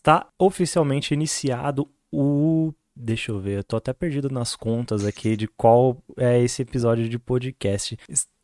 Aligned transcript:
está 0.00 0.26
oficialmente 0.38 1.14
iniciado 1.14 1.88
o. 2.12 2.72
Deixa 2.96 3.30
eu 3.32 3.38
ver, 3.38 3.58
eu 3.58 3.64
tô 3.64 3.76
até 3.76 3.92
perdido 3.92 4.28
nas 4.28 4.56
contas 4.56 5.06
aqui 5.06 5.36
de 5.36 5.46
qual 5.46 6.02
é 6.18 6.42
esse 6.42 6.60
episódio 6.60 7.08
de 7.08 7.18
podcast. 7.18 7.96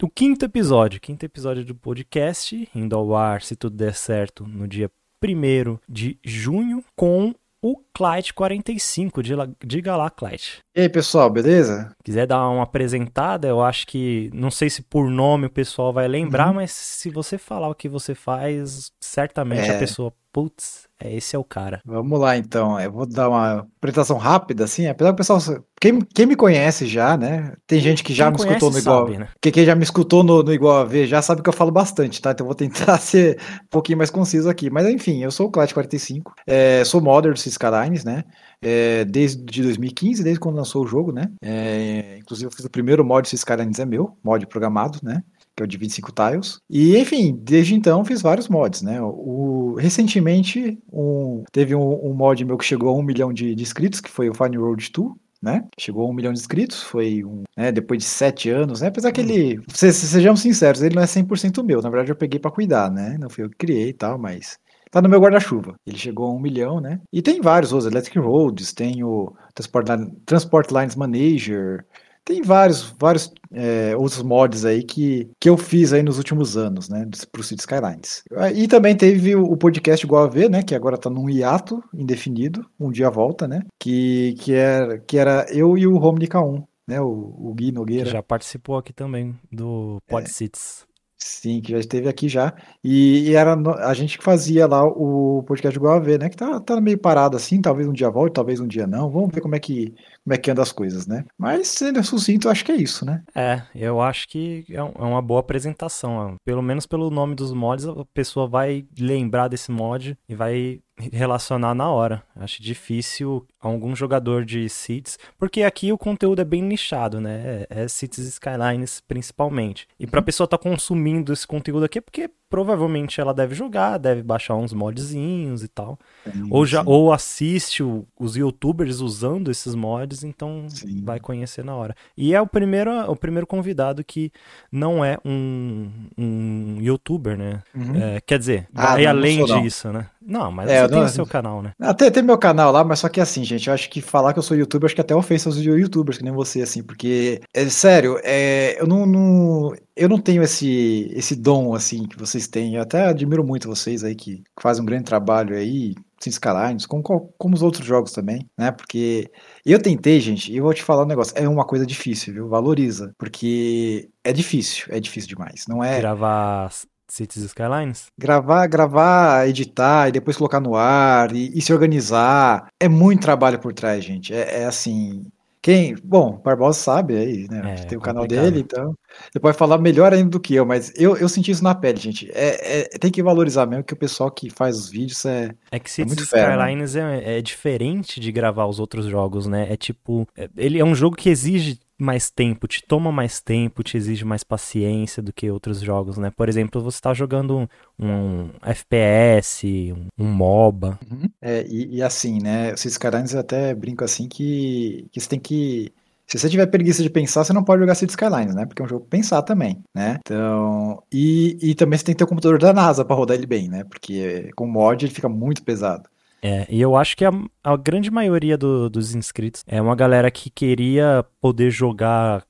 O 0.03 0.09
quinto 0.09 0.45
episódio, 0.45 1.01
quinto 1.01 1.27
episódio 1.27 1.65
do 1.65 1.75
podcast, 1.75 2.69
indo 2.75 2.97
ao 2.97 3.15
ar, 3.15 3.43
se 3.43 3.57
tudo 3.57 3.77
der 3.77 3.95
certo, 3.95 4.47
no 4.47 4.67
dia 4.67 4.91
1 5.23 5.79
de 5.87 6.19
junho, 6.25 6.83
com 6.95 7.35
o 7.63 7.77
Clyde 7.93 8.33
45. 8.33 9.21
Diga 9.65 9.97
lá, 9.97 10.09
Clyde. 10.09 10.61
E 10.75 10.83
aí, 10.83 10.89
pessoal, 10.89 11.29
beleza? 11.29 11.93
Quiser 12.05 12.27
dar 12.27 12.49
uma 12.49 12.63
apresentada, 12.63 13.49
eu 13.49 13.61
acho 13.61 13.87
que, 13.87 14.31
não 14.33 14.51
sei 14.51 14.71
se 14.71 14.83
por 14.83 15.11
nome 15.11 15.47
o 15.47 15.51
pessoal 15.51 15.93
vai 15.93 16.07
lembrar, 16.07 16.49
uhum. 16.49 16.55
mas 16.55 16.71
se 16.71 17.11
você 17.11 17.37
falar 17.37 17.69
o 17.69 17.75
que 17.75 17.89
você 17.89 18.15
faz, 18.15 18.93
certamente 19.01 19.69
é. 19.69 19.75
a 19.75 19.79
pessoa, 19.79 20.13
putz, 20.37 20.87
é, 21.01 21.17
esse 21.17 21.35
é 21.35 21.39
o 21.39 21.45
cara. 21.45 21.81
Vamos 21.83 22.21
lá, 22.21 22.37
então. 22.37 22.79
Eu 22.79 22.93
vou 22.93 23.07
dar 23.07 23.31
uma 23.31 23.67
apresentação 23.79 24.19
rápida, 24.19 24.65
assim. 24.65 24.87
Apesar 24.87 25.13
do 25.13 25.17
pessoal. 25.17 25.39
Quem, 25.81 25.99
quem 26.01 26.27
me 26.27 26.37
conhece 26.37 26.87
já, 26.87 27.17
né? 27.17 27.55
Tem 27.67 27.81
gente 27.81 28.05
que 28.05 28.13
já 28.13 28.31
quem 28.31 28.33
me 28.33 28.47
escutou 28.47 28.71
no 28.71 28.79
Igual. 28.79 29.07
Sabe, 29.07 29.19
né? 29.19 29.29
que, 29.41 29.51
quem 29.51 29.65
já 29.65 29.75
me 29.75 29.83
escutou 29.83 30.23
no, 30.23 30.43
no 30.43 30.53
Igual 30.53 30.77
a 30.77 30.85
ver 30.85 31.07
já 31.07 31.23
sabe 31.23 31.43
que 31.43 31.49
eu 31.49 31.55
falo 31.55 31.71
bastante, 31.71 32.21
tá? 32.21 32.33
Então 32.33 32.45
eu 32.45 32.49
vou 32.49 32.55
tentar 32.55 32.99
ser 33.01 33.39
um 33.65 33.69
pouquinho 33.71 33.97
mais 33.97 34.11
conciso 34.11 34.51
aqui. 34.51 34.69
Mas 34.69 34.87
enfim, 34.87 35.23
eu 35.23 35.31
sou 35.31 35.49
o 35.49 35.51
Clat45. 35.51 36.33
É, 36.47 36.85
sou 36.85 37.01
modder 37.01 37.33
do 37.33 37.39
Skylines, 37.39 38.05
né? 38.05 38.23
É, 38.61 39.07
desde 39.07 39.63
2015, 39.63 40.23
desde 40.23 40.39
quando 40.39 40.57
lançou 40.57 40.85
o 40.85 40.87
jogo, 40.87 41.13
né? 41.13 41.31
É, 41.43 42.19
inclusive, 42.19 42.47
eu 42.47 42.55
fiz 42.55 42.65
o 42.67 42.71
primeiro 42.71 43.03
mod 43.03 43.27
do 43.27 43.35
Skylines 43.35 43.79
é 43.79 43.87
meu, 43.87 44.19
mod 44.23 44.47
programado, 44.47 44.99
né? 45.03 45.23
Que 45.57 45.63
é 45.63 45.65
o 45.65 45.67
de 45.67 45.79
25 45.79 46.13
tiles. 46.13 46.61
E, 46.69 46.97
enfim, 46.99 47.39
desde 47.43 47.75
então 47.75 48.05
fiz 48.05 48.21
vários 48.21 48.49
mods, 48.49 48.83
né? 48.83 49.01
O, 49.01 49.75
recentemente 49.79 50.79
um, 50.93 51.43
teve 51.51 51.75
um, 51.75 52.07
um, 52.07 52.15
mod 52.15 52.45
meu 52.45 52.59
que 52.59 52.65
chegou 52.65 52.91
a 52.91 52.99
um 52.99 53.03
milhão 53.03 53.33
de, 53.33 53.55
de 53.55 53.63
inscritos, 53.63 54.01
que 54.01 54.11
foi 54.11 54.29
o 54.29 54.35
Fine 54.35 54.59
Road 54.59 54.91
2, 54.93 55.13
né? 55.43 55.65
Chegou 55.79 56.07
a 56.07 56.11
um 56.11 56.13
milhão 56.13 56.33
de 56.33 56.39
inscritos, 56.39 56.83
foi 56.83 57.25
um, 57.25 57.45
né, 57.57 57.73
depois 57.73 57.99
de 57.99 58.05
sete 58.05 58.51
anos, 58.51 58.81
né? 58.81 58.89
Apesar 58.89 59.13
que 59.13 59.21
ele, 59.21 59.61
sejamos 59.73 60.41
sinceros, 60.41 60.83
ele 60.83 60.95
não 60.95 61.03
é 61.03 61.07
100% 61.07 61.63
meu, 61.65 61.81
na 61.81 61.89
verdade 61.89 62.11
eu 62.11 62.17
peguei 62.17 62.39
para 62.39 62.51
cuidar, 62.51 62.91
né? 62.91 63.17
Não 63.19 63.31
fui 63.31 63.45
eu 63.45 63.51
que 63.51 63.57
criei 63.57 63.89
e 63.91 63.95
tal, 63.95 64.19
mas 64.19 64.59
tá 64.91 65.01
no 65.01 65.09
meu 65.09 65.21
guarda-chuva. 65.21 65.75
Ele 65.87 65.99
chegou 65.99 66.27
a 66.27 66.33
um 66.33 66.41
milhão, 66.41 66.81
né? 66.81 67.01
E 67.13 67.23
tem 67.23 67.41
vários 67.41 67.73
outros, 67.73 67.91
Electric 67.91 68.19
Roads, 68.19 68.73
tem 68.73 69.03
o 69.05 69.33
Transport, 69.55 69.87
Transport 70.25 70.71
Lines 70.71 70.97
Manager, 70.97 71.85
tem 72.27 72.43
vários, 72.43 72.95
vários 72.99 73.33
é, 73.53 73.97
outros 73.97 74.21
mods 74.23 74.65
aí 74.65 74.83
que, 74.83 75.31
que 75.41 75.49
eu 75.49 75.57
fiz 75.57 75.93
aí 75.93 76.03
nos 76.03 76.19
últimos 76.19 76.57
anos, 76.57 76.89
né, 76.89 77.09
pro 77.31 77.43
City 77.43 77.61
Skylines. 77.61 78.25
E 78.55 78.67
também 78.67 78.97
teve 78.97 79.37
o 79.37 79.57
podcast 79.57 80.05
igual 80.05 80.25
a 80.25 80.29
ver, 80.29 80.51
né, 80.51 80.63
que 80.63 80.75
agora 80.75 80.99
tá 80.99 81.09
num 81.09 81.31
hiato 81.31 81.83
indefinido, 81.95 82.67
um 82.79 82.91
dia 82.91 83.09
volta, 83.09 83.47
né, 83.47 83.61
que, 83.79 84.35
que, 84.41 84.53
era, 84.53 84.99
que 84.99 85.17
era 85.17 85.47
eu 85.51 85.79
e 85.79 85.87
o 85.87 85.97
Romney 85.97 86.27
K1, 86.27 86.65
né, 86.87 87.01
o, 87.01 87.35
o 87.39 87.55
Gui 87.55 87.71
Nogueira. 87.71 88.07
Que 88.07 88.11
já 88.11 88.23
participou 88.23 88.77
aqui 88.77 88.93
também 88.93 89.35
do 89.51 89.99
Pod 90.09 90.27
é. 90.27 90.29
Cities. 90.29 90.86
Sim, 91.19 91.63
que 91.63 91.73
já 91.73 91.79
esteve 91.79 92.09
aqui 92.09 92.29
já. 92.29 92.55
E, 92.85 93.31
e, 93.31 93.35
era 93.35 93.55
a 93.55 93.95
gente 93.95 94.19
que 94.19 94.25
fazia 94.25 94.67
lá 94.67 94.85
o 94.85 95.43
podcast 95.45 95.77
igual 95.77 95.95
a 95.97 95.99
ver, 95.99 96.19
né? 96.19 96.29
Que 96.29 96.37
tá, 96.37 96.61
tá 96.61 96.81
meio 96.81 96.99
parado 96.99 97.37
assim, 97.37 97.61
talvez 97.61 97.89
um 97.89 97.93
dia 97.93 98.11
volte, 98.11 98.35
talvez 98.35 98.61
um 98.61 98.67
dia 98.67 98.87
não. 98.87 99.11
Vamos 99.11 99.35
ver 99.35 99.41
como 99.41 99.55
é 99.55 99.59
que, 99.59 99.95
como 100.23 100.35
é 100.35 100.37
que 100.37 100.51
anda 100.51 100.63
as 100.63 100.73
coisas, 100.73 101.07
né? 101.07 101.25
Mas 101.39 101.69
sendo 101.69 102.03
sucinto, 102.05 102.51
acho 102.51 102.65
que 102.65 102.73
é 102.73 102.77
isso, 102.77 103.07
né? 103.07 103.23
É, 103.35 103.63
eu 103.75 104.01
acho 104.01 104.29
que 104.29 104.67
é, 104.69 104.77
é 104.77 104.83
uma 104.83 105.23
boa 105.23 105.41
apresentação. 105.41 106.37
Pelo 106.45 106.63
menos 106.63 106.87
pelo 106.87 107.11
nome 107.11 107.35
dos 107.35 107.53
mods, 107.53 107.87
a 107.87 108.05
pessoa 108.13 108.47
vai 108.47 108.85
lembrar 108.99 109.49
desse 109.49 109.71
mod 109.71 110.19
e 110.29 110.35
vai 110.35 110.81
relacionar 111.13 111.75
na 111.75 111.91
hora. 111.91 112.23
Acho 112.35 112.63
difícil 112.63 113.47
algum 113.61 113.95
jogador 113.95 114.45
de 114.45 114.69
Cities, 114.69 115.19
porque 115.39 115.63
aqui 115.63 115.93
o 115.93 115.99
conteúdo 115.99 116.41
é 116.41 116.45
bem 116.45 116.63
nichado, 116.63 117.21
né? 117.21 117.67
É, 117.69 117.83
é 117.83 117.89
Cities 117.89 118.27
Skylines 118.27 119.01
principalmente. 119.01 119.87
E 119.99 120.07
para 120.07 120.21
a 120.21 120.23
uhum. 120.23 120.25
pessoa 120.25 120.47
estar 120.47 120.59
tá 120.59 120.63
consumindo 120.63 121.33
esse 121.33 121.47
conteúdo 121.47 121.85
aqui 121.85 121.99
é 121.99 122.01
porque 122.03 122.31
provavelmente 122.49 123.21
ela 123.21 123.35
deve 123.35 123.55
jogar, 123.55 123.99
deve 123.99 124.23
baixar 124.23 124.55
uns 124.55 124.73
modzinhos 124.73 125.63
e 125.63 125.69
tal. 125.69 125.99
Sim, 126.25 126.49
ou 126.51 126.65
já 126.65 126.83
ou 126.85 127.13
assiste 127.13 127.83
o, 127.83 128.07
os 128.19 128.37
youtubers 128.37 129.01
usando 129.01 129.51
esses 129.51 129.75
mods, 129.75 130.23
então 130.23 130.67
sim. 130.69 131.03
vai 131.05 131.19
conhecer 131.19 131.65
na 131.65 131.75
hora. 131.75 131.95
E 132.17 132.35
é 132.35 132.41
o 132.41 132.47
primeiro 132.47 132.91
o 133.11 133.17
primeiro 133.17 133.47
convidado 133.47 134.05
que 134.05 134.31
não 134.71 135.05
é 135.05 135.19
um, 135.25 135.91
um 136.17 136.79
youtuber, 136.81 137.37
né? 137.37 137.63
Uhum. 137.75 137.97
É, 137.97 138.21
quer 138.21 138.39
dizer, 138.39 138.69
ah, 138.75 138.93
além 138.93 139.45
disso, 139.45 139.93
né? 139.93 140.09
Não, 140.27 140.51
mas 140.51 140.69
é, 140.69 140.83
você 140.83 140.89
tem 140.89 141.03
o 141.03 141.09
seu 141.09 141.27
canal, 141.27 141.63
né? 141.63 141.73
Até 141.81 142.11
tem 142.11 142.23
meu 142.23 142.37
canal 142.37 142.73
lá, 142.73 142.83
mas 142.83 142.99
só 142.99 143.09
que 143.09 143.21
assim, 143.21 143.45
gente, 143.45 143.69
eu 143.69 143.75
acho 143.75 143.89
que 143.89 144.01
falar 144.01 144.33
que 144.33 144.39
eu 144.39 144.43
sou 144.43 144.57
youtuber, 144.57 144.87
acho 144.87 144.95
que 144.95 145.01
até 145.01 145.15
ofensa 145.15 145.49
aos 145.49 145.57
youtubers, 145.57 146.19
que 146.19 146.25
nem 146.25 146.33
você, 146.33 146.63
assim, 146.63 146.83
porque, 146.83 147.41
é 147.55 147.69
sério, 147.69 148.19
é, 148.25 148.81
eu 148.81 148.87
não, 148.89 149.07
não, 149.07 149.73
eu 149.97 150.09
não 150.09 150.21
tenho 150.21 150.43
esse, 150.43 151.11
esse 151.15 151.35
dom, 151.35 151.75
assim, 151.75 152.07
que 152.07 152.19
vocês 152.19 152.47
têm. 152.47 152.75
Eu 152.75 152.83
até 152.83 153.07
admiro 153.07 153.43
muito 153.43 153.69
vocês 153.69 154.05
aí 154.05 154.15
que 154.15 154.45
fazem 154.61 154.83
um 154.83 154.87
grande 154.87 155.05
trabalho 155.05 155.57
aí, 155.57 155.95
sem 156.21 156.31
Skylines, 156.31 156.87
como, 156.87 157.03
como 157.03 157.55
os 157.55 157.63
outros 157.63 157.87
jogos 157.87 158.13
também, 158.13 158.47
né? 158.59 158.71
Porque 158.71 159.31
eu 159.65 159.81
tentei, 159.81 160.21
gente, 160.21 160.53
e 160.53 160.59
eu 160.59 160.65
vou 160.65 160.75
te 160.75 160.83
falar 160.83 161.05
um 161.05 161.09
negócio, 161.09 161.33
é 161.37 161.49
uma 161.49 161.65
coisa 161.65 161.87
difícil, 161.87 162.35
viu? 162.35 162.49
Valoriza, 162.49 163.13
porque 163.19 164.11
é 164.23 164.33
difícil, 164.33 164.87
é 164.91 165.01
difícil 165.01 165.31
demais. 165.31 165.65
Não 165.67 165.83
é. 165.83 165.99
Gravar 165.99 166.71
Cities 167.09 167.45
Skylines? 167.45 168.07
Gravar, 168.19 168.67
gravar, 168.67 169.49
editar 169.49 170.09
e 170.09 170.13
depois 170.13 170.37
colocar 170.37 170.61
no 170.61 170.75
ar 170.75 171.35
e, 171.35 171.57
e 171.57 171.63
se 171.63 171.73
organizar. 171.73 172.67
É 172.81 172.89
muito 172.89 173.23
trabalho 173.23 173.59
por 173.59 173.73
trás, 173.73 174.05
gente. 174.05 174.35
É, 174.35 174.63
é 174.63 174.65
assim. 174.67 175.27
Quem. 175.67 175.97
Bom, 176.05 176.41
Barbosa 176.45 176.79
sabe 176.79 177.17
aí, 177.17 177.49
né? 177.51 177.75
É, 177.75 177.85
tem 177.87 177.99
o 177.99 178.01
canal 178.01 178.25
dele, 178.25 178.61
então. 178.61 178.95
Ele 179.35 179.43
pode 179.43 179.59
falar 179.59 179.79
melhor 179.79 180.15
ainda 180.15 180.31
do 180.31 180.39
que 180.39 180.55
eu, 180.55 180.65
mas 180.65 180.93
eu, 180.95 181.17
eu 181.17 181.29
senti 181.29 181.51
isso 181.51 181.65
na 181.65 181.75
pele, 181.75 181.99
gente. 181.99 182.31
É, 182.33 182.83
é 182.83 182.85
tem 183.01 183.11
que 183.11 183.21
valorizar 183.21 183.67
mesmo 183.67 183.83
que 183.83 183.93
o 183.93 183.97
pessoal 183.97 184.31
que 184.31 184.49
faz 184.49 184.77
os 184.77 184.89
vídeos 184.89 185.25
é. 185.25 185.51
É 185.73 185.81
que 185.81 185.91
Cities 185.91 186.33
é 186.33 186.39
Skylines 186.39 186.95
né? 186.95 187.19
é, 187.19 187.39
é 187.39 187.43
diferente 187.43 188.21
de 188.21 188.31
gravar 188.31 188.67
os 188.67 188.79
outros 188.79 189.07
jogos, 189.07 189.49
né? 189.49 189.67
É 189.69 189.77
tipo. 189.77 190.29
É, 190.37 190.49
ele 190.57 190.79
é 190.79 190.85
um 190.85 190.95
jogo 190.95 191.17
que 191.17 191.29
exige 191.29 191.81
mais 191.99 192.31
tempo, 192.31 192.69
te 192.69 192.83
toma 192.83 193.11
mais 193.11 193.41
tempo, 193.41 193.83
te 193.83 193.97
exige 193.97 194.25
mais 194.25 194.45
paciência 194.45 195.23
do 195.23 195.33
que 195.33 195.51
outros 195.51 195.81
jogos, 195.81 196.19
né? 196.19 196.31
Por 196.31 196.49
exemplo, 196.49 196.83
você 196.83 196.97
está 196.97 197.15
jogando 197.15 197.59
um, 197.59 197.69
um, 197.99 198.51
FPS, 198.63 199.93
um, 199.93 200.07
um 200.19 200.31
MOBA. 200.31 200.99
Uhum. 201.11 201.29
É, 201.41 201.65
e, 201.67 201.97
e, 201.97 202.03
assim, 202.03 202.41
né? 202.41 202.73
Esses 202.73 202.99
caras 202.99 203.35
até 203.35 203.75
brinco 203.75 204.05
assim 204.05 204.29
que, 204.29 205.07
que 205.11 205.21
você 205.21 205.29
tem 205.29 205.41
que. 205.41 205.93
Se 206.27 206.39
você 206.39 206.49
tiver 206.49 206.67
preguiça 206.67 207.05
de 207.05 207.09
pensar, 207.09 207.45
você 207.45 207.53
não 207.53 207.63
pode 207.63 207.81
jogar 207.81 207.95
Cities 207.95 208.15
Skylines, 208.15 208.55
né? 208.55 208.67
Porque 208.67 208.83
é 208.83 208.85
um 208.85 208.89
jogo 208.89 209.07
pensar 209.07 209.43
também, 209.43 209.83
né? 209.95 210.19
Então, 210.21 211.01
e, 211.13 211.57
e 211.63 211.75
também 211.75 211.97
você 211.97 212.05
tem 212.05 212.15
que 212.15 212.19
ter 212.19 212.25
o 212.25 212.29
computador 212.29 212.59
da 212.59 212.73
NASA 212.73 213.05
para 213.05 213.15
rodar 213.15 213.37
ele 213.37 213.47
bem, 213.47 213.69
né? 213.69 213.85
Porque 213.85 214.51
com 214.57 214.67
mod 214.67 215.05
ele 215.05 215.15
fica 215.15 215.29
muito 215.29 215.63
pesado. 215.63 216.11
É, 216.47 216.65
e 216.71 216.81
eu 216.81 216.95
acho 216.95 217.17
que 217.17 217.25
a, 217.25 217.33
a 217.65 217.77
grande 217.77 218.09
maioria 218.09 218.57
do, 218.57 218.89
dos 218.89 219.17
inscritos 219.17 219.65
é 219.67 219.83
uma 219.83 219.97
galera 219.97 220.31
que 220.31 220.49
queria 220.49 221.25
poder 221.41 221.71
jogar 221.71 222.45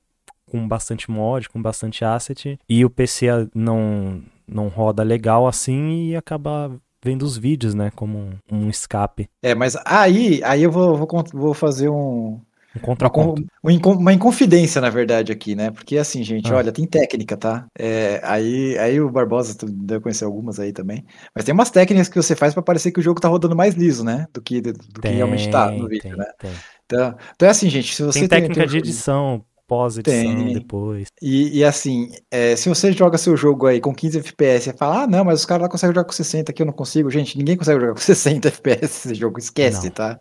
com 0.45 0.67
bastante 0.67 1.09
mod, 1.09 1.49
com 1.49 1.59
bastante 1.59 2.05
asset, 2.05 2.59
e 2.69 2.85
o 2.85 2.91
PC 2.91 3.49
não, 3.55 4.21
não 4.47 4.67
roda 4.67 5.01
legal 5.01 5.47
assim 5.47 6.09
e 6.09 6.15
acaba 6.15 6.79
vendo 7.03 7.23
os 7.23 7.39
vídeos, 7.39 7.73
né, 7.73 7.91
como 7.95 8.29
um, 8.51 8.69
escape. 8.69 9.27
É, 9.41 9.55
mas 9.55 9.75
aí, 9.83 10.43
aí 10.43 10.61
eu 10.61 10.71
vou, 10.71 10.95
vou, 10.95 11.07
vou 11.33 11.53
fazer 11.55 11.89
um, 11.89 12.39
um 12.77 12.81
contraponto. 12.81 13.43
Uma, 13.63 14.13
inconfidência, 14.13 14.79
na 14.79 14.89
verdade, 14.89 15.31
aqui, 15.31 15.55
né? 15.55 15.71
Porque 15.71 15.97
assim, 15.97 16.23
gente, 16.23 16.51
ah. 16.51 16.57
olha, 16.57 16.71
tem 16.71 16.85
técnica, 16.85 17.35
tá? 17.35 17.65
É, 17.77 18.19
aí, 18.23 18.77
aí 18.77 19.01
o 19.01 19.09
Barbosa 19.09 19.57
deve 19.67 20.01
conhecer 20.01 20.25
algumas 20.25 20.59
aí 20.59 20.71
também. 20.71 21.05
Mas 21.35 21.43
tem 21.45 21.53
umas 21.53 21.69
técnicas 21.69 22.09
que 22.09 22.15
você 22.15 22.35
faz 22.35 22.53
para 22.53 22.63
parecer 22.63 22.91
que 22.91 22.99
o 22.99 23.03
jogo 23.03 23.19
tá 23.19 23.27
rodando 23.27 23.55
mais 23.55 23.75
liso, 23.75 24.03
né? 24.03 24.27
Do 24.33 24.41
que, 24.41 24.61
do, 24.61 24.73
do 24.73 25.01
tem, 25.01 25.11
que 25.11 25.17
realmente 25.17 25.49
tá 25.49 25.71
no 25.71 25.87
vídeo, 25.87 26.03
tem, 26.03 26.15
né? 26.15 26.25
Tem. 26.39 26.51
Então, 26.85 27.15
então 27.35 27.47
é 27.47 27.51
assim, 27.51 27.69
gente, 27.69 27.93
se 27.93 28.03
você 28.03 28.19
tem 28.19 28.29
técnica 28.29 28.61
tem, 28.61 28.69
de 28.69 28.77
edição, 28.77 29.43
pós-edição 29.67 30.53
depois. 30.53 31.09
E, 31.21 31.59
e 31.59 31.63
assim, 31.63 32.09
é, 32.31 32.55
se 32.55 32.69
você 32.69 32.91
joga 32.93 33.17
seu 33.17 33.35
jogo 33.35 33.67
aí 33.67 33.81
com 33.81 33.93
15 33.93 34.19
FPS 34.19 34.69
e 34.69 34.77
fala, 34.77 35.03
ah, 35.03 35.07
não, 35.07 35.25
mas 35.25 35.41
os 35.41 35.45
caras 35.45 35.63
lá 35.63 35.69
conseguem 35.69 35.93
jogar 35.93 36.05
com 36.05 36.13
60, 36.13 36.51
aqui 36.51 36.61
eu 36.61 36.65
não 36.65 36.73
consigo. 36.73 37.11
Gente, 37.11 37.37
ninguém 37.37 37.57
consegue 37.57 37.81
jogar 37.81 37.93
com 37.93 37.99
60 38.01 38.47
FPS 38.47 39.07
esse 39.07 39.15
jogo, 39.15 39.37
esquece, 39.37 39.87
não, 39.87 39.91
tá? 39.91 40.17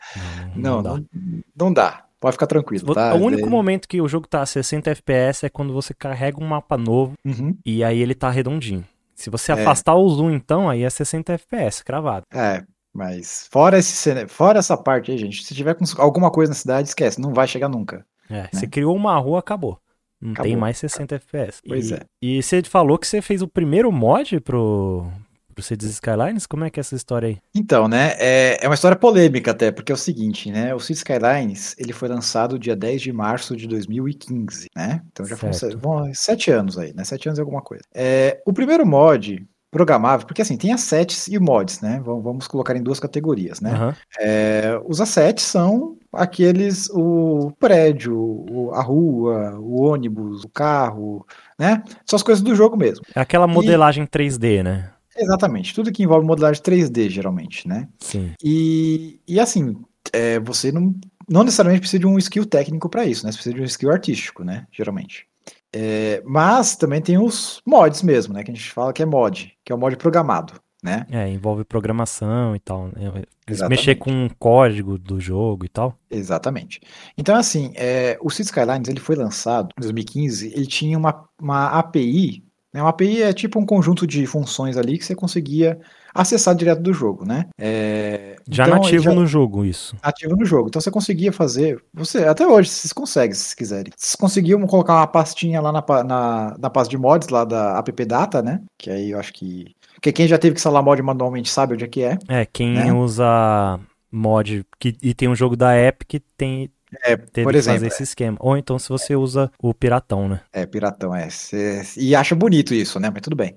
Não, 0.55 0.83
não, 0.83 0.83
não, 0.83 0.97
não, 0.97 1.43
não 1.57 1.73
dá. 1.73 2.06
Pode 2.21 2.35
ficar 2.35 2.47
tranquilo, 2.47 2.95
tá? 2.95 3.15
O 3.15 3.19
único 3.19 3.49
momento 3.49 3.87
que 3.87 4.01
o 4.01 4.09
jogo 4.09 4.27
tá 4.27 4.41
a 4.41 4.47
60 4.47 4.91
FPS 4.91 5.45
é 5.45 5.49
quando 5.51 5.73
você 5.73 5.93
carrega 5.93 6.43
um 6.43 6.47
mapa 6.47 6.77
novo 6.77 7.13
uhum. 7.25 7.57
e 7.65 7.85
aí 7.85 8.01
ele 8.01 8.15
tá 8.15 8.31
redondinho. 8.31 8.85
Se 9.15 9.31
você 9.31 9.53
é. 9.53 9.55
afastar 9.55 9.95
o 9.95 10.09
zoom, 10.09 10.31
então, 10.31 10.69
aí 10.69 10.83
é 10.83 10.91
60 10.91 11.33
FPS, 11.35 11.85
cravado. 11.85 12.25
É, 12.33 12.65
mas 12.93 13.49
fora, 13.51 13.79
esse, 13.79 14.27
fora 14.29 14.59
essa 14.59 14.77
parte 14.77 15.11
aí, 15.11 15.19
gente, 15.19 15.45
se 15.45 15.55
tiver 15.55 15.75
com 15.75 15.85
alguma 15.99 16.31
coisa 16.31 16.51
na 16.51 16.57
cidade, 16.57 16.89
esquece, 16.89 17.21
não 17.21 17.35
vai 17.35 17.47
chegar 17.47 17.69
nunca. 17.69 18.05
É, 18.29 18.43
né? 18.43 18.49
você 18.53 18.67
criou 18.67 18.97
uma 18.97 19.17
rua, 19.19 19.39
acabou. 19.39 19.79
Não 20.21 20.33
acabou. 20.33 20.51
tem 20.51 20.57
mais 20.57 20.79
60 20.79 21.15
FPS. 21.17 21.61
Pois 21.67 21.91
e, 21.91 21.95
é. 21.95 22.01
E 22.23 22.43
você 22.43 22.63
falou 22.63 22.99
que 22.99 23.07
você 23.07 23.21
fez 23.21 23.43
o 23.43 23.49
primeiro 23.49 23.93
mod 23.93 24.41
pro, 24.41 25.07
pro 25.57 25.65
Cities 25.65 25.93
Skylines? 25.93 26.47
Como 26.47 26.65
é 26.65 26.71
que 26.71 26.79
é 26.79 26.83
essa 26.83 26.95
história 26.95 27.31
aí? 27.31 27.39
Então, 27.55 27.89
né, 27.89 28.15
é, 28.19 28.59
é 28.63 28.69
uma 28.69 28.75
história 28.75 28.97
polêmica 28.97 29.51
até, 29.51 29.73
porque 29.73 29.91
é 29.91 29.95
o 29.95 29.99
seguinte, 29.99 30.53
né, 30.53 30.75
o 30.75 30.79
Cities 30.79 30.99
Skylines, 30.99 31.75
ele 31.79 31.95
foi 31.95 32.09
lançado 32.09 32.59
dia 32.59 32.77
10 32.77 33.01
de 33.01 33.13
março 33.13 33.57
de 33.57 33.67
2015, 33.67 34.69
né? 34.77 35.03
Então 35.11 35.25
já 35.25 35.37
certo. 35.37 35.81
foram 35.81 36.13
sete 36.15 36.51
anos 36.51 36.79
aí, 36.79 36.93
né? 36.95 37.03
Sete 37.05 37.29
anos 37.29 37.39
e 37.39 37.41
alguma 37.41 37.63
coisa. 37.63 37.83
É, 37.95 38.41
o 38.47 38.53
primeiro 38.53 38.87
mod 38.87 39.47
programável, 39.71 40.27
porque 40.27 40.41
assim, 40.43 40.57
tem 40.57 40.73
assets 40.73 41.27
e 41.29 41.39
mods, 41.39 41.81
né? 41.81 42.01
Vamos 42.05 42.47
colocar 42.47 42.75
em 42.77 42.83
duas 42.83 43.01
categorias, 43.01 43.61
né? 43.61 43.75
Uhum. 43.75 43.93
É, 44.19 44.81
os 44.87 45.01
assets 45.01 45.45
são 45.45 45.99
aqueles, 46.13 46.89
o 46.91 47.53
prédio, 47.59 48.71
a 48.73 48.83
rua, 48.83 49.59
o 49.59 49.83
ônibus, 49.83 50.45
o 50.45 50.49
carro, 50.49 51.27
né? 51.59 51.83
São 52.07 52.17
as 52.17 52.23
coisas 52.23 52.43
do 52.43 52.55
jogo 52.55 52.77
mesmo. 52.77 53.05
É 53.15 53.21
aquela 53.21 53.47
modelagem 53.47 54.05
e... 54.05 54.07
3D, 54.07 54.63
né? 54.63 54.91
Exatamente, 55.19 55.75
tudo 55.75 55.93
que 55.93 56.03
envolve 56.03 56.27
modelagem 56.27 56.63
3D, 56.63 57.09
geralmente, 57.09 57.67
né? 57.67 57.89
Sim. 57.99 58.33
E, 58.43 59.21
e 59.27 59.41
assim, 59.41 59.77
é, 60.13 60.39
você 60.41 60.71
não, 60.71 60.95
não 61.29 61.45
necessariamente 61.45 61.81
precisa 61.81 62.01
de 62.01 62.07
um 62.07 62.19
skill 62.19 62.47
técnico 62.47 62.89
para 62.89 63.05
isso, 63.05 63.25
né? 63.25 63.33
Você 63.33 63.37
precisa 63.37 63.55
de 63.55 63.63
um 63.63 63.65
skill 63.65 63.91
artístico, 63.91 64.45
né? 64.45 64.67
Geralmente. 64.73 65.27
É, 65.73 66.23
mas 66.25 66.77
também 66.77 67.03
tem 67.03 67.19
os 67.19 67.61
mods 67.67 68.03
mesmo, 68.03 68.33
né? 68.33 68.43
Que 68.43 68.51
a 68.51 68.55
gente 68.55 68.71
fala 68.71 68.93
que 68.93 69.03
é 69.03 69.07
mod, 69.07 69.53
que 69.65 69.73
é 69.73 69.75
o 69.75 69.79
mod 69.79 69.97
programado, 69.97 70.55
né? 70.83 71.07
É, 71.11 71.29
envolve 71.29 71.65
programação 71.65 72.55
e 72.55 72.61
tal. 72.61 72.87
Né? 72.87 73.25
Mexer 73.69 73.97
com 73.97 74.27
o 74.27 74.35
código 74.37 74.97
do 74.99 75.21
jogo 75.21 75.65
e 75.65 75.69
tal. 75.69 75.99
Exatamente. 76.11 76.81
Então, 77.19 77.37
assim, 77.37 77.73
é, 77.75 78.17
o 78.23 78.31
Cities 78.31 78.47
Skylines 78.49 78.89
ele 78.89 79.01
foi 79.01 79.17
lançado 79.17 79.69
em 79.77 79.81
2015, 79.83 80.53
ele 80.55 80.67
tinha 80.67 80.97
uma, 80.97 81.29
uma 81.41 81.67
API, 81.79 82.46
né? 82.77 82.83
Uma 82.83 82.91
API 82.91 83.23
é 83.23 83.33
tipo 83.33 83.59
um 83.59 83.65
conjunto 83.65 84.07
de 84.07 84.27
funções 84.27 84.77
ali 84.77 84.99
que 84.99 85.05
você 85.05 85.15
conseguia 85.15 85.79
acessar 86.15 86.55
direto 86.55 86.83
do 86.83 86.93
jogo, 86.93 87.25
né? 87.25 87.47
É, 87.59 88.37
já 88.51 88.67
então, 88.67 88.79
nativo 88.79 89.05
já, 89.05 89.15
no 89.15 89.27
jogo, 89.27 89.65
isso. 89.65 89.97
Ativo 90.03 90.37
no 90.37 90.45
jogo. 90.45 90.69
Então 90.69 90.81
você 90.81 90.91
conseguia 90.91 91.33
fazer. 91.33 91.83
Você, 91.95 92.25
até 92.25 92.47
hoje, 92.47 92.69
vocês 92.69 92.93
conseguem, 92.93 93.35
se 93.35 93.57
quiserem. 93.57 93.91
Vocês 93.97 94.15
conseguiam 94.15 94.61
colocar 94.67 94.95
uma 94.95 95.07
pastinha 95.07 95.59
lá 95.61 95.73
na, 95.73 95.83
na, 96.05 96.57
na 96.59 96.71
pasta 96.71 96.91
de 96.91 96.99
mods 96.99 97.31
lá 97.31 97.45
da 97.45 97.79
app 97.79 98.05
data, 98.05 98.43
né? 98.43 98.61
Que 98.79 98.91
aí 98.91 99.13
eu 99.13 99.19
acho 99.19 99.33
que. 99.33 99.75
Porque 99.95 100.13
quem 100.13 100.29
já 100.29 100.37
teve 100.37 100.55
que 100.55 100.61
instalar 100.61 100.83
mod 100.83 101.01
manualmente 101.01 101.49
sabe 101.49 101.73
onde 101.73 101.85
é 101.85 101.89
que 101.89 102.03
é. 102.03 102.19
É, 102.29 102.45
quem 102.45 102.75
né? 102.75 102.93
usa 102.93 103.81
mod 104.13 104.65
que, 104.79 104.97
e 105.03 105.15
tem 105.15 105.29
um 105.29 105.35
jogo 105.35 105.57
da 105.57 105.79
Epic 105.79 106.23
tem, 106.37 106.71
é, 107.03 107.17
Teve 107.17 107.45
por 107.45 107.55
exemplo, 107.55 107.81
fazer 107.81 107.87
esse 107.89 108.03
esquema. 108.03 108.37
Ou 108.41 108.57
então 108.57 108.79
se 108.79 108.89
você 108.89 109.17
usa 109.17 109.51
o 109.61 109.75
piratão, 109.75 110.29
né? 110.29 110.41
É, 110.53 110.67
piratão, 110.67 111.15
é. 111.15 111.29
Cê, 111.31 111.83
e 111.97 112.15
acha 112.15 112.35
bonito 112.35 112.75
isso, 112.75 113.01
né? 113.01 113.11
Mas 113.13 113.23
tudo 113.23 113.37
bem. 113.37 113.55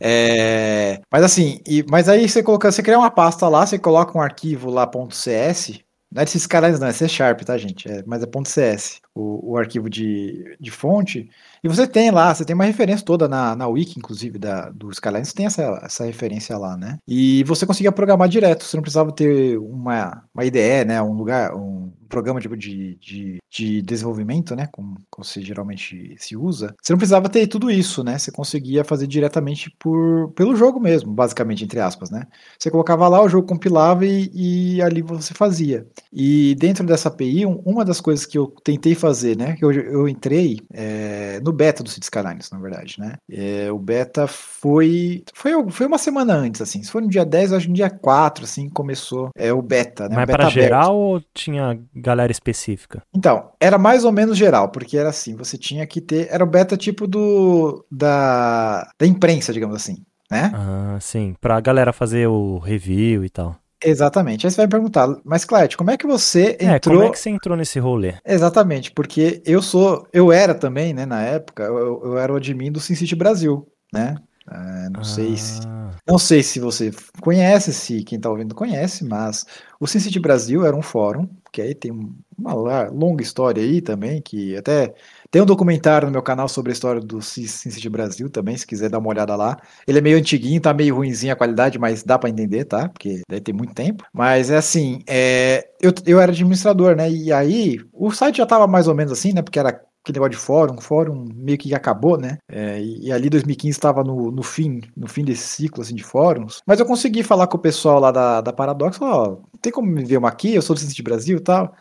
é, 0.00 1.00
mas 1.10 1.22
assim, 1.22 1.60
e, 1.66 1.84
mas 1.88 2.08
aí 2.08 2.28
você 2.28 2.42
coloca, 2.42 2.70
você 2.70 2.82
cria 2.82 2.98
uma 2.98 3.10
pasta 3.10 3.48
lá, 3.48 3.66
você 3.66 3.78
coloca 3.78 4.16
um 4.16 4.20
arquivo 4.20 4.70
lá 4.70 4.88
.cs, 5.10 5.86
não 6.10 6.22
é 6.22 6.24
desses 6.24 6.46
caras 6.46 6.78
não, 6.78 6.86
é 6.86 6.92
C 6.92 7.08
Sharp, 7.08 7.42
tá, 7.42 7.58
gente? 7.58 7.90
É, 7.90 8.02
mas 8.06 8.22
é 8.22 8.26
.cs, 8.26 9.00
o, 9.14 9.52
o 9.52 9.58
arquivo 9.58 9.90
de, 9.90 10.56
de 10.58 10.70
fonte. 10.70 11.28
E 11.62 11.68
você 11.68 11.86
tem 11.86 12.10
lá, 12.10 12.32
você 12.32 12.44
tem 12.44 12.54
uma 12.54 12.64
referência 12.64 13.04
toda 13.04 13.26
na, 13.28 13.56
na 13.56 13.66
wiki, 13.66 13.98
inclusive, 13.98 14.38
da, 14.38 14.70
do 14.70 14.90
Skylines, 14.90 15.32
tem 15.32 15.46
essa, 15.46 15.80
essa 15.82 16.04
referência 16.04 16.56
lá, 16.56 16.76
né? 16.76 16.98
E 17.06 17.42
você 17.44 17.66
conseguia 17.66 17.90
programar 17.90 18.28
direto, 18.28 18.64
você 18.64 18.76
não 18.76 18.82
precisava 18.82 19.10
ter 19.12 19.58
uma, 19.58 20.22
uma 20.32 20.44
IDE, 20.44 20.84
né? 20.86 21.02
Um 21.02 21.12
lugar, 21.12 21.54
um 21.54 21.92
programa 22.08 22.40
de, 22.40 22.96
de, 22.96 23.38
de 23.50 23.82
desenvolvimento, 23.82 24.54
né? 24.54 24.68
Como, 24.72 24.96
como 25.10 25.24
se 25.24 25.42
geralmente 25.42 26.14
se 26.18 26.36
usa. 26.36 26.74
Você 26.82 26.92
não 26.92 26.98
precisava 26.98 27.28
ter 27.28 27.46
tudo 27.46 27.70
isso, 27.70 28.02
né? 28.02 28.18
Você 28.18 28.30
conseguia 28.30 28.84
fazer 28.84 29.06
diretamente 29.06 29.70
por, 29.78 30.32
pelo 30.32 30.56
jogo 30.56 30.80
mesmo, 30.80 31.12
basicamente, 31.12 31.64
entre 31.64 31.80
aspas, 31.80 32.10
né? 32.10 32.26
Você 32.58 32.70
colocava 32.70 33.08
lá, 33.08 33.22
o 33.22 33.28
jogo 33.28 33.46
compilava 33.46 34.06
e, 34.06 34.30
e 34.32 34.82
ali 34.82 35.02
você 35.02 35.34
fazia. 35.34 35.86
E 36.12 36.54
dentro 36.56 36.86
dessa 36.86 37.08
API, 37.08 37.44
uma 37.46 37.84
das 37.84 38.00
coisas 38.00 38.26
que 38.26 38.38
eu 38.38 38.46
tentei 38.62 38.94
fazer, 38.94 39.36
né? 39.36 39.56
Que 39.56 39.64
eu, 39.64 39.72
eu 39.72 40.08
entrei 40.08 40.60
é, 40.72 41.40
no 41.42 41.52
beta 41.52 41.82
do 41.82 41.90
Cities 41.90 42.06
Skylines, 42.06 42.50
na 42.50 42.58
verdade, 42.58 42.96
né? 42.98 43.14
É, 43.30 43.70
o 43.70 43.78
beta 43.78 44.26
foi, 44.26 45.22
foi 45.34 45.52
foi 45.70 45.86
uma 45.86 45.98
semana 45.98 46.34
antes, 46.34 46.60
assim. 46.60 46.82
Se 46.82 46.90
foi 46.90 47.02
no 47.02 47.08
dia 47.08 47.24
10, 47.24 47.52
acho 47.52 47.64
que 47.66 47.70
no 47.70 47.76
dia 47.76 47.90
4, 47.90 48.44
assim, 48.44 48.68
começou 48.68 49.30
é, 49.36 49.52
o 49.52 49.62
beta, 49.62 50.08
né? 50.08 50.16
Mas 50.16 50.26
para 50.26 50.48
geral 50.48 50.96
ou 50.96 51.20
tinha 51.32 51.78
galera 52.06 52.30
específica? 52.30 53.02
Então, 53.14 53.50
era 53.60 53.76
mais 53.76 54.04
ou 54.04 54.12
menos 54.12 54.38
geral, 54.38 54.68
porque 54.68 54.96
era 54.96 55.08
assim, 55.08 55.34
você 55.34 55.58
tinha 55.58 55.84
que 55.86 56.00
ter, 56.00 56.28
era 56.30 56.44
o 56.44 56.46
beta 56.46 56.76
tipo 56.76 57.06
do 57.06 57.84
da, 57.90 58.88
da 58.98 59.06
imprensa, 59.06 59.52
digamos 59.52 59.74
assim, 59.74 59.96
né? 60.30 60.52
Ah, 60.54 60.98
sim, 61.00 61.34
pra 61.40 61.60
galera 61.60 61.92
fazer 61.92 62.28
o 62.28 62.58
review 62.58 63.24
e 63.24 63.30
tal. 63.30 63.56
Exatamente. 63.84 64.46
Aí 64.46 64.50
você 64.50 64.56
vai 64.56 64.66
me 64.66 64.70
perguntar, 64.70 65.06
mas 65.24 65.44
Clyde, 65.44 65.76
como 65.76 65.90
é 65.90 65.96
que 65.96 66.06
você 66.06 66.56
entrou? 66.60 66.74
É, 66.74 66.80
como 66.80 67.02
é 67.02 67.10
que 67.10 67.18
você 67.18 67.30
entrou 67.30 67.56
nesse 67.56 67.78
rolê? 67.78 68.14
Exatamente, 68.24 68.90
porque 68.92 69.42
eu 69.44 69.60
sou, 69.60 70.06
eu 70.12 70.32
era 70.32 70.54
também, 70.54 70.94
né, 70.94 71.04
na 71.04 71.22
época, 71.22 71.64
eu, 71.64 72.00
eu 72.04 72.18
era 72.18 72.32
o 72.32 72.36
admin 72.36 72.72
do 72.72 72.80
SimCity 72.80 73.14
Brasil, 73.14 73.66
né? 73.92 74.16
É, 74.50 74.88
não 74.90 75.00
ah. 75.00 75.04
sei 75.04 75.36
se, 75.36 75.60
ah. 75.66 75.90
não 76.06 76.18
sei 76.18 76.42
se 76.42 76.60
você 76.60 76.92
conhece, 77.20 77.72
se 77.72 78.02
quem 78.04 78.16
está 78.16 78.30
ouvindo 78.30 78.54
conhece, 78.54 79.04
mas 79.04 79.44
o 79.80 79.86
SimCity 79.86 80.20
Brasil 80.20 80.64
era 80.64 80.76
um 80.76 80.82
fórum 80.82 81.28
que 81.56 81.62
aí 81.62 81.74
tem 81.74 81.90
uma 82.38 82.52
longa 82.52 83.22
história 83.22 83.62
aí 83.62 83.80
também, 83.80 84.20
que 84.20 84.54
até 84.54 84.94
tem 85.30 85.40
um 85.40 85.46
documentário 85.46 86.06
no 86.06 86.12
meu 86.12 86.22
canal 86.22 86.48
sobre 86.48 86.70
a 86.70 86.74
história 86.74 87.00
do 87.00 87.22
SimCity 87.22 87.88
Brasil 87.88 88.28
também, 88.28 88.54
se 88.58 88.66
quiser 88.66 88.90
dar 88.90 88.98
uma 88.98 89.08
olhada 89.08 89.34
lá. 89.34 89.56
Ele 89.88 89.96
é 89.96 90.02
meio 90.02 90.18
antiguinho, 90.18 90.60
tá 90.60 90.74
meio 90.74 90.94
ruimzinho 90.94 91.32
a 91.32 91.36
qualidade, 91.36 91.78
mas 91.78 92.02
dá 92.02 92.18
para 92.18 92.28
entender, 92.28 92.66
tá? 92.66 92.90
Porque 92.90 93.22
deve 93.26 93.40
ter 93.40 93.54
muito 93.54 93.74
tempo. 93.74 94.04
Mas 94.12 94.50
é 94.50 94.58
assim, 94.58 95.00
é, 95.06 95.66
eu, 95.80 95.94
eu 96.04 96.20
era 96.20 96.30
administrador, 96.30 96.94
né? 96.94 97.10
E 97.10 97.32
aí 97.32 97.78
o 97.90 98.10
site 98.10 98.36
já 98.36 98.44
tava 98.44 98.66
mais 98.66 98.86
ou 98.86 98.94
menos 98.94 99.12
assim, 99.12 99.32
né? 99.32 99.40
Porque 99.40 99.58
era 99.58 99.80
aquele 100.06 100.18
negócio 100.18 100.30
de 100.30 100.36
fórum, 100.36 100.80
fórum 100.80 101.26
meio 101.34 101.58
que 101.58 101.74
acabou, 101.74 102.16
né? 102.16 102.38
É, 102.48 102.80
e, 102.80 103.06
e, 103.06 103.12
ali 103.12 103.28
2015 103.28 103.70
estava 103.70 104.04
no, 104.04 104.30
no 104.30 104.42
fim, 104.42 104.80
no 104.96 105.08
fim 105.08 105.24
desse 105.24 105.48
ciclo 105.48 105.82
assim, 105.82 105.94
de 105.94 106.04
fóruns. 106.04 106.60
Mas 106.64 106.78
eu 106.78 106.86
consegui 106.86 107.24
falar 107.24 107.48
com 107.48 107.56
o 107.56 107.60
pessoal 107.60 107.98
lá 107.98 108.12
da, 108.12 108.40
da 108.40 108.52
Paradox, 108.52 108.98
ó, 109.00 109.38
tem 109.60 109.72
como 109.72 109.90
me 109.90 110.04
ver 110.04 110.18
uma 110.18 110.28
aqui? 110.28 110.54
Eu 110.54 110.62
sou 110.62 110.76
do 110.76 110.86
de 110.86 111.02
Brasil 111.02 111.38
e 111.38 111.40
tal. 111.40 111.74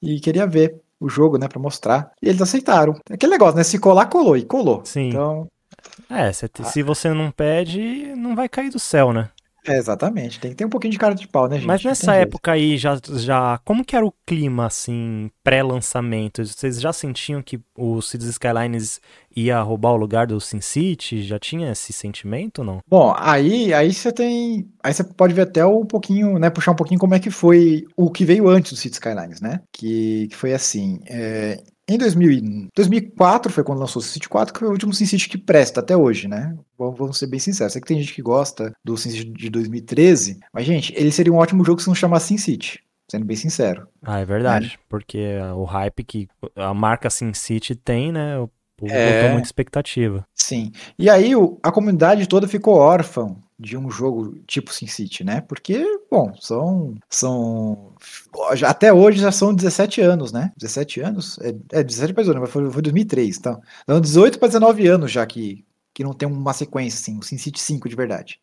E 0.00 0.18
queria 0.20 0.46
ver 0.46 0.80
o 0.98 1.08
jogo, 1.08 1.36
né, 1.36 1.46
para 1.46 1.60
mostrar. 1.60 2.10
E 2.22 2.28
eles 2.28 2.40
aceitaram. 2.40 2.94
Aquele 3.10 3.32
negócio, 3.32 3.56
né? 3.56 3.64
Se 3.64 3.78
colar, 3.78 4.06
colou 4.06 4.36
e 4.36 4.44
colou. 4.44 4.82
Sim. 4.84 5.08
Então. 5.08 5.46
É, 6.08 6.32
se, 6.32 6.48
se 6.64 6.82
você 6.82 7.12
não 7.12 7.30
pede, 7.30 8.14
não 8.16 8.34
vai 8.34 8.48
cair 8.48 8.70
do 8.70 8.78
céu, 8.78 9.12
né? 9.12 9.28
É, 9.68 9.76
exatamente, 9.76 10.40
tem 10.40 10.50
que 10.50 10.56
ter 10.56 10.64
um 10.64 10.70
pouquinho 10.70 10.92
de 10.92 10.98
cara 10.98 11.14
de 11.14 11.28
pau, 11.28 11.46
né, 11.46 11.56
gente? 11.56 11.66
Mas 11.66 11.84
nessa 11.84 12.14
época 12.14 12.52
aí, 12.52 12.78
já, 12.78 12.98
já. 13.16 13.58
Como 13.66 13.84
que 13.84 13.94
era 13.94 14.06
o 14.06 14.14
clima, 14.24 14.64
assim, 14.64 15.30
pré-lançamento? 15.44 16.42
Vocês 16.44 16.80
já 16.80 16.90
sentiam 16.90 17.42
que 17.42 17.60
o 17.76 18.00
Cities 18.00 18.30
Skylines 18.30 18.98
ia 19.36 19.60
roubar 19.60 19.92
o 19.92 19.96
lugar 19.96 20.26
do 20.26 20.40
Sin 20.40 20.62
City? 20.62 21.22
Já 21.22 21.38
tinha 21.38 21.70
esse 21.70 21.92
sentimento 21.92 22.60
ou 22.60 22.64
não? 22.64 22.80
Bom, 22.88 23.14
aí 23.18 23.74
aí 23.74 23.92
você 23.92 24.10
tem. 24.10 24.66
Aí 24.82 24.94
você 24.94 25.04
pode 25.04 25.34
ver 25.34 25.42
até 25.42 25.66
um 25.66 25.84
pouquinho, 25.84 26.38
né? 26.38 26.48
Puxar 26.48 26.72
um 26.72 26.76
pouquinho 26.76 26.98
como 26.98 27.14
é 27.14 27.20
que 27.20 27.30
foi 27.30 27.84
o 27.94 28.10
que 28.10 28.24
veio 28.24 28.48
antes 28.48 28.72
do 28.72 28.78
Cities 28.78 28.96
Skylines, 28.96 29.42
né? 29.42 29.60
Que, 29.70 30.28
que 30.28 30.36
foi 30.36 30.54
assim. 30.54 30.98
É, 31.06 31.62
em 31.88 31.96
2000, 31.96 32.68
2004 32.74 33.52
foi 33.52 33.64
quando 33.64 33.78
lançou 33.78 34.00
o 34.00 34.02
SimCity 34.04 34.28
4, 34.28 34.52
que 34.52 34.60
foi 34.60 34.68
o 34.68 34.72
último 34.72 34.92
SimCity 34.92 35.28
que 35.28 35.38
presta 35.38 35.80
até 35.80 35.96
hoje, 35.96 36.28
né? 36.28 36.56
Vamos 36.78 37.18
ser 37.18 37.26
bem 37.26 37.40
sinceros. 37.40 37.72
Sei 37.72 37.80
que 37.80 37.88
tem 37.88 37.98
gente 37.98 38.14
que 38.14 38.22
gosta 38.22 38.72
do 38.84 38.96
SimCity 38.96 39.30
de 39.30 39.50
2013, 39.50 40.38
mas, 40.52 40.66
gente, 40.66 40.92
ele 40.96 41.10
seria 41.10 41.32
um 41.32 41.36
ótimo 41.36 41.64
jogo 41.64 41.80
se 41.80 41.88
não 41.88 41.94
chamasse 41.94 42.28
SimCity. 42.28 42.80
Sendo 43.10 43.24
bem 43.24 43.38
sincero. 43.38 43.88
Ah, 44.02 44.18
é 44.18 44.24
verdade. 44.26 44.66
Né? 44.66 44.72
Porque 44.86 45.38
o 45.56 45.64
hype 45.64 46.04
que 46.04 46.28
a 46.54 46.74
marca 46.74 47.08
SimCity 47.08 47.74
tem, 47.74 48.12
né? 48.12 48.34
Povo 48.78 48.92
é... 48.92 49.14
botou 49.14 49.32
muita 49.32 49.48
expectativa. 49.48 50.24
Sim. 50.32 50.70
E 50.96 51.10
aí 51.10 51.34
o, 51.34 51.58
a 51.62 51.72
comunidade 51.72 52.28
toda 52.28 52.46
ficou 52.46 52.76
órfã 52.76 53.36
de 53.58 53.76
um 53.76 53.90
jogo 53.90 54.38
tipo 54.46 54.72
SimCity, 54.72 55.24
né? 55.24 55.40
Porque, 55.40 55.84
bom, 56.08 56.32
são. 56.40 56.94
são 57.10 57.92
até 58.64 58.92
hoje 58.92 59.18
já 59.18 59.32
são 59.32 59.52
17 59.52 60.00
anos, 60.00 60.30
né? 60.30 60.52
17 60.56 61.00
anos? 61.00 61.38
É, 61.40 61.80
é 61.80 61.82
17 61.82 62.14
para 62.14 62.40
mas 62.40 62.50
foi, 62.50 62.70
foi 62.70 62.80
2003, 62.82 63.36
então. 63.36 63.60
Então, 63.82 64.00
18 64.00 64.38
para 64.38 64.46
19 64.46 64.86
anos 64.86 65.10
já 65.10 65.26
que, 65.26 65.64
que 65.92 66.04
não 66.04 66.12
tem 66.12 66.28
uma 66.28 66.52
sequência, 66.52 67.00
assim, 67.00 67.18
o 67.18 67.22
SimCity 67.22 67.60
5 67.60 67.88
de 67.88 67.96
verdade. 67.96 68.38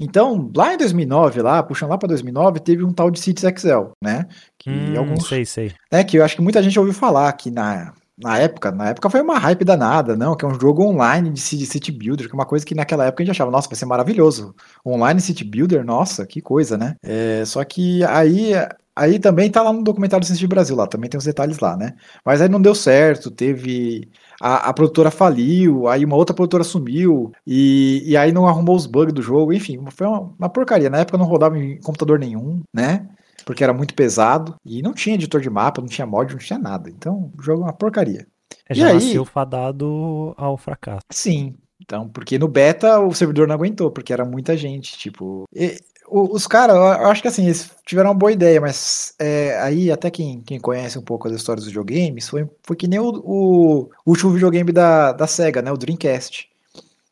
Então, 0.00 0.50
lá 0.56 0.74
em 0.74 0.78
2009, 0.78 1.42
lá, 1.42 1.62
puxando 1.62 1.90
lá 1.90 1.98
para 1.98 2.08
2009, 2.08 2.58
teve 2.58 2.82
um 2.82 2.92
tal 2.92 3.10
de 3.10 3.20
Cities 3.20 3.44
Excel, 3.44 3.92
né? 4.02 4.26
Que 4.58 4.70
hum, 4.70 4.98
alguns, 4.98 5.28
sei, 5.28 5.44
sei. 5.44 5.72
Né, 5.92 6.02
que 6.02 6.16
eu 6.16 6.24
acho 6.24 6.34
que 6.34 6.42
muita 6.42 6.62
gente 6.62 6.78
ouviu 6.78 6.94
falar 6.94 7.30
que 7.34 7.50
na 7.50 7.92
na 8.22 8.38
época, 8.38 8.70
na 8.70 8.90
época 8.90 9.10
foi 9.10 9.20
uma 9.20 9.38
hype 9.38 9.64
danada, 9.64 10.16
não, 10.16 10.36
que 10.36 10.44
é 10.44 10.48
um 10.48 10.58
jogo 10.58 10.84
online 10.84 11.30
de 11.30 11.40
City 11.40 11.92
Builder, 11.92 12.26
que 12.26 12.32
é 12.32 12.38
uma 12.38 12.46
coisa 12.46 12.64
que 12.64 12.74
naquela 12.74 13.06
época 13.06 13.22
a 13.22 13.26
gente 13.26 13.34
achava, 13.34 13.50
nossa, 13.50 13.68
vai 13.68 13.76
ser 13.76 13.86
maravilhoso. 13.86 14.54
Online 14.86 15.20
City 15.20 15.44
Builder, 15.44 15.84
nossa, 15.84 16.26
que 16.26 16.40
coisa, 16.40 16.76
né? 16.76 16.96
É, 17.02 17.44
só 17.44 17.64
que 17.64 18.04
aí 18.04 18.54
Aí 19.00 19.18
também 19.18 19.50
tá 19.50 19.62
lá 19.62 19.72
no 19.72 19.82
documentário 19.82 20.26
do 20.26 20.34
de 20.34 20.46
Brasil, 20.46 20.76
lá 20.76 20.86
também 20.86 21.08
tem 21.08 21.16
os 21.16 21.24
detalhes 21.24 21.58
lá, 21.58 21.74
né? 21.74 21.94
Mas 22.22 22.42
aí 22.42 22.48
não 22.50 22.60
deu 22.60 22.74
certo, 22.74 23.30
teve. 23.30 24.10
A, 24.40 24.68
a 24.68 24.72
produtora 24.74 25.10
faliu, 25.10 25.88
aí 25.88 26.04
uma 26.04 26.16
outra 26.16 26.34
produtora 26.34 26.64
sumiu, 26.64 27.32
e, 27.46 28.02
e 28.04 28.16
aí 28.16 28.30
não 28.32 28.46
arrumou 28.46 28.76
os 28.76 28.86
bugs 28.86 29.14
do 29.14 29.22
jogo, 29.22 29.52
enfim, 29.54 29.78
foi 29.90 30.06
uma, 30.06 30.20
uma 30.38 30.48
porcaria. 30.50 30.90
Na 30.90 30.98
época 30.98 31.16
não 31.16 31.24
rodava 31.24 31.58
em 31.58 31.80
computador 31.80 32.18
nenhum, 32.18 32.62
né? 32.74 33.08
Porque 33.50 33.64
era 33.64 33.72
muito 33.72 33.94
pesado, 33.94 34.54
e 34.64 34.80
não 34.80 34.94
tinha 34.94 35.16
editor 35.16 35.40
de 35.40 35.50
mapa, 35.50 35.80
não 35.80 35.88
tinha 35.88 36.06
mod, 36.06 36.32
não 36.32 36.38
tinha 36.38 36.56
nada. 36.56 36.88
Então, 36.88 37.32
o 37.36 37.42
jogo 37.42 37.62
é 37.62 37.64
uma 37.64 37.72
porcaria. 37.72 38.24
É, 38.68 38.72
já 38.72 38.90
e 38.90 38.94
nasceu 38.94 39.22
aí, 39.22 39.28
fadado 39.28 40.32
ao 40.36 40.56
fracasso. 40.56 41.00
Sim, 41.10 41.56
então, 41.82 42.08
porque 42.08 42.38
no 42.38 42.46
beta 42.46 43.00
o 43.00 43.12
servidor 43.12 43.48
não 43.48 43.56
aguentou, 43.56 43.90
porque 43.90 44.12
era 44.12 44.24
muita 44.24 44.56
gente, 44.56 44.96
tipo. 44.96 45.48
E, 45.52 45.80
os 46.08 46.46
caras, 46.46 46.76
eu 46.76 47.08
acho 47.08 47.22
que 47.22 47.26
assim, 47.26 47.46
eles 47.46 47.72
tiveram 47.84 48.10
uma 48.10 48.14
boa 48.16 48.30
ideia, 48.30 48.60
mas 48.60 49.14
é, 49.18 49.60
aí 49.60 49.90
até 49.90 50.12
quem, 50.12 50.42
quem 50.42 50.60
conhece 50.60 50.96
um 50.96 51.02
pouco 51.02 51.26
as 51.26 51.34
histórias 51.34 51.64
dos 51.64 51.72
videogames, 51.72 52.28
foi, 52.28 52.48
foi 52.62 52.76
que 52.76 52.86
nem 52.86 53.00
o, 53.00 53.10
o, 53.24 53.90
último 54.06 54.30
videogame 54.30 54.70
da, 54.70 55.10
da 55.10 55.26
SEGA, 55.26 55.60
né? 55.60 55.72
O 55.72 55.76
Dreamcast. 55.76 56.48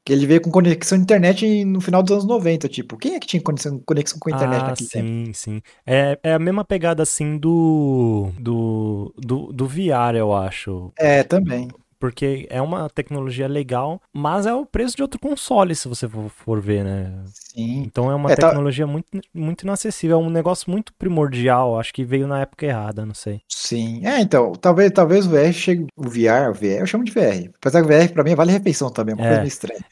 Que 0.08 0.14
ele 0.14 0.26
veio 0.26 0.40
com 0.40 0.50
conexão 0.50 0.96
de 0.96 1.04
internet 1.04 1.66
no 1.66 1.82
final 1.82 2.02
dos 2.02 2.12
anos 2.12 2.24
90, 2.24 2.66
tipo, 2.66 2.96
quem 2.96 3.14
é 3.14 3.20
que 3.20 3.26
tinha 3.26 3.42
conexão, 3.42 3.78
conexão 3.84 4.18
com 4.18 4.30
a 4.30 4.32
internet 4.34 4.62
ah, 4.62 4.68
naquele 4.68 4.88
sim, 4.88 4.98
tempo? 4.98 5.06
Sim, 5.06 5.32
sim. 5.34 5.62
É, 5.86 6.18
é 6.22 6.32
a 6.32 6.38
mesma 6.38 6.64
pegada 6.64 7.02
assim 7.02 7.36
do, 7.36 8.30
do, 8.38 9.14
do, 9.18 9.52
do 9.52 9.66
VR, 9.66 10.16
eu 10.16 10.34
acho. 10.34 10.90
É, 10.96 11.22
também 11.22 11.68
porque 11.98 12.46
é 12.50 12.60
uma 12.60 12.88
tecnologia 12.88 13.48
legal, 13.48 14.00
mas 14.12 14.46
é 14.46 14.54
o 14.54 14.66
preço 14.66 14.96
de 14.96 15.02
outro 15.02 15.18
console, 15.18 15.74
se 15.74 15.88
você 15.88 16.08
for 16.08 16.60
ver, 16.60 16.84
né? 16.84 17.12
Sim. 17.26 17.82
Então 17.86 18.10
é 18.10 18.14
uma 18.14 18.30
é, 18.32 18.36
tá 18.36 18.48
tecnologia 18.48 18.86
tá... 18.86 18.92
muito, 18.92 19.06
muito 19.34 19.62
inacessível, 19.62 20.18
é 20.18 20.20
um 20.20 20.30
negócio 20.30 20.70
muito 20.70 20.92
primordial, 20.94 21.78
acho 21.78 21.92
que 21.92 22.04
veio 22.04 22.26
na 22.26 22.40
época 22.40 22.66
errada, 22.66 23.04
não 23.04 23.14
sei. 23.14 23.40
Sim, 23.48 24.06
é, 24.06 24.20
então, 24.20 24.52
talvez, 24.52 24.90
talvez 24.92 25.26
o 25.26 25.30
VR 25.30 25.52
chegue, 25.52 25.86
o 25.96 26.04
VR, 26.04 26.50
o 26.50 26.54
VR, 26.54 26.80
eu 26.80 26.86
chamo 26.86 27.04
de 27.04 27.12
VR, 27.12 27.50
apesar 27.56 27.82
que 27.82 27.86
o 27.86 27.88
VR 27.88 28.12
pra 28.12 28.24
mim 28.24 28.34
vale 28.34 28.52
refeição 28.52 28.90
também, 28.90 29.14
é 29.14 29.16
uma 29.16 29.24
é. 29.24 29.28
coisa 29.28 29.40
meio 29.40 29.48
estranha. 29.48 29.84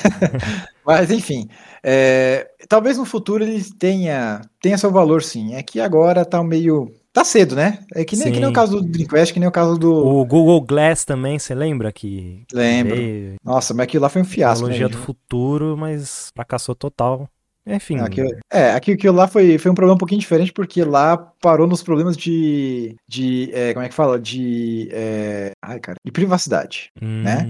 mas, 0.84 1.10
enfim, 1.10 1.48
é, 1.82 2.48
talvez 2.68 2.98
no 2.98 3.04
futuro 3.04 3.44
ele 3.44 3.62
tenha, 3.78 4.40
tenha 4.60 4.78
seu 4.78 4.90
valor 4.90 5.22
sim, 5.22 5.54
é 5.54 5.62
que 5.62 5.80
agora 5.80 6.24
tá 6.24 6.42
meio 6.42 6.92
Tá 7.14 7.22
cedo, 7.22 7.54
né? 7.54 7.78
É 7.94 8.04
que 8.04 8.16
nem, 8.16 8.32
que 8.32 8.40
nem 8.40 8.48
o 8.48 8.52
caso 8.52 8.80
do 8.80 8.88
Dreamcast, 8.88 9.32
que 9.32 9.38
nem 9.38 9.48
o 9.48 9.52
caso 9.52 9.78
do. 9.78 9.94
O 9.94 10.24
Google 10.24 10.60
Glass 10.60 11.04
também, 11.04 11.38
você 11.38 11.54
lembra 11.54 11.92
que. 11.92 12.42
Lembro. 12.52 12.96
Veio... 12.96 13.36
Nossa, 13.44 13.72
mas 13.72 13.84
aquilo 13.84 14.02
lá 14.02 14.08
foi 14.08 14.22
um 14.22 14.24
fiasco. 14.24 14.66
Tecnologia 14.66 14.88
né, 14.88 14.92
do 14.92 14.98
futuro, 14.98 15.76
mas 15.78 16.32
fracassou 16.34 16.74
total. 16.74 17.28
Enfim. 17.64 18.00
Aquilo, 18.00 18.30
é, 18.52 18.72
aquilo 18.72 19.14
lá 19.14 19.28
foi, 19.28 19.56
foi 19.58 19.70
um 19.70 19.76
problema 19.76 19.94
um 19.94 19.98
pouquinho 19.98 20.20
diferente, 20.20 20.52
porque 20.52 20.82
lá 20.82 21.16
parou 21.16 21.68
nos 21.68 21.84
problemas 21.84 22.16
de. 22.16 22.96
de 23.08 23.48
é, 23.54 23.72
como 23.72 23.86
é 23.86 23.88
que 23.88 23.94
fala? 23.94 24.18
De. 24.18 24.88
É, 24.90 25.52
ai, 25.62 25.78
cara. 25.78 25.96
De 26.04 26.10
privacidade, 26.10 26.90
hum. 27.00 27.22
né? 27.22 27.46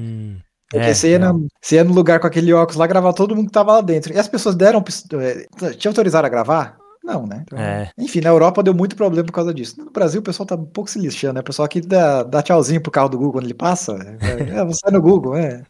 Porque 0.71 0.91
é, 0.91 0.93
você, 0.93 1.13
ia 1.13 1.19
no, 1.19 1.47
você 1.59 1.77
ia 1.77 1.85
no 1.85 1.95
lugar 1.95 2.21
com 2.21 2.27
aquele 2.27 2.53
óculos 2.53 2.77
lá 2.77 2.87
gravar 2.87 3.15
todo 3.15 3.35
mundo 3.35 3.47
que 3.47 3.53
tava 3.53 3.73
lá 3.73 3.81
dentro. 3.81 4.13
E 4.13 4.19
as 4.19 4.29
pessoas 4.29 4.55
deram. 4.55 4.85
É, 5.23 5.71
te 5.71 5.89
autorizaram 5.89 6.27
a 6.27 6.31
gravar? 6.31 6.84
Não, 7.05 7.27
né? 7.27 7.43
Então, 7.47 7.59
é. 7.59 7.91
Enfim, 7.99 8.23
na 8.23 8.31
Europa 8.31 8.63
deu 8.63 8.73
muito 8.73 8.97
problema 8.97 9.27
por 9.27 9.33
causa 9.33 9.53
disso. 9.53 9.79
No 9.79 9.91
Brasil 9.91 10.21
o 10.21 10.25
pessoal 10.25 10.47
tá 10.47 10.55
um 10.55 10.65
pouco 10.65 10.89
se 10.89 10.99
lixando, 10.99 11.35
né? 11.35 11.41
O 11.41 11.45
pessoal 11.45 11.67
aqui 11.67 11.83
dá, 11.83 12.23
dá 12.23 12.43
tchauzinho 12.43 12.81
pro 12.81 12.91
carro 12.91 13.11
do 13.11 13.19
Google 13.19 13.35
quando 13.35 13.45
ele 13.45 13.55
passa. 13.55 13.93
É, 14.23 14.59
é 14.59 14.65
você 14.65 14.91
no 14.91 15.03
Google, 15.03 15.37
é. 15.37 15.63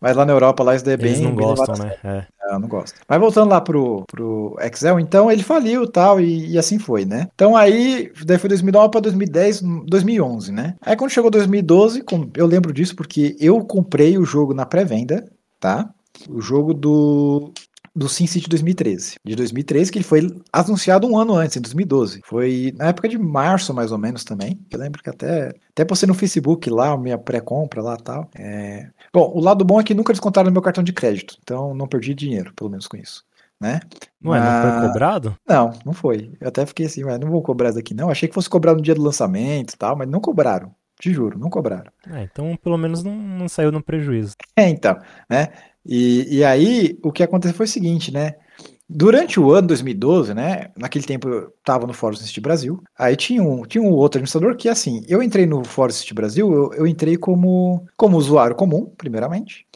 Mas 0.00 0.16
lá 0.16 0.26
na 0.26 0.32
Europa, 0.32 0.64
lá 0.64 0.74
isso 0.74 0.88
é 0.90 0.96
bem. 0.96 1.12
Eles 1.12 1.20
não 1.20 1.34
gostam, 1.34 1.76
né? 1.76 1.94
É. 2.02 2.26
é. 2.50 2.58
não 2.58 2.68
gosto. 2.68 3.00
Mas 3.08 3.20
voltando 3.20 3.50
lá 3.50 3.60
pro, 3.60 4.04
pro 4.08 4.56
Excel, 4.60 4.98
então 4.98 5.30
ele 5.30 5.44
faliu 5.44 5.86
tal, 5.86 6.20
e, 6.20 6.50
e 6.50 6.58
assim 6.58 6.78
foi, 6.78 7.04
né? 7.04 7.28
Então 7.34 7.56
aí, 7.56 8.12
daí 8.26 8.36
foi 8.36 8.48
2009 8.48 8.90
para 8.90 9.00
2010, 9.00 9.62
2011, 9.86 10.52
né? 10.52 10.74
Aí 10.82 10.96
quando 10.96 11.12
chegou 11.12 11.30
2012, 11.30 12.04
eu 12.36 12.46
lembro 12.46 12.72
disso 12.72 12.96
porque 12.96 13.36
eu 13.38 13.64
comprei 13.64 14.18
o 14.18 14.24
jogo 14.24 14.52
na 14.52 14.66
pré-venda, 14.66 15.24
tá? 15.60 15.88
O 16.28 16.40
jogo 16.40 16.74
do 16.74 17.52
do 17.94 18.08
SimCity 18.08 18.48
2013. 18.48 19.16
De 19.24 19.36
2013, 19.36 19.92
que 19.92 19.98
ele 19.98 20.04
foi 20.04 20.34
anunciado 20.52 21.06
um 21.06 21.16
ano 21.16 21.34
antes, 21.34 21.56
em 21.56 21.60
2012. 21.60 22.22
Foi 22.24 22.74
na 22.76 22.88
época 22.88 23.08
de 23.08 23.16
março, 23.16 23.72
mais 23.72 23.92
ou 23.92 23.98
menos, 23.98 24.24
também. 24.24 24.58
Eu 24.70 24.78
lembro 24.78 25.02
que 25.02 25.08
até, 25.08 25.54
até 25.70 25.84
postei 25.84 26.06
no 26.06 26.14
Facebook 26.14 26.68
lá, 26.68 26.96
minha 26.98 27.16
pré-compra 27.16 27.82
lá 27.82 27.96
e 27.98 28.02
tal. 28.02 28.28
É... 28.36 28.88
Bom, 29.12 29.30
o 29.34 29.40
lado 29.40 29.64
bom 29.64 29.80
é 29.80 29.84
que 29.84 29.94
nunca 29.94 30.12
descontaram 30.12 30.46
no 30.46 30.52
meu 30.52 30.62
cartão 30.62 30.82
de 30.82 30.92
crédito. 30.92 31.36
Então 31.42 31.72
não 31.74 31.86
perdi 31.86 32.14
dinheiro, 32.14 32.52
pelo 32.54 32.70
menos 32.70 32.88
com 32.88 32.96
isso. 32.96 33.24
Né? 33.60 33.80
Ué, 34.24 34.40
não 34.40 34.80
foi 34.80 34.88
cobrado? 34.88 35.36
Não, 35.48 35.72
não 35.86 35.92
foi. 35.92 36.32
Eu 36.40 36.48
até 36.48 36.66
fiquei 36.66 36.86
assim, 36.86 37.02
não 37.02 37.30
vou 37.30 37.40
cobrar 37.40 37.68
isso 37.68 37.78
daqui 37.78 37.94
não. 37.94 38.10
Achei 38.10 38.28
que 38.28 38.34
fosse 38.34 38.50
cobrar 38.50 38.74
no 38.74 38.82
dia 38.82 38.94
do 38.94 39.02
lançamento 39.02 39.72
e 39.72 39.76
tal, 39.76 39.96
mas 39.96 40.08
não 40.08 40.20
cobraram. 40.20 40.74
Te 41.00 41.12
juro, 41.12 41.38
não 41.38 41.48
cobraram. 41.48 41.90
É, 42.10 42.22
então 42.22 42.56
pelo 42.56 42.76
menos 42.76 43.02
não, 43.02 43.14
não 43.14 43.48
saiu 43.48 43.72
no 43.72 43.82
prejuízo. 43.82 44.34
É, 44.56 44.68
então, 44.68 44.98
né? 45.30 45.48
E, 45.84 46.38
e 46.38 46.44
aí, 46.44 46.98
o 47.02 47.12
que 47.12 47.22
aconteceu 47.22 47.56
foi 47.56 47.66
o 47.66 47.68
seguinte, 47.68 48.12
né? 48.12 48.34
Durante 48.88 49.40
o 49.40 49.50
ano 49.52 49.68
2012, 49.68 50.34
né? 50.34 50.70
Naquele 50.76 51.04
tempo 51.04 51.28
eu 51.28 51.48
estava 51.58 51.86
no 51.86 51.94
Fórum 51.94 52.16
City 52.16 52.40
Brasil. 52.40 52.82
Aí 52.98 53.16
tinha 53.16 53.42
um, 53.42 53.62
tinha 53.64 53.82
um 53.82 53.90
outro 53.90 54.18
administrador 54.18 54.56
que, 54.56 54.68
assim, 54.68 55.02
eu 55.08 55.22
entrei 55.22 55.46
no 55.46 55.64
Fórum 55.64 55.92
City 55.92 56.14
Brasil, 56.14 56.52
eu, 56.52 56.72
eu 56.74 56.86
entrei 56.86 57.16
como, 57.16 57.84
como 57.96 58.16
usuário 58.16 58.54
comum, 58.56 58.92
primeiramente. 58.96 59.66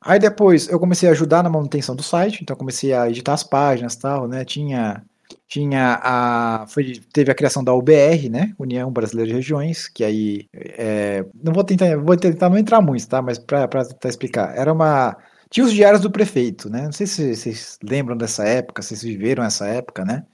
Aí 0.00 0.18
depois 0.18 0.68
eu 0.68 0.78
comecei 0.78 1.08
a 1.08 1.12
ajudar 1.12 1.42
na 1.42 1.50
manutenção 1.50 1.94
do 1.94 2.02
site, 2.02 2.42
então 2.42 2.56
comecei 2.56 2.92
a 2.92 3.08
editar 3.08 3.34
as 3.34 3.42
páginas 3.42 3.96
tal, 3.96 4.28
né? 4.28 4.44
Tinha 4.44 5.02
tinha 5.46 5.98
a 6.02 6.66
foi, 6.68 7.00
teve 7.12 7.30
a 7.30 7.34
criação 7.34 7.64
da 7.64 7.74
UBR, 7.74 8.28
né, 8.30 8.52
União 8.58 8.90
Brasileira 8.90 9.30
de 9.30 9.36
Regiões, 9.36 9.88
que 9.88 10.04
aí 10.04 10.46
é, 10.54 11.24
não 11.42 11.52
vou 11.52 11.64
tentar 11.64 11.96
vou 11.96 12.16
tentar 12.16 12.50
não 12.50 12.58
entrar 12.58 12.80
muito, 12.80 13.08
tá, 13.08 13.22
mas 13.22 13.38
para 13.38 13.66
tentar 13.66 14.08
explicar, 14.08 14.56
era 14.56 14.72
uma 14.72 15.16
tinha 15.50 15.64
os 15.64 15.72
diários 15.72 16.02
do 16.02 16.10
prefeito, 16.10 16.68
né? 16.68 16.82
Não 16.82 16.92
sei 16.92 17.06
se 17.06 17.34
vocês 17.34 17.78
lembram 17.82 18.16
dessa 18.16 18.44
época, 18.44 18.82
se 18.82 18.88
vocês 18.88 19.02
viveram 19.02 19.44
essa 19.44 19.66
época, 19.66 20.04
né? 20.04 20.24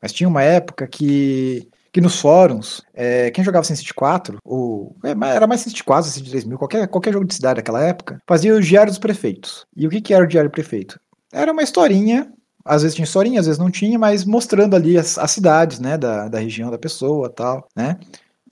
Mas 0.00 0.12
tinha 0.12 0.28
uma 0.28 0.42
época 0.42 0.86
que, 0.86 1.68
que 1.92 2.00
nos 2.00 2.20
fóruns, 2.20 2.82
é, 2.94 3.30
quem 3.30 3.42
jogava 3.42 3.64
SimCity 3.64 3.94
4, 3.94 4.38
ou 4.44 4.96
era 5.02 5.46
mais 5.46 5.62
SimCity 5.62 5.84
4, 5.84 6.10
SimCity 6.10 6.30
3000, 6.30 6.58
qualquer, 6.58 6.88
qualquer 6.88 7.12
jogo 7.12 7.26
de 7.26 7.34
cidade 7.34 7.56
daquela 7.56 7.82
época, 7.82 8.20
fazia 8.26 8.54
os 8.54 8.66
diários 8.66 8.96
dos 8.96 9.00
prefeitos. 9.00 9.66
E 9.76 9.86
o 9.86 9.90
que, 9.90 10.00
que 10.00 10.14
era 10.14 10.24
o 10.24 10.28
diário 10.28 10.50
do 10.50 10.52
prefeito? 10.52 11.00
Era 11.32 11.52
uma 11.52 11.62
historinha, 11.62 12.30
às 12.64 12.82
vezes 12.82 12.94
tinha 12.94 13.04
historinha, 13.04 13.40
às 13.40 13.46
vezes 13.46 13.58
não 13.58 13.70
tinha, 13.70 13.98
mas 13.98 14.24
mostrando 14.24 14.76
ali 14.76 14.98
as, 14.98 15.18
as 15.18 15.30
cidades, 15.30 15.78
né, 15.78 15.96
da, 15.96 16.28
da 16.28 16.38
região 16.38 16.70
da 16.70 16.78
pessoa 16.78 17.30
tal, 17.30 17.66
né? 17.74 17.98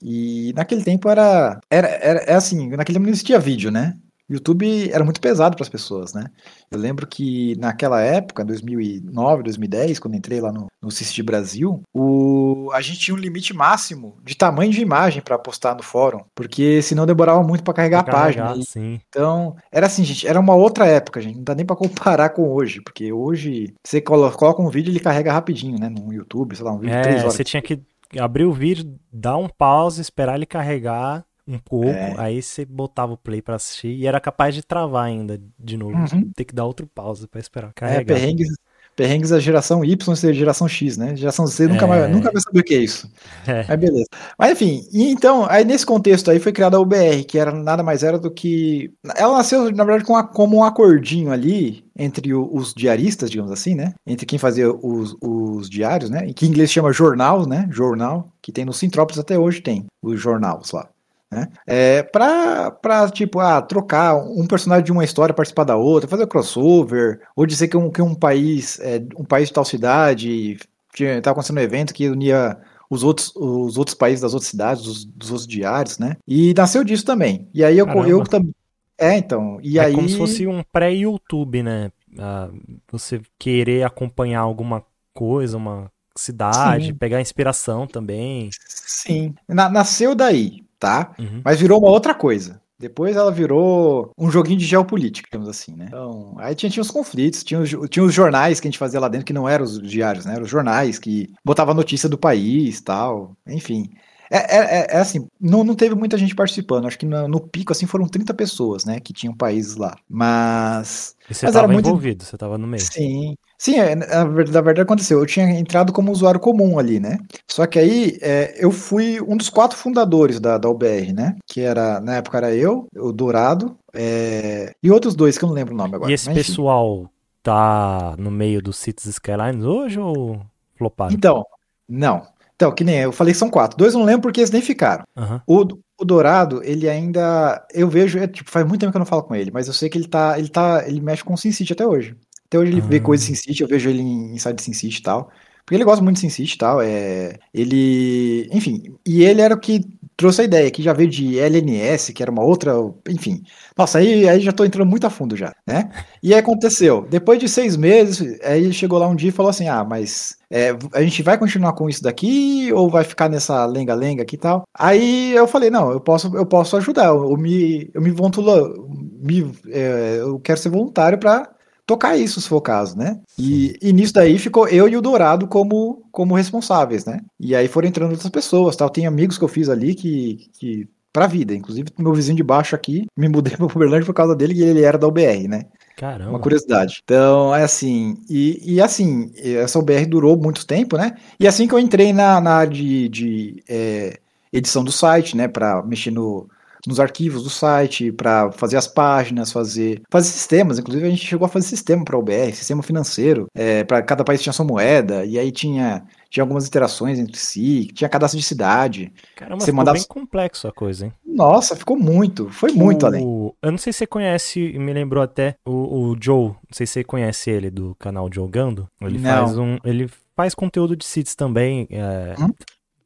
E 0.01 0.53
naquele 0.55 0.83
tempo 0.83 1.09
era, 1.09 1.59
era, 1.69 1.87
era, 1.87 2.19
é 2.19 2.35
assim, 2.35 2.69
naquele 2.69 2.97
tempo 2.97 3.05
não 3.05 3.11
existia 3.11 3.39
vídeo, 3.39 3.71
né? 3.71 3.95
YouTube 4.29 4.89
era 4.91 5.03
muito 5.03 5.21
pesado 5.21 5.55
para 5.55 5.63
as 5.63 5.69
pessoas, 5.69 6.13
né? 6.13 6.25
Eu 6.69 6.77
lembro 6.77 7.07
que 7.07 7.55
naquela 7.57 8.01
época, 8.01 8.43
2009, 8.43 9.43
2010, 9.43 9.99
quando 9.99 10.15
entrei 10.15 10.41
lá 10.41 10.51
no, 10.51 10.67
no 10.81 10.91
CICD 10.91 11.23
Brasil, 11.23 11.81
o, 11.93 12.69
a 12.73 12.81
gente 12.81 12.99
tinha 12.99 13.15
um 13.15 13.19
limite 13.19 13.53
máximo 13.53 14.17
de 14.23 14.35
tamanho 14.35 14.71
de 14.71 14.81
imagem 14.81 15.21
para 15.21 15.39
postar 15.39 15.75
no 15.75 15.83
fórum, 15.83 16.23
porque 16.35 16.81
senão 16.81 17.05
demorava 17.05 17.41
muito 17.41 17.63
para 17.63 17.73
carregar 17.73 18.03
pra 18.03 18.13
a 18.13 18.21
página. 18.23 18.55
Sim. 18.63 18.99
Então, 19.07 19.55
era 19.71 19.85
assim, 19.87 20.03
gente, 20.03 20.27
era 20.27 20.39
uma 20.39 20.55
outra 20.55 20.85
época, 20.85 21.21
gente, 21.21 21.37
não 21.37 21.43
dá 21.43 21.55
nem 21.55 21.65
para 21.65 21.75
comparar 21.75 22.29
com 22.29 22.49
hoje, 22.49 22.81
porque 22.81 23.13
hoje 23.13 23.73
você 23.85 24.01
coloca 24.01 24.61
um 24.61 24.69
vídeo 24.69 24.89
e 24.89 24.93
ele 24.93 24.99
carrega 24.99 25.31
rapidinho, 25.31 25.79
né? 25.79 25.89
No 25.89 26.11
YouTube, 26.11 26.55
sei 26.55 26.65
lá, 26.65 26.73
um 26.73 26.79
vídeo 26.79 26.95
é, 26.95 27.01
de 27.01 27.07
3 27.07 27.21
horas. 27.21 27.33
Você 27.33 27.43
tinha 27.43 27.61
que 27.61 27.81
abrir 28.19 28.45
o 28.45 28.53
vídeo, 28.53 28.97
dar 29.11 29.37
um 29.37 29.49
pause, 29.49 30.01
esperar 30.01 30.35
ele 30.35 30.45
carregar 30.45 31.25
um 31.47 31.57
pouco, 31.57 31.87
é. 31.87 32.13
aí 32.17 32.41
você 32.41 32.65
botava 32.65 33.13
o 33.13 33.17
play 33.17 33.41
para 33.41 33.55
assistir 33.55 33.87
e 33.87 34.05
era 34.05 34.19
capaz 34.19 34.53
de 34.53 34.61
travar 34.61 35.05
ainda 35.05 35.39
de 35.57 35.77
novo. 35.77 35.95
Uhum. 35.95 36.29
Ter 36.35 36.43
que 36.45 36.53
dar 36.53 36.65
outro 36.65 36.85
pause 36.85 37.27
para 37.27 37.39
esperar 37.39 37.69
é, 37.69 37.73
carregar. 37.73 38.01
É, 38.01 38.19
perrengues, 38.19 38.49
perrengues 38.97 39.29
da 39.29 39.39
geração 39.39 39.85
Y 39.85 40.15
ser 40.15 40.33
geração 40.33 40.67
X, 40.67 40.97
né? 40.97 41.15
Geração 41.15 41.45
Z 41.45 41.67
nunca, 41.67 41.85
é. 41.85 41.87
mais, 41.87 42.11
nunca 42.11 42.31
vai 42.31 42.41
saber 42.41 42.59
o 42.59 42.63
que 42.63 42.73
é 42.73 42.79
isso. 42.79 43.09
É. 43.47 43.63
Mas 43.65 43.79
beleza. 43.79 44.07
Mas 44.37 44.51
enfim, 44.51 44.85
e 44.91 45.09
então, 45.09 45.45
aí 45.49 45.63
nesse 45.63 45.85
contexto 45.85 46.29
aí 46.29 46.39
foi 46.39 46.51
criada 46.51 46.75
a 46.75 46.81
UBR, 46.81 47.23
que 47.25 47.37
era 47.37 47.51
nada 47.51 47.81
mais 47.81 48.03
era 48.03 48.19
do 48.19 48.29
que. 48.29 48.91
Ela 49.15 49.37
nasceu, 49.37 49.71
na 49.71 49.85
verdade, 49.85 50.03
com 50.03 50.21
como 50.27 50.57
um 50.57 50.63
acordinho 50.63 51.31
ali 51.31 51.85
entre 51.97 52.33
os 52.33 52.73
diaristas, 52.73 53.29
digamos 53.29 53.51
assim, 53.51 53.73
né? 53.73 53.93
Entre 54.05 54.25
quem 54.25 54.37
fazia 54.37 54.69
os, 54.69 55.15
os 55.21 55.69
diários, 55.69 56.09
né? 56.09 56.33
Que 56.33 56.45
em 56.45 56.49
inglês 56.49 56.71
chama 56.71 56.91
jornal, 56.91 57.47
né? 57.47 57.69
Jornal, 57.71 58.29
que 58.41 58.51
tem 58.51 58.65
no 58.65 58.73
Sintrópolis 58.73 59.19
até 59.19 59.39
hoje 59.39 59.61
tem 59.61 59.85
os 60.01 60.19
jornais 60.19 60.71
lá. 60.71 60.89
Né? 61.31 61.47
É, 61.65 62.03
pra, 62.03 62.71
pra, 62.71 63.09
tipo, 63.09 63.39
ah, 63.39 63.61
trocar 63.61 64.15
um 64.15 64.47
personagem 64.47 64.85
de 64.85 64.91
uma 64.91 65.03
história 65.03 65.35
participar 65.35 65.65
da 65.65 65.75
outra, 65.75 66.09
fazer 66.09 66.27
crossover, 66.27 67.19
ou 67.35 67.45
dizer 67.45 67.67
que 67.67 67.75
um, 67.75 67.91
que 67.91 68.01
um 68.01 68.15
país, 68.15 68.79
é, 68.79 69.03
um 69.17 69.25
país 69.25 69.49
de 69.49 69.53
tal 69.53 69.65
cidade, 69.65 70.57
tinha, 70.93 71.21
tava 71.21 71.33
acontecendo 71.33 71.57
um 71.57 71.61
evento 71.61 71.93
que 71.93 72.09
unia 72.09 72.57
os 72.89 73.03
outros, 73.03 73.33
os 73.35 73.77
outros 73.77 73.95
países 73.95 74.21
das 74.21 74.33
outras 74.33 74.49
cidades, 74.49 74.83
dos, 74.83 75.05
dos 75.05 75.31
outros 75.31 75.47
diários, 75.47 75.99
né? 75.99 76.15
E 76.27 76.53
nasceu 76.53 76.83
disso 76.83 77.05
também. 77.05 77.47
E 77.53 77.63
aí 77.63 77.77
eu, 77.77 77.87
eu 78.05 78.23
também. 78.23 78.53
É, 78.97 79.17
então. 79.17 79.59
E 79.61 79.77
é 79.77 79.85
aí... 79.85 79.93
como 79.93 80.07
se 80.07 80.17
fosse 80.17 80.47
um 80.47 80.63
pré-YouTube, 80.71 81.61
né? 81.61 81.91
Ah, 82.17 82.49
você 82.91 83.21
querer 83.37 83.83
acompanhar 83.83 84.39
alguma 84.39 84.83
coisa, 85.13 85.57
uma 85.57 85.91
cidade, 86.15 86.87
Sim. 86.87 86.95
pegar 86.95 87.21
inspiração 87.21 87.85
também. 87.85 88.49
Sim. 88.59 89.35
Na, 89.47 89.69
nasceu 89.69 90.15
daí, 90.15 90.65
tá? 90.79 91.13
Uhum. 91.19 91.41
Mas 91.43 91.59
virou 91.59 91.79
uma 91.79 91.89
outra 91.89 92.13
coisa. 92.13 92.61
Depois 92.79 93.15
ela 93.15 93.31
virou 93.31 94.11
um 94.15 94.29
joguinho 94.29 94.59
de 94.59 94.65
geopolítica, 94.65 95.27
digamos 95.31 95.49
assim, 95.49 95.75
né? 95.75 95.85
Então, 95.87 96.35
aí 96.37 96.53
tinha, 96.53 96.69
tinha 96.69 96.81
os 96.81 96.91
conflitos, 96.91 97.43
tinha 97.43 97.59
os, 97.59 97.69
tinha 97.89 98.05
os 98.05 98.13
jornais 98.13 98.59
que 98.59 98.67
a 98.67 98.69
gente 98.69 98.77
fazia 98.77 98.99
lá 98.99 99.07
dentro, 99.07 99.25
que 99.25 99.33
não 99.33 99.49
eram 99.49 99.65
os 99.65 99.81
diários, 99.81 100.25
né? 100.25 100.33
Eram 100.33 100.43
os 100.43 100.49
jornais 100.49 100.99
que 100.99 101.27
botava 101.43 101.73
notícia 101.73 102.07
do 102.07 102.19
país 102.19 102.79
tal, 102.79 103.35
enfim. 103.47 103.89
É, 104.31 104.37
é, 104.37 104.79
é, 104.79 104.87
é, 104.89 104.97
assim, 104.97 105.27
não, 105.39 105.63
não 105.63 105.75
teve 105.75 105.95
muita 105.95 106.17
gente 106.17 106.35
participando. 106.35 106.85
Acho 106.85 106.99
que 106.99 107.05
no, 107.05 107.27
no, 107.27 107.39
pico, 107.39 107.71
assim, 107.71 107.85
foram 107.85 108.07
30 108.07 108.33
pessoas, 108.33 108.85
né? 108.85 108.99
Que 108.99 109.13
tinham 109.13 109.35
países 109.35 109.75
lá. 109.75 109.95
Mas. 110.09 111.15
E 111.29 111.33
você 111.33 111.45
estava 111.45 111.67
muito... 111.67 111.87
envolvido, 111.87 112.23
você 112.23 112.35
estava 112.35 112.57
no 112.57 112.67
meio. 112.67 112.83
Sim. 112.83 113.35
Sim, 113.57 113.79
é, 113.79 113.95
na, 113.95 114.23
verdade 114.25 114.81
aconteceu. 114.81 115.19
Eu 115.19 115.25
tinha 115.25 115.49
entrado 115.59 115.91
como 115.91 116.11
usuário 116.11 116.39
comum 116.39 116.77
ali, 116.77 116.99
né? 116.99 117.17
Só 117.47 117.65
que 117.65 117.79
aí 117.79 118.17
é, 118.21 118.55
eu 118.63 118.71
fui 118.71 119.19
um 119.21 119.35
dos 119.35 119.49
quatro 119.49 119.77
fundadores 119.77 120.39
da, 120.39 120.57
da 120.57 120.69
UBR, 120.69 121.11
né? 121.13 121.35
Que 121.45 121.61
era, 121.61 121.99
na 121.99 122.17
época 122.17 122.37
era 122.37 122.53
eu, 122.53 122.87
o 122.95 123.11
Dourado, 123.11 123.75
é, 123.93 124.73
e 124.81 124.91
outros 124.91 125.15
dois 125.15 125.37
que 125.37 125.43
eu 125.43 125.47
não 125.47 125.55
lembro 125.55 125.73
o 125.73 125.77
nome 125.77 125.95
agora. 125.95 126.11
E 126.11 126.13
esse 126.13 126.31
pessoal 126.31 127.09
tá 127.41 128.15
no 128.17 128.29
meio 128.29 128.61
do 128.61 128.71
Cities 128.71 129.07
Skylines 129.07 129.63
hoje 129.63 129.99
ou 129.99 130.39
floparam? 130.75 131.13
Então, 131.13 131.43
não. 131.89 132.27
Então, 132.57 132.73
que 132.73 132.83
nem 132.83 132.97
eu 133.01 133.11
falei 133.11 133.33
que 133.33 133.39
são 133.39 133.51
quatro. 133.51 133.77
Dois 133.77 133.93
eu 133.93 133.99
não 133.99 134.05
lembro 134.05 134.23
porque 134.23 134.39
eles 134.39 134.49
nem 134.49 134.63
ficaram. 134.63 135.03
Uhum. 135.15 135.39
O, 135.45 135.67
o 136.01 136.05
Dourado, 136.05 136.61
ele 136.63 136.89
ainda. 136.89 137.63
Eu 137.71 137.87
vejo, 137.87 138.17
é, 138.17 138.27
tipo, 138.27 138.49
faz 138.49 138.65
muito 138.65 138.81
tempo 138.81 138.91
que 138.91 138.97
eu 138.97 138.99
não 138.99 139.05
falo 139.05 139.23
com 139.23 139.35
ele, 139.35 139.51
mas 139.51 139.67
eu 139.67 139.73
sei 139.73 139.87
que 139.89 139.97
ele 139.97 140.07
tá. 140.07 140.37
Ele 140.39 140.49
tá. 140.49 140.83
Ele 140.87 140.99
mexe 140.99 141.23
com 141.23 141.35
o 141.35 141.37
SimCity 141.37 141.73
até 141.73 141.85
hoje. 141.85 142.15
Até 142.47 142.57
hoje 142.57 142.71
ele 142.71 142.81
uhum. 142.81 142.87
vê 142.87 142.99
coisas 142.99 143.29
em 143.29 143.35
SimCity, 143.35 143.61
eu 143.61 143.67
vejo 143.67 143.89
ele 143.89 144.01
em 144.01 144.33
Inside 144.33 144.61
SimCity 144.61 144.99
e 144.99 145.03
tal. 145.03 145.29
Porque 145.63 145.75
ele 145.75 145.83
gosta 145.83 146.03
muito 146.03 146.15
de 146.15 146.21
SimCity 146.21 146.55
e 146.55 146.57
tal. 146.57 146.81
É, 146.81 147.37
ele. 147.53 148.49
Enfim. 148.51 148.95
E 149.05 149.23
ele 149.23 149.41
era 149.41 149.53
o 149.53 149.59
que 149.59 149.81
trouxe 150.17 150.41
a 150.41 150.45
ideia, 150.45 150.71
que 150.71 150.81
já 150.81 150.93
veio 150.93 151.09
de 151.09 151.39
LNS, 151.39 152.11
que 152.11 152.23
era 152.23 152.31
uma 152.31 152.43
outra. 152.43 152.73
Enfim. 153.07 153.43
Nossa, 153.77 153.99
aí, 153.99 154.27
aí 154.27 154.41
já 154.41 154.51
tô 154.51 154.65
entrando 154.65 154.89
muito 154.89 155.05
a 155.05 155.09
fundo 155.11 155.37
já, 155.37 155.53
né? 155.65 155.89
E 156.23 156.33
aí 156.33 156.39
aconteceu. 156.39 157.05
Depois 157.07 157.39
de 157.39 157.47
seis 157.47 157.77
meses, 157.77 158.39
aí 158.43 158.63
ele 158.63 158.73
chegou 158.73 158.97
lá 158.97 159.07
um 159.07 159.15
dia 159.15 159.29
e 159.29 159.33
falou 159.33 159.51
assim: 159.51 159.69
ah, 159.69 159.85
mas 159.85 160.35
é, 160.49 160.75
a 160.93 161.01
gente 161.03 161.21
vai 161.21 161.37
continuar 161.37 161.73
com 161.73 161.87
isso 161.87 162.01
daqui 162.01 162.71
ou 162.73 162.89
vai 162.89 163.03
ficar 163.03 163.29
nessa 163.29 163.65
lenga-lenga 163.65 164.23
aqui 164.23 164.35
e 164.35 164.39
tal? 164.39 164.67
Aí 164.73 165.33
eu 165.35 165.47
falei, 165.47 165.69
não, 165.69 165.91
eu 165.91 166.01
posso, 166.01 166.35
eu 166.35 166.45
posso 166.45 166.75
ajudar, 166.77 167.07
eu, 167.07 167.31
eu 167.31 167.37
me, 167.37 167.89
eu 167.93 168.01
me 168.01 168.09
voluntário, 168.11 168.89
me, 169.21 169.51
é, 169.69 170.17
eu 170.19 170.39
quero 170.39 170.59
ser 170.59 170.69
voluntário 170.69 171.19
para 171.19 171.47
tocar 171.87 172.17
isso, 172.17 172.41
se 172.41 172.49
for 172.49 172.57
o 172.57 172.61
caso, 172.61 172.97
né? 172.97 173.19
E, 173.39 173.77
e, 173.81 173.93
nisso 173.93 174.13
daí 174.13 174.37
ficou 174.37 174.67
eu 174.67 174.89
e 174.89 174.97
o 174.97 175.01
Dourado 175.01 175.47
como, 175.47 176.03
como 176.11 176.35
responsáveis, 176.35 177.05
né? 177.05 177.21
E 177.39 177.55
aí 177.55 177.69
foram 177.69 177.87
entrando 177.87 178.11
outras 178.11 178.29
pessoas, 178.29 178.75
tal. 178.75 178.89
Tem 178.89 179.07
amigos 179.07 179.37
que 179.37 179.43
eu 179.43 179.47
fiz 179.47 179.69
ali 179.69 179.95
que, 179.95 180.49
que 180.59 180.87
pra 181.13 181.25
vida. 181.25 181.55
Inclusive, 181.55 181.89
meu 181.97 182.13
vizinho 182.13 182.35
de 182.35 182.43
baixo 182.43 182.75
aqui, 182.75 183.07
me 183.15 183.29
mudei 183.29 183.55
pro 183.55 183.65
Uberlândia 183.65 184.05
por 184.05 184.13
causa 184.13 184.35
dele 184.35 184.53
e 184.53 184.63
ele 184.63 184.83
era 184.83 184.97
da 184.97 185.07
UBR, 185.07 185.47
né? 185.47 185.65
Caramba. 185.95 186.31
Uma 186.31 186.39
curiosidade. 186.39 187.01
Então, 187.03 187.55
é 187.55 187.63
assim, 187.63 188.17
e, 188.29 188.75
e 188.75 188.81
assim, 188.81 189.31
essa 189.35 189.79
UBR 189.79 190.05
durou 190.05 190.37
muito 190.37 190.67
tempo, 190.67 190.97
né? 190.97 191.15
E 191.39 191.47
assim 191.47 191.67
que 191.67 191.73
eu 191.73 191.79
entrei 191.79 192.11
na, 192.11 192.39
na 192.41 192.51
área 192.57 192.71
de, 192.71 193.09
de 193.09 193.63
é, 193.67 194.19
edição 194.51 194.83
do 194.83 194.91
site, 194.91 195.35
né, 195.35 195.47
para 195.47 195.81
mexer 195.83 196.11
no, 196.11 196.47
nos 196.87 196.99
arquivos 196.99 197.43
do 197.43 197.49
site, 197.49 198.11
para 198.11 198.51
fazer 198.51 198.77
as 198.77 198.87
páginas, 198.87 199.51
fazer, 199.51 200.01
fazer 200.09 200.29
sistemas. 200.29 200.79
Inclusive, 200.79 201.05
a 201.05 201.09
gente 201.09 201.25
chegou 201.25 201.45
a 201.45 201.49
fazer 201.49 201.67
sistema 201.67 202.03
para 202.03 202.15
o 202.15 202.19
UBR, 202.19 202.53
sistema 202.53 202.81
financeiro. 202.81 203.47
É, 203.53 203.83
para 203.83 204.01
cada 204.01 204.23
país 204.23 204.41
tinha 204.41 204.53
sua 204.53 204.65
moeda, 204.65 205.25
e 205.25 205.37
aí 205.37 205.51
tinha, 205.51 206.03
tinha 206.29 206.43
algumas 206.43 206.67
interações 206.67 207.19
entre 207.19 207.37
si, 207.37 207.87
tinha 207.93 208.09
cadastro 208.09 208.39
de 208.39 208.45
cidade. 208.45 209.11
Caramba, 209.35 209.59
você 209.59 209.67
ficou 209.67 209.77
mandava... 209.77 209.97
bem 209.97 210.07
complexo 210.07 210.67
a 210.67 210.71
coisa, 210.71 211.05
hein? 211.05 211.13
Nossa, 211.25 211.75
ficou 211.75 211.97
muito. 211.97 212.49
Foi 212.49 212.71
muito 212.71 213.03
o... 213.03 213.05
além. 213.05 213.23
Eu 213.61 213.71
não 213.71 213.77
sei 213.77 213.93
se 213.93 213.99
você 213.99 214.07
conhece, 214.07 214.59
me 214.79 214.93
lembrou 214.93 215.23
até 215.23 215.55
o, 215.65 215.71
o 216.11 216.17
Joe. 216.19 216.47
Não 216.47 216.57
sei 216.71 216.87
se 216.87 216.93
você 216.93 217.03
conhece 217.03 217.49
ele 217.49 217.69
do 217.69 217.95
canal 217.99 218.29
Jogando. 218.33 218.87
Ele 219.01 219.19
não. 219.19 219.45
faz 219.45 219.57
um. 219.57 219.77
Ele 219.83 220.09
faz 220.35 220.55
conteúdo 220.55 220.95
de 220.95 221.05
seeds 221.05 221.35
também. 221.35 221.87
É, 221.91 222.35
hum? 222.39 222.49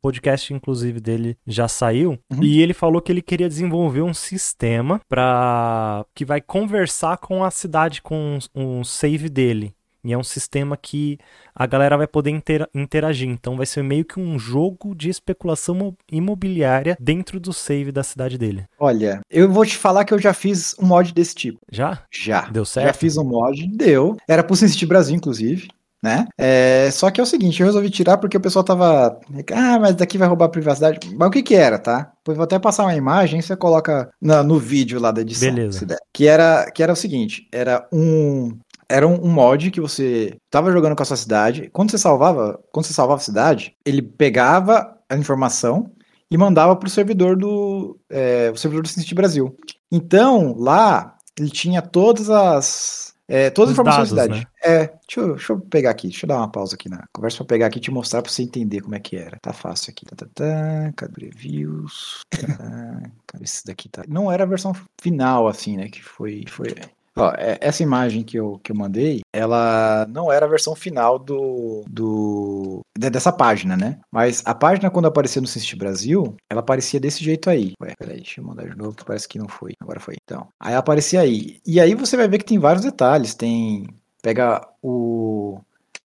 Podcast, 0.02 0.54
inclusive, 0.54 1.00
dele 1.00 1.38
já 1.46 1.68
saiu. 1.68 2.18
Uhum. 2.32 2.44
E 2.44 2.62
ele 2.62 2.74
falou 2.74 3.02
que 3.02 3.12
ele 3.12 3.22
queria 3.22 3.48
desenvolver 3.48 4.02
um 4.02 4.14
sistema 4.14 5.00
para 5.08 6.06
que 6.16 6.26
vai 6.26 6.42
conversar 6.42 7.18
com 7.18 7.44
a 7.44 7.52
cidade, 7.52 8.02
com 8.02 8.40
um 8.56 8.84
save 8.84 9.30
dele. 9.30 9.74
E 10.04 10.12
é 10.12 10.18
um 10.18 10.24
sistema 10.24 10.76
que 10.76 11.20
a 11.54 11.68
galera 11.68 11.96
vai 11.96 12.08
poder 12.08 12.32
interagir. 12.74 13.30
Então 13.30 13.56
vai 13.56 13.66
ser 13.66 13.84
meio 13.84 14.04
que 14.04 14.20
um 14.20 14.38
jogo 14.40 14.96
de 14.96 15.10
especulação 15.10 15.96
imobiliária 16.12 16.98
dentro 17.00 17.40
do 17.40 17.54
save 17.54 17.92
da 17.92 18.02
cidade 18.02 18.38
dele. 18.38 18.66
Olha, 18.80 19.22
eu 19.30 19.52
vou 19.52 19.66
te 19.66 19.78
falar 19.78 20.04
que 20.04 20.14
eu 20.14 20.20
já 20.20 20.34
fiz 20.34 20.76
um 20.80 20.88
mod 20.88 21.14
desse 21.14 21.36
tipo. 21.36 21.60
Já? 21.72 22.04
Já. 22.12 22.50
Deu 22.50 22.66
certo? 22.66 22.88
Já 22.88 22.94
fiz 22.94 23.18
um 23.18 23.24
mod, 23.24 23.68
deu. 23.68 24.18
Era 24.28 24.44
pro 24.44 24.56
SimCity 24.56 24.86
Brasil, 24.88 25.16
inclusive 25.16 25.68
né? 26.02 26.28
É, 26.38 26.90
só 26.92 27.12
que 27.12 27.20
é 27.20 27.24
o 27.24 27.28
seguinte, 27.28 27.60
eu 27.60 27.68
resolvi 27.68 27.90
tirar 27.90 28.18
porque 28.18 28.38
o 28.38 28.42
pessoal 28.42 28.64
tava, 28.64 29.20
ah, 29.54 29.80
mas 29.80 29.96
daqui 29.96 30.18
vai 30.18 30.28
roubar 30.28 30.46
a 30.46 30.50
privacidade. 30.50 31.00
Mas 31.16 31.28
o 31.28 31.32
que 31.32 31.44
que 31.44 31.56
era, 31.56 31.78
tá? 31.78 32.12
Vou 32.26 32.42
até 32.42 32.58
passar 32.58 32.84
uma 32.84 32.96
imagem, 32.96 33.42
você 33.42 33.56
coloca 33.56 34.10
na, 34.22 34.42
no 34.42 34.58
vídeo 34.58 35.00
lá 35.00 35.12
da 35.12 35.22
edição. 35.22 35.54
Beleza. 35.54 35.86
Que 36.14 36.28
era, 36.28 36.70
que 36.72 36.82
era 36.82 36.94
o 36.94 36.96
seguinte, 36.96 37.48
era 37.52 37.88
um 37.92 38.58
era 38.90 39.08
um, 39.08 39.26
mod 39.26 39.72
que 39.72 39.80
você 39.80 40.36
tava 40.50 40.70
jogando 40.72 40.98
com 40.98 41.04
a 41.04 41.06
sua 41.06 41.16
cidade. 41.16 41.70
Quando 41.72 41.92
você 41.92 41.98
salvava, 41.98 42.60
quando 42.74 42.86
você 42.86 42.94
salvava 42.94 43.22
a 43.22 43.24
cidade, 43.24 43.74
ele 43.86 44.02
pegava 44.02 44.98
a 45.10 45.16
informação 45.16 45.90
e 46.30 46.38
mandava 46.38 46.76
para 46.76 46.88
o 46.88 46.90
servidor 46.90 47.38
do 47.38 47.98
é, 48.10 48.52
o 48.54 48.58
servidor 48.58 48.84
do 48.84 48.90
SimCity 48.90 49.16
Brasil. 49.16 49.56
Então 49.90 50.54
lá 50.58 51.16
ele 51.40 51.50
tinha 51.50 51.82
todas 51.82 52.30
as 52.30 53.11
é, 53.32 53.50
todas 53.50 53.70
as 53.70 53.74
informações 53.76 54.12
dados, 54.12 54.30
da 54.30 54.36
cidade. 54.36 54.42
Né? 54.42 54.52
É, 54.62 54.88
deixa 54.88 55.20
eu, 55.22 55.36
deixa 55.36 55.54
eu, 55.54 55.60
pegar 55.62 55.92
aqui, 55.92 56.10
deixa 56.10 56.26
eu 56.26 56.28
dar 56.28 56.38
uma 56.38 56.52
pausa 56.52 56.76
aqui 56.76 56.90
na 56.90 57.08
conversa 57.14 57.38
pra 57.38 57.46
pegar 57.46 57.68
aqui 57.68 57.78
e 57.78 57.82
te 57.82 57.90
mostrar 57.90 58.22
pra 58.22 58.30
você 58.30 58.44
entender 58.44 58.82
como 58.82 58.94
é 58.94 59.00
que 59.00 59.16
era. 59.16 59.40
Tá 59.42 59.54
fácil 59.54 59.92
aqui. 59.92 60.06
Tá, 60.06 60.16
tá, 60.18 60.28
tá, 60.34 60.94
cadê 60.98 61.28
reviews? 61.28 62.24
Tá, 62.30 63.10
cadê 63.28 63.44
esse 63.46 63.66
daqui? 63.66 63.88
Tá. 63.88 64.04
Não 64.06 64.30
era 64.30 64.44
a 64.44 64.48
versão 64.48 64.74
final, 65.02 65.48
assim, 65.48 65.78
né? 65.78 65.88
Que 65.88 66.04
foi. 66.04 66.44
foi 66.46 66.76
Ó, 67.16 67.32
é, 67.38 67.58
essa 67.60 67.84
imagem 67.84 68.24
que 68.24 68.38
eu, 68.38 68.60
que 68.64 68.72
eu 68.72 68.76
mandei, 68.76 69.22
ela 69.34 70.06
não 70.10 70.32
era 70.32 70.46
a 70.46 70.50
versão 70.50 70.76
final 70.76 71.20
do, 71.20 71.84
do 71.90 72.82
dessa 72.98 73.32
página, 73.32 73.76
né? 73.76 74.00
Mas 74.12 74.42
a 74.46 74.56
página, 74.56 74.90
quando 74.90 75.08
apareceu 75.08 75.42
no 75.42 75.48
Cist 75.48 75.76
Brasil, 75.76 76.36
ela 76.50 76.62
aparecia 76.62 77.00
desse 77.00 77.24
jeito 77.24 77.50
aí. 77.50 77.74
Ué, 77.82 77.94
peraí, 77.98 78.18
deixa 78.18 78.40
eu 78.40 78.46
mandar 78.46 78.70
de 78.70 78.78
novo, 78.78 78.96
que 78.96 79.04
parece 79.04 79.28
que 79.28 79.40
não 79.40 79.48
foi. 79.48 79.74
Agora 79.82 80.00
foi. 80.00 80.16
Então, 80.24 80.48
aí 80.60 80.74
aparecia 80.74 81.22
aí. 81.22 81.60
E 81.66 81.80
aí 81.80 81.94
você 81.96 82.16
vai 82.16 82.28
ver 82.28 82.38
que 82.38 82.46
tem 82.46 82.60
vários 82.60 82.84
detalhes. 82.84 83.36
Tem. 83.36 83.88
Pega 84.22 84.66
o. 84.82 85.60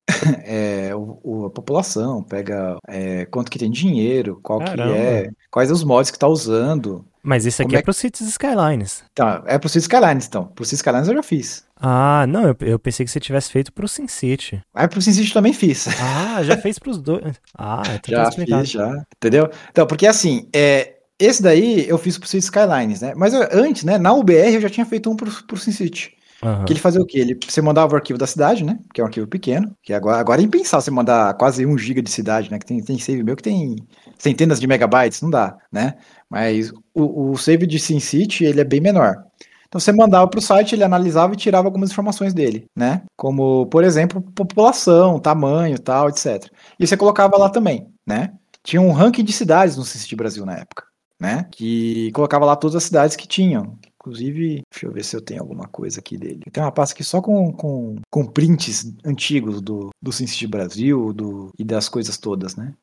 É, 0.45 0.95
o, 0.95 1.21
o, 1.23 1.47
a 1.47 1.51
população, 1.51 2.23
pega 2.23 2.77
é, 2.89 3.25
quanto 3.27 3.51
que 3.51 3.59
tem 3.59 3.71
dinheiro, 3.71 4.41
qual 4.43 4.59
Caramba. 4.59 4.93
que 4.93 4.99
é, 4.99 5.31
quais 5.51 5.71
os 5.71 5.85
mods 5.85 6.11
que 6.11 6.19
tá 6.19 6.27
usando. 6.27 7.07
Mas 7.23 7.45
isso 7.45 7.63
aqui 7.63 7.77
é, 7.77 7.79
é 7.79 7.83
pro 7.83 7.93
Cities 7.93 8.29
Skylines. 8.29 9.05
Tá, 9.15 9.43
é 9.47 9.59
pro 9.59 9.69
Cities 9.69 9.85
Skylines, 9.85 10.27
então. 10.27 10.47
Pro 10.47 10.65
Cities 10.65 10.79
Skylines 10.81 11.09
eu 11.09 11.15
já 11.15 11.23
fiz. 11.23 11.65
Ah, 11.77 12.27
não, 12.27 12.49
eu, 12.49 12.57
eu 12.61 12.79
pensei 12.79 13.05
que 13.05 13.11
você 13.11 13.21
tivesse 13.21 13.51
feito 13.51 13.73
pro 13.73 13.89
SimCity. 13.89 14.63
Ah, 14.75 14.89
pro 14.89 15.01
SimCity 15.01 15.33
também 15.33 15.53
fiz. 15.53 15.89
Ah, 16.01 16.43
já 16.43 16.57
fez 16.57 16.79
pros 16.79 16.99
dois. 17.01 17.37
Ah, 17.57 17.83
então 17.87 18.15
já 18.15 18.25
tá 18.25 18.33
fiz, 18.33 18.71
já. 18.71 19.05
Entendeu? 19.17 19.51
Então, 19.71 19.87
porque 19.87 20.07
assim, 20.07 20.49
é, 20.55 20.95
esse 21.19 21.43
daí 21.43 21.89
eu 21.89 21.99
fiz 21.99 22.17
pro 22.17 22.29
Cities 22.29 22.45
Skylines, 22.45 23.01
né? 23.03 23.13
Mas 23.17 23.35
eu, 23.35 23.47
antes, 23.53 23.85
né, 23.85 23.99
na 23.99 24.13
UBR 24.13 24.55
eu 24.55 24.61
já 24.61 24.71
tinha 24.71 24.87
feito 24.87 25.11
um 25.11 25.17
pro, 25.17 25.31
pro 25.45 25.57
SimCity. 25.57 26.17
Uhum. 26.43 26.65
Que 26.65 26.73
ele 26.73 26.81
fazia 26.81 27.01
o 27.01 27.07
quê? 27.07 27.19
Ele, 27.19 27.39
você 27.47 27.61
mandava 27.61 27.93
o 27.93 27.97
arquivo 27.97 28.19
da 28.19 28.27
cidade, 28.27 28.65
né? 28.65 28.79
Que 28.95 29.01
é 29.01 29.05
um 29.05 29.07
arquivo 29.07 29.27
pequeno. 29.27 29.77
Que 29.83 29.93
agora, 29.93 30.19
agora 30.19 30.41
é 30.41 30.45
impensável 30.45 30.83
você 30.83 30.91
mandar 30.91 31.35
quase 31.35 31.67
um 31.67 31.77
giga 31.77 32.01
de 32.01 32.11
cidade, 32.11 32.51
né? 32.51 32.59
Que 32.59 32.65
tem, 32.65 32.83
tem 32.83 32.99
save 32.99 33.23
meu 33.23 33.37
que 33.37 33.43
tem 33.43 33.77
centenas 34.19 34.59
de 34.59 34.67
megabytes, 34.67 35.21
não 35.21 35.29
dá, 35.29 35.59
né? 35.71 35.97
Mas 36.31 36.71
o, 36.95 37.33
o 37.33 37.37
save 37.37 37.67
de 37.67 37.79
SimCity, 37.79 38.45
ele 38.45 38.61
é 38.61 38.65
bem 38.65 38.81
menor. 38.81 39.25
Então 39.71 39.81
você 39.81 39.93
mandava 39.93 40.27
para 40.27 40.39
o 40.39 40.43
site, 40.43 40.75
ele 40.75 40.83
analisava 40.83 41.33
e 41.33 41.37
tirava 41.37 41.69
algumas 41.69 41.91
informações 41.93 42.35
dele, 42.35 42.67
né? 42.77 43.03
Como, 43.17 43.67
por 43.67 43.85
exemplo, 43.85 44.21
população, 44.35 45.21
tamanho, 45.21 45.79
tal, 45.79 46.09
etc. 46.09 46.51
E 46.79 46.87
você 46.87 46.97
colocava 46.97 47.37
lá 47.37 47.49
também, 47.49 47.87
né? 48.05 48.33
Tinha 48.65 48.83
um 48.83 48.91
ranking 48.91 49.23
de 49.23 49.33
cidades 49.33 49.77
no 49.77 49.85
SimCity 49.85 50.17
Brasil 50.17 50.45
na 50.45 50.57
época, 50.57 50.85
né? 51.21 51.47
Que 51.53 52.11
colocava 52.13 52.45
lá 52.45 52.57
todas 52.57 52.75
as 52.75 52.83
cidades 52.83 53.15
que 53.15 53.29
tinham. 53.29 53.79
Inclusive, 53.95 54.63
deixa 54.73 54.87
eu 54.87 54.93
ver 54.93 55.05
se 55.05 55.15
eu 55.15 55.21
tenho 55.21 55.41
alguma 55.41 55.69
coisa 55.69 56.01
aqui 56.01 56.19
dele. 56.19 56.41
Tem 56.51 56.63
uma 56.63 56.73
pasta 56.73 56.93
aqui 56.93 57.05
só 57.05 57.21
com, 57.21 57.53
com, 57.53 57.97
com 58.11 58.27
prints 58.27 58.93
antigos 59.05 59.61
do, 59.61 59.91
do 60.03 60.11
SimCity 60.11 60.49
Brasil 60.49 61.13
do, 61.13 61.51
e 61.57 61.63
das 61.63 61.89
coisas 61.89 62.19
todas, 62.19 62.57
né? 62.57 62.75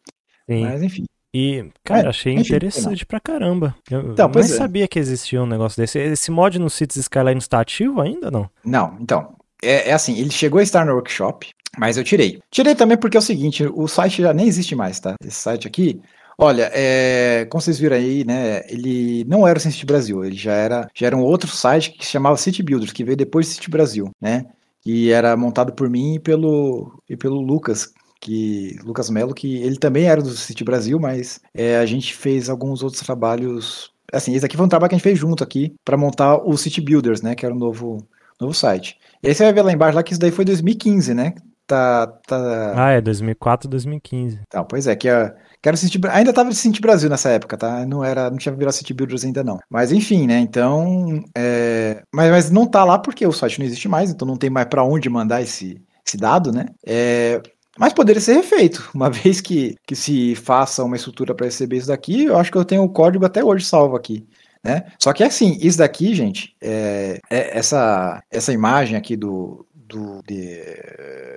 Sim. 0.50 0.62
Mas 0.62 0.82
enfim. 0.82 1.04
E, 1.40 1.70
cara, 1.84 2.08
é, 2.08 2.10
achei 2.10 2.34
interessante 2.34 3.06
pra 3.06 3.20
caramba. 3.20 3.76
Eu 3.92 4.14
então, 4.14 4.28
nem 4.34 4.44
é. 4.44 4.48
sabia 4.48 4.88
que 4.88 4.98
existia 4.98 5.44
um 5.44 5.46
negócio 5.46 5.80
desse. 5.80 6.00
Esse 6.00 6.32
mod 6.32 6.58
no 6.58 6.68
Cities 6.68 7.04
Skyline 7.04 7.38
está 7.38 7.60
ativo 7.60 8.02
ainda 8.02 8.32
não? 8.32 8.50
Não, 8.66 8.98
então. 9.00 9.36
É, 9.62 9.90
é, 9.90 9.94
assim, 9.94 10.18
ele 10.18 10.32
chegou 10.32 10.60
a 10.60 10.64
estar 10.64 10.84
no 10.84 10.94
workshop. 10.94 11.50
Mas 11.78 11.96
eu 11.96 12.04
tirei. 12.04 12.40
Tirei 12.50 12.74
também 12.74 12.98
porque 12.98 13.18
é 13.18 13.20
o 13.20 13.24
seguinte, 13.24 13.64
o 13.72 13.88
site 13.88 14.24
já 14.24 14.34
nem 14.34 14.48
existe 14.48 14.76
mais, 14.76 15.00
tá? 15.00 15.14
Esse 15.24 15.36
site 15.36 15.68
aqui, 15.68 16.02
Olha, 16.40 16.72
é, 16.74 17.46
como 17.50 17.62
vocês 17.62 17.80
viram 17.80 17.96
aí, 17.96 18.24
né, 18.24 18.62
ele 18.70 19.24
não 19.26 19.48
era 19.48 19.58
o 19.58 19.62
City 19.62 19.88
Brasil, 19.88 20.24
ele 20.24 20.36
já 20.36 20.54
era, 20.54 20.88
já 20.94 21.08
era 21.08 21.18
um 21.18 21.24
outro 21.24 21.50
site 21.50 21.92
que 21.92 22.06
se 22.06 22.12
chamava 22.12 22.38
City 22.38 22.62
Builders, 22.62 22.92
que 22.92 23.04
veio 23.04 23.18
depois 23.18 23.48
do 23.48 23.54
City 23.54 23.72
Brasil, 23.72 24.12
né, 24.22 24.46
que 24.82 25.12
era 25.12 25.36
montado 25.36 25.74
por 25.74 25.90
mim 25.90 26.14
e 26.14 26.20
pelo, 26.20 27.02
e 27.10 27.18
pelo 27.18 27.42
Lucas, 27.42 27.92
que 28.28 28.78
Lucas 28.84 29.10
Melo, 29.10 29.34
que 29.34 29.56
ele 29.64 29.78
também 29.78 30.04
era 30.04 30.22
do 30.22 30.30
City 30.32 30.62
Brasil, 30.62 31.00
mas 31.00 31.40
é, 31.54 31.78
a 31.78 31.86
gente 31.86 32.14
fez 32.14 32.50
alguns 32.50 32.84
outros 32.84 33.02
trabalhos, 33.02 33.94
assim, 34.12 34.36
esse 34.36 34.46
aqui 34.46 34.58
foi 34.58 34.66
um 34.66 34.70
trabalho 34.70 34.90
que 34.90 34.96
a 34.96 34.98
gente 34.98 35.04
fez 35.04 35.18
junto 35.18 35.42
aqui, 35.42 35.74
para 35.86 35.96
montar 35.96 36.36
o 36.36 36.58
City 36.58 36.82
Builders, 36.82 37.22
né, 37.22 37.36
que 37.36 37.46
era 37.46 37.56
o 37.56 37.58
novo, 37.58 38.06
novo 38.40 38.54
site. 38.54 38.98
E 39.24 39.30
aí 39.30 39.34
você 39.34 39.46
vai 39.46 39.54
ver 39.54 39.62
lá 39.62 39.72
embaixo 39.72 39.96
lá 39.96 40.04
que 40.04 40.12
isso 40.12 40.20
daí 40.20 40.32
foi 40.32 40.44
2015, 40.44 41.14
né, 41.14 41.36
tá, 41.66 42.06
tá... 42.28 42.74
Ah, 42.76 42.92
é 42.92 43.00
2004, 43.00 43.70
2015. 43.70 44.42
Então, 44.46 44.66
pois 44.66 44.88
é, 44.88 44.96
que 44.96 45.08
a 45.08 45.34
Quero 45.62 45.78
City, 45.78 46.00
ainda 46.12 46.34
tava 46.34 46.50
de 46.50 46.56
City 46.56 46.82
Brasil 46.82 47.10
nessa 47.10 47.30
época, 47.30 47.58
tá? 47.58 47.86
Não 47.86 48.04
era, 48.04 48.30
não 48.30 48.38
tinha 48.38 48.54
virado 48.54 48.74
City 48.74 48.94
Builders 48.94 49.24
ainda 49.24 49.44
não. 49.44 49.58
Mas 49.70 49.92
enfim, 49.92 50.28
né? 50.28 50.40
Então, 50.40 51.24
é... 51.36 52.04
mas, 52.14 52.30
mas 52.30 52.52
não 52.52 52.66
tá 52.66 52.84
lá 52.84 53.00
porque 53.00 53.26
o 53.26 53.32
site 53.32 53.58
não 53.60 53.66
existe 53.66 53.88
mais, 53.88 54.12
então 54.12 54.28
não 54.28 54.38
tem 54.38 54.50
mais 54.50 54.68
para 54.68 54.84
onde 54.84 55.10
mandar 55.10 55.42
esse, 55.42 55.82
esse 56.06 56.18
dado, 56.18 56.52
né? 56.52 56.66
É... 56.86 57.42
Mas 57.78 57.94
poderia 57.94 58.22
ser 58.22 58.34
refeito. 58.34 58.90
Uma 58.94 59.10
vez 59.12 59.42
que, 59.42 59.76
que 59.86 59.96
se 59.96 60.36
faça 60.36 60.84
uma 60.84 60.96
estrutura 60.96 61.34
para 61.34 61.46
receber 61.46 61.78
isso 61.78 61.88
daqui, 61.88 62.26
eu 62.26 62.38
acho 62.38 62.52
que 62.52 62.58
eu 62.58 62.66
tenho 62.66 62.84
o 62.84 62.90
código 62.90 63.26
até 63.26 63.44
hoje 63.44 63.66
salvo 63.66 63.96
aqui. 63.96 64.26
Né? 64.64 64.86
Só 65.00 65.14
que 65.14 65.24
assim, 65.24 65.58
isso 65.62 65.78
daqui, 65.78 66.14
gente, 66.14 66.56
é, 66.60 67.20
é 67.30 67.58
essa, 67.58 68.22
essa 68.30 68.52
imagem 68.52 68.98
aqui 68.98 69.16
do, 69.16 69.66
do 69.74 70.22
de, 70.28 70.62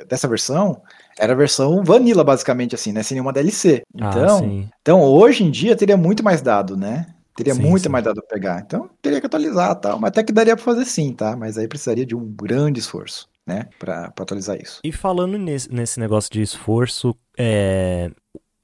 dessa 0.09 0.27
versão 0.27 0.83
era 1.19 1.33
a 1.33 1.37
versão 1.37 1.85
vanilla, 1.85 2.25
basicamente, 2.25 2.75
assim, 2.75 2.93
né? 2.93 3.03
Sem 3.03 3.17
nenhuma 3.17 3.33
DLC. 3.33 3.83
Ah, 4.01 4.09
então, 4.09 4.39
ah, 4.39 4.75
então 4.81 5.03
hoje 5.03 5.45
em 5.45 5.51
dia 5.51 5.77
teria 5.77 5.97
muito 5.97 6.25
mais 6.25 6.41
dado, 6.41 6.77
né? 6.77 7.07
Teria 7.37 7.55
sim, 7.55 7.63
muito 7.63 7.85
sim. 7.85 7.89
mais 7.89 8.05
dado 8.05 8.21
pra 8.23 8.35
pegar. 8.35 8.63
Então, 8.67 8.91
teria 9.01 9.21
que 9.21 9.27
atualizar 9.27 9.75
tal. 9.77 10.01
Mas 10.01 10.09
até 10.09 10.23
que 10.23 10.33
daria 10.33 10.57
pra 10.57 10.65
fazer 10.65 10.85
sim, 10.85 11.13
tá? 11.13 11.37
Mas 11.37 11.57
aí 11.57 11.69
precisaria 11.69 12.07
de 12.07 12.17
um 12.17 12.27
grande 12.27 12.81
esforço, 12.81 13.29
né? 13.51 13.69
Pra, 13.79 14.11
pra 14.13 14.23
atualizar 14.23 14.57
isso. 14.61 14.81
E 14.85 14.93
falando 14.93 15.37
nesse, 15.37 15.73
nesse 15.73 15.99
negócio 15.99 16.31
de 16.31 16.41
esforço, 16.41 17.15
é, 17.37 18.11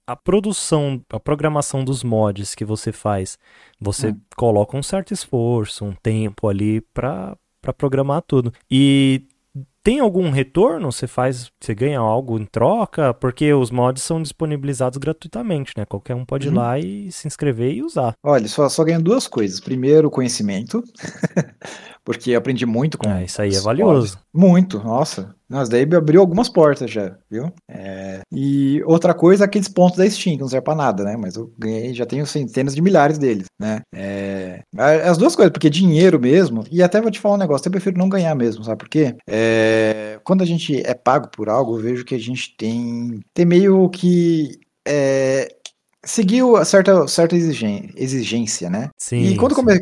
a 0.07 0.15
produção, 0.15 1.03
a 1.11 1.19
programação 1.19 1.85
dos 1.85 2.05
mods 2.05 2.55
que 2.55 2.65
você 2.65 2.93
faz, 2.93 3.37
você 3.81 4.11
hum. 4.11 4.21
coloca 4.37 4.77
um 4.77 4.83
certo 4.83 5.13
esforço, 5.13 5.85
um 5.85 5.93
tempo 5.93 6.49
ali 6.49 6.81
pra 6.81 7.37
programar 7.77 8.23
tudo. 8.23 8.53
E 8.71 9.27
tem 9.87 10.01
algum 10.01 10.31
retorno? 10.31 10.91
Você 10.91 11.07
faz, 11.07 11.49
você 11.61 11.73
ganha 11.73 12.01
algo 12.01 12.41
em 12.41 12.45
troca? 12.45 13.15
Porque 13.15 13.55
os 13.55 13.71
mods 13.71 14.03
são 14.03 14.21
disponibilizados 14.21 14.99
gratuitamente, 14.99 15.75
né? 15.77 15.85
Qualquer 15.85 16.17
um 16.17 16.25
pode 16.25 16.49
ir 16.49 16.51
uhum. 16.51 16.57
lá 16.57 16.77
e 16.77 17.13
se 17.13 17.29
inscrever 17.29 17.73
e 17.73 17.85
usar. 17.85 18.15
Olha, 18.21 18.49
só, 18.49 18.69
só 18.69 18.83
ganha 18.83 18.99
duas 18.99 19.29
coisas. 19.29 19.61
Primeiro, 19.61 20.11
conhecimento. 20.11 20.83
porque 22.05 22.35
aprendi 22.35 22.67
muito 22.67 22.99
com. 22.99 23.09
Ah, 23.09 23.23
isso 23.23 23.41
aí 23.41 23.55
é 23.55 23.61
valioso. 23.61 24.19
Muito, 24.35 24.83
nossa. 24.83 25.36
Mas 25.49 25.69
daí 25.69 25.83
abriu 25.83 26.21
algumas 26.21 26.49
portas 26.49 26.91
já, 26.91 27.17
viu? 27.31 27.53
É... 27.69 28.21
E 28.33 28.83
outra 28.85 29.15
coisa, 29.15 29.45
aqueles 29.45 29.69
pontos 29.69 29.97
da 29.97 30.09
Steam, 30.09 30.37
que 30.37 30.43
não 30.43 30.49
serve 30.49 30.65
pra 30.65 30.75
nada, 30.75 31.05
né? 31.05 31.17
Mas 31.17 31.37
eu 31.37 31.53
ganhei, 31.59 31.95
já 31.95 32.05
tenho 32.05 32.27
centenas 32.27 32.75
de 32.75 32.83
milhares 32.83 33.17
deles, 33.17 33.47
né? 33.59 33.81
É... 33.95 34.63
As 35.05 35.17
duas 35.17 35.37
coisas, 35.37 35.53
porque 35.53 35.71
dinheiro 35.71 36.19
mesmo, 36.19 36.65
e 36.71 36.83
até 36.83 37.01
vou 37.01 37.11
te 37.11 37.21
falar 37.21 37.37
um 37.37 37.39
negócio, 37.39 37.69
eu 37.69 37.73
prefiro 37.73 37.99
não 37.99 38.09
ganhar 38.09 38.35
mesmo, 38.35 38.65
sabe 38.65 38.79
por 38.79 38.89
quê? 38.89 39.15
É... 39.29 40.19
Quando 40.25 40.43
a 40.43 40.47
gente 40.47 40.85
é 40.85 40.95
pago 40.95 41.29
por 41.29 41.49
algo, 41.49 41.77
eu 41.77 41.83
vejo 41.83 42.05
que 42.05 42.15
a 42.15 42.21
gente 42.21 42.57
tem, 42.57 43.21
tem 43.33 43.45
meio 43.45 43.89
que. 43.91 44.59
É... 44.87 45.49
Seguiu 46.05 46.65
certa, 46.65 47.09
certa 47.09 47.35
exigência, 47.35 48.71
né? 48.71 48.91
Sim. 48.97 49.23
E 49.23 49.37
quando, 49.37 49.57
come, 49.57 49.75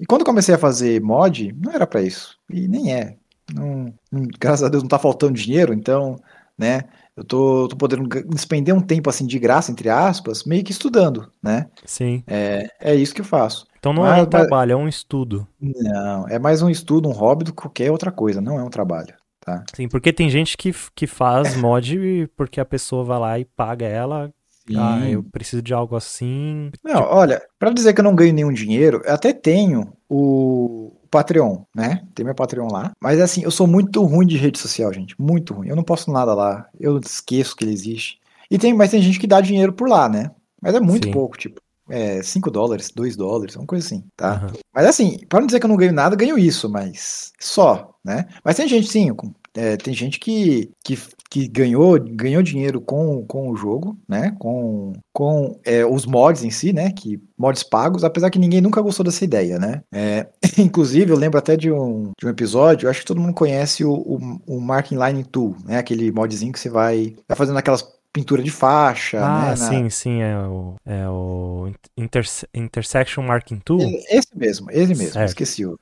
e 0.00 0.06
quando 0.06 0.24
comecei 0.24 0.54
a 0.54 0.58
fazer 0.58 1.00
mod, 1.02 1.54
não 1.60 1.72
era 1.72 1.86
para 1.86 2.00
isso. 2.00 2.36
E 2.50 2.66
nem 2.66 2.94
é. 2.94 3.16
Não, 3.54 3.92
não, 4.10 4.22
graças 4.38 4.62
a 4.62 4.68
Deus 4.68 4.82
não 4.82 4.88
tá 4.88 4.98
faltando 4.98 5.32
dinheiro, 5.34 5.72
então, 5.72 6.16
né? 6.56 6.82
Eu 7.16 7.24
tô, 7.24 7.66
tô 7.68 7.76
podendo 7.76 8.08
despender 8.28 8.74
um 8.74 8.80
tempo 8.80 9.10
assim 9.10 9.26
de 9.26 9.38
graça, 9.38 9.72
entre 9.72 9.88
aspas, 9.88 10.44
meio 10.44 10.62
que 10.62 10.70
estudando, 10.70 11.30
né? 11.42 11.66
Sim. 11.84 12.22
É, 12.26 12.70
é 12.80 12.94
isso 12.94 13.14
que 13.14 13.20
eu 13.20 13.24
faço. 13.24 13.66
Então 13.78 13.92
não 13.92 14.02
mas, 14.02 14.18
é 14.18 14.22
um 14.22 14.26
trabalho, 14.26 14.72
é 14.72 14.76
um 14.76 14.88
estudo. 14.88 15.46
Não, 15.60 16.28
é 16.28 16.38
mais 16.38 16.62
um 16.62 16.70
estudo, 16.70 17.08
um 17.08 17.12
hobby 17.12 17.44
do 17.44 17.52
que 17.52 17.62
qualquer 17.62 17.90
outra 17.90 18.12
coisa, 18.12 18.40
não 18.40 18.58
é 18.58 18.62
um 18.62 18.70
trabalho. 18.70 19.14
Tá? 19.40 19.64
Sim, 19.74 19.88
porque 19.88 20.12
tem 20.12 20.28
gente 20.28 20.56
que, 20.56 20.74
que 20.94 21.06
faz 21.06 21.56
mod 21.56 22.30
porque 22.36 22.60
a 22.60 22.64
pessoa 22.64 23.02
vai 23.02 23.18
lá 23.18 23.38
e 23.38 23.44
paga 23.44 23.86
ela 23.86 24.32
ah, 24.76 25.08
eu 25.08 25.22
preciso 25.22 25.62
de 25.62 25.72
algo 25.72 25.96
assim. 25.96 26.70
Não, 26.84 27.02
tipo... 27.02 27.14
olha, 27.14 27.42
para 27.58 27.70
dizer 27.70 27.94
que 27.94 28.00
eu 28.00 28.04
não 28.04 28.14
ganho 28.14 28.34
nenhum 28.34 28.52
dinheiro, 28.52 29.00
eu 29.04 29.14
até 29.14 29.32
tenho 29.32 29.92
o 30.08 30.92
Patreon, 31.10 31.62
né? 31.74 32.02
Tem 32.14 32.24
meu 32.24 32.34
Patreon 32.34 32.68
lá. 32.70 32.92
Mas 33.02 33.20
assim, 33.20 33.42
eu 33.42 33.50
sou 33.50 33.66
muito 33.66 34.02
ruim 34.04 34.26
de 34.26 34.36
rede 34.36 34.58
social, 34.58 34.92
gente. 34.92 35.14
Muito 35.18 35.54
ruim. 35.54 35.68
Eu 35.68 35.76
não 35.76 35.82
posto 35.82 36.10
nada 36.10 36.34
lá. 36.34 36.66
Eu 36.78 36.98
esqueço 36.98 37.56
que 37.56 37.64
ele 37.64 37.72
existe. 37.72 38.18
E 38.50 38.58
tem, 38.58 38.74
mas 38.74 38.90
tem 38.90 39.02
gente 39.02 39.18
que 39.18 39.26
dá 39.26 39.40
dinheiro 39.40 39.72
por 39.72 39.88
lá, 39.88 40.08
né? 40.08 40.30
Mas 40.60 40.74
é 40.74 40.80
muito 40.80 41.06
Sim. 41.06 41.12
pouco, 41.12 41.36
tipo. 41.36 41.60
É, 41.90 42.22
5 42.22 42.50
dólares, 42.50 42.90
2 42.94 43.16
dólares, 43.16 43.56
uma 43.56 43.64
coisa 43.64 43.86
assim, 43.86 44.04
tá? 44.14 44.42
Uhum. 44.44 44.60
Mas 44.74 44.86
assim, 44.86 45.18
para 45.26 45.40
não 45.40 45.46
dizer 45.46 45.58
que 45.58 45.64
eu 45.64 45.70
não 45.70 45.76
ganho 45.76 45.92
nada, 45.92 46.14
ganho 46.14 46.38
isso, 46.38 46.68
mas 46.68 47.32
só, 47.40 47.94
né? 48.04 48.26
Mas 48.44 48.56
tem 48.56 48.68
gente, 48.68 48.86
sim, 48.88 49.10
é, 49.54 49.74
tem 49.78 49.94
gente 49.94 50.20
que, 50.20 50.70
que, 50.84 50.98
que, 51.30 51.46
ganhou, 51.48 51.98
ganhou 52.00 52.42
dinheiro 52.42 52.80
com, 52.80 53.24
com 53.26 53.50
o 53.50 53.56
jogo, 53.56 53.98
né? 54.08 54.34
Com, 54.38 54.92
com 55.12 55.58
é, 55.64 55.84
os 55.84 56.06
mods 56.06 56.42
em 56.42 56.50
si, 56.50 56.72
né? 56.72 56.90
Que 56.90 57.20
mods 57.36 57.62
pagos, 57.62 58.04
apesar 58.04 58.30
que 58.30 58.38
ninguém 58.38 58.60
nunca 58.60 58.80
gostou 58.80 59.04
dessa 59.04 59.24
ideia, 59.24 59.58
né? 59.58 59.82
É, 59.92 60.26
inclusive, 60.58 61.10
eu 61.12 61.16
lembro 61.16 61.38
até 61.38 61.56
de 61.56 61.70
um, 61.70 62.12
de 62.18 62.26
um 62.26 62.30
episódio, 62.30 62.88
acho 62.88 63.00
que 63.00 63.06
todo 63.06 63.20
mundo 63.20 63.34
conhece 63.34 63.84
o, 63.84 63.92
o, 63.92 64.40
o 64.46 64.60
Marking 64.60 64.96
Line 64.96 65.24
Tool, 65.24 65.56
né? 65.64 65.78
Aquele 65.78 66.10
modzinho 66.10 66.52
que 66.52 66.60
você 66.60 66.70
vai, 66.70 67.14
vai 67.26 67.36
fazendo 67.36 67.58
aquelas 67.58 67.98
pintura 68.10 68.42
de 68.42 68.50
faixa, 68.50 69.20
ah, 69.20 69.50
né? 69.50 69.56
sim, 69.56 69.82
na... 69.82 69.90
sim, 69.90 70.22
é 70.22 70.36
o, 70.38 70.74
é 70.84 71.08
o 71.08 71.70
interse 71.96 72.48
Intersection 72.54 73.22
Marking 73.22 73.60
Tool. 73.60 73.80
Esse 74.08 74.36
mesmo, 74.36 74.70
esse 74.70 74.88
mesmo, 74.88 75.12
certo. 75.12 75.28
esqueci 75.28 75.66
o, 75.66 75.78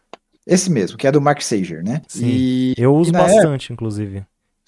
esse 0.47 0.71
mesmo, 0.71 0.97
que 0.97 1.07
é 1.07 1.13
do 1.13 1.21
Mark 1.21 1.41
Sager, 1.41 1.83
né? 1.83 2.03
Sim. 2.07 2.27
E, 2.27 2.75
eu 2.77 2.95
uso 2.95 3.11
bastante, 3.11 3.65
época, 3.65 3.73
inclusive. 3.73 4.25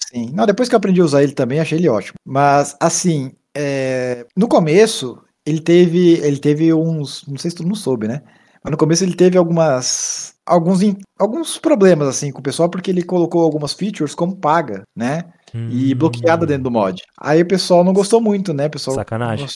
Sim. 0.09 0.31
Não, 0.33 0.45
depois 0.45 0.67
que 0.67 0.75
eu 0.75 0.77
aprendi 0.77 0.99
a 1.01 1.05
usar 1.05 1.21
ele 1.21 1.33
também, 1.33 1.59
achei 1.59 1.77
ele 1.77 1.87
ótimo. 1.87 2.15
Mas, 2.25 2.75
assim, 2.79 3.31
é... 3.55 4.25
no 4.35 4.47
começo, 4.47 5.21
ele 5.45 5.61
teve, 5.61 6.13
ele 6.19 6.37
teve 6.37 6.73
uns. 6.73 7.25
Não 7.27 7.37
sei 7.37 7.51
se 7.51 7.57
todo 7.57 7.67
mundo 7.67 7.77
soube, 7.77 8.07
né? 8.07 8.21
Mas 8.63 8.71
no 8.71 8.77
começo 8.77 9.03
ele 9.03 9.15
teve 9.15 9.37
algumas. 9.37 10.33
Alguns, 10.45 10.79
alguns 11.19 11.59
problemas, 11.59 12.07
assim, 12.07 12.31
com 12.31 12.39
o 12.39 12.43
pessoal, 12.43 12.69
porque 12.69 12.89
ele 12.89 13.03
colocou 13.03 13.43
algumas 13.43 13.73
features 13.73 14.15
como 14.15 14.35
paga, 14.35 14.81
né? 14.95 15.25
Hum. 15.53 15.69
E 15.69 15.93
bloqueada 15.93 16.45
dentro 16.45 16.63
do 16.63 16.71
mod. 16.71 17.03
Aí 17.19 17.41
o 17.41 17.47
pessoal 17.47 17.83
não 17.83 17.93
gostou 17.93 18.19
muito, 18.19 18.51
né? 18.51 18.65
O 18.65 18.71
pessoal 18.71 18.95
Sacanagem. 18.95 19.47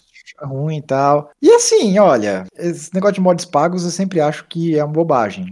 ruim 0.44 0.78
e 0.78 0.82
tal. 0.84 1.32
E 1.42 1.50
assim, 1.52 1.98
olha, 1.98 2.46
esse 2.56 2.94
negócio 2.94 3.16
de 3.16 3.22
mods 3.22 3.46
pagos 3.46 3.84
eu 3.84 3.92
sempre 3.92 4.22
acho 4.22 4.46
que 4.48 4.78
é 4.78 4.84
uma 4.84 4.94
bobagem 4.94 5.48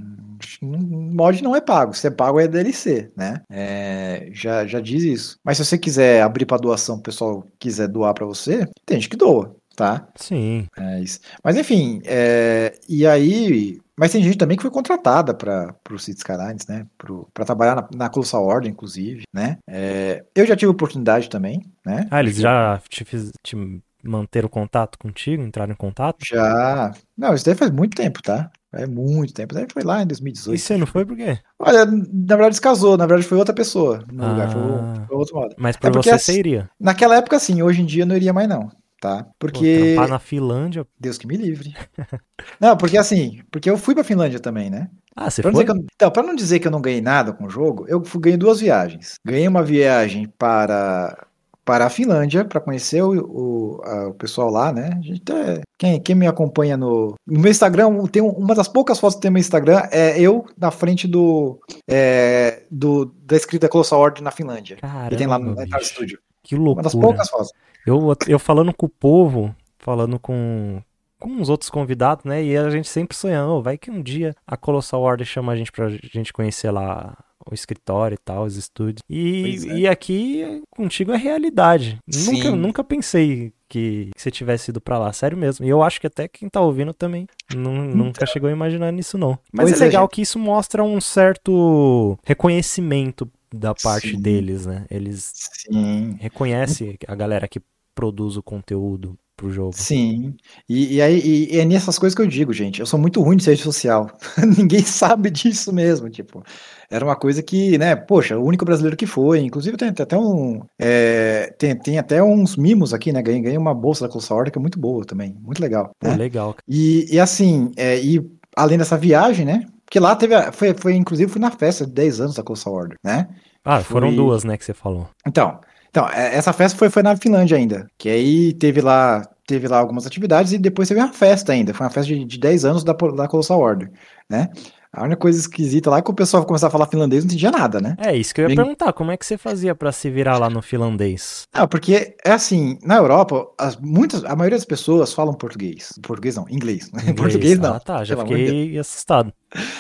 mod 0.62 1.44
não 1.44 1.56
é 1.56 1.62
pago, 1.62 1.94
se 1.94 2.08
é 2.08 2.12
pago 2.12 2.40
é 2.40 2.48
DLC, 2.48 3.12
né? 3.16 3.42
É, 3.50 4.30
já, 4.32 4.66
já 4.66 4.80
diz 4.80 5.04
isso. 5.04 5.40
Mas 5.44 5.58
se 5.58 5.66
você 5.66 5.78
quiser 5.78 6.22
abrir 6.22 6.46
para 6.46 6.58
doação, 6.58 6.96
o 6.98 7.02
pessoal 7.02 7.46
quiser 7.60 7.88
doar 7.88 8.14
para 8.14 8.26
você, 8.26 8.68
tem 8.86 9.00
gente 9.00 9.10
que 9.10 9.18
doa, 9.18 9.56
tá? 9.76 10.08
Sim. 10.16 10.68
É 10.78 11.00
isso. 11.00 11.20
Mas 11.44 11.58
enfim, 11.58 12.02
é, 12.06 12.74
e 12.88 13.06
aí. 13.06 13.80
Mas 13.98 14.12
tem 14.12 14.24
gente 14.24 14.38
também 14.38 14.58
que 14.58 14.64
foi 14.64 14.72
contratada 14.72 15.32
para 15.34 15.76
o 15.92 16.00
Cities 16.00 16.24
Skylines, 16.26 16.66
né? 16.68 16.88
Para 17.34 17.46
trabalhar 17.46 17.76
na, 17.76 17.90
na 17.96 18.10
Colossal 18.10 18.44
Order, 18.44 18.72
inclusive, 18.72 19.24
né? 19.32 19.60
É, 19.68 20.24
eu 20.34 20.46
já 20.46 20.56
tive 20.56 20.72
oportunidade 20.72 21.30
também, 21.30 21.62
né? 21.86 22.08
Ah, 22.10 22.20
eles 22.20 22.38
já 22.38 22.82
te, 22.90 23.06
fiz, 23.06 23.32
te 23.44 23.56
manteram 24.04 24.50
contato 24.50 24.98
contigo, 24.98 25.44
entraram 25.44 25.74
em 25.74 25.76
contato? 25.76 26.18
Já. 26.26 26.92
Não, 27.16 27.34
isso 27.34 27.46
daí 27.46 27.56
faz 27.56 27.70
muito 27.70 27.96
tempo, 27.96 28.22
tá? 28.22 28.50
É 28.74 28.88
muito 28.88 29.34
tempo. 29.34 29.54
Daí 29.54 29.68
foi 29.72 29.84
lá 29.84 30.02
em 30.02 30.08
2018. 30.08 30.56
E 30.56 30.60
você 30.60 30.78
não 30.78 30.88
foi 30.88 31.06
por 31.06 31.18
quê? 31.18 31.38
Olha, 31.60 31.86
na 31.86 32.36
verdade 32.36 32.56
se 32.56 32.62
casou, 32.62 32.98
na 32.98 33.06
verdade 33.06 33.28
foi 33.28 33.38
outra 33.38 33.54
pessoa 33.54 34.04
no 34.12 34.24
ah, 34.24 34.32
lugar, 34.32 34.52
foi, 34.52 34.62
ah. 34.62 35.06
foi 35.08 35.18
outro 35.18 35.36
modo. 35.36 35.56
Mas 35.58 35.76
por 35.76 35.88
é 35.88 35.92
você 35.92 36.18
você 36.18 36.40
iria? 36.40 36.70
Naquela 36.80 37.18
época 37.18 37.38
sim, 37.38 37.62
hoje 37.62 37.82
em 37.82 37.86
dia 37.86 38.06
não 38.06 38.16
iria 38.16 38.32
mais 38.32 38.48
não, 38.48 38.72
tá? 39.02 39.28
Porque... 39.38 39.96
Pô, 39.98 40.08
na 40.08 40.20
Finlândia... 40.20 40.88
Deus 40.98 41.18
que 41.18 41.28
me 41.28 41.36
livre. 41.36 41.74
não, 42.62 42.78
porque 42.78 42.98
assim, 42.98 43.42
porque 43.52 43.70
eu 43.70 43.78
fui 43.78 43.94
pra 43.94 44.06
Finlândia 44.06 44.40
também, 44.40 44.70
né? 44.70 44.90
Ah, 45.14 45.30
você 45.30 45.42
pra 45.42 45.52
foi? 45.52 45.66
Eu, 45.68 45.76
então, 45.94 46.10
pra 46.10 46.24
não 46.24 46.34
dizer 46.34 46.60
que 46.60 46.68
eu 46.68 46.72
não 46.72 46.82
ganhei 46.82 47.02
nada 47.02 47.34
com 47.34 47.46
o 47.46 47.50
jogo, 47.50 47.86
eu 47.90 48.02
ganhei 48.18 48.38
duas 48.38 48.62
viagens. 48.62 49.16
Ganhei 49.26 49.48
uma 49.48 49.62
viagem 49.62 50.32
para 50.38 51.28
para 51.72 51.86
a 51.86 51.90
Finlândia 51.90 52.44
para 52.44 52.60
conhecer 52.60 53.02
o, 53.02 53.14
o, 53.14 53.82
a, 53.86 54.10
o, 54.10 54.14
pessoal 54.14 54.50
lá, 54.50 54.74
né? 54.74 54.90
A 55.00 55.02
gente 55.02 55.22
até, 55.22 55.62
quem, 55.78 56.02
quem 56.02 56.14
me 56.14 56.28
acompanha 56.28 56.76
no, 56.76 57.16
no 57.26 57.40
meu 57.40 57.50
Instagram, 57.50 58.06
tem 58.08 58.22
uma 58.22 58.54
das 58.54 58.68
poucas 58.68 59.00
fotos 59.00 59.16
que 59.16 59.22
tem 59.22 59.32
no 59.32 59.36
meu 59.36 59.40
Instagram 59.40 59.82
é 59.90 60.20
eu 60.20 60.46
na 60.58 60.70
frente 60.70 61.08
do, 61.08 61.62
é, 61.90 62.64
do 62.70 63.06
da 63.24 63.38
escrita 63.38 63.70
Colossal 63.70 64.02
Order 64.02 64.22
na 64.22 64.32
Finlândia. 64.32 64.76
Caramba, 64.82 65.10
que 65.12 65.16
tem 65.16 65.28
lá 65.28 65.40
no 65.40 65.56
Metal 65.56 65.82
Studio. 65.82 66.20
Que 66.44 66.58
loucura. 66.58 66.74
Uma 66.74 66.84
das 66.84 66.94
poucas 66.94 67.30
fotos. 67.30 67.52
Eu, 67.88 68.18
eu 68.28 68.38
falando 68.38 68.74
com 68.74 68.88
o 68.88 68.90
povo, 68.90 69.56
falando 69.80 70.20
com, 70.20 70.82
com 71.18 71.40
os 71.40 71.48
outros 71.48 71.70
convidados, 71.70 72.26
né? 72.26 72.44
E 72.44 72.58
a 72.58 72.70
gente 72.70 72.90
sempre 72.90 73.16
sonhando, 73.16 73.54
oh, 73.54 73.62
vai 73.62 73.78
que 73.78 73.90
um 73.90 74.02
dia 74.02 74.36
a 74.46 74.58
Colossal 74.58 75.02
Order 75.02 75.26
chama 75.26 75.54
a 75.54 75.56
gente 75.56 75.72
pra 75.72 75.88
gente 75.88 76.34
conhecer 76.34 76.70
lá 76.70 77.18
o 77.50 77.54
escritório 77.54 78.16
e 78.16 78.18
tal, 78.18 78.44
os 78.44 78.56
estúdios. 78.56 79.02
E, 79.10 79.60
é. 79.70 79.78
e 79.80 79.88
aqui 79.88 80.62
contigo 80.70 81.12
é 81.12 81.18
realidade. 81.18 81.98
Nunca, 82.08 82.52
nunca 82.52 82.84
pensei 82.84 83.54
que, 83.68 84.10
que, 84.14 84.22
você 84.22 84.30
tivesse 84.30 84.72
ido 84.72 84.82
para 84.82 85.00
lá, 85.00 85.14
sério 85.14 85.38
mesmo. 85.38 85.66
E 85.66 85.70
eu 85.70 85.82
acho 85.82 86.00
que 86.00 86.08
até 86.08 86.28
quem 86.28 86.50
tá 86.50 86.60
ouvindo 86.62 86.94
também 86.94 87.28
não, 87.56 87.86
então. 87.86 87.98
nunca 87.98 88.26
chegou 88.26 88.50
a 88.50 88.54
imaginar 88.54 88.92
nisso, 88.92 89.18
não. 89.18 89.40
Mas 89.52 89.70
pois 89.70 89.82
é, 89.82 89.86
é 89.86 89.88
legal 89.88 90.06
é, 90.06 90.08
que 90.08 90.22
isso 90.22 90.38
mostra 90.38 90.84
um 90.84 91.00
certo 91.00 92.18
reconhecimento 92.24 93.30
da 93.54 93.74
parte 93.74 94.12
Sim. 94.12 94.22
deles, 94.22 94.66
né? 94.66 94.86
Eles 94.90 95.32
Sim. 95.34 96.18
reconhecem 96.20 96.98
a 97.08 97.16
galera 97.16 97.48
que 97.48 97.62
produz 97.94 98.38
o 98.38 98.44
conteúdo 98.44 99.18
pro 99.42 99.52
jogo. 99.52 99.72
Sim. 99.74 100.36
E, 100.70 100.96
e 100.96 101.02
aí 101.02 101.20
e, 101.20 101.56
e 101.56 101.60
é 101.60 101.66
nessas 101.66 101.98
coisas 101.98 102.16
que 102.16 102.22
eu 102.22 102.28
digo, 102.28 102.54
gente. 102.54 102.80
Eu 102.80 102.86
sou 102.86 103.00
muito 103.00 103.22
ruim 103.22 103.36
de 103.36 103.46
rede 103.46 103.64
social. 103.64 104.08
Ninguém 104.58 104.84
sabe 104.84 105.32
disso 105.32 105.74
mesmo, 105.74 106.10
tipo. 106.10 106.44
Era 106.90 107.04
uma 107.04 107.16
coisa 107.16 107.42
que, 107.42 107.78
né, 107.78 107.96
poxa, 107.96 108.38
o 108.38 108.46
único 108.46 108.64
brasileiro 108.64 108.96
que 108.96 109.08
foi. 109.08 109.40
Inclusive 109.40 109.78
tem, 109.78 109.92
tem 109.92 110.04
até 110.04 110.18
um. 110.18 110.62
É, 110.80 111.54
tem, 111.58 111.76
tem 111.76 111.98
até 111.98 112.22
uns 112.22 112.56
mimos 112.56 112.94
aqui, 112.94 113.12
né? 113.12 113.22
Ganhei, 113.22 113.42
ganhei 113.42 113.58
uma 113.58 113.74
bolsa 113.74 114.06
da 114.06 114.12
Colossal 114.12 114.38
Order 114.38 114.54
que 114.54 114.60
é 114.60 114.62
muito 114.62 114.80
boa 114.80 115.04
também. 115.04 115.36
Muito 115.42 115.62
legal. 115.62 115.90
Né? 116.04 116.16
legal. 116.16 116.56
E, 116.68 117.08
e 117.12 117.20
assim, 117.20 117.72
é, 117.76 118.00
e 118.00 118.22
além 118.56 118.78
dessa 118.78 118.98
viagem, 118.98 119.46
né? 119.46 119.66
Porque 119.86 120.00
lá 120.00 120.16
teve. 120.16 120.36
A, 120.36 120.52
foi, 120.52 120.74
foi, 120.76 120.94
inclusive, 120.96 121.32
fui 121.32 121.42
na 121.42 121.52
festa 121.52 121.86
de 121.86 121.94
10 121.94 122.22
anos 122.22 122.36
da 122.36 122.44
Colossal 122.44 122.74
Order, 122.74 122.98
né? 123.04 123.28
Ah, 123.64 123.82
foram 123.82 124.16
duas, 124.16 124.44
né, 124.44 124.58
que 124.58 124.66
você 124.66 124.74
falou. 124.74 125.08
Então, 125.26 125.60
então, 125.92 126.08
é, 126.08 126.36
essa 126.36 126.54
festa 126.54 126.78
foi, 126.78 126.90
foi 126.90 127.04
na 127.04 127.18
Finlândia 127.18 127.58
ainda. 127.58 127.86
Que 127.98 128.10
aí 128.10 128.54
teve 128.54 128.82
lá, 128.82 129.22
teve 129.46 129.68
lá 129.68 129.78
algumas 129.78 130.06
atividades 130.06 130.54
e 130.54 130.58
depois 130.58 130.88
teve 130.88 131.00
uma 131.00 131.14
festa 131.14 131.54
ainda. 131.54 131.74
Foi 131.74 131.86
uma 131.86 131.92
festa 131.92 132.14
de, 132.14 132.24
de 132.26 132.40
10 132.40 132.66
anos 132.66 132.84
da, 132.84 132.94
da 132.94 133.28
Colossal 133.28 133.60
Order, 133.60 133.92
né? 134.30 134.50
A 134.94 135.04
única 135.04 135.22
coisa 135.22 135.40
esquisita 135.40 135.90
lá 135.90 136.00
é 136.00 136.02
que 136.02 136.12
o 136.12 136.14
pessoal 136.14 136.44
começava 136.44 136.68
a 136.68 136.72
falar 136.72 136.86
finlandês 136.86 137.24
não 137.24 137.30
entendia 137.30 137.50
nada, 137.50 137.80
né? 137.80 137.96
É, 137.98 138.14
isso 138.14 138.36
que 138.36 138.42
eu 138.42 138.44
ia 138.44 138.48
Bem... 138.50 138.58
perguntar. 138.58 138.92
Como 138.92 139.10
é 139.10 139.16
que 139.16 139.26
você 139.26 139.38
fazia 139.38 139.74
para 139.74 139.90
se 139.94 140.10
virar 140.10 140.38
lá 140.38 140.50
no 140.50 140.62
finlandês? 140.62 141.48
Ah, 141.54 141.66
porque 141.66 142.14
é 142.26 142.32
assim, 142.32 142.78
na 142.84 142.98
Europa, 142.98 143.48
as, 143.58 143.78
muitas, 143.78 144.26
a 144.26 144.36
maioria 144.36 144.58
das 144.58 144.66
pessoas 144.66 145.14
falam 145.14 145.34
português. 145.34 145.98
Português 146.04 146.36
não, 146.36 146.46
inglês. 146.50 146.90
inglês. 146.92 147.16
português 147.16 147.58
não. 147.58 147.76
Ah, 147.76 147.80
tá, 147.80 148.04
já 148.04 148.18
fiquei 148.18 148.78
assustado. 148.78 149.32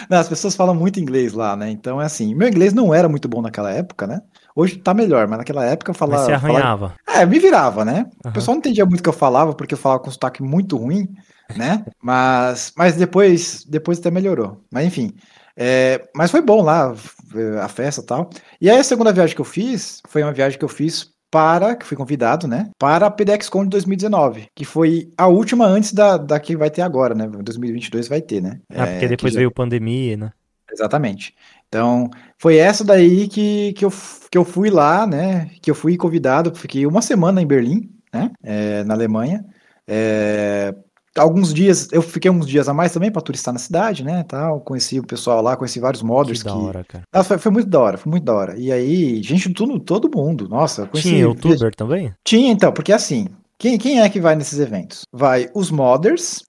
Não, 0.10 0.17
as 0.17 0.30
pessoas 0.30 0.56
falam 0.56 0.74
muito 0.74 0.97
inglês 0.97 1.34
lá, 1.34 1.58
né? 1.58 1.69
Então 1.69 2.02
é 2.02 2.06
assim, 2.06 2.34
meu 2.34 2.47
inglês 2.47 2.74
não 2.74 2.93
era 2.93 3.10
muito 3.10 3.28
bom 3.28 3.41
naquela 3.41 3.69
época, 3.69 4.08
né? 4.08 4.21
Hoje 4.56 4.78
tá 4.78 4.94
melhor, 4.94 5.28
mas 5.28 5.40
naquela 5.40 5.66
época 5.66 5.92
eu 5.92 5.96
falava. 5.96 6.24
Mas 6.24 6.28
você 6.28 6.34
arranhava. 6.34 6.96
Falava... 6.98 7.22
É, 7.22 7.26
me 7.26 7.40
virava, 7.40 7.86
né? 7.86 8.06
Uhum. 8.24 8.32
O 8.32 8.34
pessoal 8.34 8.56
não 8.56 8.60
entendia 8.60 8.86
muito 8.86 9.00
o 9.00 9.04
que 9.04 9.10
eu 9.10 9.14
falava, 9.14 9.54
porque 9.54 9.74
eu 9.74 9.78
falava 9.78 10.02
com 10.02 10.12
sotaque 10.12 10.44
muito 10.44 10.78
ruim, 10.78 11.08
né? 11.56 11.86
mas, 12.02 12.74
mas 12.76 12.96
depois, 12.96 13.66
depois 13.66 14.00
até 14.00 14.12
melhorou. 14.12 14.62
Mas 14.72 14.86
enfim. 14.86 15.14
É, 15.56 16.08
mas 16.16 16.32
foi 16.32 16.42
bom 16.42 16.62
lá, 16.62 16.94
a 17.62 17.68
festa 17.68 18.02
e 18.02 18.06
tal. 18.06 18.30
E 18.60 18.70
aí 18.70 18.78
a 18.78 18.84
segunda 18.84 19.14
viagem 19.14 19.36
que 19.36 19.42
eu 19.42 19.46
fiz 19.46 20.02
foi 20.08 20.24
uma 20.24 20.32
viagem 20.32 20.58
que 20.58 20.66
eu 20.66 20.70
fiz 20.70 21.12
para, 21.32 21.76
que 21.76 21.86
fui 21.86 21.96
convidado, 21.96 22.46
né, 22.46 22.70
para 22.78 23.06
a 23.06 23.12
PDXCon 23.12 23.64
de 23.64 23.70
2019, 23.70 24.48
que 24.54 24.66
foi 24.66 25.10
a 25.18 25.28
última 25.28 25.66
antes 25.66 25.94
da, 25.94 26.18
da 26.18 26.38
que 26.40 26.58
vai 26.58 26.70
ter 26.70 26.82
agora, 26.82 27.16
né, 27.16 27.26
2022 27.26 28.10
vai 28.10 28.22
ter, 28.22 28.42
né. 28.42 28.60
Ah, 28.70 28.86
porque 28.86 29.06
é, 29.06 29.08
depois 29.08 29.34
veio 29.34 29.48
já... 29.48 29.54
pandemia, 29.54 30.18
né. 30.18 30.32
Exatamente. 30.70 31.34
Então, 31.72 32.10
foi 32.38 32.58
essa 32.58 32.84
daí 32.84 33.30
que, 33.30 33.72
que, 33.72 33.86
eu, 33.86 33.94
que 34.30 34.38
eu 34.38 34.44
fui 34.44 34.70
lá, 34.70 35.08
né, 35.08 35.50
que 35.62 35.72
eu 35.72 35.76
fui 35.76 35.96
convidado, 35.96 36.54
fiquei 36.54 36.86
uma 36.86 37.02
semana 37.02 37.42
em 37.42 37.48
Berlim, 37.48 37.90
né, 38.14 38.30
é, 38.44 38.84
na 38.84 38.94
Alemanha, 38.94 39.46
é, 39.88 40.76
alguns 41.18 41.54
dias, 41.54 41.88
eu 41.94 42.02
fiquei 42.02 42.30
uns 42.30 42.46
dias 42.46 42.68
a 42.68 42.74
mais 42.74 42.92
também 42.92 43.10
para 43.10 43.22
turistar 43.22 43.54
na 43.54 43.60
cidade, 43.60 44.04
né, 44.04 44.26
tal, 44.28 44.60
conheci 44.60 45.00
o 45.00 45.08
pessoal 45.08 45.42
lá, 45.42 45.56
conheci 45.56 45.80
vários 45.80 46.02
modders 46.04 46.44
que... 46.44 46.50
da 46.50 46.56
hora, 46.56 46.84
cara. 46.84 47.06
Nossa, 47.14 47.30
foi, 47.30 47.38
foi, 47.38 47.52
muito 47.54 47.70
da 47.70 47.80
hora, 47.80 47.98
foi 47.98 48.10
muito 48.10 48.26
da 48.26 48.34
hora. 48.34 48.60
E 48.60 48.70
aí, 48.70 49.24
gente 49.24 49.48
de 49.48 49.54
tudo, 49.54 49.80
todo 49.80 50.12
mundo, 50.14 50.50
nossa, 50.50 50.86
conheci... 50.88 51.08
Tinha 51.08 51.22
youtuber 51.22 51.74
também? 51.74 52.14
Tinha, 52.26 52.52
então, 52.52 52.74
porque 52.74 52.92
assim, 52.92 53.28
quem, 53.58 53.78
quem 53.78 54.02
é 54.02 54.10
que 54.10 54.20
vai 54.20 54.36
nesses 54.36 54.60
eventos? 54.60 55.04
Vai 55.10 55.50
os 55.56 55.72
modders, 55.72 56.44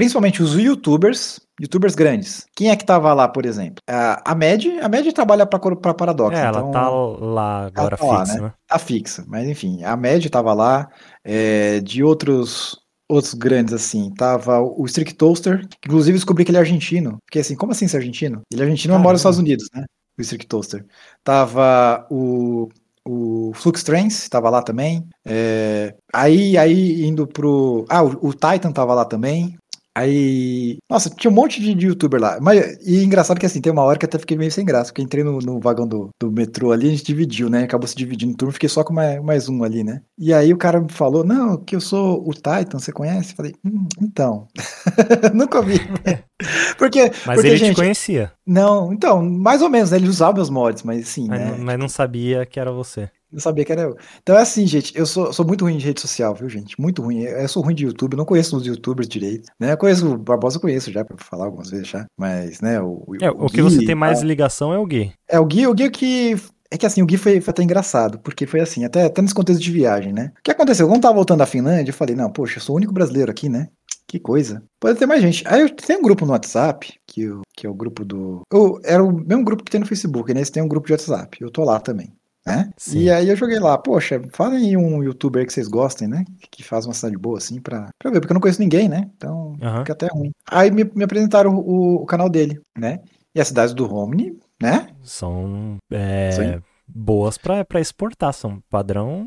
principalmente 0.00 0.42
os 0.42 0.54
youtubers, 0.54 1.38
youtubers 1.60 1.94
grandes. 1.94 2.46
Quem 2.56 2.70
é 2.70 2.76
que 2.76 2.86
tava 2.86 3.12
lá, 3.12 3.28
por 3.28 3.44
exemplo? 3.44 3.82
A, 3.86 4.34
Mad, 4.34 4.64
a 4.80 4.88
Mad 4.88 5.06
trabalha 5.12 5.44
para 5.44 5.94
Paradox. 5.94 6.34
É, 6.34 6.48
então, 6.48 6.60
ela 6.62 6.70
tá 6.70 6.88
lá 6.88 7.66
agora 7.66 7.96
tá 7.98 8.04
fixa, 8.04 8.14
lá, 8.14 8.24
né? 8.24 8.40
né? 8.40 8.52
Tá 8.66 8.78
fixa, 8.78 9.24
mas 9.28 9.46
enfim, 9.46 9.84
a 9.84 9.94
Mad 9.94 10.24
tava 10.30 10.54
lá, 10.54 10.88
é, 11.22 11.80
de 11.80 12.02
outros 12.02 12.80
outros 13.10 13.34
grandes, 13.34 13.74
assim. 13.74 14.10
Tava 14.14 14.60
o 14.60 14.86
Strict 14.86 15.14
Toaster, 15.16 15.66
que 15.68 15.88
inclusive 15.88 16.16
descobri 16.16 16.44
que 16.44 16.50
ele 16.50 16.58
é 16.58 16.60
argentino. 16.60 17.18
Fiquei 17.26 17.42
assim, 17.42 17.56
como 17.56 17.72
assim 17.72 17.86
ser 17.86 17.98
argentino? 17.98 18.40
Ele 18.50 18.62
é 18.62 18.64
argentino, 18.64 18.94
mas 18.94 19.02
mora 19.02 19.12
nos 19.12 19.20
Estados 19.20 19.38
Unidos, 19.38 19.68
né? 19.74 19.84
O 20.18 20.22
Strict 20.22 20.46
Toaster. 20.46 20.86
Tava 21.22 22.06
o, 22.10 22.68
o 23.06 23.52
Flux 23.54 23.82
Trance, 23.82 24.30
tava 24.30 24.48
lá 24.48 24.62
também. 24.62 25.06
É, 25.26 25.94
aí, 26.12 26.56
aí 26.56 27.04
indo 27.04 27.26
pro... 27.26 27.84
Ah, 27.88 28.02
o, 28.02 28.28
o 28.28 28.32
Titan 28.32 28.72
tava 28.72 28.94
lá 28.94 29.04
também. 29.04 29.58
Aí. 29.96 30.78
Nossa, 30.88 31.10
tinha 31.10 31.30
um 31.30 31.34
monte 31.34 31.60
de, 31.60 31.74
de, 31.74 31.86
youtuber 31.86 32.20
lá. 32.20 32.38
Mas, 32.40 32.78
e 32.86 33.02
engraçado 33.02 33.38
que 33.38 33.46
assim, 33.46 33.60
tem 33.60 33.72
uma 33.72 33.82
hora 33.82 33.98
que 33.98 34.04
até 34.04 34.18
fiquei 34.18 34.36
meio 34.36 34.50
sem 34.50 34.64
graça, 34.64 34.90
porque 34.90 35.02
entrei 35.02 35.24
no, 35.24 35.38
no 35.38 35.58
vagão 35.58 35.86
do, 35.86 36.10
do 36.20 36.30
metrô 36.30 36.70
ali, 36.72 36.88
a 36.88 36.90
gente 36.90 37.04
dividiu, 37.04 37.50
né? 37.50 37.64
Acabou 37.64 37.88
se 37.88 37.96
dividindo 37.96 38.32
o 38.32 38.36
turno, 38.36 38.52
fiquei 38.52 38.68
só 38.68 38.84
com 38.84 38.92
mais, 38.92 39.22
mais 39.22 39.48
um 39.48 39.64
ali, 39.64 39.82
né? 39.82 40.02
E 40.18 40.32
aí 40.32 40.52
o 40.52 40.58
cara 40.58 40.80
me 40.80 40.92
falou: 40.92 41.24
Não, 41.24 41.56
que 41.56 41.74
eu 41.74 41.80
sou 41.80 42.26
o 42.26 42.32
Titan, 42.32 42.78
você 42.78 42.92
conhece? 42.92 43.34
Falei, 43.34 43.54
hum, 43.64 43.86
então. 44.00 44.46
Nunca 45.34 45.58
ouvi. 45.58 45.80
porque, 46.78 47.10
mas 47.26 47.36
porque, 47.36 47.48
ele 47.48 47.56
gente, 47.56 47.74
te 47.74 47.76
conhecia. 47.76 48.32
Não, 48.46 48.92
então, 48.92 49.22
mais 49.22 49.60
ou 49.60 49.68
menos, 49.68 49.90
né? 49.90 49.96
Ele 49.96 50.08
usava 50.08 50.34
meus 50.34 50.50
mods, 50.50 50.82
mas 50.82 51.08
sim. 51.08 51.26
Mas, 51.28 51.40
né? 51.40 51.56
mas 51.58 51.78
não 51.78 51.88
sabia 51.88 52.46
que 52.46 52.60
era 52.60 52.70
você. 52.70 53.10
Não 53.32 53.40
sabia 53.40 53.64
que 53.64 53.72
era 53.72 53.82
eu. 53.82 53.96
Então 54.22 54.36
é 54.36 54.42
assim, 54.42 54.66
gente, 54.66 54.96
eu 54.96 55.06
sou, 55.06 55.32
sou 55.32 55.46
muito 55.46 55.64
ruim 55.64 55.76
de 55.76 55.86
rede 55.86 56.00
social, 56.00 56.34
viu, 56.34 56.48
gente? 56.48 56.80
Muito 56.80 57.00
ruim. 57.00 57.20
Eu 57.22 57.48
sou 57.48 57.62
ruim 57.62 57.74
de 57.74 57.84
YouTube, 57.84 58.16
não 58.16 58.24
conheço 58.24 58.56
os 58.56 58.66
youtubers 58.66 59.08
direito. 59.08 59.50
Né? 59.58 59.72
Eu 59.72 59.76
conheço 59.76 60.14
o 60.14 60.18
Barbosa, 60.18 60.56
eu 60.56 60.60
conheço 60.60 60.90
já, 60.90 61.04
pra 61.04 61.16
falar 61.18 61.44
algumas 61.44 61.70
vezes 61.70 61.88
já. 61.88 62.06
Mas, 62.18 62.60
né, 62.60 62.80
o. 62.80 63.04
É, 63.20 63.30
o, 63.30 63.44
o 63.44 63.48
que 63.48 63.62
você 63.62 63.84
tem 63.84 63.94
mais 63.94 64.22
ligação 64.22 64.72
é 64.72 64.78
o 64.78 64.86
Gui. 64.86 65.12
É, 65.28 65.38
o 65.38 65.46
Gui, 65.46 65.66
o 65.66 65.74
Gui 65.74 65.90
que. 65.90 66.36
É 66.72 66.78
que 66.78 66.86
assim, 66.86 67.02
o 67.02 67.06
Gui 67.06 67.16
foi, 67.16 67.40
foi 67.40 67.50
até 67.50 67.64
engraçado, 67.64 68.20
porque 68.20 68.46
foi 68.46 68.60
assim, 68.60 68.84
até, 68.84 69.04
até 69.04 69.20
nesse 69.20 69.34
contexto 69.34 69.60
de 69.60 69.72
viagem, 69.72 70.12
né? 70.12 70.30
O 70.38 70.42
que 70.42 70.52
aconteceu? 70.52 70.86
Quando 70.86 70.96
eu 70.96 71.02
tava 71.02 71.14
voltando 71.14 71.38
da 71.38 71.46
Finlândia, 71.46 71.90
eu 71.90 71.94
falei, 71.94 72.14
não, 72.14 72.30
poxa, 72.30 72.58
eu 72.58 72.62
sou 72.62 72.74
o 72.74 72.76
único 72.76 72.92
brasileiro 72.92 73.28
aqui, 73.28 73.48
né? 73.48 73.68
Que 74.06 74.20
coisa. 74.20 74.62
Pode 74.78 74.98
ter 74.98 75.06
mais 75.06 75.20
gente. 75.20 75.44
Aí 75.46 75.60
eu 75.62 75.70
tenho 75.70 75.98
um 75.98 76.02
grupo 76.02 76.24
no 76.24 76.32
WhatsApp, 76.32 76.92
que, 77.06 77.22
eu, 77.22 77.42
que 77.56 77.66
é 77.66 77.70
o 77.70 77.74
grupo 77.74 78.04
do. 78.04 78.42
Eu, 78.52 78.80
era 78.84 79.02
o 79.02 79.12
mesmo 79.12 79.44
grupo 79.44 79.64
que 79.64 79.70
tem 79.70 79.80
no 79.80 79.86
Facebook, 79.86 80.32
né? 80.32 80.40
Esse 80.40 80.52
tem 80.52 80.62
um 80.62 80.68
grupo 80.68 80.86
de 80.86 80.92
WhatsApp. 80.92 81.38
Eu 81.40 81.50
tô 81.50 81.64
lá 81.64 81.80
também 81.80 82.12
né? 82.50 82.70
Sim. 82.76 83.00
E 83.00 83.10
aí 83.10 83.28
eu 83.28 83.36
joguei 83.36 83.58
lá, 83.58 83.78
poxa, 83.78 84.20
fala 84.32 84.54
aí 84.54 84.76
um 84.76 85.02
youtuber 85.02 85.46
que 85.46 85.52
vocês 85.52 85.68
gostem, 85.68 86.08
né? 86.08 86.24
Que 86.50 86.62
faz 86.62 86.86
uma 86.86 86.94
cidade 86.94 87.16
boa, 87.16 87.38
assim, 87.38 87.60
pra, 87.60 87.88
pra 87.98 88.10
ver, 88.10 88.20
porque 88.20 88.32
eu 88.32 88.34
não 88.34 88.40
conheço 88.40 88.60
ninguém, 88.60 88.88
né? 88.88 89.10
Então 89.16 89.56
uhum. 89.60 89.78
fica 89.78 89.92
até 89.92 90.08
ruim. 90.08 90.30
Aí 90.46 90.70
me, 90.70 90.84
me 90.94 91.04
apresentaram 91.04 91.54
o, 91.56 92.02
o, 92.02 92.06
canal 92.06 92.28
dele, 92.28 92.60
né? 92.76 93.00
E 93.34 93.40
as 93.40 93.48
cidades 93.48 93.74
do 93.74 93.86
Romney, 93.86 94.36
né? 94.60 94.88
São 95.02 95.76
é, 95.90 96.60
boas 96.86 97.38
pra, 97.38 97.64
pra 97.64 97.80
exportar, 97.80 98.32
são 98.32 98.60
padrão 98.68 99.26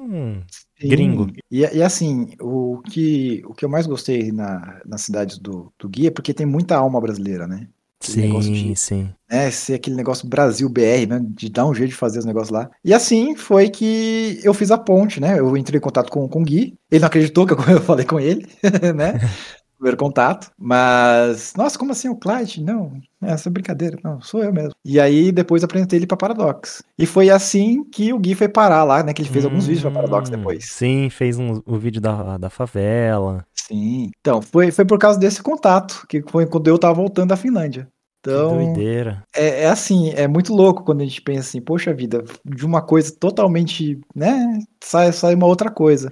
Sim. 0.80 0.90
gringo. 0.90 1.32
E, 1.50 1.62
e, 1.62 1.82
assim, 1.82 2.36
o 2.42 2.82
que, 2.82 3.42
o 3.46 3.54
que 3.54 3.64
eu 3.64 3.70
mais 3.70 3.88
gostei 3.88 4.32
na, 4.32 4.82
nas 4.86 5.02
cidades 5.02 5.38
do, 5.38 5.72
do 5.80 5.90
Guia 5.90 6.10
é 6.10 6.12
porque 6.12 6.34
tem 6.34 6.46
muita 6.46 6.76
alma 6.76 7.00
brasileira, 7.00 7.48
né? 7.48 7.68
Sim, 8.12 8.40
de, 8.40 8.76
sim. 8.76 9.10
Né, 9.30 9.50
ser 9.52 9.76
aquele 9.76 9.96
negócio 9.96 10.28
Brasil 10.28 10.70
BR, 10.70 11.08
né? 11.08 11.22
De 11.24 11.50
dar 11.50 11.66
um 11.66 11.74
jeito 11.74 11.92
de 11.92 11.96
fazer 11.96 12.20
os 12.20 12.26
negócios 12.26 12.52
lá. 12.52 12.70
E 12.84 12.94
assim 12.94 13.36
foi 13.36 13.70
que 13.70 14.40
eu 14.44 14.54
fiz 14.54 14.72
a 14.72 14.78
ponte, 14.78 15.20
né? 15.20 15.40
Eu 15.40 15.56
entrei 15.58 15.78
em 15.78 15.82
contato 15.82 16.12
com, 16.12 16.28
com 16.28 16.42
o 16.42 16.46
Gui. 16.46 16.76
Ele 16.92 17.00
não 17.02 17.08
acreditou 17.08 17.46
que 17.46 17.54
eu 17.54 17.58
falei 17.82 18.06
com 18.06 18.20
ele, 18.20 18.48
né? 18.96 19.20
Primeiro 19.84 19.98
contato. 19.98 20.50
Mas, 20.58 21.54
nossa, 21.58 21.78
como 21.78 21.92
assim 21.92 22.08
o 22.08 22.16
Clyde? 22.16 22.64
Não, 22.64 22.94
essa 23.22 23.50
é 23.50 23.52
brincadeira. 23.52 23.98
Não, 24.02 24.22
sou 24.22 24.42
eu 24.42 24.54
mesmo. 24.54 24.72
E 24.86 24.98
aí 24.98 25.30
depois 25.30 25.62
apresentei 25.62 26.00
ele 26.00 26.08
pra 26.08 26.16
Paradox. 26.16 26.82
E 26.98 27.06
foi 27.06 27.30
assim 27.30 27.84
que 27.84 28.14
o 28.14 28.20
Gui 28.20 28.34
foi 28.34 28.48
parar 28.48 28.86
lá, 28.86 29.04
né? 29.04 29.14
Que 29.14 29.22
ele 29.22 29.30
fez 29.30 29.44
hum, 29.44 29.50
alguns 29.50 29.66
vídeos 29.66 29.82
pra 29.82 29.92
Paradox 29.92 30.30
hum, 30.30 30.32
depois. 30.38 30.66
Sim, 30.70 31.10
fez 31.10 31.38
um, 31.38 31.62
o 31.66 31.78
vídeo 31.78 32.00
da, 32.00 32.38
da 32.38 32.50
favela. 32.50 33.46
Sim. 33.54 34.12
Então, 34.20 34.42
foi, 34.42 34.72
foi 34.72 34.86
por 34.86 34.98
causa 34.98 35.20
desse 35.20 35.42
contato, 35.42 36.06
que 36.08 36.22
foi 36.30 36.46
quando 36.46 36.68
eu 36.68 36.78
tava 36.78 36.94
voltando 36.94 37.30
da 37.30 37.38
Finlândia. 37.38 37.88
Então, 38.24 38.58
que 38.58 38.64
doideira. 38.64 39.22
É, 39.36 39.64
é 39.64 39.68
assim, 39.68 40.12
é 40.12 40.30
muito 40.30 40.54
louco 40.54 40.84
quando 40.84 41.02
a 41.02 41.04
gente 41.04 41.22
pensa 41.22 41.42
assim, 41.42 41.60
poxa 41.60 41.94
vida, 41.94 42.24
de 42.46 42.66
uma 42.66 42.82
coisa 42.82 43.14
totalmente, 43.14 44.00
né, 44.16 44.60
sai, 44.82 45.12
sai 45.12 45.36
uma 45.36 45.46
outra 45.46 45.70
coisa. 45.70 46.12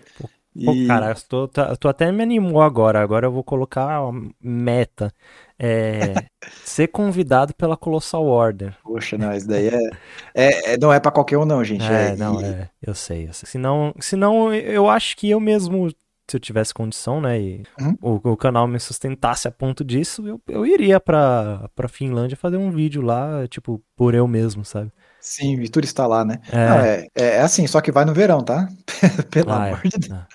Pô, 0.54 0.74
e... 0.74 0.86
cara, 0.86 1.12
eu 1.12 1.15
tô, 1.30 1.47
tá, 1.47 1.74
tô 1.78 1.88
até 1.88 2.12
me 2.12 2.21
animou 2.21 2.62
agora, 2.62 3.02
agora 3.02 3.28
eu 3.28 3.32
vou 3.32 3.45
colocar 3.45 4.02
meta. 4.41 5.13
É, 5.58 6.13
ser 6.65 6.88
convidado 6.88 7.54
pela 7.54 7.78
Colossal 7.78 8.26
Order. 8.26 8.76
Poxa, 8.84 9.17
não, 9.17 9.32
isso 9.34 9.47
daí 9.47 9.69
é, 9.69 9.89
é, 10.34 10.74
é 10.74 10.78
não 10.78 10.91
é 10.91 11.00
para 11.00 11.12
qualquer 11.12 11.38
um 11.38 11.45
não, 11.45 11.63
gente. 11.63 11.86
É, 11.86 12.10
é 12.10 12.15
não, 12.17 12.41
e... 12.41 12.43
é, 12.43 12.69
eu 12.82 12.93
sei, 12.93 13.30
eu 13.30 13.34
sei. 13.34 13.47
Senão, 13.47 13.93
senão 14.02 14.54
eu 14.54 14.89
acho 14.89 15.15
que 15.15 15.30
eu 15.30 15.39
mesmo 15.39 15.89
se 16.32 16.38
eu 16.38 16.39
tivesse 16.39 16.74
condição, 16.74 17.20
né, 17.20 17.39
e 17.39 17.63
uhum. 17.80 17.98
o, 18.02 18.32
o, 18.32 18.38
canal 18.38 18.67
me 18.67 18.80
sustentasse 18.80 19.48
a 19.48 19.52
ponto 19.52 19.84
disso, 19.84 20.26
eu, 20.26 20.41
eu 20.48 20.65
iria 20.65 21.00
pra, 21.00 21.70
pra 21.76 21.89
Finlândia 21.89 22.38
fazer 22.38 22.58
um 22.58 22.72
vídeo 22.72 23.02
lá, 23.02 23.46
tipo, 23.50 23.82
por 23.96 24.15
eu 24.15 24.28
mesmo, 24.28 24.63
sabe? 24.63 24.91
Sim, 25.20 25.62
e 25.62 25.70
turistar 25.70 26.08
lá, 26.08 26.26
né? 26.26 26.39
É. 26.52 26.70
Não, 26.70 26.80
é, 26.80 27.08
é, 27.13 27.24
é, 27.36 27.41
assim, 27.41 27.67
só 27.67 27.80
que 27.82 27.91
vai 27.91 28.06
no 28.06 28.13
verão, 28.13 28.41
tá? 28.44 28.67
Pelo 29.30 29.52
ah, 29.52 29.67
é. 29.67 29.72
amor 29.74 29.82
de 29.84 30.00
Deus. 30.00 30.12
Ah. 30.12 30.28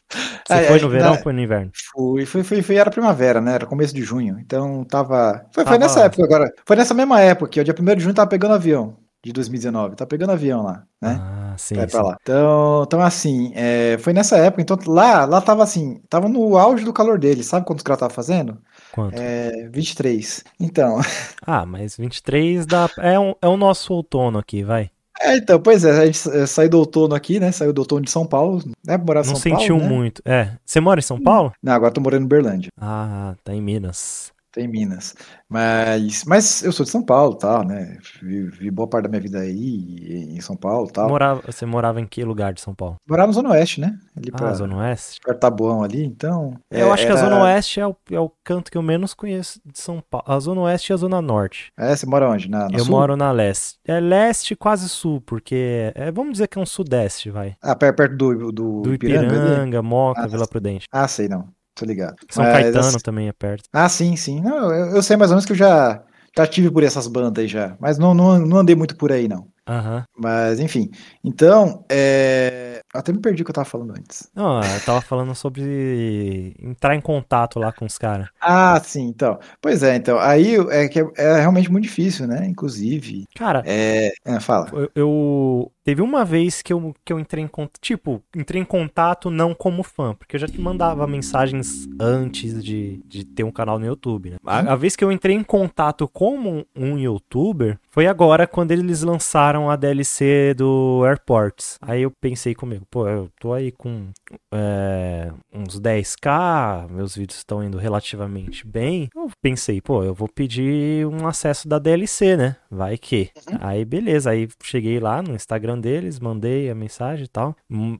Você 0.46 0.54
é, 0.54 0.62
foi 0.68 0.80
no 0.80 0.88
verão 0.88 1.12
ou 1.12 1.18
foi 1.18 1.32
no 1.32 1.40
inverno? 1.40 1.72
Fui, 1.92 2.24
fui, 2.24 2.44
fui, 2.44 2.62
fui, 2.62 2.76
era 2.76 2.88
primavera, 2.88 3.40
né? 3.40 3.54
Era 3.54 3.66
começo 3.66 3.92
de 3.92 4.02
junho. 4.02 4.38
Então 4.38 4.84
tava. 4.84 5.44
Foi, 5.52 5.64
tava... 5.64 5.76
foi 5.76 5.78
nessa 5.78 6.04
época 6.04 6.22
agora. 6.22 6.52
Foi 6.64 6.76
nessa 6.76 6.94
mesma 6.94 7.20
época 7.20 7.50
que 7.50 7.60
o 7.60 7.64
dia 7.64 7.74
1 7.76 7.96
de 7.96 8.02
junho 8.02 8.14
tava 8.14 8.30
pegando 8.30 8.54
avião 8.54 8.96
de 9.26 9.32
2019. 9.32 9.96
Tá 9.96 10.06
pegando 10.06 10.30
avião 10.30 10.62
lá, 10.62 10.84
né? 11.02 11.20
Ah, 11.20 11.54
sim. 11.58 11.74
Vai 11.74 11.86
pra 11.86 12.00
sim. 12.00 12.06
lá. 12.06 12.16
Então, 12.22 12.82
então 12.86 13.00
assim, 13.00 13.52
é, 13.54 13.98
foi 13.98 14.12
nessa 14.12 14.36
época. 14.36 14.62
Então 14.62 14.78
lá, 14.86 15.24
lá 15.24 15.40
tava 15.40 15.62
assim, 15.62 16.00
tava 16.08 16.28
no 16.28 16.56
auge 16.56 16.84
do 16.84 16.92
calor 16.92 17.18
dele. 17.18 17.42
Sabe 17.42 17.66
quantos 17.66 17.82
graus 17.82 17.98
tava 17.98 18.12
fazendo? 18.12 18.58
Quanto? 18.92 19.18
É, 19.18 19.68
23. 19.72 20.44
Então. 20.60 21.00
Ah, 21.48 21.64
mas 21.64 21.96
23 21.96 22.66
dá, 22.66 22.90
é, 22.98 23.16
um, 23.20 23.32
é 23.40 23.46
o 23.46 23.56
nosso 23.56 23.92
outono 23.92 24.36
aqui, 24.36 24.64
vai. 24.64 24.90
É, 25.20 25.36
então, 25.36 25.60
pois 25.60 25.84
é, 25.84 25.90
a 25.90 26.06
gente 26.06 26.28
é, 26.28 26.44
saiu 26.44 26.68
do 26.68 26.78
outono 26.78 27.14
aqui, 27.14 27.38
né? 27.38 27.52
Saiu 27.52 27.72
do 27.72 27.78
outono 27.78 28.04
de 28.04 28.10
São 28.10 28.26
Paulo, 28.26 28.62
né? 28.84 28.96
Morar 28.96 29.20
em 29.20 29.28
Não 29.28 29.36
São 29.36 29.36
sentiu 29.36 29.76
Paulo, 29.76 29.90
né? 29.90 29.96
muito. 29.96 30.22
É. 30.24 30.50
Você 30.64 30.80
mora 30.80 30.98
em 30.98 31.02
São 31.02 31.20
Paulo? 31.20 31.52
Não, 31.62 31.72
agora 31.72 31.92
tô 31.92 32.00
morando 32.00 32.24
em 32.24 32.28
Berlândia. 32.28 32.70
Ah, 32.80 33.34
tá 33.44 33.54
em 33.54 33.62
Minas. 33.62 34.32
Tem 34.56 34.64
em 34.64 34.68
Minas. 34.68 35.14
Mas, 35.50 36.24
mas 36.24 36.62
eu 36.62 36.72
sou 36.72 36.82
de 36.82 36.90
São 36.90 37.02
Paulo, 37.02 37.34
tal, 37.34 37.62
né? 37.62 37.98
Vivi 38.22 38.70
boa 38.70 38.88
parte 38.88 39.04
da 39.04 39.10
minha 39.10 39.20
vida 39.20 39.40
aí 39.40 40.30
em 40.34 40.40
São 40.40 40.56
Paulo, 40.56 40.90
tal. 40.90 41.10
Morava, 41.10 41.42
você 41.44 41.66
morava 41.66 42.00
em 42.00 42.06
que 42.06 42.24
lugar 42.24 42.54
de 42.54 42.62
São 42.62 42.74
Paulo? 42.74 42.96
Morava 43.06 43.26
na 43.26 43.34
Zona 43.34 43.50
Oeste, 43.50 43.82
né? 43.82 43.98
Ali 44.16 44.30
ah, 44.32 44.36
pra, 44.36 44.54
Zona 44.54 44.78
Oeste? 44.78 45.20
Perto 45.22 45.40
Tabuão 45.40 45.82
ali, 45.82 46.02
então... 46.02 46.54
Eu 46.70 46.88
é, 46.88 46.90
acho 46.90 47.04
que 47.04 47.12
a 47.12 47.16
Zona 47.16 47.42
Oeste 47.42 47.80
é 47.80 47.86
o, 47.86 47.94
é 48.10 48.18
o 48.18 48.32
canto 48.42 48.70
que 48.70 48.78
eu 48.78 48.82
menos 48.82 49.12
conheço 49.12 49.60
de 49.62 49.78
São 49.78 50.02
Paulo. 50.08 50.24
A 50.26 50.40
Zona 50.40 50.62
Oeste 50.62 50.90
e 50.90 50.94
a 50.94 50.96
Zona 50.96 51.20
Norte. 51.20 51.70
É, 51.78 51.94
você 51.94 52.06
mora 52.06 52.26
onde? 52.26 52.48
Na, 52.48 52.70
na 52.70 52.78
eu 52.78 52.84
sul? 52.86 52.96
moro 52.96 53.14
na 53.14 53.30
leste. 53.32 53.76
É 53.86 54.00
leste 54.00 54.56
quase 54.56 54.88
sul, 54.88 55.20
porque 55.20 55.92
é, 55.94 56.10
vamos 56.10 56.32
dizer 56.32 56.48
que 56.48 56.58
é 56.58 56.62
um 56.62 56.66
sudeste, 56.66 57.28
vai. 57.28 57.56
Ah, 57.60 57.76
perto 57.76 58.16
do, 58.16 58.50
do, 58.50 58.80
do 58.80 58.94
Ipiranga, 58.94 59.26
Ipiranga 59.26 59.82
Moca, 59.82 60.22
ah, 60.22 60.26
Vila 60.26 60.48
Prudente. 60.48 60.86
Ah, 60.90 61.06
sei 61.06 61.28
não. 61.28 61.54
Tô 61.76 61.84
ligado. 61.84 62.16
São 62.30 62.42
Mas, 62.42 62.54
Caetano 62.54 62.88
assim... 62.88 62.98
também 63.00 63.28
é 63.28 63.32
perto. 63.32 63.68
Ah, 63.70 63.88
sim, 63.88 64.16
sim. 64.16 64.40
Não, 64.40 64.72
eu, 64.72 64.96
eu, 64.96 65.02
sei 65.02 65.14
mais 65.14 65.30
ou 65.30 65.34
menos 65.34 65.44
que 65.44 65.52
eu 65.52 65.56
já, 65.56 66.02
já 66.34 66.46
tive 66.46 66.70
por 66.70 66.82
essas 66.82 67.06
bandas 67.06 67.42
aí 67.42 67.46
já. 67.46 67.76
Mas 67.78 67.98
não, 67.98 68.14
não, 68.14 68.38
não 68.38 68.56
andei 68.56 68.74
muito 68.74 68.96
por 68.96 69.12
aí, 69.12 69.28
não. 69.28 69.46
Uhum. 69.68 70.02
Mas, 70.16 70.58
enfim. 70.58 70.90
Então, 71.22 71.84
é... 71.90 72.80
até 72.98 73.12
me 73.12 73.18
perdi 73.18 73.42
o 73.42 73.44
que 73.44 73.50
eu 73.50 73.54
tava 73.54 73.64
falando 73.64 73.90
antes. 73.92 74.30
Não, 74.34 74.60
eu 74.60 74.80
tava 74.84 75.00
falando 75.00 75.34
sobre 75.34 76.54
entrar 76.60 76.94
em 76.94 77.00
contato 77.00 77.58
lá 77.58 77.72
com 77.72 77.84
os 77.84 77.98
caras. 77.98 78.28
Ah, 78.40 78.80
sim, 78.82 79.08
então. 79.08 79.38
Pois 79.60 79.82
é, 79.82 79.96
então. 79.96 80.18
Aí 80.18 80.56
é 80.70 80.88
que 80.88 81.00
é, 81.00 81.06
é 81.16 81.40
realmente 81.40 81.70
muito 81.70 81.84
difícil, 81.84 82.26
né? 82.26 82.46
Inclusive. 82.46 83.26
Cara, 83.34 83.62
é... 83.66 84.12
é 84.24 84.40
fala. 84.40 84.70
Eu, 84.72 84.90
eu, 84.94 85.72
Teve 85.86 86.02
uma 86.02 86.24
vez 86.24 86.62
que 86.62 86.72
eu, 86.72 86.92
que 87.04 87.12
eu 87.12 87.20
entrei 87.20 87.44
em 87.44 87.46
contato, 87.46 87.80
tipo, 87.80 88.20
entrei 88.34 88.60
em 88.60 88.64
contato 88.64 89.30
não 89.30 89.54
como 89.54 89.84
fã, 89.84 90.16
porque 90.16 90.34
eu 90.34 90.40
já 90.40 90.48
te 90.48 90.60
mandava 90.60 91.06
mensagens 91.06 91.86
antes 92.00 92.60
de, 92.64 93.00
de 93.06 93.24
ter 93.24 93.44
um 93.44 93.52
canal 93.52 93.78
no 93.78 93.86
YouTube, 93.86 94.30
né? 94.30 94.36
A, 94.44 94.72
a 94.72 94.74
vez 94.74 94.96
que 94.96 95.04
eu 95.04 95.12
entrei 95.12 95.36
em 95.36 95.44
contato 95.44 96.08
como 96.08 96.66
um 96.74 96.98
youtuber 96.98 97.78
foi 97.88 98.08
agora 98.08 98.48
quando 98.48 98.72
eles 98.72 99.02
lançaram 99.02 99.70
a 99.70 99.76
DLC 99.76 100.54
do 100.54 101.04
Airports. 101.06 101.78
Aí 101.80 102.02
eu 102.02 102.10
pensei 102.10 102.52
comigo, 102.52 102.84
pô, 102.90 103.08
eu 103.08 103.28
tô 103.40 103.52
aí 103.52 103.70
com 103.70 104.10
é, 104.52 105.32
uns 105.52 105.80
10k, 105.80 106.88
meus 106.90 107.16
vídeos 107.16 107.38
estão 107.38 107.62
indo 107.62 107.78
relativamente 107.78 108.66
bem. 108.66 109.08
Eu 109.14 109.30
pensei, 109.42 109.80
pô, 109.80 110.02
eu 110.02 110.14
vou 110.14 110.28
pedir 110.28 111.06
um 111.06 111.26
acesso 111.26 111.68
da 111.68 111.78
DLC, 111.78 112.36
né? 112.36 112.56
Vai 112.70 112.96
que. 112.96 113.30
Uhum. 113.50 113.58
Aí 113.60 113.84
beleza, 113.84 114.30
aí 114.30 114.48
cheguei 114.62 114.98
lá 114.98 115.22
no 115.22 115.34
Instagram 115.34 115.78
deles, 115.78 116.20
mandei 116.20 116.70
a 116.70 116.74
mensagem 116.74 117.24
e 117.24 117.28
tal, 117.28 117.56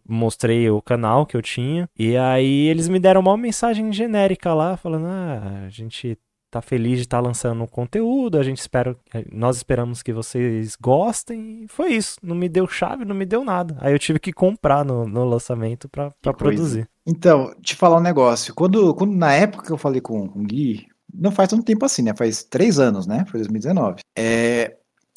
mostrei 0.09 0.68
o 0.70 0.83
canal 0.83 1.27
que 1.27 1.37
eu 1.37 1.42
tinha, 1.42 1.88
e 1.99 2.16
aí 2.16 2.68
eles 2.68 2.88
me 2.88 2.99
deram 2.99 3.20
uma 3.20 3.37
mensagem 3.37 3.92
genérica 3.92 4.55
lá, 4.55 4.77
falando: 4.77 5.07
ah, 5.07 5.64
a 5.66 5.68
gente 5.68 6.18
tá 6.51 6.63
feliz 6.63 6.99
de 6.99 7.05
estar 7.05 7.19
tá 7.19 7.27
lançando 7.27 7.67
conteúdo, 7.67 8.39
a 8.39 8.43
gente 8.43 8.59
espera, 8.59 8.97
nós 9.33 9.57
esperamos 9.57 10.03
que 10.03 10.13
vocês 10.13 10.77
gostem, 10.77 11.65
e 11.65 11.69
foi 11.69 11.93
isso, 11.93 12.17
não 12.23 12.35
me 12.35 12.49
deu 12.49 12.67
chave, 12.67 13.05
não 13.05 13.15
me 13.15 13.27
deu 13.27 13.45
nada, 13.45 13.77
aí 13.81 13.93
eu 13.93 13.99
tive 13.99 14.19
que 14.19 14.33
comprar 14.33 14.85
no, 14.85 15.07
no 15.07 15.25
lançamento 15.25 15.89
para 15.89 16.11
produzir. 16.35 16.89
Então, 17.07 17.55
te 17.63 17.77
falar 17.77 17.99
um 17.99 18.03
negócio, 18.03 18.55
quando, 18.55 18.95
quando 18.95 19.15
na 19.15 19.33
época 19.33 19.67
que 19.67 19.73
eu 19.73 19.79
falei 19.79 20.01
com, 20.01 20.29
com 20.29 20.41
o 20.41 20.45
Gui, 20.45 20.87
não 21.13 21.31
faz 21.31 21.49
tanto 21.49 21.65
tempo 21.65 21.85
assim, 21.85 22.03
né? 22.03 22.13
Faz 22.17 22.43
três 22.43 22.79
anos, 22.79 23.07
né? 23.07 23.25
Foi 23.29 23.39
2019. 23.41 24.03
É, 24.17 24.77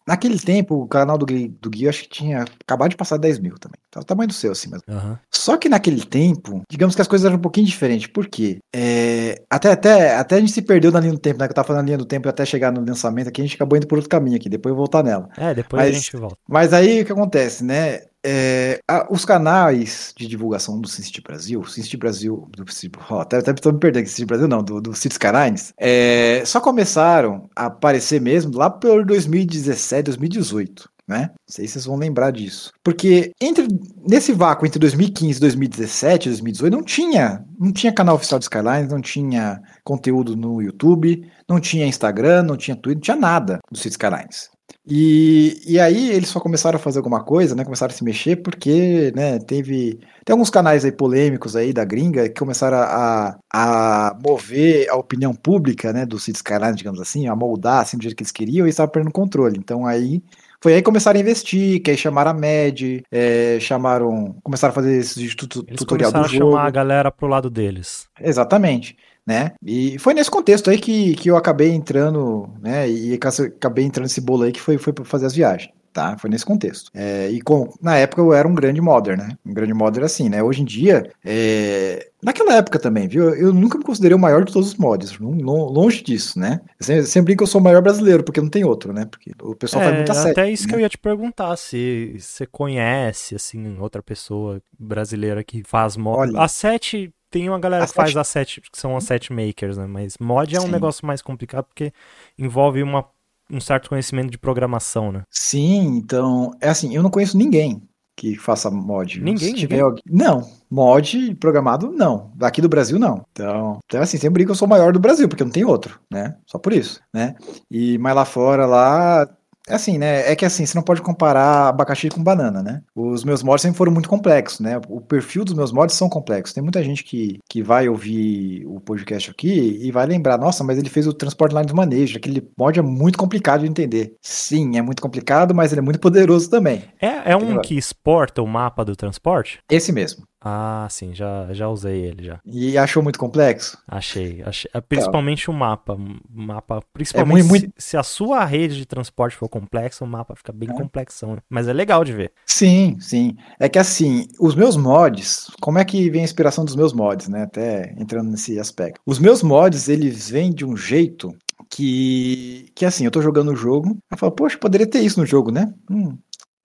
Naquele 0.10 0.40
tempo, 0.40 0.74
o 0.74 0.88
canal 0.88 1.20
do 1.20 1.26
Gui, 1.28 1.50
do 1.62 1.70
Gui 1.70 1.88
acho 1.88 2.02
que 2.02 2.10
tinha 2.10 2.44
acabado 2.66 2.90
de 2.90 2.98
passar 2.98 3.18
10 3.18 3.38
mil 3.38 3.60
também. 3.60 3.80
Tá 3.92 4.00
o 4.00 4.04
tamanho 4.04 4.28
do 4.28 4.34
seu, 4.34 4.52
assim 4.52 4.68
mesmo. 4.68 4.84
Uhum. 4.88 5.16
Só 5.30 5.56
que 5.56 5.70
naquele 5.70 6.04
tempo, 6.04 6.64
digamos 6.68 6.96
que 6.96 7.02
as 7.04 7.08
coisas 7.08 7.28
eram 7.28 7.38
um 7.38 7.42
pouquinho 7.42 7.68
diferentes. 7.68 8.08
Por 8.08 8.28
quê? 8.28 8.58
É, 8.76 9.44
até, 9.48 9.72
até, 9.72 10.16
até 10.16 10.38
a 10.38 10.40
gente 10.40 10.52
se 10.52 10.64
perdeu 10.64 10.92
na 10.92 11.00
linha 11.00 11.14
do 11.14 11.20
tempo, 11.20 11.38
né? 11.38 11.46
Que 11.46 11.52
eu 11.52 11.56
tava 11.56 11.68
falando 11.68 11.84
na 11.84 11.86
linha 11.86 11.98
do 12.00 12.06
tempo 12.06 12.28
até 12.28 12.44
chegar 12.44 12.72
no 12.72 12.84
lançamento 12.84 13.28
aqui, 13.28 13.40
a 13.40 13.46
gente 13.46 13.56
acabou 13.56 13.78
indo 13.78 13.86
por 13.86 14.00
outro 14.00 14.10
caminho 14.10 14.38
aqui. 14.38 14.50
Depois 14.50 14.72
eu 14.72 14.78
voltar 14.78 15.04
nela. 15.04 15.30
É, 15.38 15.54
depois 15.54 15.84
mas, 15.84 15.92
a 15.92 15.94
gente 15.94 16.18
volta. 16.18 16.38
Mas 16.48 16.74
aí 16.74 17.04
o 17.04 17.06
que 17.06 17.12
acontece, 17.12 17.64
né? 17.64 18.02
É, 18.26 18.80
a, 18.88 19.08
os 19.12 19.24
canais 19.24 20.14
de 20.18 20.28
divulgação 20.28 20.80
do 20.80 20.88
City 20.88 21.22
Brasil, 21.22 21.64
City 21.66 21.96
Brasil, 21.96 22.50
do, 22.56 22.66
oh, 23.10 23.20
até, 23.20 23.38
até 23.38 23.54
tô 23.54 23.72
me 23.72 23.80
perdendo 23.80 24.08
City 24.08 24.26
Brasil 24.26 24.48
não, 24.48 24.62
do, 24.62 24.82
do 24.82 24.94
City 24.94 25.14
Skylines, 25.14 25.74
é, 25.78 26.44
só 26.46 26.60
começaram 26.60 27.50
a 27.56 27.68
aparecer 27.68 28.20
mesmo 28.20 28.58
lá 28.58 28.70
por 28.70 29.06
2017, 29.06 30.06
2018. 30.06 30.90
Né? 31.08 31.32
Não 31.32 31.38
sei 31.48 31.66
se 31.66 31.74
vocês 31.74 31.86
vão 31.86 31.96
lembrar 31.96 32.30
disso. 32.30 32.72
Porque 32.84 33.32
entre 33.42 33.68
nesse 34.08 34.32
vácuo 34.32 34.68
entre 34.68 34.78
2015, 34.78 35.40
2017 35.40 36.30
2018 36.30 36.72
não 36.72 36.84
tinha, 36.84 37.44
não 37.60 37.72
tinha 37.72 37.92
canal 37.92 38.16
oficial 38.16 38.38
de 38.38 38.46
Skylines, 38.46 38.92
não 38.92 39.02
tinha 39.02 39.60
conteúdo 39.84 40.36
no 40.36 40.62
YouTube, 40.62 41.28
não 41.48 41.60
tinha 41.60 41.88
Instagram, 41.88 42.44
não 42.44 42.56
tinha 42.56 42.76
Twitter, 42.76 42.98
não 42.98 43.02
tinha 43.02 43.16
nada 43.16 43.58
do 43.72 43.78
City 43.78 43.94
Skylines. 43.94 44.52
E, 44.90 45.62
e 45.68 45.80
aí 45.80 46.10
eles 46.10 46.30
só 46.30 46.40
começaram 46.40 46.78
a 46.78 46.80
fazer 46.80 46.98
alguma 46.98 47.24
coisa, 47.24 47.54
né? 47.54 47.64
Começaram 47.64 47.94
a 47.94 47.96
se 47.96 48.04
mexer 48.04 48.38
porque, 48.38 49.14
né, 49.16 49.38
teve. 49.38 50.00
Tem 50.26 50.34
alguns 50.34 50.50
canais 50.50 50.84
aí 50.84 50.92
polêmicos 50.92 51.56
aí 51.56 51.72
da 51.72 51.86
gringa 51.86 52.28
que 52.28 52.40
começaram 52.40 52.78
a, 52.78 53.38
a 53.54 54.18
mover 54.24 54.90
a 54.90 54.96
opinião 54.96 55.34
pública, 55.36 55.94
né, 55.94 56.06
do 56.06 56.18
Cities 56.18 56.38
Skyline, 56.38 56.76
digamos 56.76 57.00
assim, 57.00 57.28
a 57.28 57.36
moldar 57.36 57.82
assim 57.82 57.98
do 57.98 58.04
jeito 58.04 58.16
que 58.16 58.24
eles 58.24 58.32
queriam 58.32 58.66
e 58.66 58.70
estavam 58.72 58.92
perdendo 58.92 59.12
controle. 59.12 59.58
Então 59.60 59.86
aí 59.86 60.24
foi 60.62 60.74
aí 60.74 60.80
que 60.80 60.86
começaram 60.86 61.20
a 61.20 61.22
investir, 61.22 61.82
que 61.82 61.92
aí 61.92 61.98
chamaram 61.98 62.32
a 62.32 62.34
MED, 62.34 63.04
é, 63.12 63.60
chamaram. 63.60 64.36
Começaram 64.44 64.72
a 64.72 64.76
fazer 64.76 64.98
esses 64.98 65.18
Eles 65.18 65.36
tutorial 65.36 66.12
do 66.12 66.24
jogo. 66.28 66.48
a 66.48 66.52
chamar 66.52 66.68
a 66.68 66.72
galera 66.72 67.12
pro 67.12 67.28
lado 67.28 67.50
deles. 67.50 68.08
Exatamente 68.20 68.98
né? 69.26 69.52
E 69.64 69.98
foi 70.00 70.14
nesse 70.14 70.32
contexto 70.32 70.70
aí 70.70 70.78
que, 70.78 71.16
que 71.16 71.30
eu 71.30 71.38
acabei 71.38 71.72
entrando, 71.72 72.50
né? 72.62 72.90
E 72.90 73.14
acabei 73.14 73.86
entrando 73.86 74.06
nesse 74.06 74.22
bolo 74.22 74.44
aí 74.44 74.52
que 74.52 74.62
foi, 74.62 74.78
foi 74.78 74.94
para 74.94 75.06
fazer 75.06 75.26
as 75.26 75.36
viagens. 75.36 75.72
Tá, 75.92 76.16
foi 76.18 76.30
nesse 76.30 76.46
contexto. 76.46 76.92
É, 76.94 77.30
e 77.30 77.42
com, 77.42 77.74
na 77.82 77.98
época 77.98 78.22
eu 78.22 78.32
era 78.32 78.48
um 78.48 78.54
grande 78.54 78.80
modder, 78.80 79.18
né? 79.18 79.30
Um 79.46 79.54
grande 79.54 79.74
modder 79.74 80.04
assim, 80.04 80.30
né? 80.30 80.42
Hoje 80.42 80.62
em 80.62 80.66
dia, 80.66 81.12
é, 81.26 82.10
naquela 82.22 82.56
época 82.56 82.78
também, 82.78 83.08
viu? 83.08 83.34
Eu 83.34 83.52
nunca 83.52 83.78
me 83.78 83.84
considerei 83.84 84.16
o 84.16 84.20
maior 84.20 84.46
de 84.46 84.54
todos 84.54 84.70
os 84.70 84.76
mods, 84.76 85.18
longe 85.20 86.04
disso, 86.04 86.40
né? 86.40 86.62
Eu 86.80 86.86
sempre, 86.86 87.06
sempre 87.08 87.36
que 87.36 87.42
eu 87.42 87.48
sou 87.48 87.60
o 87.60 87.64
maior 87.64 87.82
brasileiro, 87.82 88.24
porque 88.24 88.40
não 88.40 88.50
tem 88.50 88.64
outro, 88.64 88.94
né? 88.94 89.06
Porque 89.06 89.32
o 89.42 89.56
pessoal 89.56 89.82
é, 89.82 89.86
faz 89.86 89.96
muita 89.98 90.14
série. 90.14 90.32
Até 90.32 90.52
isso 90.52 90.64
né? 90.64 90.70
que 90.70 90.76
eu 90.76 90.80
ia 90.80 90.90
te 90.90 90.98
perguntar, 90.98 91.56
se 91.58 92.16
você 92.20 92.46
conhece, 92.46 93.34
assim, 93.34 93.78
outra 93.80 94.04
pessoa 94.04 94.62
brasileira 94.78 95.44
que 95.44 95.64
faz 95.64 95.98
mod. 95.98 96.32
A 96.38 96.48
sete 96.48 97.12
tem 97.30 97.50
uma 97.50 97.60
galera 97.60 97.86
que 97.86 97.94
faz 97.94 98.16
as 98.16 98.28
sete, 98.28 98.62
que 98.62 98.78
são 98.78 98.96
as 98.96 99.04
set 99.04 99.32
makers, 99.32 99.78
né? 99.78 99.86
Mas 99.86 100.18
mod 100.20 100.56
é 100.56 100.60
um 100.60 100.64
Sim. 100.64 100.72
negócio 100.72 101.06
mais 101.06 101.22
complicado 101.22 101.66
porque 101.66 101.94
envolve 102.38 102.82
uma, 102.84 103.06
um 103.50 103.60
certo 103.60 103.90
conhecimento 103.90 104.32
de 104.32 104.38
programação, 104.38 105.12
né? 105.12 105.24
Sim, 105.30 105.98
então, 105.98 106.52
é 106.60 106.70
assim, 106.70 106.96
eu 106.96 107.04
não 107.04 107.10
conheço 107.10 107.38
ninguém 107.38 107.82
que 108.20 108.36
faça 108.36 108.70
mod. 108.70 109.22
Ninguém, 109.22 109.54
ninguém. 109.54 109.80
Alguém... 109.80 110.04
Não, 110.06 110.46
mod 110.70 111.36
programado, 111.36 111.90
não. 111.90 112.34
Aqui 112.42 112.62
do 112.62 112.68
Brasil, 112.68 113.00
não. 113.00 113.26
Então, 113.32 113.80
então 113.86 114.02
assim, 114.02 114.18
sempre 114.18 114.44
que 114.44 114.52
eu 114.52 114.56
sou 114.56 114.68
o 114.68 114.70
maior 114.70 114.92
do 114.92 115.00
Brasil, 115.00 115.30
porque 115.30 115.44
não 115.44 115.52
tem 115.52 115.64
outro, 115.64 116.02
né? 116.12 116.36
Só 116.46 116.60
por 116.60 116.74
isso, 116.74 117.00
né? 117.14 117.36
E, 117.72 117.98
mas 117.98 118.14
lá 118.14 118.26
fora, 118.26 118.66
lá, 118.66 119.26
assim, 119.70 119.98
né? 119.98 120.30
É 120.32 120.36
que 120.36 120.46
assim, 120.46 120.66
você 120.66 120.78
não 120.78 120.84
pode 120.84 121.02
comparar 121.02 121.70
abacaxi 121.70 122.10
com 122.10 122.24
banana, 122.24 122.62
né? 122.62 122.82
Os 122.96 123.24
meus 123.24 123.44
mods 123.44 123.62
sempre 123.62 123.78
foram 123.78 123.92
muito 123.92 124.10
complexos, 124.10 124.60
né? 124.60 124.80
O 124.90 125.02
perfil 125.02 125.46
dos 125.46 125.54
meus 125.54 125.72
mods 125.72 125.96
são 125.96 126.10
complexos. 126.10 126.54
Tem 126.54 126.64
muita 126.64 126.84
gente 126.84 127.04
que, 127.04 127.40
que 127.50 127.62
vai 127.62 127.88
ouvir 127.88 128.66
o 128.66 128.80
podcast 128.80 129.32
aqui 129.32 129.80
e 129.82 129.92
vai 129.92 130.06
lembrar, 130.06 130.38
nossa, 130.38 130.64
mas 130.64 130.78
ele 130.78 130.90
fez 130.90 131.08
o 131.08 131.14
Transport 131.14 131.54
Lines 131.54 131.72
Manejo. 131.72 132.18
Aquele 132.18 132.48
mod 132.58 132.80
é 132.80 132.84
muito 132.84 133.18
complicado 133.18 133.62
de 133.62 133.68
entender. 133.68 134.16
Sim, 134.22 134.78
é 134.78 134.82
muito 134.82 135.02
complicado, 135.02 135.54
mas 135.54 135.72
ele 135.72 135.80
é 135.80 135.84
muito 135.84 136.00
poderoso 136.00 136.50
também. 136.50 136.84
É, 137.02 137.32
é 137.32 137.36
um 137.36 137.62
que 137.62 137.78
exporta 137.78 138.42
o 138.42 138.48
mapa 138.48 138.84
do 138.84 138.96
transporte? 138.96 139.60
Esse 139.70 139.92
mesmo. 139.92 140.24
Ah, 140.42 140.88
sim, 140.90 141.14
já, 141.14 141.48
já 141.52 141.68
usei 141.68 142.06
ele 142.06 142.24
já. 142.24 142.40
E 142.46 142.78
achou 142.78 143.04
muito 143.04 143.20
complexo? 143.20 143.78
Achei, 143.88 144.42
achei 144.46 144.72
é, 144.74 144.80
principalmente 144.80 145.46
tá. 145.46 145.52
o 145.52 145.56
mapa, 145.56 145.98
mapa, 146.30 146.82
principalmente 146.94 147.46
é 147.46 147.48
muito, 147.48 147.50
muito... 147.50 147.74
Se, 147.78 147.90
se, 147.90 147.98
a 147.98 148.04
sua 148.04 148.46
rede 148.46 148.78
de 148.78 148.86
transporte 148.86 149.36
for 149.36 149.50
complexa, 149.50 150.06
o 150.06 150.08
mapa 150.08 150.36
fica 150.36 150.54
bem 150.54 150.70
é. 150.70 150.74
complexão, 150.74 151.36
né? 151.36 151.42
mas 151.50 151.68
é 151.68 151.74
legal 151.74 152.06
de 152.06 152.14
ver. 152.14 152.32
Sim, 152.46 152.98
sim. 153.00 153.36
É 153.60 153.68
que 153.68 153.78
assim, 153.78 154.28
os 154.40 154.56
meus 154.56 154.78
mods, 154.78 155.52
como 155.60 155.78
é 155.78 155.84
que 155.84 156.10
vem 156.10 156.22
a 156.22 156.26
inspiração 156.26 156.64
dos 156.64 156.76
meus 156.76 156.94
mods, 156.94 157.28
né? 157.28 157.44
Até 157.44 157.94
entrando 157.98 158.30
nesse 158.30 158.58
aspecto. 158.60 159.02
Os 159.06 159.20
meus 159.20 159.44
mods, 159.44 159.90
eles 159.90 160.30
vêm 160.30 160.54
de 160.54 160.66
um 160.66 160.78
jeito 160.78 161.36
que 161.70 162.72
que 162.74 162.86
assim, 162.86 163.04
eu 163.04 163.12
tô 163.12 163.22
jogando 163.22 163.52
o 163.52 163.56
jogo, 163.56 163.98
eu 164.10 164.18
falo, 164.18 164.32
poxa, 164.32 164.58
poderia 164.58 164.88
ter 164.88 165.02
isso 165.02 165.20
no 165.20 165.26
jogo, 165.26 165.52
né? 165.52 165.74
Hum, 165.90 166.18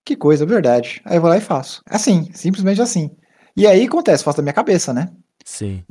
que 0.05 0.15
coisa, 0.15 0.47
verdade. 0.47 1.01
Aí 1.05 1.17
eu 1.17 1.21
vou 1.21 1.31
lá 1.31 1.37
e 1.37 1.41
faço. 1.41 1.83
Assim, 1.89 2.29
simplesmente 2.33 2.81
assim. 2.81 3.11
E 3.57 3.67
aí 3.67 3.85
acontece, 3.85 4.25
faço 4.25 4.39
da 4.39 4.43
minha 4.43 4.53
cabeça, 4.53 4.93
né? 4.93 5.11
Sim. 5.45 5.83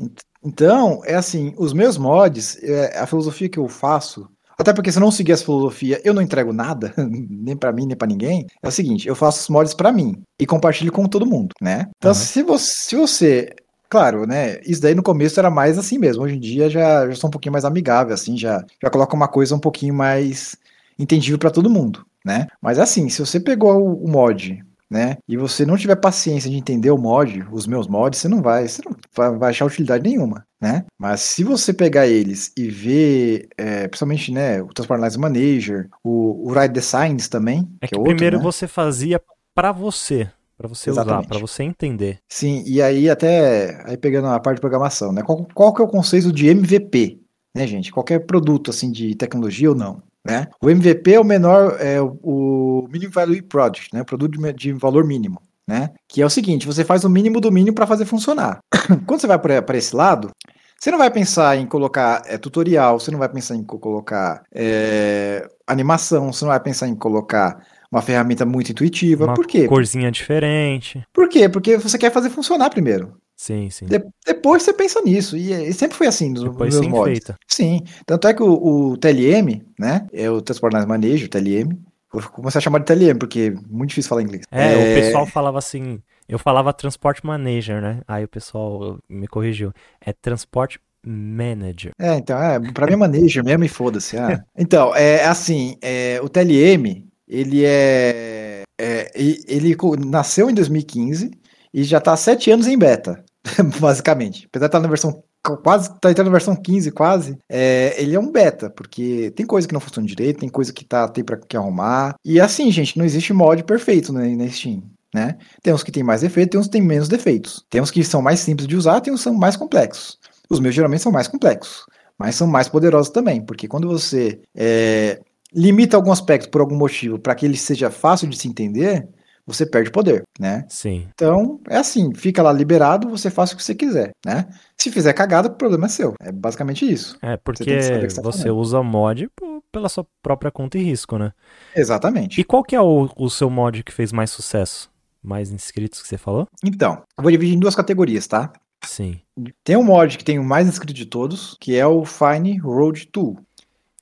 Então, 0.43 1.01
é 1.05 1.16
assim, 1.16 1.53
os 1.57 1.74
meus 1.74 1.97
mods, 1.97 2.61
é, 2.61 2.97
a 2.99 3.05
filosofia 3.05 3.47
que 3.47 3.59
eu 3.59 3.68
faço, 3.68 4.28
até 4.57 4.74
porque 4.74 4.91
se 4.91 4.97
eu 4.97 5.01
não 5.01 5.11
seguir 5.11 5.32
essa 5.32 5.45
filosofia, 5.45 6.01
eu 6.03 6.14
não 6.14 6.22
entrego 6.22 6.51
nada, 6.51 6.93
nem 6.97 7.55
para 7.55 7.72
mim, 7.72 7.86
nem 7.86 7.95
para 7.95 8.07
ninguém. 8.07 8.45
É 8.61 8.68
o 8.68 8.72
seguinte, 8.72 9.07
eu 9.07 9.16
faço 9.16 9.41
os 9.41 9.49
mods 9.49 9.74
para 9.74 9.91
mim 9.91 10.22
e 10.39 10.45
compartilho 10.45 10.91
com 10.91 11.05
todo 11.05 11.26
mundo, 11.26 11.53
né? 11.61 11.89
Então, 11.97 12.11
uhum. 12.11 12.16
se, 12.16 12.43
você, 12.43 12.74
se 12.74 12.95
você 12.95 13.55
Claro, 13.93 14.26
né? 14.26 14.59
Isso 14.66 14.82
daí 14.82 14.95
no 14.95 15.03
começo 15.03 15.39
era 15.39 15.51
mais 15.51 15.78
assim 15.78 15.99
mesmo. 15.99 16.24
Hoje 16.24 16.36
em 16.36 16.39
dia 16.39 16.68
já, 16.68 17.07
já 17.07 17.14
sou 17.14 17.28
um 17.28 17.32
pouquinho 17.32 17.53
mais 17.53 17.64
amigável, 17.64 18.11
assim, 18.11 18.36
já, 18.36 18.66
já 18.82 18.89
coloca 18.89 19.16
uma 19.16 19.28
coisa 19.28 19.55
um 19.55 19.59
pouquinho 19.59 19.93
mais 19.93 20.55
entendível 20.97 21.38
para 21.38 21.51
todo 21.51 21.70
mundo, 21.70 22.03
né? 22.26 22.47
Mas 22.59 22.80
assim, 22.80 23.07
se 23.07 23.20
você 23.20 23.39
pegou 23.39 23.80
o, 23.80 24.03
o 24.03 24.09
mod 24.09 24.66
né? 24.93 25.17
E 25.27 25.35
você 25.35 25.65
não 25.65 25.75
tiver 25.75 25.95
paciência 25.95 26.51
de 26.51 26.55
entender 26.55 26.91
o 26.91 26.97
mod, 26.99 27.43
os 27.51 27.65
meus 27.65 27.87
mods, 27.87 28.19
você 28.19 28.27
não 28.27 28.43
vai, 28.43 28.67
você 28.67 28.83
não 28.85 28.95
vai, 29.39 29.49
achar 29.49 29.65
utilidade 29.65 30.07
nenhuma, 30.07 30.45
né? 30.61 30.85
Mas 30.99 31.21
se 31.21 31.43
você 31.43 31.73
pegar 31.73 32.05
eles 32.05 32.51
e 32.55 32.69
ver, 32.69 33.47
é, 33.57 33.87
principalmente, 33.87 34.31
né, 34.31 34.61
o 34.61 34.67
Transport 34.67 34.99
Lines 34.99 35.17
Manager, 35.17 35.89
o, 36.03 36.47
o 36.47 36.53
Ride 36.53 36.75
Designs 36.75 37.27
também, 37.27 37.67
é 37.81 37.87
que, 37.87 37.89
que 37.89 37.95
é 37.95 37.97
outro, 37.97 38.15
primeiro 38.15 38.37
né? 38.37 38.43
você 38.43 38.67
fazia 38.67 39.19
para 39.55 39.71
você, 39.71 40.29
para 40.55 40.67
você 40.67 40.91
Exatamente. 40.91 41.21
usar, 41.21 41.27
para 41.27 41.39
você 41.39 41.63
entender. 41.63 42.19
Sim, 42.29 42.63
e 42.67 42.79
aí 42.79 43.09
até 43.09 43.81
aí 43.85 43.97
pegando 43.97 44.27
a 44.27 44.39
parte 44.39 44.57
de 44.57 44.61
programação, 44.61 45.11
né? 45.11 45.23
Qual, 45.23 45.47
qual 45.55 45.73
que 45.73 45.81
é 45.81 45.85
o 45.85 45.89
conceito 45.89 46.31
de 46.31 46.47
MVP, 46.49 47.19
né, 47.55 47.65
gente? 47.65 47.91
Qualquer 47.91 48.19
produto 48.27 48.69
assim 48.69 48.91
de 48.91 49.15
tecnologia 49.15 49.71
ou 49.71 49.75
não, 49.75 50.03
né? 50.26 50.47
O 50.61 50.69
MVP 50.69 51.13
é 51.13 51.19
o 51.19 51.24
menor, 51.24 51.78
é 51.80 52.01
o 52.01 52.88
Minimum 52.91 53.11
Value 53.11 53.41
Project, 53.41 53.89
né? 53.93 54.03
produto 54.03 54.38
de, 54.53 54.74
valor 54.74 55.05
mínimo. 55.05 55.41
Né? 55.67 55.91
Que 56.07 56.21
é 56.21 56.26
o 56.26 56.30
seguinte: 56.30 56.67
você 56.67 56.84
faz 56.84 57.03
o 57.03 57.09
mínimo 57.09 57.39
do 57.39 57.51
mínimo 57.51 57.76
para 57.76 57.88
fazer 57.88 58.05
funcionar. 58.05 58.59
Quando 59.05 59.21
você 59.21 59.28
vai 59.28 59.39
para 59.39 59.78
esse 59.78 59.95
lado, 59.95 60.30
você 60.78 60.91
não 60.91 60.97
vai 60.97 61.09
pensar 61.09 61.55
em 61.55 61.65
colocar 61.65 62.21
é, 62.26 62.38
tutorial, 62.38 62.99
você 62.99 63.09
não 63.11 63.19
vai 63.19 63.30
pensar 63.30 63.55
em 63.55 63.63
colocar 63.63 64.43
é, 64.53 65.47
animação, 65.65 66.34
você 66.34 66.43
não 66.43 66.51
vai 66.51 66.59
pensar 66.59 66.89
em 66.89 66.95
colocar 66.95 67.65
uma 67.89 68.01
ferramenta 68.01 68.45
muito 68.45 68.71
intuitiva. 68.71 69.24
Uma 69.24 69.34
Por 69.34 69.47
quê? 69.47 69.65
Corzinha 69.67 70.11
diferente. 70.11 71.01
Por 71.13 71.30
quê? 71.30 71.47
Porque 71.47 71.78
você 71.78 71.97
quer 71.97 72.11
fazer 72.11 72.30
funcionar 72.30 72.69
primeiro. 72.69 73.15
Sim, 73.43 73.69
sim. 73.69 73.87
De 73.87 74.01
depois 74.25 74.63
você 74.63 74.71
pensa 74.71 75.01
nisso. 75.01 75.35
E, 75.35 75.51
e 75.51 75.73
sempre 75.73 75.97
foi 75.97 76.07
assim 76.07 76.29
nos 76.29 76.45
depois 76.45 76.73
meus 76.73 76.87
mods. 76.87 77.11
Feita. 77.11 77.37
Sim. 77.45 77.81
Tanto 78.05 78.25
é 78.29 78.33
que 78.33 78.41
o, 78.41 78.53
o, 78.53 78.97
TLM, 78.97 79.61
né? 79.77 80.07
É 80.13 80.31
o 80.31 80.41
Transport 80.41 80.73
Manejo, 80.87 81.25
o 81.25 81.29
TLM. 81.29 81.77
Vou 82.13 82.23
começar 82.29 82.59
a 82.59 82.61
chamar 82.61 82.79
de 82.79 82.85
TLM, 82.85 83.17
porque 83.19 83.53
é 83.53 83.61
muito 83.69 83.89
difícil 83.89 84.07
falar 84.07 84.21
inglês. 84.21 84.45
É, 84.49 84.71
é, 84.71 84.77
o 84.77 85.01
pessoal 85.01 85.27
falava 85.27 85.57
assim. 85.57 85.99
Eu 86.25 86.39
falava 86.39 86.71
Transport 86.71 87.21
Manager, 87.21 87.81
né? 87.81 87.99
Aí 88.07 88.23
o 88.23 88.29
pessoal 88.29 88.97
me 89.09 89.27
corrigiu. 89.27 89.73
É 89.99 90.13
Transport 90.13 90.77
Manager. 91.05 91.91
É, 91.99 92.15
então, 92.15 92.41
é, 92.41 92.61
pra 92.71 92.87
mim 92.87 92.93
é 92.93 92.95
Manager 92.95 93.43
mesmo 93.43 93.65
e 93.65 93.67
foda-se. 93.67 94.15
Ah. 94.15 94.41
então, 94.57 94.95
é 94.95 95.25
assim, 95.25 95.75
é, 95.81 96.17
o 96.23 96.29
TLM, 96.29 97.05
ele 97.27 97.65
é, 97.65 98.63
é. 98.79 99.11
Ele 99.13 99.75
nasceu 100.05 100.49
em 100.49 100.53
2015 100.53 101.43
e 101.73 101.83
já 101.83 101.99
tá 101.99 102.13
há 102.13 102.17
sete 102.17 102.49
anos 102.51 102.67
em 102.67 102.77
beta. 102.77 103.21
basicamente. 103.79 104.47
Apesar 104.47 104.67
de 104.67 104.69
estar 104.69 104.79
na 104.79 104.87
versão 104.87 105.23
quase 105.61 105.89
tá 105.99 106.09
entrando 106.09 106.27
na 106.27 106.31
versão 106.31 106.55
15 106.55 106.91
quase, 106.91 107.37
é, 107.49 108.01
ele 108.01 108.15
é 108.15 108.19
um 108.19 108.31
beta, 108.31 108.69
porque 108.69 109.31
tem 109.35 109.45
coisa 109.45 109.67
que 109.67 109.73
não 109.73 109.81
funciona 109.81 110.07
direito, 110.07 110.39
tem 110.39 110.49
coisa 110.49 110.71
que 110.71 110.85
tá 110.85 111.07
tem 111.07 111.23
para 111.23 111.37
que 111.37 111.57
arrumar. 111.57 112.15
E 112.23 112.39
assim, 112.39 112.71
gente, 112.71 112.97
não 112.97 113.05
existe 113.05 113.33
mod 113.33 113.63
perfeito 113.63 114.13
né, 114.13 114.33
na 114.35 114.47
Steam. 114.47 114.83
Né? 115.13 115.37
Tem 115.61 115.71
uns 115.71 115.83
que 115.83 115.91
tem 115.91 116.01
mais 116.01 116.21
defeitos, 116.21 116.51
tem 116.51 116.59
uns 116.59 116.65
que 116.65 116.71
tem 116.71 116.81
menos 116.81 117.07
defeitos. 117.07 117.63
Tem 117.69 117.81
uns 117.81 117.91
que 117.91 118.03
são 118.03 118.21
mais 118.21 118.39
simples 118.39 118.67
de 118.67 118.75
usar, 118.75 118.99
tem 119.01 119.13
uns 119.13 119.19
que 119.19 119.25
são 119.25 119.33
mais 119.33 119.55
complexos. 119.55 120.17
Os 120.49 120.59
meus 120.59 120.73
geralmente 120.73 121.03
são 121.03 121.11
mais 121.11 121.27
complexos, 121.27 121.85
mas 122.17 122.35
são 122.35 122.47
mais 122.47 122.67
poderosos 122.67 123.11
também, 123.11 123.41
porque 123.41 123.67
quando 123.67 123.87
você 123.87 124.39
é, 124.55 125.19
limita 125.53 125.95
algum 125.95 126.11
aspecto 126.11 126.49
por 126.49 126.61
algum 126.61 126.75
motivo 126.75 127.19
para 127.19 127.35
que 127.35 127.45
ele 127.45 127.57
seja 127.57 127.91
fácil 127.91 128.27
de 128.27 128.37
se 128.37 128.47
entender, 128.47 129.07
você 129.45 129.65
perde 129.65 129.91
poder, 129.91 130.23
né? 130.39 130.65
Sim. 130.69 131.07
Então, 131.13 131.59
é 131.69 131.77
assim, 131.77 132.13
fica 132.15 132.41
lá 132.41 132.51
liberado, 132.51 133.09
você 133.09 133.29
faz 133.29 133.51
o 133.51 133.57
que 133.57 133.63
você 133.63 133.75
quiser, 133.75 134.11
né? 134.25 134.47
Se 134.77 134.91
fizer 134.91 135.13
cagada, 135.13 135.49
o 135.49 135.55
problema 135.55 135.85
é 135.85 135.89
seu. 135.89 136.13
É 136.21 136.31
basicamente 136.31 136.89
isso. 136.89 137.17
É, 137.21 137.37
porque 137.37 137.81
você, 137.81 138.07
tá 138.07 138.21
você 138.21 138.49
usa 138.49 138.81
mod 138.81 139.29
pela 139.71 139.89
sua 139.89 140.05
própria 140.21 140.51
conta 140.51 140.77
e 140.77 140.83
risco, 140.83 141.17
né? 141.17 141.33
Exatamente. 141.75 142.39
E 142.39 142.43
qual 142.43 142.63
que 142.63 142.75
é 142.75 142.81
o, 142.81 143.09
o 143.17 143.29
seu 143.29 143.49
mod 143.49 143.83
que 143.83 143.91
fez 143.91 144.11
mais 144.11 144.29
sucesso? 144.29 144.91
Mais 145.21 145.51
inscritos 145.51 146.01
que 146.01 146.07
você 146.07 146.17
falou? 146.17 146.47
Então, 146.63 147.03
eu 147.17 147.21
vou 147.21 147.31
dividir 147.31 147.55
em 147.55 147.59
duas 147.59 147.75
categorias, 147.75 148.27
tá? 148.27 148.51
Sim. 148.85 149.21
Tem 149.63 149.77
um 149.77 149.83
mod 149.83 150.17
que 150.17 150.23
tem 150.23 150.37
o 150.37 150.43
mais 150.43 150.67
inscrito 150.67 150.93
de 150.93 151.05
todos, 151.05 151.57
que 151.59 151.75
é 151.75 151.87
o 151.87 152.03
Fine 152.03 152.57
Road 152.57 153.07
Tool 153.07 153.37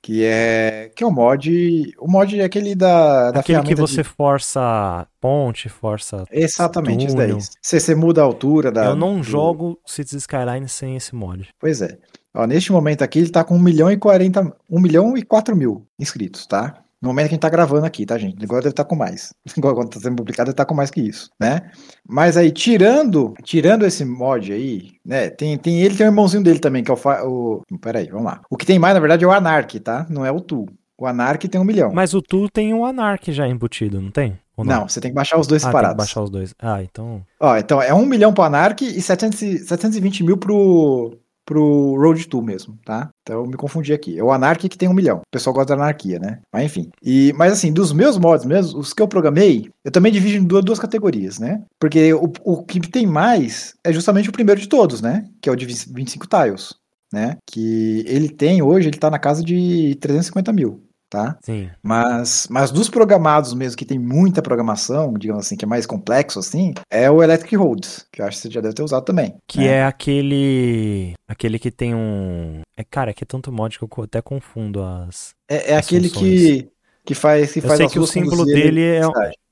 que 0.02 0.24
é 0.24 0.90
que 0.96 1.04
é 1.04 1.06
o 1.06 1.12
mod, 1.12 1.94
o 1.98 2.10
mod 2.10 2.38
é 2.38 2.44
aquele 2.44 2.74
da, 2.74 3.30
da 3.30 3.40
aquele 3.40 3.62
que 3.62 3.74
você 3.76 4.02
de... 4.02 4.04
força 4.04 5.06
ponte, 5.20 5.68
força 5.68 6.24
Exatamente, 6.30 7.06
túnel. 7.06 7.38
isso 7.38 7.48
daí. 7.48 7.56
Você, 7.62 7.78
você 7.78 7.94
muda 7.94 8.20
a 8.20 8.24
altura 8.24 8.72
da 8.72 8.86
Eu 8.86 8.96
não 8.96 9.18
do... 9.18 9.22
jogo 9.22 9.80
Cities 9.86 10.22
Skyline 10.22 10.68
sem 10.68 10.96
esse 10.96 11.14
mod. 11.14 11.48
Pois 11.58 11.80
é. 11.80 11.96
Ó, 12.34 12.46
neste 12.46 12.72
momento 12.72 13.02
aqui 13.02 13.20
ele 13.20 13.30
tá 13.30 13.44
com 13.44 13.54
1 13.54 13.58
milhão 13.60 13.90
e 13.92 13.96
40, 13.96 14.56
1 14.68 14.80
milhão 14.80 15.16
e 15.16 15.22
4 15.22 15.54
mil 15.54 15.86
inscritos, 15.98 16.46
tá? 16.46 16.82
No 17.02 17.08
momento 17.08 17.26
que 17.26 17.32
a 17.32 17.34
gente 17.34 17.40
tá 17.40 17.50
gravando 17.50 17.84
aqui, 17.84 18.06
tá, 18.06 18.16
gente? 18.16 18.42
Agora 18.44 18.62
deve 18.62 18.70
estar 18.70 18.84
tá 18.84 18.88
com 18.88 18.94
mais. 18.94 19.34
Agora 19.58 19.74
quando 19.74 19.90
tá 19.90 19.98
sendo 19.98 20.14
publicado, 20.14 20.46
deve 20.46 20.52
estar 20.52 20.64
tá 20.64 20.68
com 20.68 20.74
mais 20.74 20.88
que 20.88 21.00
isso, 21.00 21.30
né? 21.38 21.72
Mas 22.08 22.36
aí, 22.36 22.52
tirando 22.52 23.34
tirando 23.42 23.84
esse 23.84 24.04
mod 24.04 24.52
aí, 24.52 24.92
né? 25.04 25.28
Tem, 25.28 25.58
tem 25.58 25.82
ele, 25.82 25.96
tem 25.96 26.06
o 26.06 26.10
irmãozinho 26.10 26.44
dele 26.44 26.60
também, 26.60 26.84
que 26.84 26.92
é 26.92 26.94
o, 26.94 27.62
o. 27.68 27.78
Peraí, 27.78 28.06
vamos 28.06 28.26
lá. 28.26 28.40
O 28.48 28.56
que 28.56 28.64
tem 28.64 28.78
mais, 28.78 28.94
na 28.94 29.00
verdade, 29.00 29.24
é 29.24 29.26
o 29.26 29.32
Anark, 29.32 29.80
tá? 29.80 30.06
Não 30.08 30.24
é 30.24 30.30
o 30.30 30.40
Tu. 30.40 30.64
O 30.96 31.06
Anark 31.06 31.48
tem 31.48 31.60
um 31.60 31.64
milhão. 31.64 31.90
Mas 31.92 32.14
o 32.14 32.22
Tu 32.22 32.48
tem 32.48 32.72
um 32.72 32.84
Anark 32.84 33.32
já 33.32 33.48
embutido, 33.48 34.00
não 34.00 34.12
tem? 34.12 34.38
Não? 34.56 34.64
não? 34.64 34.88
você 34.88 35.00
tem 35.00 35.10
que 35.10 35.14
baixar 35.16 35.40
os 35.40 35.48
dois 35.48 35.64
ah, 35.64 35.66
separados. 35.66 35.96
Tem 35.96 35.96
que 35.96 36.08
baixar 36.08 36.22
os 36.22 36.30
dois. 36.30 36.54
Ah, 36.60 36.82
então. 36.82 37.22
Ó, 37.40 37.56
então 37.56 37.82
é 37.82 37.92
um 37.92 38.06
milhão 38.06 38.32
pro 38.32 38.44
Anark 38.44 38.84
e 38.84 39.02
700, 39.02 39.66
720 39.66 40.22
mil 40.22 40.36
pro, 40.36 41.16
pro 41.44 41.94
Road 41.96 42.26
2 42.26 42.44
mesmo, 42.44 42.78
tá? 42.84 43.10
Então 43.22 43.46
me 43.46 43.56
confundi 43.56 43.92
aqui. 43.92 44.18
É 44.18 44.22
o 44.22 44.32
Anarchy 44.32 44.68
que 44.68 44.78
tem 44.78 44.88
um 44.88 44.94
milhão. 44.94 45.18
O 45.18 45.30
pessoal 45.30 45.54
gosta 45.54 45.76
da 45.76 45.82
anarquia, 45.82 46.18
né? 46.18 46.40
Mas 46.52 46.64
enfim. 46.64 46.90
E, 47.02 47.32
mas 47.36 47.52
assim, 47.52 47.72
dos 47.72 47.92
meus 47.92 48.18
mods 48.18 48.46
mesmo, 48.46 48.78
os 48.78 48.92
que 48.92 49.02
eu 49.02 49.08
programei, 49.08 49.70
eu 49.84 49.90
também 49.90 50.12
divido 50.12 50.36
em 50.36 50.46
duas, 50.46 50.64
duas 50.64 50.78
categorias, 50.78 51.38
né? 51.38 51.62
Porque 51.80 52.12
o, 52.14 52.32
o 52.44 52.64
que 52.64 52.80
tem 52.80 53.06
mais 53.06 53.74
é 53.84 53.92
justamente 53.92 54.28
o 54.28 54.32
primeiro 54.32 54.60
de 54.60 54.68
todos, 54.68 55.00
né? 55.00 55.24
Que 55.40 55.48
é 55.48 55.52
o 55.52 55.56
de 55.56 55.66
25 55.66 56.26
tiles, 56.26 56.74
né? 57.12 57.36
Que 57.46 58.04
ele 58.06 58.28
tem 58.28 58.62
hoje, 58.62 58.88
ele 58.88 58.98
tá 58.98 59.10
na 59.10 59.18
casa 59.18 59.42
de 59.44 59.96
350 60.00 60.52
mil 60.52 60.82
tá? 61.12 61.38
Sim. 61.42 61.70
Mas, 61.82 62.46
mas 62.50 62.70
dos 62.70 62.88
programados 62.88 63.52
mesmo, 63.54 63.76
que 63.76 63.84
tem 63.84 63.98
muita 63.98 64.40
programação, 64.40 65.12
digamos 65.12 65.46
assim, 65.46 65.56
que 65.56 65.64
é 65.64 65.68
mais 65.68 65.84
complexo 65.86 66.38
assim, 66.38 66.72
é 66.90 67.10
o 67.10 67.22
Electric 67.22 67.54
Roads, 67.54 68.06
que 68.10 68.22
eu 68.22 68.26
acho 68.26 68.38
que 68.38 68.42
você 68.48 68.50
já 68.50 68.60
deve 68.60 68.74
ter 68.74 68.82
usado 68.82 69.04
também. 69.04 69.34
Que 69.46 69.58
né? 69.58 69.66
é 69.66 69.84
aquele 69.84 71.14
aquele 71.28 71.58
que 71.58 71.70
tem 71.70 71.94
um... 71.94 72.62
É, 72.76 72.82
cara, 72.82 73.10
é 73.10 73.14
que 73.14 73.24
é 73.24 73.26
tanto 73.26 73.52
mod 73.52 73.78
que 73.78 73.84
eu 73.84 74.04
até 74.04 74.22
confundo 74.22 74.82
as 74.82 75.34
É, 75.48 75.72
é 75.72 75.76
as 75.76 75.86
aquele 75.86 76.08
funções. 76.08 76.40
que... 76.40 76.68
que 77.04 77.14
faz 77.14 77.52
que 77.52 77.58
Eu 77.58 77.62
faz 77.62 77.78
sei 77.78 77.88
que 77.88 77.98
o 77.98 78.06
símbolo 78.06 78.44
dele 78.46 78.80
é, 78.82 79.00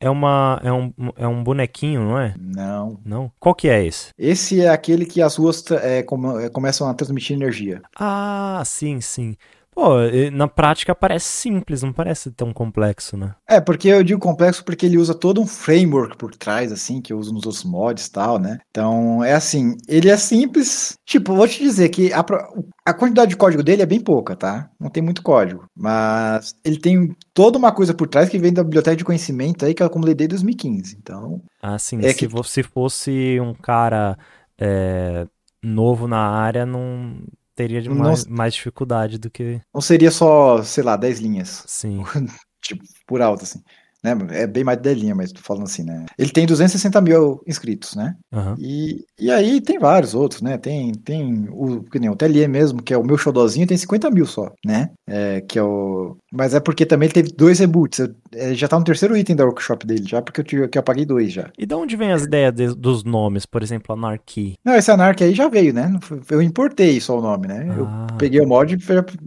é, 0.01 0.11
uma, 0.11 0.61
é, 0.63 0.73
um, 0.73 0.93
é 1.17 1.27
um 1.27 1.43
bonequinho, 1.43 2.01
não 2.03 2.19
é? 2.19 2.35
Não. 2.39 3.01
Não? 3.05 3.33
Qual 3.39 3.55
que 3.55 3.69
é 3.69 3.85
esse? 3.85 4.11
Esse 4.17 4.61
é 4.61 4.69
aquele 4.69 5.05
que 5.05 5.21
as 5.21 5.37
ruas 5.37 5.65
é, 5.71 6.03
come- 6.03 6.45
é, 6.45 6.49
começam 6.49 6.89
a 6.89 6.95
transmitir 6.95 7.37
energia. 7.37 7.83
Ah, 7.99 8.63
sim, 8.65 9.01
sim. 9.01 9.37
Pô, 9.73 9.95
na 10.33 10.49
prática 10.49 10.95
parece 10.95 11.27
simples, 11.27 11.83
não 11.83 11.93
parece 11.93 12.31
tão 12.31 12.53
complexo, 12.53 13.16
né? 13.16 13.35
É, 13.49 13.61
porque 13.61 13.89
eu 13.89 14.03
digo 14.03 14.21
complexo 14.21 14.64
porque 14.64 14.85
ele 14.87 14.99
usa 14.99 15.14
todo 15.14 15.41
um 15.41 15.47
framework 15.47 16.16
por 16.16 16.35
trás, 16.35 16.71
assim, 16.73 17.01
que 17.01 17.12
eu 17.12 17.18
uso 17.18 17.33
nos 17.33 17.47
outros 17.47 17.64
mods 17.64 18.07
e 18.07 18.12
tal, 18.12 18.39
né? 18.39 18.59
Então, 18.71 19.23
é 19.25 19.33
assim, 19.33 19.77
ele 19.89 20.09
é 20.11 20.16
simples. 20.16 20.95
Tipo, 21.07 21.35
vou 21.35 21.49
te 21.49 21.61
dizer 21.61 21.89
que 21.89 22.12
a, 22.12 22.25
a 22.85 22.93
quantidade 22.95 23.31
de 23.31 23.37
código 23.37 23.62
dele 23.62 23.83
é 23.83 23.87
bem 23.87 24.01
pouca, 24.01 24.37
tá? 24.37 24.71
Não 24.79 24.91
tem 24.91 25.03
muito 25.03 25.23
código. 25.23 25.64
Mas 25.77 26.55
ele 26.64 26.79
tem 26.79 27.16
toda 27.33 27.59
uma 27.59 27.73
coisa 27.73 27.95
por 27.95 28.09
trás 28.09 28.29
que 28.29 28.39
vem 28.39 28.53
da 28.53 28.62
biblioteca 28.64 28.97
de 28.97 29.05
conhecimento 29.05 29.64
aí 29.64 29.75
que 29.75 29.83
eu 29.83 29.87
acumulei 29.87 30.14
desde 30.14 30.35
2015. 30.35 30.97
Então, 30.99 31.41
Ah, 31.62 31.79
sim, 31.79 32.01
É 32.03 32.12
se, 32.12 32.27
que- 32.27 32.27
vo- 32.27 32.43
se 32.43 32.62
fosse 32.62 33.39
um 33.41 33.55
cara 33.55 34.16
é, 34.59 35.27
novo 35.62 36.09
na 36.09 36.18
área, 36.18 36.64
não 36.64 37.23
teria 37.55 37.80
de 37.82 37.88
Não- 37.88 37.96
mais, 37.96 38.24
mais 38.26 38.55
dificuldade 38.55 39.18
do 39.18 39.30
que. 39.30 39.61
não 39.74 39.80
seria 39.80 40.11
só, 40.11 40.62
sei 40.62 40.82
lá, 40.84 40.96
10 40.96 41.18
linhas. 41.20 41.62
Sim. 41.66 42.03
tipo, 42.62 42.82
por 43.07 43.20
alto, 43.22 43.44
assim. 43.44 43.61
Né? 44.03 44.16
É 44.30 44.46
bem 44.46 44.64
mais 44.64 44.78
de 44.78 44.84
10 44.84 44.98
linhas, 44.98 45.16
mas 45.16 45.30
tô 45.32 45.42
falando 45.42 45.64
assim, 45.64 45.82
né? 45.82 46.07
Ele 46.18 46.30
tem 46.30 46.46
260 46.46 47.03
mil 47.03 47.42
inscritos, 47.46 47.94
né? 47.94 48.14
Aham. 48.32 48.55
E, 48.59 49.05
e 49.18 49.30
aí 49.30 49.61
tem 49.61 49.78
vários 49.78 50.14
outros, 50.14 50.40
né? 50.40 50.57
Tem, 50.57 50.92
tem 50.92 51.46
o, 51.51 51.82
que 51.82 51.98
nem 51.98 52.09
o 52.09 52.16
TLE 52.16 52.48
mesmo, 52.48 52.82
que 52.82 52.94
é 52.94 52.96
o 52.96 53.05
meu 53.05 53.18
xodozinho, 53.18 53.66
tem 53.66 53.76
50 53.76 54.11
mil 54.11 54.24
só, 54.24 54.51
né? 54.64 54.88
É, 55.07 55.42
que 55.42 55.59
é 55.59 55.62
o... 55.62 56.16
Mas 56.32 56.55
é 56.55 56.61
porque 56.61 56.86
também 56.86 57.09
ele 57.09 57.12
teve 57.12 57.30
dois 57.36 57.59
reboots. 57.59 57.98
Eu- 57.98 58.14
é, 58.35 58.55
já 58.55 58.68
tá 58.68 58.78
no 58.78 58.85
terceiro 58.85 59.16
item 59.16 59.35
da 59.37 59.45
workshop 59.45 59.87
dele, 59.87 60.05
já, 60.07 60.22
porque 60.22 60.41
eu, 60.41 60.45
tive, 60.45 60.68
que 60.68 60.78
eu 60.78 60.81
apaguei 60.81 61.05
dois 61.05 61.33
já. 61.33 61.51
E 61.59 61.66
de 61.66 61.74
onde 61.74 61.97
vem 61.97 62.12
as 62.12 62.22
ideias 62.22 62.53
de- 62.55 62.74
dos 62.74 63.05
nomes? 63.05 63.47
Por 63.47 63.62
exemplo, 63.62 63.95
Anarchy. 63.95 64.55
Não, 64.64 64.74
esse 64.74 64.91
Anark 64.91 65.22
aí 65.22 65.35
já 65.35 65.49
veio, 65.49 65.72
né? 65.72 65.91
Eu 66.31 66.43
importei 66.43 67.01
só 67.01 67.18
o 67.18 67.22
nome, 67.22 67.49
né? 67.49 67.66
Eu 67.76 67.87
Ah, 67.87 68.07
peguei 68.18 68.41
o 68.41 68.47
mod 68.47 68.74
e 68.74 68.78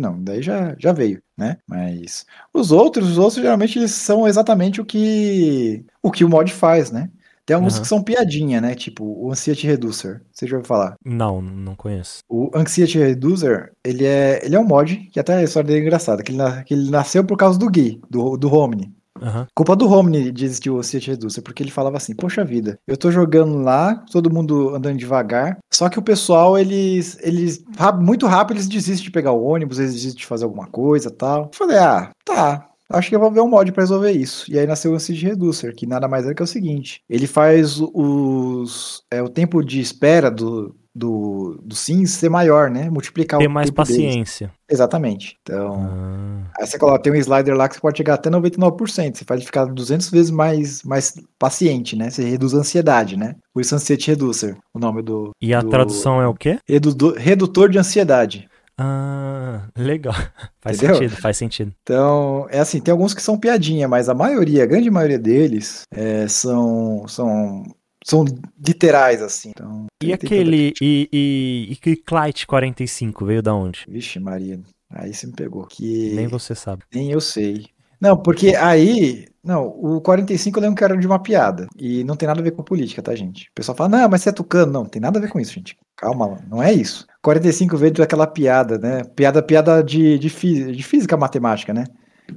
não, 0.01 0.21
daí 0.23 0.41
já, 0.41 0.75
já 0.79 0.91
veio, 0.93 1.21
né? 1.37 1.57
Mas 1.67 2.25
os 2.53 2.71
outros, 2.71 3.11
os 3.11 3.17
outros 3.17 3.41
geralmente 3.41 3.77
eles 3.79 3.91
são 3.91 4.27
exatamente 4.27 4.79
o 4.81 4.85
que 4.85 5.85
o 6.01 6.11
que 6.11 6.23
o 6.23 6.29
mod 6.29 6.51
faz, 6.51 6.91
né? 6.91 7.09
Tem 7.45 7.55
alguns 7.55 7.73
Aham. 7.73 7.81
que 7.81 7.87
são 7.87 8.01
piadinha, 8.03 8.61
né? 8.61 8.73
Tipo 8.75 9.03
o 9.03 9.31
Anxiety 9.31 9.67
Reducer. 9.67 10.21
Você 10.31 10.47
já 10.47 10.55
ouviu 10.55 10.67
falar? 10.67 10.95
não, 11.05 11.41
não 11.41 11.75
conheço. 11.75 12.19
O 12.29 12.49
Anxiety 12.55 12.97
Reducer, 12.97 13.71
ele 13.83 14.05
é, 14.05 14.39
ele 14.45 14.55
é 14.55 14.59
um 14.59 14.65
mod 14.67 14.95
que 15.11 15.19
até 15.19 15.35
a 15.35 15.43
história 15.43 15.67
dele 15.67 15.79
é 15.79 15.81
engraçada, 15.83 16.23
que 16.23 16.31
ele, 16.31 16.37
na- 16.37 16.63
que 16.63 16.73
ele 16.73 16.89
nasceu 16.89 17.23
por 17.23 17.37
causa 17.37 17.59
do 17.59 17.69
Gui, 17.69 17.99
do, 18.09 18.37
do 18.37 18.47
Romney. 18.47 18.89
Aham. 19.21 19.45
Culpa 19.55 19.75
do 19.75 19.85
Romney 19.87 20.31
de 20.31 20.43
existir 20.43 20.69
o 20.69 20.79
Anxiety 20.79 21.11
Reducer, 21.11 21.43
porque 21.43 21.61
ele 21.63 21.69
falava 21.71 21.95
assim, 21.97 22.15
poxa 22.15 22.43
vida, 22.43 22.77
eu 22.87 22.97
tô 22.97 23.11
jogando 23.11 23.57
lá, 23.59 23.95
todo 24.11 24.33
mundo 24.33 24.75
andando 24.75 24.97
devagar, 24.97 25.57
só 25.71 25.87
que 25.87 25.99
o 25.99 26.01
pessoal, 26.01 26.57
eles, 26.57 27.17
eles 27.21 27.63
muito 28.01 28.25
rápido, 28.25 28.57
eles 28.57 28.67
desistem 28.67 29.05
de 29.05 29.11
pegar 29.11 29.31
o 29.31 29.43
ônibus, 29.43 29.79
eles 29.79 29.93
desistem 29.93 30.19
de 30.19 30.25
fazer 30.25 30.45
alguma 30.45 30.67
coisa 30.67 31.09
e 31.09 31.11
tal. 31.11 31.43
Eu 31.43 31.49
falei, 31.53 31.77
ah, 31.77 32.09
tá, 32.25 32.67
Acho 32.93 33.09
que 33.09 33.15
eu 33.15 33.19
vou 33.19 33.31
ver 33.31 33.41
um 33.41 33.47
mod 33.49 33.71
pra 33.71 33.83
resolver 33.83 34.11
isso. 34.11 34.45
E 34.51 34.57
aí 34.59 34.65
nasceu 34.67 34.91
o 34.91 34.95
Ansible 34.95 35.23
Reducer, 35.29 35.75
que 35.75 35.85
nada 35.85 36.07
mais 36.07 36.25
é 36.27 36.33
que 36.33 36.41
é 36.41 36.45
o 36.45 36.47
seguinte: 36.47 37.01
ele 37.09 37.27
faz 37.27 37.79
os, 37.81 39.03
é, 39.11 39.21
o 39.21 39.29
tempo 39.29 39.63
de 39.63 39.79
espera 39.81 40.29
do, 40.29 40.75
do, 40.93 41.59
do 41.63 41.75
Sims 41.75 42.11
ser 42.11 42.29
maior, 42.29 42.69
né? 42.69 42.89
Multiplicar 42.89 43.39
Ter 43.39 43.47
o 43.47 43.49
mais 43.49 43.69
tempo 43.69 43.83
deles. 43.83 43.95
paciência. 43.97 44.51
Exatamente. 44.69 45.37
Então, 45.41 45.75
Ah, 45.75 46.51
aí 46.61 46.67
você 46.67 46.77
coloca, 46.79 47.01
tem 47.01 47.11
um 47.13 47.15
slider 47.15 47.55
lá 47.55 47.67
que 47.67 47.75
você 47.75 47.81
pode 47.81 47.97
chegar 47.97 48.13
até 48.15 48.29
99%. 48.29 49.17
Você 49.17 49.25
faz 49.25 49.43
ficar 49.43 49.65
200 49.65 50.09
vezes 50.09 50.31
mais, 50.31 50.83
mais 50.83 51.13
paciente, 51.37 51.95
né? 51.95 52.09
Você 52.09 52.23
reduz 52.23 52.53
a 52.53 52.57
ansiedade, 52.57 53.17
né? 53.17 53.35
Isso 53.57 53.75
Anxiety 53.75 54.09
Reducer, 54.11 54.57
o 54.73 54.79
nome 54.79 55.01
do. 55.01 55.31
E 55.41 55.53
a 55.53 55.61
do- 55.61 55.69
tradução 55.69 56.21
é 56.21 56.27
o 56.27 56.33
quê? 56.33 56.57
redu- 56.67 57.15
redutor 57.17 57.69
de 57.69 57.77
ansiedade. 57.77 58.47
Ah, 58.77 59.67
legal. 59.77 60.13
Faz 60.61 60.77
Entendeu? 60.77 60.95
sentido, 60.95 61.21
faz 61.21 61.37
sentido. 61.37 61.73
Então, 61.83 62.47
é 62.49 62.59
assim, 62.59 62.79
tem 62.79 62.91
alguns 62.91 63.13
que 63.13 63.21
são 63.21 63.37
piadinha, 63.37 63.87
mas 63.87 64.07
a 64.07 64.13
maioria, 64.13 64.63
a 64.63 64.65
grande 64.65 64.89
maioria 64.89 65.19
deles 65.19 65.81
é, 65.93 66.25
são, 66.27 67.05
são, 67.07 67.63
são 68.05 68.23
literais, 68.65 69.21
assim. 69.21 69.49
Então, 69.49 69.85
E 70.01 70.13
aquele. 70.13 70.73
E, 70.81 71.09
e, 71.11 71.67
e 71.71 71.75
que 71.75 71.97
Clyde 71.97 72.47
45 72.47 73.25
veio 73.25 73.43
da 73.43 73.53
onde? 73.53 73.83
Vixe, 73.87 74.19
Maria, 74.19 74.59
aí 74.89 75.13
você 75.13 75.27
me 75.27 75.33
pegou. 75.33 75.65
Que 75.67 76.13
Nem 76.15 76.27
você 76.27 76.55
sabe. 76.55 76.83
nem 76.93 77.11
eu 77.11 77.19
sei. 77.21 77.67
Não, 77.99 78.17
porque 78.17 78.55
aí. 78.55 79.27
Não, 79.43 79.67
o 79.67 79.99
45 79.99 80.57
eu 80.57 80.61
lembro 80.61 80.77
que 80.77 80.83
era 80.85 80.95
de 80.97 81.05
uma 81.05 81.21
piada. 81.21 81.67
E 81.77 82.03
não 82.05 82.15
tem 82.15 82.27
nada 82.27 82.39
a 82.39 82.43
ver 82.43 82.51
com 82.51 82.63
política, 82.63 83.01
tá, 83.01 83.13
gente? 83.13 83.49
O 83.49 83.53
pessoal 83.55 83.75
fala, 83.75 83.89
não, 83.89 84.09
mas 84.09 84.21
você 84.21 84.29
é 84.29 84.31
tucano. 84.31 84.71
Não, 84.71 84.85
tem 84.85 85.01
nada 85.01 85.19
a 85.19 85.21
ver 85.21 85.29
com 85.29 85.39
isso, 85.39 85.53
gente. 85.53 85.77
Calma 85.97 86.41
não 86.49 86.63
é 86.63 86.71
isso. 86.71 87.05
45 87.23 87.77
veio 87.77 87.93
daquela 87.93 88.27
piada, 88.27 88.77
né? 88.79 89.03
Piada, 89.15 89.43
piada 89.43 89.83
de, 89.83 90.19
de, 90.19 90.29
fí- 90.29 90.73
de 90.73 90.83
física 90.83 91.17
matemática, 91.17 91.73
né? 91.73 91.85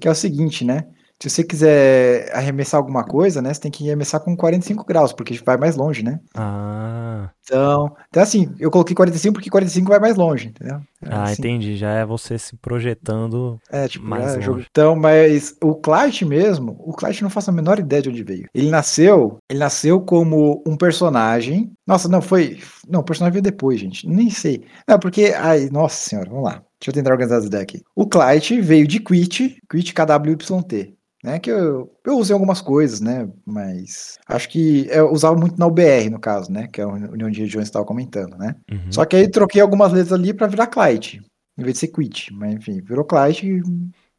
Que 0.01 0.09
é 0.09 0.11
o 0.11 0.15
seguinte, 0.15 0.65
né? 0.65 0.85
Se 1.23 1.31
você 1.31 1.45
quiser 1.45 2.31
arremessar 2.37 2.79
alguma 2.79 3.05
coisa, 3.05 3.43
né? 3.43 3.53
Você 3.55 3.61
tem 3.63 3.71
que 3.71 3.85
arremessar 3.87 4.21
com 4.23 4.37
45 4.37 4.85
graus, 4.87 5.13
porque 5.13 5.35
vai 5.45 5.57
mais 5.59 5.77
longe, 5.77 6.03
né? 6.05 6.21
Ah, 6.35 7.33
Então, 7.47 7.95
então 8.09 8.23
assim, 8.23 8.53
eu 8.59 8.73
coloquei 8.73 8.95
45 8.95 9.35
porque 9.35 9.49
45 9.49 9.89
vai 9.89 10.01
mais 10.01 10.17
longe, 10.17 10.49
entendeu? 10.49 10.81
É 11.01 11.09
ah 11.09 11.23
assim. 11.23 11.41
entendi. 11.41 11.77
Já 11.77 11.93
é 11.93 12.05
você 12.05 12.37
se 12.37 12.57
projetando. 12.57 13.61
É, 13.71 13.87
tipo, 13.87 14.05
Mais 14.05 14.35
é, 14.35 14.47
longe. 14.47 14.67
Então, 14.69 14.97
mas 14.97 15.57
o 15.63 15.75
Clyde 15.77 16.25
mesmo, 16.25 16.77
o 16.81 16.93
Clyde 16.93 17.23
não 17.23 17.31
faço 17.31 17.51
a 17.51 17.53
menor 17.53 17.79
ideia 17.79 18.03
de 18.03 18.09
onde 18.09 18.25
veio. 18.25 18.49
Ele 18.53 18.69
nasceu, 18.69 19.39
ele 19.49 19.61
nasceu 19.61 20.01
como 20.01 20.63
um 20.67 20.77
personagem. 20.77 21.71
Nossa, 21.87 22.09
não, 22.09 22.21
foi. 22.21 22.59
Não, 22.89 23.01
o 23.01 23.05
personagem 23.05 23.35
veio 23.35 23.43
depois, 23.43 23.79
gente. 23.79 24.09
Nem 24.09 24.29
sei. 24.29 24.65
Não, 24.89 24.99
porque. 24.99 25.33
Ai, 25.37 25.69
nossa 25.71 26.09
senhora, 26.09 26.29
vamos 26.29 26.45
lá. 26.45 26.63
Deixa 26.81 26.91
eu 26.91 26.95
tentar 26.95 27.13
organizar 27.13 27.39
as 27.39 27.47
ideias 27.47 27.63
aqui. 27.63 27.83
O 27.95 28.07
Clyde 28.07 28.61
veio 28.61 28.87
de 28.87 28.99
Quit, 29.01 29.59
Quit 29.71 29.95
KWYT. 29.95 30.97
Né, 31.25 31.39
que 31.39 31.51
eu, 31.51 31.91
eu 32.05 32.19
usei 32.19 32.35
algumas 32.35 32.61
coisas, 32.61 33.01
né? 33.01 33.29
Mas 33.45 34.19
acho 34.29 34.49
que 34.49 34.87
eu 34.91 35.11
usava 35.11 35.35
muito 35.37 35.59
na 35.59 35.67
UBR, 35.67 36.11
no 36.11 36.21
caso, 36.21 36.53
né? 36.53 36.69
Que 36.69 36.81
é 36.81 36.85
a 36.85 36.89
União 36.89 37.31
de 37.31 37.41
Regiões 37.41 37.67
estava 37.67 37.85
comentando, 37.85 38.37
né? 38.37 38.55
Uhum. 38.71 38.93
Só 38.93 39.05
que 39.05 39.17
aí 39.17 39.29
troquei 39.29 39.61
algumas 39.61 39.93
letras 39.93 40.13
ali 40.13 40.33
pra 40.35 40.47
virar 40.47 40.67
Clyde, 40.69 41.23
em 41.59 41.63
vez 41.63 41.75
de 41.75 41.81
ser 41.81 41.89
Quit. 41.89 42.33
Mas 42.33 42.55
enfim, 42.55 42.81
virou 42.83 43.05
Clyde. 43.05 43.63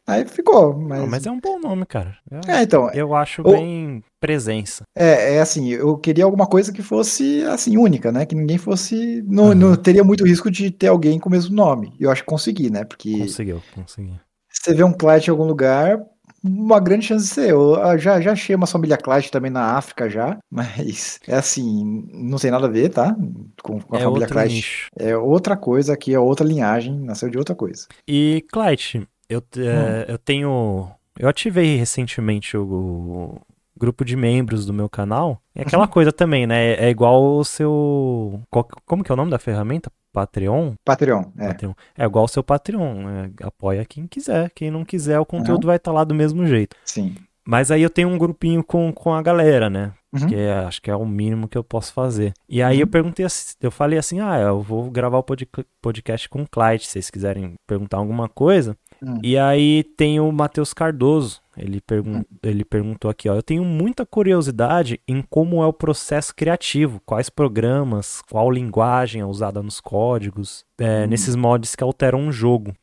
Aí 0.07 0.25
ficou. 0.25 0.73
Mas, 0.77 0.99
Não, 1.01 1.07
mas 1.07 1.25
é 1.25 1.31
um 1.31 1.39
bom 1.39 1.59
nome, 1.59 1.85
cara. 1.85 2.17
Eu, 2.31 2.39
É, 2.47 2.63
então, 2.63 2.89
eu 2.91 3.13
acho 3.13 3.41
o- 3.41 3.51
bem 3.51 4.03
presença. 4.21 4.83
é, 4.97 5.35
é 5.35 5.39
assim, 5.41 5.69
eu 5.69 5.97
queria 5.97 6.23
alguma 6.25 6.47
coisa 6.47 6.71
que 6.73 6.81
fosse 6.81 7.43
assim, 7.43 7.77
única, 7.77 8.11
né? 8.11 8.25
Que 8.25 8.33
ninguém 8.35 8.57
fosse. 8.57 9.21
Não, 9.27 9.47
Aham. 9.47 9.55
não 9.55 9.75
teria 9.75 10.03
muito 10.03 10.25
risco 10.25 10.49
de 10.49 10.71
ter 10.71 10.87
alguém 10.87 11.19
com 11.19 11.29
o 11.29 11.31
mesmo 11.31 11.55
nome. 11.55 11.93
E 11.99 12.03
eu 12.03 12.11
acho 12.11 12.23
que 12.23 12.29
consegui, 12.29 12.69
né? 12.69 12.83
Porque 12.85 13.17
Conseguiu, 13.19 13.61
conseguiu. 13.75 14.15
você 14.49 14.73
vê 14.73 14.83
um 14.83 14.93
Clyde 14.93 15.27
em 15.27 15.31
algum 15.31 15.43
lugar, 15.45 15.99
uma 16.47 16.79
grande 16.79 17.05
chance 17.05 17.25
de 17.27 17.33
ser. 17.33 17.49
Eu 17.51 17.75
ah, 17.81 17.97
já, 17.97 18.19
já 18.21 18.31
achei 18.33 18.55
uma 18.55 18.67
família 18.67 18.97
Clyde 18.97 19.31
também 19.31 19.51
na 19.51 19.77
África 19.77 20.09
já, 20.09 20.37
mas 20.51 21.19
é 21.27 21.35
assim, 21.35 22.07
não 22.13 22.37
tem 22.37 22.51
nada 22.51 22.67
a 22.67 22.69
ver, 22.69 22.89
tá? 22.89 23.15
Com, 23.63 23.79
com 23.81 23.95
a 23.95 23.99
É 23.99 23.99
família 23.99 24.27
Clyde. 24.27 24.55
nicho. 24.55 24.87
É 24.97 25.15
outra 25.17 25.55
coisa 25.57 25.93
aqui, 25.93 26.13
é 26.13 26.19
outra 26.19 26.45
linhagem, 26.45 26.99
nasceu 26.99 27.29
de 27.29 27.37
outra 27.37 27.55
coisa. 27.55 27.87
E, 28.07 28.45
Clyde, 28.51 29.07
eu, 29.29 29.41
te- 29.41 29.61
Hum. 29.71 30.05
é, 30.07 30.11
eu 30.11 30.17
tenho. 30.17 30.89
Eu 31.17 31.27
ativei 31.27 31.75
recentemente 31.77 32.55
o 32.57 33.39
grupo 33.77 34.03
de 34.03 34.15
membros 34.15 34.65
do 34.65 34.73
meu 34.73 34.89
canal. 34.89 35.41
É 35.55 35.61
aquela 35.61 35.83
Uhum. 35.83 35.89
coisa 35.89 36.11
também, 36.11 36.45
né? 36.47 36.73
É 36.73 36.89
igual 36.89 37.23
o 37.37 37.43
seu. 37.43 38.41
como 38.85 39.03
que 39.03 39.11
é 39.11 39.13
o 39.13 39.17
nome 39.17 39.31
da 39.31 39.39
ferramenta? 39.39 39.91
Patreon? 40.13 40.73
Patreon, 40.83 41.23
é. 41.37 41.47
Patreon. 41.47 41.73
É 41.97 42.05
igual 42.05 42.25
o 42.25 42.27
seu 42.27 42.43
Patreon. 42.43 43.07
é, 43.09 43.29
apoia 43.43 43.85
quem 43.85 44.07
quiser. 44.07 44.49
Quem 44.55 44.71
não 44.71 44.83
quiser, 44.83 45.19
o 45.19 45.25
conteúdo 45.25 45.67
vai 45.67 45.75
estar 45.77 45.91
lá 45.91 46.03
do 46.03 46.15
mesmo 46.15 46.45
jeito. 46.47 46.75
Sim. 46.83 47.15
Mas 47.45 47.71
aí 47.71 47.81
eu 47.81 47.89
tenho 47.89 48.09
um 48.09 48.17
grupinho 48.17 48.63
com, 48.63 48.91
com 48.91 49.13
a 49.13 49.21
galera, 49.21 49.69
né? 49.69 49.91
Uhum. 50.23 50.29
Que 50.29 50.35
é- 50.35 50.53
acho 50.59 50.81
que 50.81 50.89
é 50.91 50.95
o 50.95 51.05
mínimo 51.05 51.47
que 51.47 51.57
eu 51.57 51.63
posso 51.63 51.93
fazer. 51.93 52.33
E 52.49 52.61
aí 52.61 52.75
Uhum. 52.77 52.81
eu 52.81 52.87
perguntei, 52.87 53.25
assim- 53.25 53.55
eu 53.61 53.71
falei 53.71 53.97
assim, 53.99 54.19
ah, 54.19 54.37
eu 54.39 54.61
vou 54.61 54.89
gravar 54.89 55.17
o 55.17 55.23
pod- 55.23 55.47
podcast 55.81 56.27
com 56.29 56.41
o 56.43 56.47
Clyde, 56.49 56.85
se 56.85 56.91
vocês 56.93 57.09
quiserem 57.09 57.55
perguntar 57.67 57.97
alguma 57.97 58.27
coisa. 58.27 58.75
Hum. 59.01 59.19
E 59.23 59.37
aí 59.37 59.83
tem 59.95 60.19
o 60.19 60.31
Matheus 60.31 60.73
Cardoso, 60.73 61.39
ele, 61.55 61.79
pergun 61.81 62.23
ele 62.41 62.65
perguntou 62.65 63.11
aqui, 63.11 63.29
ó, 63.29 63.35
eu 63.35 63.43
tenho 63.43 63.63
muita 63.63 64.05
curiosidade 64.05 64.99
em 65.07 65.21
como 65.29 65.61
é 65.61 65.65
o 65.67 65.73
processo 65.73 66.33
criativo, 66.35 66.99
quais 67.05 67.29
programas, 67.29 68.21
qual 68.29 68.49
linguagem 68.51 69.21
é 69.21 69.25
usada 69.25 69.61
nos 69.61 69.79
códigos, 69.79 70.65
é, 70.79 71.05
nesses 71.07 71.35
mods 71.35 71.75
que 71.75 71.83
alteram 71.83 72.19
um 72.19 72.31
jogo. 72.31 72.73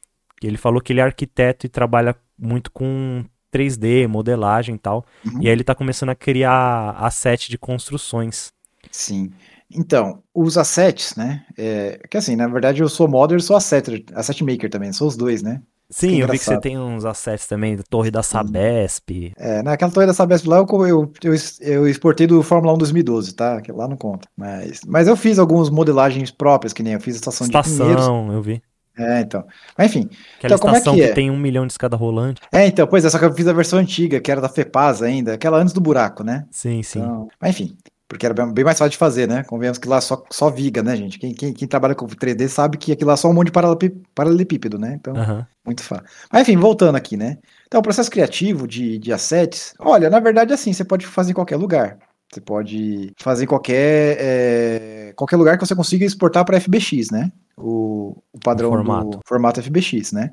Ele 0.43 0.57
falou 0.57 0.81
que 0.81 0.93
ele 0.93 1.01
é 1.01 1.05
arquiteto 1.05 1.67
e 1.67 1.69
trabalha 1.69 2.15
muito 2.39 2.71
com 2.71 3.25
3D, 3.55 4.09
modelagem 4.09 4.75
e 4.75 4.79
tal. 4.79 5.05
Uhum. 5.25 5.43
E 5.43 5.47
aí 5.47 5.53
ele 5.53 5.63
tá 5.63 5.75
começando 5.75 6.11
a 6.11 6.15
criar 6.15 6.91
asset 6.99 7.49
de 7.49 7.57
construções. 7.57 8.53
Sim. 8.91 9.31
Então, 9.71 10.23
os 10.35 10.59
assets, 10.59 11.15
né? 11.17 11.45
É, 11.57 12.01
que 12.11 12.17
assim, 12.17 12.37
na 12.37 12.47
verdade 12.47 12.83
eu 12.83 12.89
sou 12.89 13.09
modder 13.09 13.39
e 13.39 13.43
sou 13.43 13.57
asset, 13.57 14.05
asset 14.15 14.45
maker 14.45 14.71
também, 14.71 14.93
sou 14.93 15.09
os 15.09 15.17
dois, 15.17 15.43
né? 15.43 15.63
Sim, 15.91 16.17
eu 16.17 16.29
vi 16.29 16.39
que 16.39 16.45
você 16.45 16.59
tem 16.59 16.79
uns 16.79 17.05
assets 17.05 17.47
também, 17.47 17.77
Torre 17.89 18.11
da 18.11 18.23
Sabesp. 18.23 19.33
É, 19.37 19.63
naquela 19.63 19.93
Torre 19.93 20.07
da 20.07 20.15
Sabesp 20.15 20.49
lá 20.49 20.57
eu, 20.57 20.87
eu, 20.87 21.13
eu, 21.23 21.35
eu 21.61 21.89
exportei 21.89 22.27
do 22.27 22.43
Fórmula 22.43 22.75
1 22.75 22.79
2012, 22.79 23.35
tá? 23.35 23.61
Que 23.61 23.71
lá 23.71 23.87
não 23.87 23.97
conta. 23.97 24.29
Mas, 24.37 24.81
mas 24.87 25.07
eu 25.07 25.17
fiz 25.17 25.39
algumas 25.39 25.71
modelagens 25.71 26.31
próprias, 26.31 26.73
que 26.73 26.83
nem 26.83 26.95
eu 26.95 27.01
fiz 27.01 27.15
a 27.15 27.19
estação, 27.19 27.47
estação 27.47 27.87
de 27.87 27.95
Pinheiros. 27.95 28.35
eu 28.35 28.43
vi. 28.43 28.63
É, 28.97 29.21
então. 29.21 29.45
Mas 29.77 29.91
enfim. 29.91 30.09
Aquela 30.39 30.55
então, 30.55 30.59
como 30.59 30.77
é 30.77 30.81
que, 30.81 31.03
é? 31.03 31.09
que 31.09 31.15
tem 31.15 31.31
um 31.31 31.37
milhão 31.37 31.67
de 31.67 31.73
escada 31.73 31.97
rolante. 31.97 32.41
É, 32.53 32.67
então, 32.67 32.87
pois 32.87 33.05
é, 33.05 33.11
só 33.11 33.19
que 33.19 33.25
eu 33.25 33.35
fiz 33.35 33.49
a 33.49 33.53
versão 33.53 33.79
antiga, 33.79 34.21
que 34.21 34.31
era 34.31 34.41
da 34.41 34.49
FEPAS 34.49 35.03
ainda, 35.03 35.35
aquela 35.35 35.59
antes 35.59 35.75
do 35.75 35.81
buraco, 35.81 36.23
né? 36.23 36.47
Sim, 36.51 36.83
sim. 36.83 37.01
Então, 37.01 37.29
mas 37.41 37.51
enfim, 37.51 37.77
porque 38.07 38.27
era 38.27 38.35
bem 38.47 38.65
mais 38.65 38.79
fácil 38.79 38.91
de 38.91 38.97
fazer, 38.97 39.27
né? 39.27 39.43
Convenhamos 39.43 39.79
que 39.79 39.89
lá 39.89 40.01
só, 40.01 40.23
só 40.31 40.51
viga, 40.51 40.83
né, 40.83 40.95
gente? 40.97 41.19
Quem, 41.19 41.35
quem, 41.35 41.53
quem 41.53 41.67
trabalha 41.67 41.95
com 41.95 42.07
3D 42.07 42.49
sabe 42.49 42.77
que 42.77 42.93
aquilo 42.93 43.09
lá 43.09 43.15
é 43.15 43.17
só 43.17 43.29
um 43.29 43.33
monte 43.33 43.51
de 43.51 43.91
paralelepípedo, 44.15 44.79
né? 44.79 44.95
Então, 45.01 45.15
uhum. 45.15 45.45
muito 45.65 45.83
fácil. 45.83 46.05
Mas 46.33 46.43
enfim, 46.43 46.57
voltando 46.57 46.97
aqui, 46.97 47.17
né? 47.17 47.39
Então, 47.67 47.81
o 47.81 47.83
processo 47.83 48.11
criativo 48.11 48.69
de, 48.69 48.99
de 48.99 49.13
assets, 49.13 49.75
olha, 49.81 50.09
na 50.09 50.21
verdade, 50.21 50.53
assim, 50.53 50.73
você 50.73 50.85
pode 50.85 51.07
fazer 51.07 51.33
em 51.33 51.35
qualquer 51.35 51.57
lugar. 51.57 51.99
Você 52.35 52.41
pode 52.41 53.13
fazer 53.17 53.45
em 53.45 53.47
qualquer, 53.47 54.17
é, 54.19 55.13
qualquer 55.15 55.37
lugar 55.37 55.57
que 55.57 55.65
você 55.65 55.75
consiga 55.75 56.05
exportar 56.05 56.45
para 56.45 56.61
FBX, 56.61 57.11
né? 57.13 57.31
O, 57.57 58.17
o 58.33 58.39
padrão 58.43 58.71
o 58.71 58.73
formato. 58.73 59.11
do 59.11 59.21
formato 59.25 59.63
FBX, 59.63 60.13
né? 60.13 60.33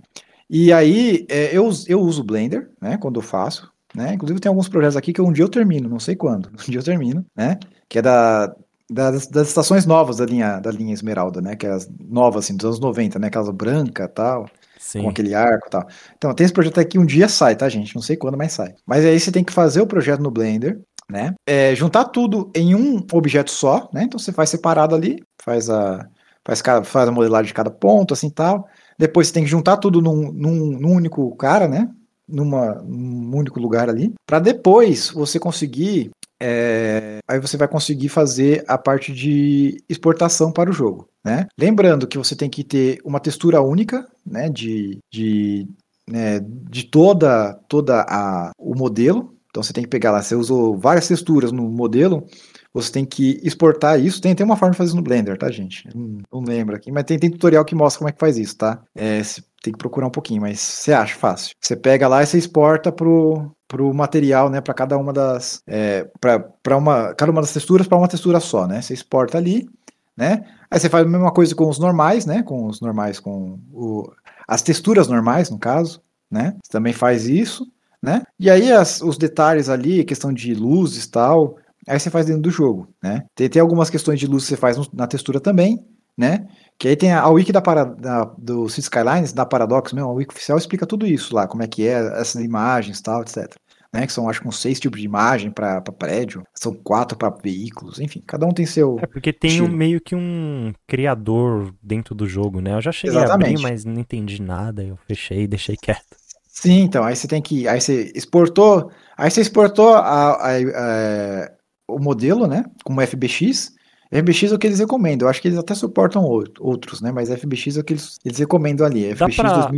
E 0.49 0.73
aí, 0.73 1.25
é, 1.29 1.55
eu, 1.55 1.69
eu 1.87 2.01
uso 2.01 2.21
o 2.21 2.25
Blender, 2.25 2.71
né? 2.81 2.97
Quando 2.97 3.19
eu 3.19 3.21
faço. 3.21 3.71
Né? 3.93 4.13
Inclusive 4.13 4.39
tem 4.39 4.49
alguns 4.49 4.69
projetos 4.69 4.95
aqui 4.95 5.11
que 5.11 5.21
um 5.21 5.33
dia 5.33 5.43
eu 5.43 5.49
termino, 5.49 5.89
não 5.89 5.99
sei 5.99 6.15
quando, 6.15 6.47
um 6.55 6.71
dia 6.71 6.79
eu 6.79 6.83
termino, 6.83 7.25
né? 7.35 7.59
Que 7.89 7.99
é 7.99 8.01
da, 8.01 8.55
das, 8.89 9.27
das 9.27 9.49
estações 9.49 9.85
novas 9.85 10.17
da 10.17 10.25
linha, 10.25 10.59
da 10.59 10.71
linha 10.71 10.93
Esmeralda, 10.93 11.41
né? 11.41 11.55
Que 11.55 11.67
é 11.67 11.71
as 11.71 11.89
novas, 11.99 12.45
assim, 12.45 12.55
dos 12.55 12.65
anos 12.65 12.79
90, 12.79 13.19
né? 13.19 13.29
Casa 13.29 13.51
branca 13.51 14.07
tal, 14.07 14.49
Sim. 14.79 15.03
com 15.03 15.09
aquele 15.09 15.33
arco 15.33 15.69
tal. 15.69 15.87
Então, 16.17 16.33
tem 16.33 16.45
esse 16.45 16.53
projeto 16.53 16.79
aqui, 16.79 16.97
um 16.97 17.05
dia 17.05 17.29
sai, 17.29 17.55
tá, 17.55 17.69
gente? 17.69 17.95
Não 17.95 18.01
sei 18.01 18.17
quando, 18.17 18.37
mas 18.37 18.53
sai. 18.53 18.73
Mas 18.85 19.05
aí 19.05 19.19
você 19.19 19.31
tem 19.31 19.43
que 19.43 19.53
fazer 19.53 19.81
o 19.81 19.87
projeto 19.87 20.21
no 20.21 20.31
Blender, 20.31 20.81
né? 21.12 21.34
É, 21.45 21.76
juntar 21.76 22.05
tudo 22.05 22.49
em 22.55 22.74
um 22.74 23.05
objeto 23.12 23.51
só, 23.51 23.89
né? 23.93 24.03
Então 24.03 24.20
você 24.20 24.32
faz 24.32 24.49
separado 24.49 24.95
ali, 24.95 25.22
faz 25.43 25.70
a, 25.70 26.07
faz, 26.45 26.62
faz 26.86 27.09
a 27.09 27.12
modelagem 27.12 27.47
de 27.47 27.53
cada 27.53 27.70
ponto, 27.70 28.14
assim 28.14 28.30
tal. 28.30 28.68
Depois 28.97 29.28
você 29.28 29.34
tem 29.34 29.43
que 29.43 29.49
juntar 29.49 29.78
tudo 29.78 30.01
num, 30.01 30.32
num, 30.32 30.80
num 30.80 30.93
único 30.93 31.36
cara, 31.36 31.68
né? 31.68 31.89
numa, 32.32 32.76
num 32.76 33.36
único 33.36 33.59
lugar 33.59 33.89
ali, 33.89 34.14
para 34.26 34.39
depois 34.39 35.09
você 35.09 35.38
conseguir. 35.38 36.09
É, 36.43 37.20
aí 37.28 37.39
você 37.39 37.55
vai 37.55 37.68
conseguir 37.68 38.09
fazer 38.09 38.64
a 38.68 38.76
parte 38.76 39.14
de 39.14 39.78
exportação 39.88 40.51
para 40.51 40.72
o 40.72 40.74
jogo. 40.74 41.07
Né? 41.24 41.45
Lembrando 41.55 42.07
que 42.07 42.18
você 42.18 42.36
tem 42.36 42.49
que 42.49 42.64
ter 42.64 42.99
uma 43.05 43.20
textura 43.20 43.62
única 43.62 44.07
né, 44.26 44.49
de, 44.49 44.97
de, 45.12 45.68
né, 46.09 46.39
de 46.39 46.86
toda, 46.86 47.53
toda 47.70 48.03
a, 48.09 48.51
o 48.57 48.74
modelo. 48.74 49.36
Então 49.51 49.61
você 49.61 49.73
tem 49.73 49.83
que 49.83 49.89
pegar 49.89 50.11
lá, 50.11 50.23
você 50.23 50.33
usou 50.33 50.77
várias 50.77 51.07
texturas 51.07 51.51
no 51.51 51.63
modelo, 51.69 52.25
você 52.73 52.89
tem 52.89 53.05
que 53.05 53.39
exportar 53.43 53.99
isso. 53.99 54.21
Tem, 54.21 54.33
tem 54.33 54.45
uma 54.45 54.55
forma 54.55 54.71
de 54.71 54.77
fazer 54.77 54.87
isso 54.87 54.95
no 54.95 55.03
Blender, 55.03 55.37
tá, 55.37 55.51
gente? 55.51 55.87
Não, 55.93 56.17
não 56.31 56.41
lembro 56.41 56.75
aqui, 56.75 56.89
mas 56.91 57.03
tem, 57.03 57.19
tem 57.19 57.29
tutorial 57.29 57.65
que 57.65 57.75
mostra 57.75 57.99
como 57.99 58.09
é 58.09 58.13
que 58.13 58.19
faz 58.19 58.37
isso, 58.37 58.57
tá? 58.57 58.81
É, 58.95 59.21
tem 59.61 59.73
que 59.73 59.77
procurar 59.77 60.07
um 60.07 60.11
pouquinho, 60.11 60.41
mas 60.41 60.59
você 60.59 60.93
acha 60.93 61.15
fácil. 61.15 61.53
Você 61.59 61.75
pega 61.75 62.07
lá 62.07 62.23
e 62.23 62.25
você 62.25 62.37
exporta 62.37 62.91
pro, 62.91 63.51
pro 63.67 63.93
material, 63.93 64.49
né, 64.49 64.61
para 64.61 64.73
cada 64.73 64.97
uma 64.97 65.11
das 65.11 65.61
é, 65.67 66.09
para 66.19 66.77
uma 66.77 67.13
cada 67.13 67.31
uma 67.31 67.41
das 67.41 67.53
texturas 67.53 67.87
para 67.87 67.97
uma 67.97 68.07
textura 68.07 68.39
só, 68.39 68.65
né? 68.65 68.81
Você 68.81 68.93
exporta 68.93 69.37
ali, 69.37 69.67
né? 70.15 70.45
Aí 70.69 70.79
você 70.79 70.87
faz 70.87 71.05
a 71.05 71.09
mesma 71.09 71.31
coisa 71.31 71.53
com 71.53 71.67
os 71.67 71.77
normais, 71.77 72.25
né? 72.25 72.41
Com 72.41 72.67
os 72.67 72.79
normais 72.79 73.19
com 73.19 73.59
o, 73.73 74.09
as 74.47 74.61
texturas 74.61 75.09
normais, 75.09 75.49
no 75.49 75.59
caso, 75.59 76.01
né? 76.29 76.55
Você 76.63 76.71
também 76.71 76.93
faz 76.93 77.27
isso, 77.27 77.67
né? 78.01 78.23
E 78.39 78.49
aí 78.49 78.71
as, 78.71 79.01
os 79.01 79.17
detalhes 79.17 79.69
ali, 79.69 80.03
questão 80.03 80.33
de 80.33 80.53
luzes 80.53 81.05
tal, 81.07 81.57
aí 81.87 81.99
você 81.99 82.09
faz 82.09 82.25
dentro 82.25 82.41
do 82.41 82.51
jogo, 82.51 82.87
né? 83.01 83.23
Tem, 83.35 83.49
tem 83.49 83.61
algumas 83.61 83.89
questões 83.89 84.19
de 84.19 84.27
luz 84.27 84.43
que 84.43 84.49
você 84.49 84.57
faz 84.57 84.77
na 84.93 85.07
textura 85.07 85.39
também, 85.39 85.85
né? 86.17 86.47
Que 86.77 86.87
aí 86.87 86.95
tem 86.95 87.11
a, 87.11 87.21
a 87.21 87.29
wiki 87.29 87.51
da, 87.51 87.61
para, 87.61 87.83
da, 87.83 88.25
do 88.37 88.67
City 88.67 88.81
Skylines, 88.81 89.33
da 89.33 89.45
Paradox 89.45 89.93
mesmo, 89.93 90.09
a 90.09 90.13
wiki 90.13 90.33
oficial 90.33 90.57
explica 90.57 90.85
tudo 90.85 91.05
isso 91.05 91.35
lá, 91.35 91.47
como 91.47 91.63
é 91.63 91.67
que 91.67 91.87
é, 91.87 92.19
essas 92.19 92.43
imagens 92.43 93.01
tal, 93.01 93.21
etc. 93.21 93.55
Né, 93.93 94.07
que 94.07 94.13
são, 94.13 94.29
acho 94.29 94.39
que, 94.39 94.47
uns 94.47 94.61
seis 94.61 94.79
tipos 94.79 95.01
de 95.01 95.05
imagem 95.05 95.51
para 95.51 95.81
prédio, 95.81 96.43
são 96.55 96.73
quatro 96.73 97.17
para 97.17 97.35
veículos, 97.43 97.99
enfim, 97.99 98.23
cada 98.25 98.45
um 98.45 98.53
tem 98.53 98.65
seu. 98.65 98.97
É 99.01 99.05
porque 99.05 99.33
tem 99.33 99.61
um, 99.61 99.67
meio 99.67 99.99
que 99.99 100.15
um 100.15 100.71
criador 100.87 101.75
dentro 101.83 102.15
do 102.15 102.25
jogo, 102.25 102.61
né? 102.61 102.73
Eu 102.73 102.81
já 102.81 102.93
cheguei 102.93 103.17
Exatamente. 103.17 103.47
a 103.47 103.51
abrir, 103.51 103.61
mas 103.63 103.83
não 103.83 103.99
entendi 103.99 104.41
nada, 104.41 104.81
eu 104.81 104.97
fechei 105.05 105.41
e 105.41 105.47
deixei 105.47 105.75
quieto. 105.75 106.20
Sim, 106.51 106.81
então, 106.81 107.03
aí 107.05 107.15
você 107.15 107.27
tem 107.27 107.41
que. 107.41 107.65
Aí 107.65 107.79
você 107.79 108.11
exportou. 108.13 108.91
Aí 109.17 109.31
você 109.31 109.39
exportou 109.39 109.95
a, 109.95 110.33
a, 110.33 110.57
a, 110.57 111.51
o 111.87 111.97
modelo, 111.97 112.45
né? 112.45 112.65
Como 112.83 113.01
FBX. 113.01 113.73
FBX 114.11 114.51
é 114.51 114.55
o 114.55 114.59
que 114.59 114.67
eles 114.67 114.79
recomendam. 114.79 115.25
Eu 115.25 115.29
acho 115.29 115.41
que 115.41 115.47
eles 115.47 115.57
até 115.57 115.73
suportam 115.73 116.23
outros, 116.59 116.99
né? 117.01 117.09
Mas 117.09 117.29
FBX 117.29 117.77
é 117.77 117.79
o 117.79 117.83
que 117.83 117.93
eles, 117.93 118.17
eles 118.25 118.37
recomendam 118.37 118.85
ali. 118.85 119.15
FBX 119.15 119.35
pra... 119.37 119.71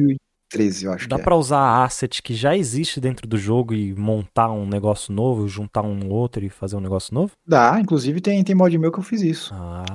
2013, 0.53 0.85
eu 0.85 0.93
acho. 0.93 1.09
Dá 1.09 1.19
para 1.19 1.35
é. 1.35 1.37
usar 1.37 1.83
asset 1.83 2.21
que 2.21 2.33
já 2.33 2.55
existe 2.55 2.99
dentro 2.99 3.27
do 3.27 3.37
jogo 3.37 3.73
e 3.73 3.93
montar 3.93 4.51
um 4.51 4.65
negócio 4.65 5.13
novo, 5.13 5.47
juntar 5.47 5.81
um 5.81 6.09
outro 6.09 6.43
e 6.43 6.49
fazer 6.49 6.75
um 6.75 6.79
negócio 6.79 7.13
novo? 7.13 7.31
Dá, 7.45 7.79
inclusive 7.79 8.21
tem, 8.21 8.43
tem 8.43 8.55
mod 8.55 8.77
meu 8.77 8.91
que 8.91 8.99
eu 8.99 9.03
fiz 9.03 9.21
isso. 9.21 9.53
Ah. 9.53 9.85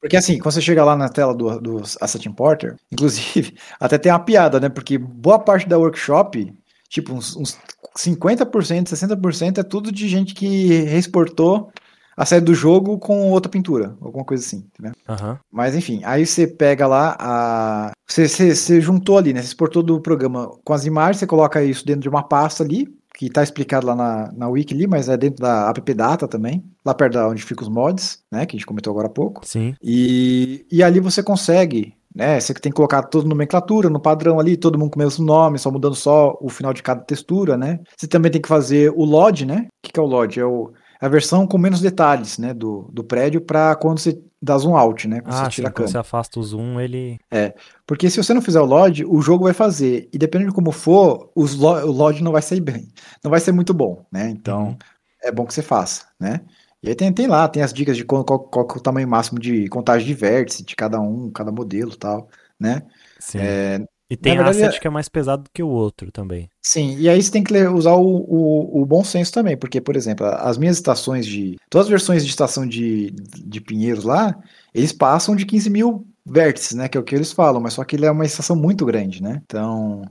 Porque 0.00 0.16
assim, 0.16 0.38
quando 0.38 0.54
você 0.54 0.60
chega 0.60 0.84
lá 0.84 0.96
na 0.96 1.08
tela 1.08 1.34
do, 1.34 1.60
do 1.60 1.82
Asset 2.00 2.28
Importer, 2.28 2.76
inclusive, 2.90 3.54
até 3.78 3.98
tem 3.98 4.10
uma 4.10 4.20
piada, 4.20 4.58
né? 4.58 4.68
Porque 4.68 4.98
boa 4.98 5.38
parte 5.38 5.68
da 5.68 5.78
workshop 5.78 6.52
tipo, 6.88 7.12
uns, 7.12 7.36
uns 7.36 7.58
50%, 7.96 8.88
60% 8.88 9.58
é 9.58 9.62
tudo 9.62 9.92
de 9.92 10.08
gente 10.08 10.34
que 10.34 10.82
reexportou 10.84 11.70
a 12.18 12.26
série 12.26 12.44
do 12.44 12.52
jogo 12.52 12.98
com 12.98 13.30
outra 13.30 13.48
pintura, 13.48 13.96
alguma 14.00 14.24
coisa 14.24 14.44
assim, 14.44 14.66
entendeu? 14.74 14.92
Uhum. 15.08 15.36
Mas 15.52 15.76
enfim, 15.76 16.02
aí 16.04 16.26
você 16.26 16.48
pega 16.48 16.84
lá 16.86 17.16
a. 17.18 17.92
Você, 18.06 18.26
você, 18.26 18.54
você, 18.56 18.80
juntou 18.80 19.16
ali, 19.16 19.32
né? 19.32 19.40
Você 19.40 19.46
exportou 19.46 19.84
do 19.84 20.00
programa 20.00 20.50
com 20.64 20.72
as 20.72 20.84
imagens, 20.84 21.18
você 21.18 21.26
coloca 21.28 21.62
isso 21.62 21.86
dentro 21.86 22.02
de 22.02 22.08
uma 22.08 22.24
pasta 22.24 22.64
ali, 22.64 22.88
que 23.16 23.30
tá 23.30 23.42
explicado 23.42 23.86
lá 23.86 23.94
na, 23.94 24.32
na 24.32 24.48
wiki 24.48 24.74
ali, 24.74 24.88
mas 24.88 25.08
é 25.08 25.16
dentro 25.16 25.42
da 25.42 25.70
app 25.70 25.94
data 25.94 26.26
também, 26.26 26.64
lá 26.84 26.92
perto 26.92 27.14
da 27.14 27.28
onde 27.28 27.44
ficam 27.44 27.62
os 27.62 27.72
mods, 27.72 28.18
né? 28.32 28.44
Que 28.44 28.56
a 28.56 28.58
gente 28.58 28.66
comentou 28.66 28.90
agora 28.90 29.06
há 29.06 29.10
pouco. 29.10 29.46
Sim. 29.46 29.76
E, 29.80 30.66
e 30.72 30.82
ali 30.82 30.98
você 30.98 31.22
consegue 31.22 31.94
né? 32.14 32.40
Você 32.40 32.52
tem 32.54 32.72
que 32.72 32.76
colocar 32.76 33.04
toda 33.04 33.28
nomenclatura 33.28 33.88
no 33.88 34.00
padrão 34.00 34.40
ali, 34.40 34.56
todo 34.56 34.76
mundo 34.76 34.90
com 34.90 34.98
o 34.98 35.02
mesmo 35.04 35.24
nome, 35.24 35.56
só 35.56 35.70
mudando 35.70 35.94
só 35.94 36.36
o 36.40 36.48
final 36.48 36.72
de 36.72 36.82
cada 36.82 37.00
textura, 37.02 37.56
né? 37.56 37.78
Você 37.96 38.08
também 38.08 38.32
tem 38.32 38.42
que 38.42 38.48
fazer 38.48 38.92
o 38.96 39.04
LOD, 39.04 39.46
né? 39.46 39.66
O 39.68 39.86
que, 39.86 39.92
que 39.92 40.00
é 40.00 40.02
o 40.02 40.06
LOD? 40.06 40.40
É 40.40 40.44
o, 40.44 40.72
a 41.00 41.08
versão 41.08 41.46
com 41.46 41.58
menos 41.58 41.80
detalhes, 41.80 42.38
né, 42.38 42.52
do, 42.52 42.88
do 42.92 43.04
prédio 43.04 43.40
para 43.40 43.74
quando 43.76 43.98
você 43.98 44.20
dá 44.40 44.56
zoom 44.56 44.76
out, 44.76 45.06
né, 45.06 45.20
quando 45.20 45.34
ah, 45.34 45.44
você 45.44 45.50
tira 45.50 45.68
sim, 45.68 45.70
a 45.70 45.72
quando 45.72 45.88
você 45.88 45.98
afasta 45.98 46.40
o 46.40 46.42
zoom, 46.42 46.80
ele... 46.80 47.18
É, 47.30 47.54
porque 47.86 48.10
se 48.10 48.16
você 48.16 48.34
não 48.34 48.42
fizer 48.42 48.60
o 48.60 48.64
LOD, 48.64 49.04
o 49.04 49.20
jogo 49.20 49.44
vai 49.44 49.52
fazer, 49.52 50.08
e 50.12 50.18
dependendo 50.18 50.50
de 50.50 50.54
como 50.54 50.72
for, 50.72 51.30
os 51.34 51.54
lo, 51.54 51.72
o 51.86 51.90
LOD 51.90 52.22
não 52.22 52.32
vai 52.32 52.42
sair 52.42 52.60
bem, 52.60 52.88
não 53.22 53.30
vai 53.30 53.40
ser 53.40 53.52
muito 53.52 53.72
bom, 53.72 54.04
né, 54.10 54.28
então 54.28 54.68
uhum. 54.68 54.78
é 55.22 55.32
bom 55.32 55.46
que 55.46 55.54
você 55.54 55.62
faça, 55.62 56.06
né. 56.18 56.40
E 56.82 56.88
aí 56.88 56.94
tem, 56.94 57.12
tem 57.12 57.26
lá, 57.26 57.48
tem 57.48 57.62
as 57.62 57.72
dicas 57.72 57.96
de 57.96 58.04
qual, 58.04 58.24
qual, 58.24 58.38
qual 58.38 58.66
é 58.68 58.78
o 58.78 58.80
tamanho 58.80 59.08
máximo 59.08 59.38
de 59.40 59.68
contagem 59.68 60.06
de 60.06 60.14
vértice 60.14 60.64
de 60.64 60.76
cada 60.76 61.00
um, 61.00 61.28
cada 61.30 61.50
modelo 61.50 61.96
tal, 61.96 62.28
né. 62.58 62.82
Sim. 63.18 63.38
É, 63.40 63.84
e 64.10 64.16
tem 64.16 64.36
verdade, 64.36 64.62
asset 64.62 64.76
é 64.76 64.80
que 64.80 64.86
é 64.86 64.90
mais 64.90 65.08
pesado 65.08 65.42
do 65.44 65.50
que 65.52 65.62
o 65.62 65.68
outro 65.68 66.10
também. 66.10 66.48
Sim, 66.62 66.96
e 66.98 67.08
aí 67.08 67.22
você 67.22 67.30
tem 67.30 67.44
que 67.44 67.54
usar 67.66 67.92
o, 67.92 68.06
o, 68.06 68.82
o, 68.82 68.86
bom 68.86 69.04
senso 69.04 69.30
também, 69.30 69.54
porque, 69.54 69.82
por 69.82 69.96
exemplo, 69.96 70.26
as 70.26 70.56
minhas 70.56 70.76
estações 70.76 71.26
de. 71.26 71.56
Todas 71.68 71.86
as 71.86 71.90
versões 71.90 72.24
de 72.24 72.30
estação 72.30 72.66
de, 72.66 73.10
de 73.10 73.60
Pinheiros 73.60 74.04
lá, 74.04 74.34
eles 74.74 74.92
passam 74.92 75.36
de 75.36 75.44
15 75.44 75.68
mil 75.68 76.06
vértices, 76.24 76.72
né? 76.74 76.88
Que 76.88 76.96
é 76.96 77.00
o 77.00 77.04
que 77.04 77.14
eles 77.14 77.32
falam, 77.32 77.60
mas 77.60 77.74
só 77.74 77.84
que 77.84 77.96
ele 77.96 78.06
é 78.06 78.10
uma 78.10 78.24
estação 78.24 78.56
muito 78.56 78.86
grande, 78.86 79.22
né? 79.22 79.42
Então. 79.44 80.02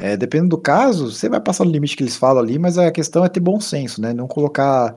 É, 0.00 0.16
dependendo 0.16 0.50
do 0.50 0.58
caso, 0.58 1.10
você 1.10 1.28
vai 1.28 1.40
passar 1.40 1.64
no 1.64 1.72
limite 1.72 1.96
que 1.96 2.04
eles 2.04 2.16
falam 2.16 2.40
ali, 2.40 2.56
mas 2.56 2.78
a 2.78 2.88
questão 2.92 3.24
é 3.24 3.28
ter 3.28 3.40
bom 3.40 3.60
senso, 3.60 4.00
né? 4.00 4.12
Não 4.12 4.28
colocar. 4.28 4.94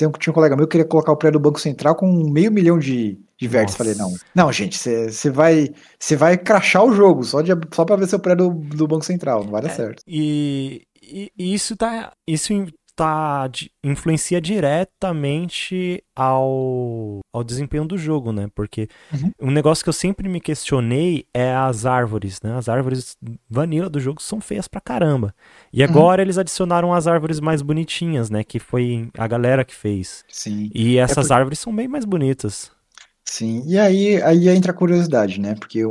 Tem 0.00 0.08
um, 0.08 0.12
tinha 0.12 0.30
um 0.30 0.34
colega 0.34 0.56
meu 0.56 0.66
que 0.66 0.72
queria 0.72 0.86
colocar 0.86 1.12
o 1.12 1.16
prédio 1.16 1.38
do 1.38 1.42
Banco 1.42 1.60
Central 1.60 1.94
com 1.94 2.10
meio 2.30 2.50
milhão 2.50 2.78
de, 2.78 3.20
de 3.38 3.46
vértices. 3.46 3.76
Falei, 3.76 3.94
não. 3.94 4.10
Não, 4.34 4.50
gente, 4.50 4.78
você 4.78 5.28
vai 5.28 5.68
você 5.98 6.16
vai 6.16 6.38
crachar 6.38 6.82
o 6.86 6.94
jogo 6.94 7.22
só, 7.22 7.42
de, 7.42 7.52
só 7.70 7.84
pra 7.84 7.96
ver 7.96 8.06
seu 8.06 8.18
prédio 8.18 8.48
do, 8.48 8.76
do 8.76 8.88
Banco 8.88 9.04
Central. 9.04 9.44
Não 9.44 9.50
vai 9.50 9.60
dar 9.60 9.68
é, 9.68 9.74
certo. 9.74 10.02
E, 10.06 10.86
e, 11.02 11.30
isso 11.36 11.76
tá. 11.76 12.12
Isso 12.26 12.54
tá, 12.94 13.50
influencia 13.82 14.40
diretamente 14.40 16.02
ao, 16.14 17.20
ao 17.32 17.42
desempenho 17.42 17.84
do 17.84 17.96
jogo, 17.96 18.32
né? 18.32 18.48
Porque 18.54 18.88
uhum. 19.12 19.32
um 19.40 19.50
negócio 19.50 19.82
que 19.82 19.88
eu 19.88 19.94
sempre 19.94 20.28
me 20.28 20.40
questionei 20.40 21.26
é 21.32 21.54
as 21.54 21.86
árvores, 21.86 22.40
né? 22.42 22.56
As 22.56 22.68
árvores 22.68 23.16
vanilla 23.48 23.88
do 23.88 24.00
jogo 24.00 24.20
são 24.20 24.40
feias 24.40 24.68
pra 24.68 24.80
caramba. 24.80 25.34
E 25.72 25.82
uhum. 25.82 25.88
agora 25.88 26.20
uhum. 26.20 26.26
eles 26.26 26.38
adicionaram 26.38 26.92
as 26.92 27.06
árvores 27.06 27.40
mais 27.40 27.62
bonitinhas, 27.62 28.30
né? 28.30 28.44
Que 28.44 28.58
foi 28.58 29.08
a 29.16 29.26
galera 29.26 29.64
que 29.64 29.74
fez. 29.74 30.24
Sim. 30.28 30.70
E 30.74 30.98
é 30.98 31.00
essas 31.00 31.30
é 31.30 31.34
árvores 31.34 31.58
são 31.58 31.74
bem 31.74 31.88
mais 31.88 32.04
bonitas. 32.04 32.70
Sim, 33.24 33.62
e 33.66 33.78
aí, 33.78 34.20
aí 34.22 34.48
entra 34.48 34.72
a 34.72 34.74
curiosidade, 34.74 35.40
né? 35.40 35.54
Porque 35.54 35.84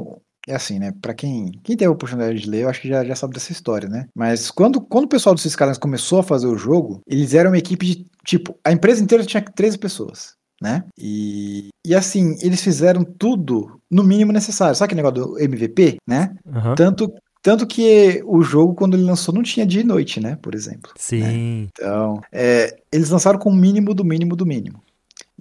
é 0.49 0.55
assim, 0.55 0.79
né? 0.79 0.91
Para 1.01 1.13
quem, 1.13 1.51
quem 1.63 1.77
teve 1.77 1.87
a 1.87 1.91
oportunidade 1.91 2.39
de 2.39 2.49
ler, 2.49 2.63
eu 2.63 2.69
acho 2.69 2.81
que 2.81 2.89
já, 2.89 3.03
já 3.05 3.15
sabe 3.15 3.33
dessa 3.33 3.51
história, 3.51 3.87
né? 3.87 4.07
Mas 4.15 4.49
quando, 4.49 4.81
quando 4.81 5.05
o 5.05 5.09
pessoal 5.09 5.35
do 5.35 5.39
Six 5.41 5.55
começou 5.79 6.19
a 6.19 6.23
fazer 6.23 6.47
o 6.47 6.57
jogo, 6.57 7.01
eles 7.07 7.33
eram 7.33 7.51
uma 7.51 7.57
equipe 7.57 7.85
de, 7.85 8.05
tipo, 8.25 8.57
a 8.63 8.71
empresa 8.71 9.03
inteira 9.03 9.25
tinha 9.25 9.41
13 9.41 9.77
pessoas 9.77 10.39
né? 10.61 10.83
E, 10.97 11.69
e 11.85 11.95
assim, 11.95 12.37
eles 12.41 12.61
fizeram 12.61 13.03
tudo 13.03 13.79
no 13.89 14.03
mínimo 14.03 14.31
necessário. 14.31 14.75
Sabe 14.75 14.93
aquele 14.93 15.01
negócio 15.01 15.31
do 15.31 15.39
MVP, 15.39 15.97
né? 16.07 16.35
Uhum. 16.45 16.75
Tanto, 16.75 17.13
tanto 17.41 17.65
que 17.65 18.21
o 18.25 18.41
jogo, 18.41 18.75
quando 18.75 18.95
ele 18.95 19.03
lançou, 19.03 19.33
não 19.33 19.41
tinha 19.41 19.65
dia 19.65 19.81
e 19.81 19.85
noite, 19.85 20.19
né? 20.19 20.37
Por 20.41 20.53
exemplo. 20.53 20.91
Sim. 20.97 21.21
Né? 21.21 21.67
Então, 21.71 22.21
é, 22.31 22.77
eles 22.91 23.09
lançaram 23.09 23.39
com 23.39 23.49
o 23.49 23.55
mínimo 23.55 23.93
do 23.93 24.03
mínimo 24.03 24.35
do 24.35 24.45
mínimo. 24.45 24.81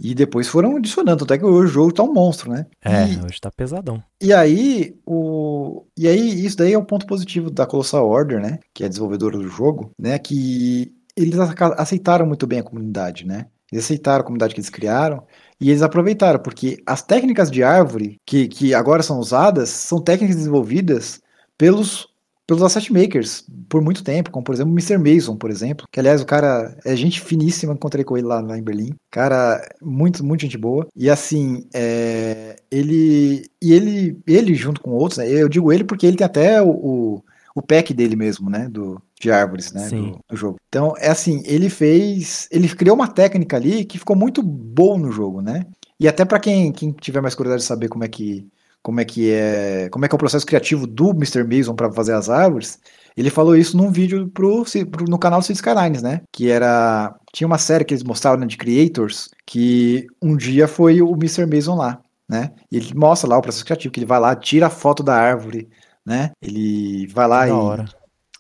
E 0.01 0.15
depois 0.15 0.47
foram 0.47 0.77
adicionando, 0.77 1.25
até 1.25 1.37
que 1.37 1.45
hoje 1.45 1.71
o 1.71 1.75
jogo 1.75 1.93
tá 1.93 2.03
um 2.05 2.13
monstro, 2.13 2.53
né? 2.53 2.67
É, 2.85 3.09
e, 3.09 3.19
hoje 3.25 3.41
tá 3.41 3.51
pesadão. 3.51 4.03
E 4.21 4.33
aí, 4.33 4.97
o. 5.05 5.85
E 5.97 6.07
aí, 6.07 6.45
isso 6.45 6.57
daí 6.57 6.73
é 6.73 6.79
o 6.79 6.81
um 6.81 6.85
ponto 6.85 7.07
positivo 7.07 7.51
da 7.51 7.67
Colossal 7.67 8.09
Order, 8.09 8.41
né? 8.41 8.61
Que 8.73 8.85
é 8.85 8.87
a 8.87 8.89
desenvolvedora 8.89 9.37
do 9.37 9.49
jogo, 9.49 9.91
né? 9.99 10.19
Que 10.19 10.93
eles 11.17 11.37
aceitaram 11.77 12.27
muito 12.27 12.47
bem 12.47 12.61
a 12.61 12.63
comunidade, 12.63 13.27
né? 13.27 13.47
Eles 13.73 13.85
aceitaram 13.85 14.21
a 14.21 14.25
comunidade 14.25 14.55
que 14.55 14.61
eles 14.61 14.71
criaram 14.71 15.25
e 15.61 15.71
eles 15.71 15.83
aproveitaram, 15.83 16.39
porque 16.39 16.79
as 16.87 17.03
técnicas 17.03 17.51
de 17.51 17.63
árvore 17.63 18.19
que, 18.25 18.47
que 18.49 18.73
agora 18.73 19.03
são 19.03 19.19
usadas 19.19 19.69
são 19.69 20.01
técnicas 20.01 20.37
desenvolvidas 20.37 21.21
pelos, 21.59 22.09
pelos 22.49 22.63
asset 22.63 22.91
makers 22.91 23.45
por 23.69 23.83
muito 23.83 24.03
tempo, 24.03 24.31
como 24.31 24.43
por 24.43 24.55
exemplo 24.55 24.73
o 24.73 24.75
Mr. 24.75 24.97
Mason, 24.97 25.37
por 25.37 25.51
exemplo, 25.51 25.87
que 25.93 26.01
aliás 26.01 26.23
o 26.23 26.27
cara 26.27 26.75
é 26.83 26.97
gente 26.97 27.21
finíssima, 27.21 27.75
encontrei 27.75 28.03
com 28.03 28.17
ele 28.17 28.27
lá, 28.27 28.41
lá 28.41 28.57
em 28.57 28.63
Berlim, 28.63 28.95
cara, 29.11 29.63
muito, 29.83 30.25
muito 30.25 30.41
gente 30.41 30.57
boa, 30.57 30.89
e 30.97 31.11
assim, 31.11 31.67
é, 31.75 32.57
ele, 32.71 33.45
e 33.61 33.73
ele, 33.75 34.19
ele 34.27 34.55
junto 34.55 34.81
com 34.81 34.93
outros, 34.93 35.19
né, 35.19 35.31
eu 35.31 35.49
digo 35.49 35.71
ele 35.71 35.85
porque 35.85 36.07
ele 36.07 36.17
tem 36.17 36.25
até 36.25 36.63
o, 36.63 36.71
o 36.71 37.25
o 37.55 37.63
pack 37.63 37.93
dele 37.93 38.15
mesmo, 38.15 38.49
né? 38.49 38.69
Do, 38.69 39.03
de 39.21 39.33
árvores, 39.33 39.73
né? 39.73 39.89
Do, 39.89 40.21
do, 40.29 40.37
jogo. 40.37 40.59
Então, 40.69 40.95
é 40.97 41.09
assim, 41.09 41.43
ele 41.45 41.69
fez. 41.69 42.49
Ele 42.53 42.69
criou 42.69 42.95
uma 42.95 43.09
técnica 43.09 43.57
ali 43.57 43.85
que 43.85 43.99
ficou 43.99 44.15
muito 44.15 44.43
boa 44.43 44.97
no 44.97 45.11
jogo, 45.11 45.43
né? 45.43 45.67
E 45.99 46.07
até 46.07 46.25
para 46.25 46.39
quem, 46.39 46.71
quem 46.71 46.93
tiver 46.93 47.21
mais 47.21 47.35
curiosidade 47.35 47.63
de 47.63 47.69
saber 47.69 47.89
como 47.89 48.05
é 48.05 48.09
que. 48.09 48.47
Como 48.83 49.01
é 49.01 49.05
que 49.05 49.31
é. 49.31 49.89
Como 49.91 50.05
é 50.05 50.09
que 50.09 50.15
é 50.15 50.17
o 50.17 50.19
processo 50.19 50.47
criativo 50.47 50.87
do 50.87 51.11
Mr. 51.11 51.45
Mason 51.45 51.75
para 51.75 51.93
fazer 51.93 52.15
as 52.15 52.31
árvores, 52.31 52.79
ele 53.17 53.31
falou 53.31 53.57
isso 53.57 53.77
num 53.77 53.91
vídeo 53.91 54.29
pro, 54.29 54.65
pro, 54.91 55.05
no 55.07 55.19
canal 55.19 55.43
Cities 55.43 55.59
Skylines, 55.59 56.03
né? 56.03 56.21
Que 56.33 56.51
era. 56.51 57.15
Tinha 57.33 57.47
uma 57.47 57.59
série 57.59 57.85
que 57.85 57.93
eles 57.93 58.05
mostravam 58.05 58.39
né, 58.39 58.47
de 58.47 58.57
Creators, 58.57 59.29
que 59.45 60.07
um 60.23 60.37
dia 60.37 60.69
foi 60.69 61.03
o 61.03 61.13
Mr. 61.15 61.45
Mason 61.45 61.75
lá, 61.75 62.01
né? 62.29 62.53
E 62.71 62.77
ele 62.77 62.95
mostra 62.95 63.29
lá 63.29 63.37
o 63.37 63.43
processo 63.43 63.65
criativo, 63.65 63.93
que 63.93 63.99
ele 63.99 64.07
vai 64.07 64.21
lá, 64.21 64.37
tira 64.37 64.69
a 64.69 64.71
foto 64.71 65.03
da 65.03 65.17
árvore, 65.17 65.69
né? 66.07 66.31
Ele 66.41 67.09
vai 67.09 67.27
lá 67.27 67.41
da 67.41 67.49
e. 67.49 67.51
Hora. 67.51 67.85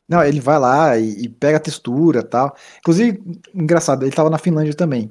Não, 0.08 0.22
ele 0.24 0.40
vai 0.40 0.58
lá 0.58 0.96
e, 0.96 1.24
e 1.24 1.28
pega 1.28 1.58
a 1.58 1.60
textura 1.60 2.22
tal. 2.22 2.54
Inclusive, 2.78 3.20
engraçado, 3.52 4.02
ele 4.04 4.10
estava 4.10 4.30
na 4.30 4.38
Finlândia 4.38 4.74
também. 4.74 5.10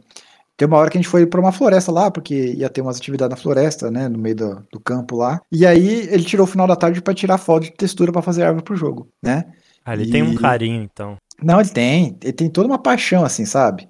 Tem 0.58 0.68
uma 0.68 0.78
hora 0.78 0.89
que 0.89 0.97
a 0.97 1.01
gente 1.01 1.10
foi 1.10 1.26
para 1.28 1.39
uma 1.39 1.51
floresta 1.51 1.91
lá, 1.91 2.10
porque 2.10 2.34
ia 2.34 2.68
ter 2.68 2.82
umas 2.82 2.97
atividades 2.97 3.38
na 3.38 3.41
floresta, 3.41 3.91
né, 3.91 4.10
no 4.10 4.18
meio 4.18 4.36
do, 4.36 4.68
do 4.72 4.80
campo 4.80 5.16
lá. 5.16 5.39
E 5.51 5.66
aí 5.68 6.10
ele 6.12 6.24
tirou 6.24 6.45
o 6.45 6.49
final 6.49 6.66
da 6.66 6.76
tarde 6.76 6.99
para 6.99 7.14
tirar 7.14 7.38
foto 7.38 7.66
de 7.66 7.72
textura 7.72 8.12
para 8.12 8.24
fazer 8.24 8.43
árvore 8.43 8.66
pro 8.66 8.76
jogo, 8.76 9.08
né? 9.22 9.45
Ah, 9.86 9.93
ele 9.93 10.05
e... 10.05 10.12
tem 10.12 10.24
um 10.24 10.36
carinho, 10.36 10.82
então. 10.82 11.16
Não, 11.41 11.62
ele 11.62 11.70
tem. 11.70 12.18
Ele 12.24 12.34
tem 12.34 12.49
toda 12.49 12.68
uma 12.68 12.80
paixão, 12.80 13.24
assim, 13.24 13.45
sabe? 13.45 13.88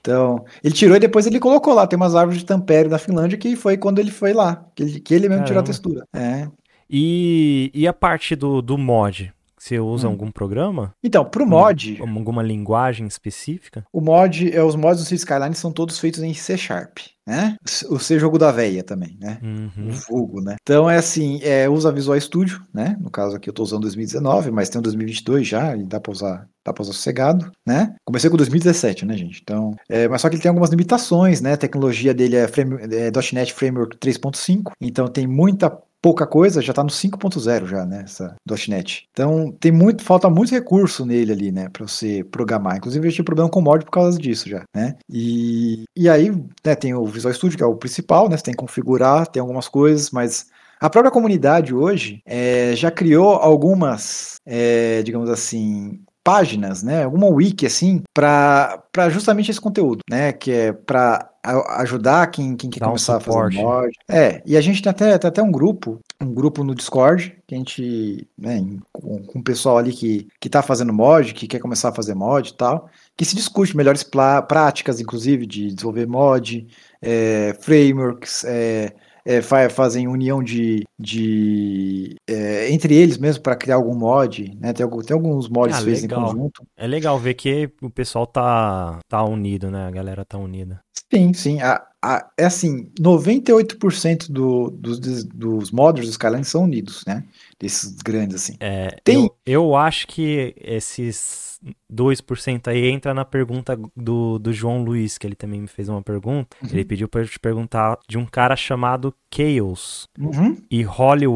Então, 0.00 0.44
ele 0.64 0.74
tirou 0.74 0.96
e 0.96 1.00
depois 1.00 1.26
ele 1.26 1.38
colocou 1.38 1.74
lá. 1.74 1.86
Tem 1.86 1.96
umas 1.96 2.14
árvores 2.14 2.40
de 2.40 2.46
tampere 2.46 2.88
na 2.88 2.98
Finlândia 2.98 3.36
que 3.36 3.54
foi 3.54 3.76
quando 3.76 3.98
ele 3.98 4.10
foi 4.10 4.32
lá. 4.32 4.64
Que 4.74 4.82
ele, 4.82 5.00
que 5.00 5.12
ele 5.12 5.28
mesmo 5.28 5.44
Caramba. 5.44 5.46
tirou 5.46 5.60
a 5.60 5.64
textura. 5.64 6.04
É. 6.14 6.48
E, 6.88 7.70
e 7.74 7.86
a 7.86 7.92
parte 7.92 8.34
do, 8.34 8.62
do 8.62 8.78
mod? 8.78 9.32
Você 9.66 9.80
usa 9.80 10.06
hum. 10.06 10.12
algum 10.12 10.30
programa? 10.30 10.94
Então, 11.02 11.24
pro 11.24 11.44
mod. 11.44 12.00
Um, 12.00 12.18
alguma 12.18 12.40
linguagem 12.40 13.04
específica? 13.04 13.84
O 13.92 14.00
mod, 14.00 14.48
é, 14.54 14.62
os 14.62 14.76
mods 14.76 15.08
do 15.08 15.14
Skyline 15.16 15.56
são 15.56 15.72
todos 15.72 15.98
feitos 15.98 16.22
em 16.22 16.32
C 16.32 16.56
Sharp, 16.56 16.98
né? 17.26 17.56
O 17.90 17.98
C 17.98 18.16
jogo 18.16 18.38
da 18.38 18.52
veia 18.52 18.84
também, 18.84 19.18
né? 19.20 19.40
Uhum. 19.42 19.88
O 19.88 19.92
vulgo, 19.92 20.40
né? 20.40 20.54
Então 20.62 20.88
é 20.88 20.96
assim, 20.96 21.40
é, 21.42 21.68
usa 21.68 21.90
Visual 21.90 22.20
Studio, 22.20 22.62
né? 22.72 22.96
No 23.00 23.10
caso 23.10 23.34
aqui 23.34 23.50
eu 23.50 23.52
tô 23.52 23.64
usando 23.64 23.82
2019, 23.82 24.52
mas 24.52 24.68
tem 24.68 24.78
o 24.78 24.82
2022 24.82 25.48
já, 25.48 25.76
e 25.76 25.82
dá 25.82 25.98
pra 25.98 26.12
usar 26.12 26.48
dá 26.64 26.72
pra 26.72 26.82
usar 26.82 26.92
sossegado, 26.92 27.50
né? 27.64 27.94
Comecei 28.04 28.28
com 28.28 28.36
2017, 28.36 29.04
né, 29.04 29.16
gente? 29.16 29.40
Então, 29.40 29.74
é, 29.88 30.08
mas 30.08 30.20
só 30.20 30.28
que 30.28 30.34
ele 30.34 30.42
tem 30.42 30.48
algumas 30.48 30.70
limitações, 30.70 31.40
né? 31.40 31.52
A 31.52 31.56
tecnologia 31.56 32.12
dele 32.12 32.36
é, 32.36 32.48
frame, 32.48 32.76
é 32.92 33.10
.NET 33.32 33.52
Framework 33.52 33.96
3.5, 33.98 34.72
então 34.80 35.06
tem 35.06 35.26
muita 35.26 35.70
pouca 36.06 36.24
coisa, 36.24 36.62
já 36.62 36.70
está 36.70 36.84
no 36.84 36.88
5.0 36.88 37.66
já, 37.66 37.84
né, 37.84 38.02
essa 38.04 38.36
.NET. 38.68 39.08
Então, 39.10 39.50
tem 39.58 39.72
muito, 39.72 40.04
falta 40.04 40.30
muito 40.30 40.52
recurso 40.52 41.04
nele 41.04 41.32
ali, 41.32 41.50
né, 41.50 41.68
para 41.68 41.84
você 41.84 42.22
programar. 42.22 42.76
Inclusive, 42.76 43.08
eu 43.08 43.10
tive 43.10 43.24
problema 43.24 43.50
com 43.50 43.60
mod 43.60 43.84
por 43.84 43.90
causa 43.90 44.16
disso 44.16 44.48
já, 44.48 44.62
né? 44.72 44.94
E, 45.10 45.82
e 45.96 46.08
aí, 46.08 46.30
né, 46.64 46.76
tem 46.76 46.94
o 46.94 47.04
Visual 47.06 47.34
Studio, 47.34 47.58
que 47.58 47.64
é 47.64 47.66
o 47.66 47.74
principal, 47.74 48.28
né, 48.28 48.36
você 48.36 48.44
tem 48.44 48.54
que 48.54 48.60
configurar, 48.60 49.26
tem 49.26 49.40
algumas 49.40 49.66
coisas, 49.66 50.12
mas 50.12 50.46
a 50.78 50.88
própria 50.88 51.10
comunidade 51.10 51.74
hoje 51.74 52.22
é, 52.24 52.76
já 52.76 52.90
criou 52.92 53.34
algumas, 53.34 54.36
é, 54.46 55.02
digamos 55.02 55.28
assim, 55.28 55.98
páginas, 56.26 56.82
né, 56.82 57.04
alguma 57.04 57.28
wiki 57.28 57.64
assim, 57.64 58.02
para 58.12 58.82
justamente 59.10 59.48
esse 59.48 59.60
conteúdo, 59.60 60.00
né, 60.10 60.32
que 60.32 60.50
é 60.50 60.72
para 60.72 61.30
ajudar 61.78 62.26
quem, 62.32 62.56
quem 62.56 62.68
quer 62.68 62.80
Dá 62.80 62.86
começar 62.86 63.12
um 63.12 63.16
a 63.18 63.20
fazer 63.20 63.62
mod. 63.62 63.92
É, 64.08 64.42
e 64.44 64.56
a 64.56 64.60
gente 64.60 64.82
tem 64.82 64.90
até, 64.90 65.16
tem 65.16 65.28
até 65.28 65.40
um 65.40 65.52
grupo, 65.52 66.00
um 66.20 66.34
grupo 66.34 66.64
no 66.64 66.74
Discord, 66.74 67.36
que 67.46 67.54
a 67.54 67.58
gente, 67.58 68.26
né, 68.36 68.60
com, 68.92 69.22
com 69.22 69.38
o 69.38 69.42
pessoal 69.42 69.78
ali 69.78 69.92
que, 69.92 70.26
que 70.40 70.48
tá 70.48 70.62
fazendo 70.62 70.92
mod, 70.92 71.32
que 71.32 71.46
quer 71.46 71.60
começar 71.60 71.90
a 71.90 71.94
fazer 71.94 72.16
mod 72.16 72.50
e 72.50 72.54
tal, 72.54 72.90
que 73.16 73.24
se 73.24 73.36
discute 73.36 73.76
melhores 73.76 74.02
práticas, 74.02 74.98
inclusive, 74.98 75.46
de 75.46 75.72
desenvolver 75.72 76.08
mod, 76.08 76.66
é, 77.00 77.56
frameworks, 77.60 78.42
é, 78.44 78.92
é, 79.26 79.68
fazem 79.68 80.06
união 80.06 80.40
de, 80.40 80.84
de 80.96 82.14
é, 82.30 82.70
entre 82.70 82.94
eles 82.94 83.18
mesmo 83.18 83.42
para 83.42 83.56
criar 83.56 83.74
algum 83.74 83.94
mod, 83.94 84.56
né? 84.60 84.72
Tem, 84.72 84.88
tem 84.88 85.14
alguns 85.14 85.48
mods 85.48 85.76
ah, 85.76 85.82
feitos 85.82 86.04
em 86.04 86.08
conjunto. 86.08 86.64
É 86.76 86.86
legal 86.86 87.18
ver 87.18 87.34
que 87.34 87.68
o 87.82 87.90
pessoal 87.90 88.24
tá, 88.24 89.00
tá 89.08 89.24
unido, 89.24 89.68
né? 89.68 89.88
A 89.88 89.90
galera 89.90 90.24
tá 90.24 90.38
unida. 90.38 90.80
Sim, 91.12 91.32
sim. 91.32 91.60
A, 91.60 91.84
a, 92.00 92.28
é 92.38 92.44
assim, 92.44 92.88
98% 93.00 94.30
do, 94.30 94.70
dos, 94.70 95.24
dos 95.24 95.72
modders 95.72 96.06
dos 96.06 96.14
Skyline 96.14 96.44
são 96.44 96.62
unidos, 96.62 97.02
né? 97.04 97.24
Desses 97.58 97.96
grandes, 98.02 98.36
assim. 98.36 98.56
É, 98.60 98.98
Tem... 99.02 99.24
eu, 99.24 99.36
eu 99.46 99.76
acho 99.76 100.06
que 100.06 100.54
esses 100.58 101.46
2% 101.92 102.68
aí 102.68 102.86
entra 102.86 103.14
na 103.14 103.24
pergunta 103.24 103.78
do, 103.96 104.38
do 104.38 104.52
João 104.52 104.82
Luiz, 104.82 105.18
que 105.18 105.26
ele 105.26 105.34
também 105.34 105.60
me 105.60 105.68
fez 105.68 105.88
uma 105.88 106.02
pergunta. 106.02 106.56
Uhum. 106.62 106.68
Ele 106.70 106.84
pediu 106.84 107.08
para 107.08 107.22
eu 107.22 107.28
te 107.28 107.38
perguntar 107.38 107.98
de 108.08 108.18
um 108.18 108.26
cara 108.26 108.56
chamado 108.56 109.14
Chaos 109.34 110.08
uhum. 110.18 110.56
e 110.70 110.82
Holly 110.82 111.26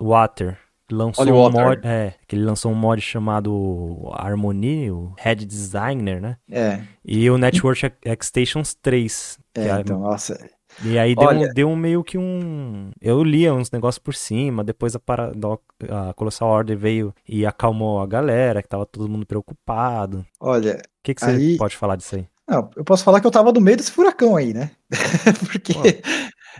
Water. 0.00 0.58
Lançou 0.90 1.26
Holy 1.26 1.32
um 1.32 1.50
mod, 1.50 1.86
é, 1.86 2.14
que 2.26 2.34
ele 2.34 2.44
lançou 2.44 2.72
um 2.72 2.74
mod 2.74 3.00
chamado 3.02 4.10
Harmony, 4.14 4.90
o 4.90 5.12
Head 5.18 5.44
Designer, 5.44 6.18
né? 6.18 6.38
É. 6.50 6.80
E 7.04 7.28
o 7.28 7.36
Network 7.36 7.92
Extensions 8.02 8.74
3. 8.74 9.38
É, 9.54 9.68
é, 9.68 9.80
então, 9.80 10.00
nossa, 10.00 10.48
e 10.84 10.98
aí 10.98 11.14
deu, 11.14 11.28
Olha... 11.28 11.48
um, 11.48 11.54
deu 11.54 11.68
um 11.68 11.76
meio 11.76 12.04
que 12.04 12.16
um. 12.16 12.90
Eu 13.00 13.22
lia 13.22 13.52
uns 13.52 13.70
negócios 13.70 13.98
por 13.98 14.14
cima, 14.14 14.62
depois 14.62 14.94
a, 14.94 14.98
Paradox, 14.98 15.62
a 15.88 16.12
Colossal 16.14 16.48
Order 16.48 16.76
veio 16.76 17.14
e 17.28 17.44
acalmou 17.44 18.00
a 18.00 18.06
galera, 18.06 18.62
que 18.62 18.68
tava 18.68 18.86
todo 18.86 19.08
mundo 19.08 19.26
preocupado. 19.26 20.24
Olha. 20.40 20.76
O 20.76 21.02
que, 21.02 21.14
que 21.14 21.20
você 21.20 21.30
aí... 21.30 21.56
pode 21.56 21.76
falar 21.76 21.96
disso 21.96 22.16
aí? 22.16 22.26
Não, 22.48 22.70
eu 22.76 22.84
posso 22.84 23.04
falar 23.04 23.20
que 23.20 23.26
eu 23.26 23.30
tava 23.30 23.52
no 23.52 23.60
meio 23.60 23.76
desse 23.76 23.92
furacão 23.92 24.36
aí, 24.36 24.54
né? 24.54 24.70
Porque. 25.50 25.72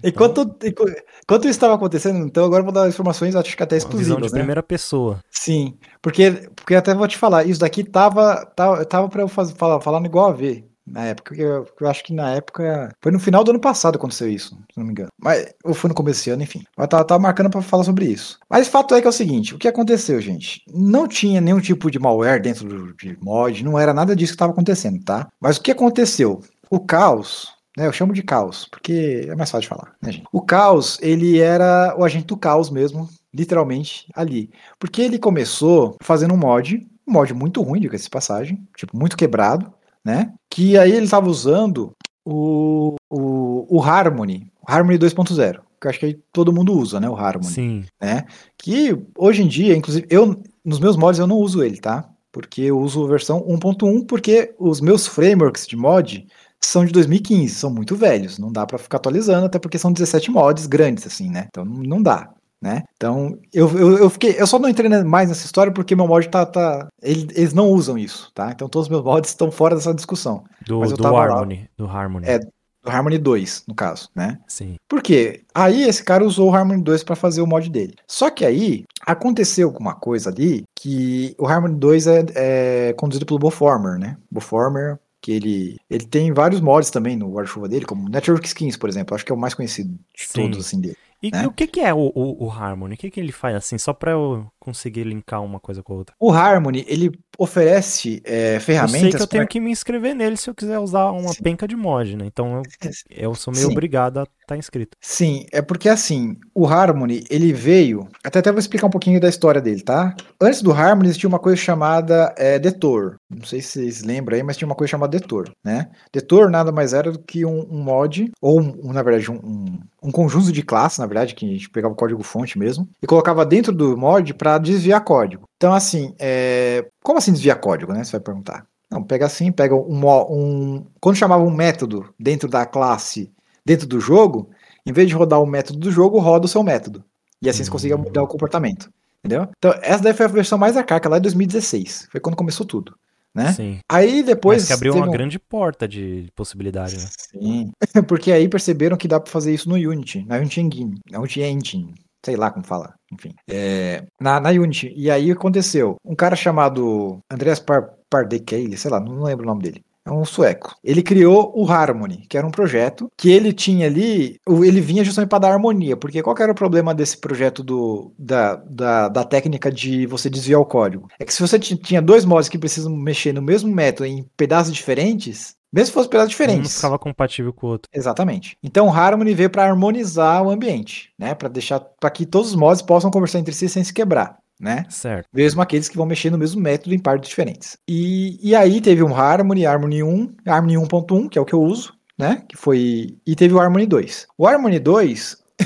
Enquanto, 0.04 0.56
então... 0.62 0.86
enquanto 1.22 1.44
isso 1.44 1.50
estava 1.50 1.74
acontecendo, 1.74 2.24
então 2.24 2.44
agora 2.44 2.60
eu 2.60 2.64
vou 2.64 2.72
dar 2.72 2.88
informações, 2.88 3.34
acho 3.34 3.56
que 3.56 3.62
até 3.62 3.76
exclusivas. 3.76 4.16
Visão 4.16 4.28
de 4.28 4.32
né? 4.32 4.38
primeira 4.38 4.62
pessoa. 4.62 5.20
Sim, 5.30 5.76
porque, 6.02 6.50
porque 6.54 6.74
até 6.74 6.94
vou 6.94 7.08
te 7.08 7.16
falar, 7.16 7.46
isso 7.46 7.60
daqui 7.60 7.82
tava, 7.82 8.44
tava, 8.54 8.84
tava 8.84 9.08
para 9.08 9.22
eu 9.22 9.28
fazer, 9.28 9.54
falar, 9.54 9.98
no 9.98 10.06
igual 10.06 10.28
a 10.28 10.32
ver 10.32 10.67
na 10.90 11.04
época. 11.04 11.34
Eu, 11.34 11.66
eu, 11.80 11.88
acho 11.88 12.04
que 12.04 12.12
na 12.12 12.34
época. 12.34 12.90
Foi 13.00 13.12
no 13.12 13.20
final 13.20 13.44
do 13.44 13.50
ano 13.50 13.60
passado 13.60 13.92
que 13.92 13.98
aconteceu 13.98 14.28
isso, 14.28 14.50
se 14.50 14.78
não 14.78 14.84
me 14.84 14.92
engano. 14.92 15.10
Mas, 15.18 15.54
ou 15.64 15.74
foi 15.74 15.88
no 15.88 15.94
começo 15.94 16.20
desse 16.20 16.30
ano, 16.30 16.42
enfim. 16.42 16.62
Mas 16.76 16.88
tava, 16.88 17.04
tava 17.04 17.22
marcando 17.22 17.50
para 17.50 17.62
falar 17.62 17.84
sobre 17.84 18.06
isso. 18.06 18.38
Mas 18.48 18.68
fato 18.68 18.94
é 18.94 19.00
que 19.00 19.06
é 19.06 19.10
o 19.10 19.12
seguinte: 19.12 19.54
o 19.54 19.58
que 19.58 19.68
aconteceu, 19.68 20.20
gente? 20.20 20.62
Não 20.72 21.06
tinha 21.06 21.40
nenhum 21.40 21.60
tipo 21.60 21.90
de 21.90 21.98
malware 21.98 22.42
dentro 22.42 22.66
do, 22.66 22.94
de 22.94 23.16
mod, 23.20 23.64
não 23.64 23.78
era 23.78 23.94
nada 23.94 24.14
disso 24.14 24.32
que 24.32 24.36
estava 24.36 24.52
acontecendo, 24.52 25.02
tá? 25.04 25.28
Mas 25.40 25.56
o 25.56 25.62
que 25.62 25.70
aconteceu? 25.70 26.40
O 26.70 26.80
caos 26.80 27.58
né, 27.78 27.86
eu 27.86 27.92
chamo 27.92 28.12
de 28.12 28.24
caos, 28.24 28.66
porque 28.68 29.26
é 29.28 29.36
mais 29.36 29.50
fácil 29.52 29.62
de 29.62 29.68
falar, 29.68 29.94
né, 30.02 30.10
gente? 30.10 30.26
O 30.32 30.42
caos, 30.42 30.98
ele 31.00 31.38
era 31.38 31.94
o 31.96 32.02
agente 32.02 32.26
do 32.26 32.36
caos 32.36 32.70
mesmo, 32.70 33.08
literalmente, 33.32 34.06
ali. 34.16 34.50
Porque 34.80 35.00
ele 35.00 35.16
começou 35.16 35.96
fazendo 36.02 36.34
um 36.34 36.36
mod, 36.36 36.84
um 37.06 37.12
mod 37.12 37.32
muito 37.32 37.62
ruim, 37.62 37.80
diga-se 37.80 38.10
passagem, 38.10 38.66
tipo, 38.76 38.98
muito 38.98 39.16
quebrado, 39.16 39.72
né? 40.08 40.32
Que 40.48 40.78
aí 40.78 40.90
ele 40.90 41.04
estava 41.04 41.28
usando 41.28 41.92
o, 42.24 42.96
o, 43.10 43.66
o 43.68 43.82
Harmony, 43.82 44.50
o 44.66 44.72
Harmony 44.72 44.98
2.0, 44.98 45.60
que 45.78 45.86
acho 45.86 46.00
que 46.00 46.18
todo 46.32 46.52
mundo 46.52 46.72
usa, 46.72 46.98
né? 46.98 47.10
O 47.10 47.14
Harmony. 47.14 47.52
Sim. 47.52 47.84
Né? 48.00 48.24
Que 48.56 48.98
hoje 49.14 49.42
em 49.42 49.46
dia, 49.46 49.76
inclusive, 49.76 50.06
eu 50.08 50.42
nos 50.64 50.80
meus 50.80 50.96
mods 50.96 51.20
eu 51.20 51.26
não 51.26 51.36
uso 51.36 51.62
ele, 51.62 51.76
tá? 51.76 52.08
Porque 52.32 52.62
eu 52.62 52.78
uso 52.78 53.04
a 53.04 53.08
versão 53.08 53.42
1.1 53.42 54.06
porque 54.06 54.54
os 54.58 54.80
meus 54.80 55.06
frameworks 55.06 55.66
de 55.66 55.76
mod 55.76 56.26
são 56.58 56.86
de 56.86 56.92
2015, 56.92 57.54
são 57.54 57.70
muito 57.70 57.94
velhos, 57.94 58.38
não 58.38 58.50
dá 58.50 58.66
para 58.66 58.78
ficar 58.78 58.96
atualizando, 58.96 59.44
até 59.44 59.58
porque 59.58 59.78
são 59.78 59.92
17 59.92 60.30
mods 60.30 60.66
grandes 60.66 61.06
assim, 61.06 61.28
né? 61.30 61.48
Então 61.48 61.66
não 61.66 62.02
dá 62.02 62.30
né? 62.60 62.82
Então, 62.96 63.38
eu, 63.52 63.68
eu, 63.78 63.98
eu, 63.98 64.10
fiquei. 64.10 64.34
Eu 64.38 64.46
só 64.46 64.58
não 64.58 64.68
entrei 64.68 64.88
mais 65.04 65.28
nessa 65.28 65.44
história 65.44 65.72
porque 65.72 65.94
meu 65.94 66.06
mod 66.06 66.28
tá. 66.28 66.44
tá 66.44 66.88
eles, 67.02 67.26
eles 67.36 67.54
não 67.54 67.68
usam 67.68 67.96
isso, 67.96 68.30
tá? 68.34 68.50
Então 68.50 68.68
todos 68.68 68.86
os 68.86 68.90
meus 68.90 69.04
mods 69.04 69.30
estão 69.30 69.50
fora 69.50 69.74
dessa 69.74 69.94
discussão. 69.94 70.44
Do, 70.66 70.80
do 70.80 71.06
Harmony. 71.06 71.60
Lá, 71.60 71.68
do 71.76 71.90
Harmony. 71.90 72.26
É, 72.26 72.38
do 72.38 72.90
Harmony 72.90 73.18
2, 73.18 73.64
no 73.68 73.74
caso, 73.74 74.08
né? 74.14 74.38
Sim. 74.46 74.76
Por 74.88 75.02
quê? 75.02 75.42
Aí 75.54 75.84
esse 75.84 76.02
cara 76.02 76.24
usou 76.24 76.50
o 76.50 76.54
Harmony 76.54 76.82
2 76.82 77.04
para 77.04 77.16
fazer 77.16 77.40
o 77.40 77.46
mod 77.46 77.68
dele. 77.70 77.94
Só 78.06 78.30
que 78.30 78.44
aí 78.44 78.84
aconteceu 79.06 79.68
alguma 79.68 79.94
coisa 79.94 80.30
ali 80.30 80.64
que 80.74 81.34
o 81.38 81.46
Harmony 81.46 81.76
2 81.76 82.06
é, 82.06 82.24
é 82.34 82.92
conduzido 82.94 83.26
pelo 83.26 83.38
Boformer, 83.38 83.98
né? 83.98 84.16
Boformer 84.30 84.98
que 85.20 85.32
ele, 85.32 85.76
ele 85.90 86.06
tem 86.06 86.32
vários 86.32 86.60
mods 86.60 86.90
também 86.90 87.16
no 87.16 87.30
guarda-chuva 87.30 87.68
dele, 87.68 87.84
como 87.84 88.08
Network 88.08 88.46
Skins, 88.46 88.76
por 88.76 88.88
exemplo, 88.88 89.14
acho 89.14 89.24
que 89.24 89.32
é 89.32 89.34
o 89.34 89.38
mais 89.38 89.52
conhecido 89.52 89.90
de 89.90 90.26
Sim. 90.26 90.42
todos 90.42 90.66
assim 90.66 90.80
dele. 90.80 90.96
E, 91.22 91.30
né? 91.30 91.44
e, 91.44 91.46
o 91.46 91.52
que, 91.52 91.66
que 91.66 91.80
é 91.80 91.92
o, 91.92 92.12
o, 92.14 92.46
o 92.46 92.50
Harmony? 92.50 92.94
O 92.94 92.96
que, 92.96 93.10
que 93.10 93.20
ele 93.20 93.32
faz 93.32 93.56
assim, 93.56 93.76
só 93.76 93.92
para 93.92 94.12
eu 94.12 94.50
conseguir 94.68 95.04
linkar 95.04 95.42
uma 95.42 95.58
coisa 95.58 95.82
com 95.82 95.94
a 95.94 95.96
outra? 95.96 96.14
O 96.20 96.30
Harmony, 96.30 96.84
ele 96.88 97.10
oferece 97.38 98.20
é, 98.24 98.58
ferramentas. 98.58 99.02
Eu 99.02 99.10
sei 99.10 99.16
que 99.16 99.22
eu 99.22 99.26
tenho 99.26 99.46
que 99.46 99.60
me 99.60 99.70
inscrever 99.70 100.14
nele 100.14 100.36
se 100.36 100.50
eu 100.50 100.54
quiser 100.54 100.78
usar 100.78 101.10
uma 101.12 101.32
Sim. 101.32 101.42
penca 101.42 101.68
de 101.68 101.76
mod, 101.76 102.16
né? 102.16 102.26
Então 102.26 102.56
eu, 102.56 102.62
eu 103.08 103.34
sou 103.34 103.52
meio 103.52 103.66
Sim. 103.66 103.72
obrigado 103.72 104.18
a 104.18 104.22
estar 104.24 104.34
tá 104.48 104.56
inscrito. 104.56 104.96
Sim, 105.00 105.46
é 105.52 105.62
porque 105.62 105.88
assim, 105.88 106.36
o 106.54 106.66
Harmony, 106.66 107.24
ele 107.30 107.52
veio. 107.52 108.08
Até 108.24 108.40
até 108.40 108.50
vou 108.50 108.58
explicar 108.58 108.88
um 108.88 108.90
pouquinho 108.90 109.20
da 109.20 109.28
história 109.28 109.60
dele, 109.60 109.82
tá? 109.82 110.14
Antes 110.40 110.62
do 110.62 110.72
Harmony 110.72 111.08
existia 111.08 111.28
uma 111.28 111.38
coisa 111.38 111.56
chamada 111.56 112.34
é, 112.36 112.58
Detor. 112.58 113.16
Não 113.30 113.44
sei 113.44 113.60
se 113.60 113.68
vocês 113.68 114.02
lembram 114.02 114.36
aí, 114.36 114.42
mas 114.42 114.56
tinha 114.56 114.66
uma 114.66 114.74
coisa 114.74 114.90
chamada 114.90 115.16
Detor, 115.16 115.50
né? 115.64 115.90
Detor 116.12 116.50
nada 116.50 116.72
mais 116.72 116.92
era 116.92 117.12
do 117.12 117.18
que 117.18 117.44
um, 117.44 117.66
um 117.70 117.82
mod, 117.82 118.32
ou 118.42 118.60
um, 118.60 118.92
na 118.92 119.02
verdade, 119.02 119.30
um, 119.30 119.78
um, 120.02 120.10
conjunto 120.10 120.50
de 120.50 120.62
classes, 120.62 120.98
na 120.98 121.06
verdade, 121.06 121.34
que 121.34 121.46
a 121.46 121.52
gente 121.52 121.70
pegava 121.70 121.94
o 121.94 121.96
código 121.96 122.22
fonte 122.22 122.58
mesmo, 122.58 122.88
e 123.02 123.06
colocava 123.06 123.46
dentro 123.46 123.72
do 123.72 123.96
mod 123.96 124.34
para 124.34 124.57
desviar 124.58 125.02
código. 125.02 125.44
Então, 125.56 125.72
assim, 125.72 126.14
é... 126.18 126.86
como 127.02 127.18
assim 127.18 127.32
desviar 127.32 127.60
código, 127.60 127.92
né? 127.92 128.04
Você 128.04 128.12
vai 128.12 128.20
perguntar. 128.20 128.66
Não, 128.90 129.02
pega 129.02 129.26
assim, 129.26 129.52
pega 129.52 129.74
um, 129.74 130.06
um. 130.30 130.86
Quando 131.00 131.16
chamava 131.16 131.42
um 131.42 131.50
método 131.50 132.12
dentro 132.18 132.48
da 132.48 132.64
classe, 132.64 133.30
dentro 133.64 133.86
do 133.86 134.00
jogo, 134.00 134.50
em 134.86 134.92
vez 134.92 135.08
de 135.08 135.14
rodar 135.14 135.42
o 135.42 135.46
método 135.46 135.78
do 135.78 135.92
jogo, 135.92 136.18
roda 136.18 136.46
o 136.46 136.48
seu 136.48 136.62
método. 136.62 137.04
E 137.42 137.48
assim 137.48 137.62
você 137.64 137.70
conseguia 137.70 137.96
hum. 137.96 138.02
mudar 138.02 138.22
o 138.22 138.28
comportamento. 138.28 138.90
Entendeu? 139.22 139.48
Então, 139.58 139.74
essa 139.82 140.02
daí 140.02 140.14
foi 140.14 140.26
a 140.26 140.28
versão 140.28 140.56
mais 140.56 140.76
arcaica, 140.76 141.08
lá 141.08 141.18
em 141.18 141.22
2016. 141.22 142.08
Foi 142.10 142.20
quando 142.20 142.36
começou 142.36 142.64
tudo. 142.64 142.96
Né? 143.34 143.52
Sim. 143.52 143.78
Aí 143.88 144.22
depois. 144.22 144.62
Mas 144.62 144.68
que 144.68 144.72
abriu 144.72 144.94
uma 144.94 145.06
um... 145.06 145.10
grande 145.10 145.38
porta 145.38 145.86
de 145.86 146.28
possibilidade, 146.34 146.96
né? 146.96 147.06
Sim. 147.16 147.70
Porque 148.08 148.32
aí 148.32 148.48
perceberam 148.48 148.96
que 148.96 149.06
dá 149.06 149.20
para 149.20 149.30
fazer 149.30 149.52
isso 149.52 149.68
no 149.68 149.74
Unity, 149.74 150.24
na 150.24 150.36
Unity 150.36 150.60
Engine. 150.60 151.00
Na 151.10 151.18
Unity 151.18 151.42
Engine 151.42 151.94
sei 152.28 152.36
lá 152.36 152.50
como 152.50 152.66
fala, 152.66 152.94
enfim, 153.10 153.34
é, 153.48 154.04
na, 154.20 154.38
na 154.38 154.50
Unity. 154.50 154.92
E 154.94 155.10
aí 155.10 155.30
aconteceu, 155.30 155.96
um 156.04 156.14
cara 156.14 156.36
chamado 156.36 157.20
Andreas 157.30 157.58
Par 157.58 157.94
Pardekele, 158.10 158.76
sei 158.76 158.90
lá, 158.90 159.00
não 159.00 159.22
lembro 159.22 159.44
o 159.44 159.46
nome 159.46 159.62
dele. 159.62 159.82
É 160.06 160.10
um 160.10 160.24
sueco. 160.24 160.74
Ele 160.82 161.02
criou 161.02 161.52
o 161.54 161.70
Harmony, 161.70 162.24
que 162.28 162.38
era 162.38 162.46
um 162.46 162.50
projeto 162.50 163.10
que 163.14 163.30
ele 163.30 163.52
tinha 163.52 163.86
ali. 163.86 164.40
Ele 164.48 164.80
vinha 164.80 165.04
justamente 165.04 165.28
para 165.28 165.40
dar 165.40 165.52
harmonia, 165.52 165.98
porque 165.98 166.22
qual 166.22 166.34
era 166.40 166.52
o 166.52 166.54
problema 166.54 166.94
desse 166.94 167.18
projeto 167.18 167.62
do, 167.62 168.10
da, 168.18 168.56
da, 168.56 169.08
da, 169.10 169.24
técnica 169.24 169.70
de 169.70 170.06
você 170.06 170.30
desviar 170.30 170.60
o 170.60 170.66
código? 170.66 171.08
É 171.20 171.26
que 171.26 171.34
se 171.34 171.42
você 171.42 171.58
tinha 171.58 172.00
dois 172.00 172.24
mods 172.24 172.48
que 172.48 172.58
precisam 172.58 172.96
mexer 172.96 173.34
no 173.34 173.42
mesmo 173.42 173.70
método 173.70 174.06
em 174.06 174.24
pedaços 174.34 174.72
diferentes, 174.72 175.54
mesmo 175.72 175.86
se 175.86 175.92
fosse 175.92 176.08
pedaços 176.08 176.30
diferentes. 176.30 176.72
Um 176.72 176.76
ficava 176.76 176.98
compatível 176.98 177.52
com 177.52 177.66
o 177.66 177.70
outro. 177.70 177.90
Exatamente. 177.92 178.56
Então 178.62 178.86
o 178.86 178.92
Harmony 178.92 179.34
veio 179.34 179.50
para 179.50 179.64
harmonizar 179.64 180.42
o 180.42 180.50
ambiente, 180.50 181.12
né? 181.18 181.34
Para 181.34 181.48
deixar 181.48 181.80
para 181.80 182.10
que 182.10 182.24
todos 182.24 182.50
os 182.50 182.56
mods 182.56 182.82
possam 182.82 183.10
conversar 183.10 183.38
entre 183.38 183.54
si 183.54 183.68
sem 183.68 183.84
se 183.84 183.92
quebrar. 183.92 184.38
Né? 184.60 184.84
Certo. 184.88 185.28
Mesmo 185.32 185.62
aqueles 185.62 185.88
que 185.88 185.96
vão 185.96 186.04
mexer 186.04 186.30
no 186.30 186.38
mesmo 186.38 186.60
método 186.60 186.92
em 186.92 186.98
partes 186.98 187.28
diferentes. 187.28 187.78
E, 187.86 188.40
e 188.42 188.56
aí 188.56 188.80
teve 188.80 189.04
um 189.04 189.14
Harmony, 189.14 189.64
Harmony 189.64 190.02
1, 190.02 190.34
Harmony 190.44 190.74
1.1, 190.74 191.28
que 191.28 191.38
é 191.38 191.40
o 191.40 191.44
que 191.44 191.54
eu 191.54 191.62
uso, 191.62 191.94
né? 192.18 192.42
Que 192.48 192.56
foi. 192.56 193.16
E 193.24 193.36
teve 193.36 193.54
o 193.54 193.60
Harmony 193.60 193.86
2. 193.86 194.26
O 194.36 194.48
Harmony 194.48 194.80
2. 194.80 195.36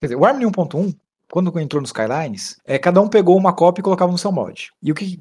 quer 0.00 0.06
dizer, 0.06 0.16
o 0.16 0.24
Harmony 0.24 0.46
1.1 0.46 0.94
quando 1.30 1.58
entrou 1.58 1.80
nos 1.80 1.88
Skylines, 1.88 2.58
é, 2.62 2.78
cada 2.78 3.00
um 3.00 3.08
pegou 3.08 3.38
uma 3.38 3.54
cópia 3.54 3.80
e 3.80 3.82
colocava 3.82 4.12
no 4.12 4.18
seu 4.18 4.30
mod. 4.30 4.70
E 4.82 4.92
o 4.92 4.94
que, 4.94 5.18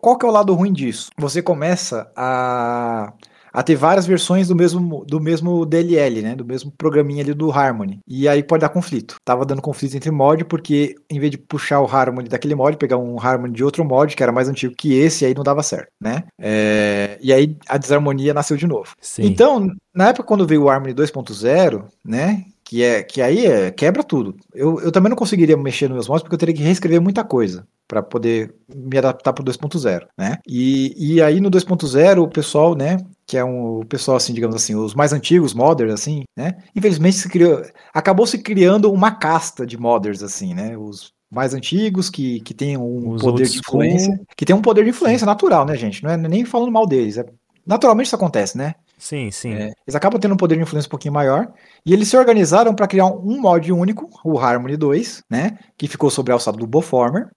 qual 0.00 0.16
que 0.16 0.24
é 0.24 0.28
o 0.28 0.32
lado 0.32 0.54
ruim 0.54 0.72
disso? 0.72 1.10
Você 1.18 1.42
começa 1.42 2.08
a 2.14 3.12
a 3.54 3.62
ter 3.62 3.76
várias 3.76 4.04
versões 4.04 4.48
do 4.48 4.56
mesmo, 4.56 5.04
do 5.06 5.20
mesmo 5.20 5.64
DLL, 5.64 6.22
né? 6.22 6.34
Do 6.34 6.44
mesmo 6.44 6.72
programinha 6.76 7.22
ali 7.22 7.32
do 7.32 7.52
Harmony. 7.52 8.00
E 8.04 8.26
aí 8.26 8.42
pode 8.42 8.62
dar 8.62 8.68
conflito. 8.68 9.14
Tava 9.24 9.46
dando 9.46 9.62
conflito 9.62 9.96
entre 9.96 10.10
mod, 10.10 10.44
porque 10.44 10.96
em 11.08 11.20
vez 11.20 11.30
de 11.30 11.38
puxar 11.38 11.80
o 11.80 11.86
Harmony 11.86 12.28
daquele 12.28 12.56
mod, 12.56 12.76
pegar 12.76 12.96
um 12.96 13.16
Harmony 13.20 13.54
de 13.54 13.62
outro 13.62 13.84
mod, 13.84 14.16
que 14.16 14.22
era 14.24 14.32
mais 14.32 14.48
antigo 14.48 14.74
que 14.76 14.98
esse, 14.98 15.24
aí 15.24 15.34
não 15.34 15.44
dava 15.44 15.62
certo, 15.62 15.86
né? 16.02 16.24
É... 16.36 17.16
E 17.22 17.32
aí 17.32 17.56
a 17.68 17.78
desarmonia 17.78 18.34
nasceu 18.34 18.56
de 18.56 18.66
novo. 18.66 18.92
Sim. 19.00 19.22
Então, 19.24 19.68
na 19.94 20.08
época 20.08 20.26
quando 20.26 20.46
veio 20.46 20.64
o 20.64 20.68
Harmony 20.68 20.92
2.0, 20.92 21.84
né? 22.04 22.44
Que 22.74 22.82
é 22.82 23.02
que 23.04 23.22
aí 23.22 23.46
é, 23.46 23.70
quebra 23.70 24.02
tudo. 24.02 24.34
Eu, 24.52 24.80
eu 24.80 24.90
também 24.90 25.08
não 25.08 25.16
conseguiria 25.16 25.56
mexer 25.56 25.86
nos 25.86 25.94
meus 25.94 26.08
mods 26.08 26.22
porque 26.22 26.34
eu 26.34 26.38
teria 26.38 26.54
que 26.54 26.62
reescrever 26.62 27.00
muita 27.00 27.22
coisa 27.22 27.64
para 27.86 28.02
poder 28.02 28.52
me 28.74 28.98
adaptar 28.98 29.32
para 29.32 29.42
o 29.42 29.44
2.0, 29.44 30.06
né? 30.18 30.38
E, 30.44 30.92
e 30.96 31.22
aí 31.22 31.40
no 31.40 31.48
2.0 31.48 32.20
o 32.20 32.28
pessoal, 32.28 32.74
né, 32.74 32.96
que 33.24 33.36
é 33.36 33.44
um 33.44 33.78
o 33.78 33.84
pessoal 33.84 34.16
assim, 34.16 34.34
digamos 34.34 34.56
assim, 34.56 34.74
os 34.74 34.92
mais 34.92 35.12
antigos 35.12 35.54
modders 35.54 35.92
assim, 35.92 36.24
né? 36.36 36.56
Infelizmente 36.74 37.16
se 37.16 37.28
criou, 37.28 37.62
acabou 37.94 38.26
se 38.26 38.38
criando 38.38 38.90
uma 38.90 39.12
casta 39.12 39.64
de 39.64 39.78
modders 39.78 40.20
assim, 40.20 40.52
né? 40.52 40.76
Os 40.76 41.12
mais 41.30 41.54
antigos 41.54 42.10
que, 42.10 42.40
que 42.40 42.52
tem 42.52 42.76
um 42.76 43.10
os 43.10 43.22
poder 43.22 43.46
de 43.46 43.58
influência, 43.58 44.20
que 44.36 44.44
tem 44.44 44.56
um 44.56 44.62
poder 44.62 44.82
de 44.82 44.90
influência 44.90 45.24
natural, 45.24 45.64
né, 45.64 45.76
gente? 45.76 46.02
Não 46.02 46.10
é 46.10 46.16
nem 46.16 46.44
falando 46.44 46.72
mal 46.72 46.88
deles, 46.88 47.18
é 47.18 47.24
naturalmente 47.64 48.06
isso 48.06 48.16
acontece, 48.16 48.58
né? 48.58 48.74
Sim, 49.04 49.30
sim. 49.30 49.52
É, 49.52 49.72
eles 49.86 49.94
acabam 49.94 50.18
tendo 50.18 50.32
um 50.32 50.36
poder 50.36 50.56
de 50.56 50.62
influência 50.62 50.88
um 50.88 50.90
pouquinho 50.90 51.12
maior. 51.12 51.52
E 51.84 51.92
eles 51.92 52.08
se 52.08 52.16
organizaram 52.16 52.74
para 52.74 52.86
criar 52.86 53.04
um 53.04 53.38
mod 53.38 53.70
único, 53.70 54.08
o 54.24 54.38
Harmony 54.38 54.78
2, 54.78 55.24
né? 55.30 55.58
Que 55.76 55.86
ficou 55.86 56.08
sobre 56.08 56.32
a 56.32 56.36
alçada 56.36 56.56
do 56.56 56.66
Boformer. 56.66 57.28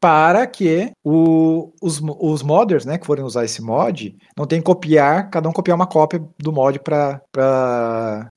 Para 0.00 0.46
que 0.46 0.90
o, 1.04 1.74
os, 1.82 2.00
os 2.18 2.42
modders, 2.42 2.86
né, 2.86 2.96
que 2.96 3.04
forem 3.04 3.22
usar 3.22 3.44
esse 3.44 3.60
mod, 3.60 4.16
não 4.34 4.46
tenham 4.46 4.62
que 4.62 4.66
copiar, 4.66 5.28
cada 5.28 5.46
um 5.46 5.52
copiar 5.52 5.76
uma 5.76 5.86
cópia 5.86 6.24
do 6.38 6.50
mod 6.50 6.80
para 6.80 7.20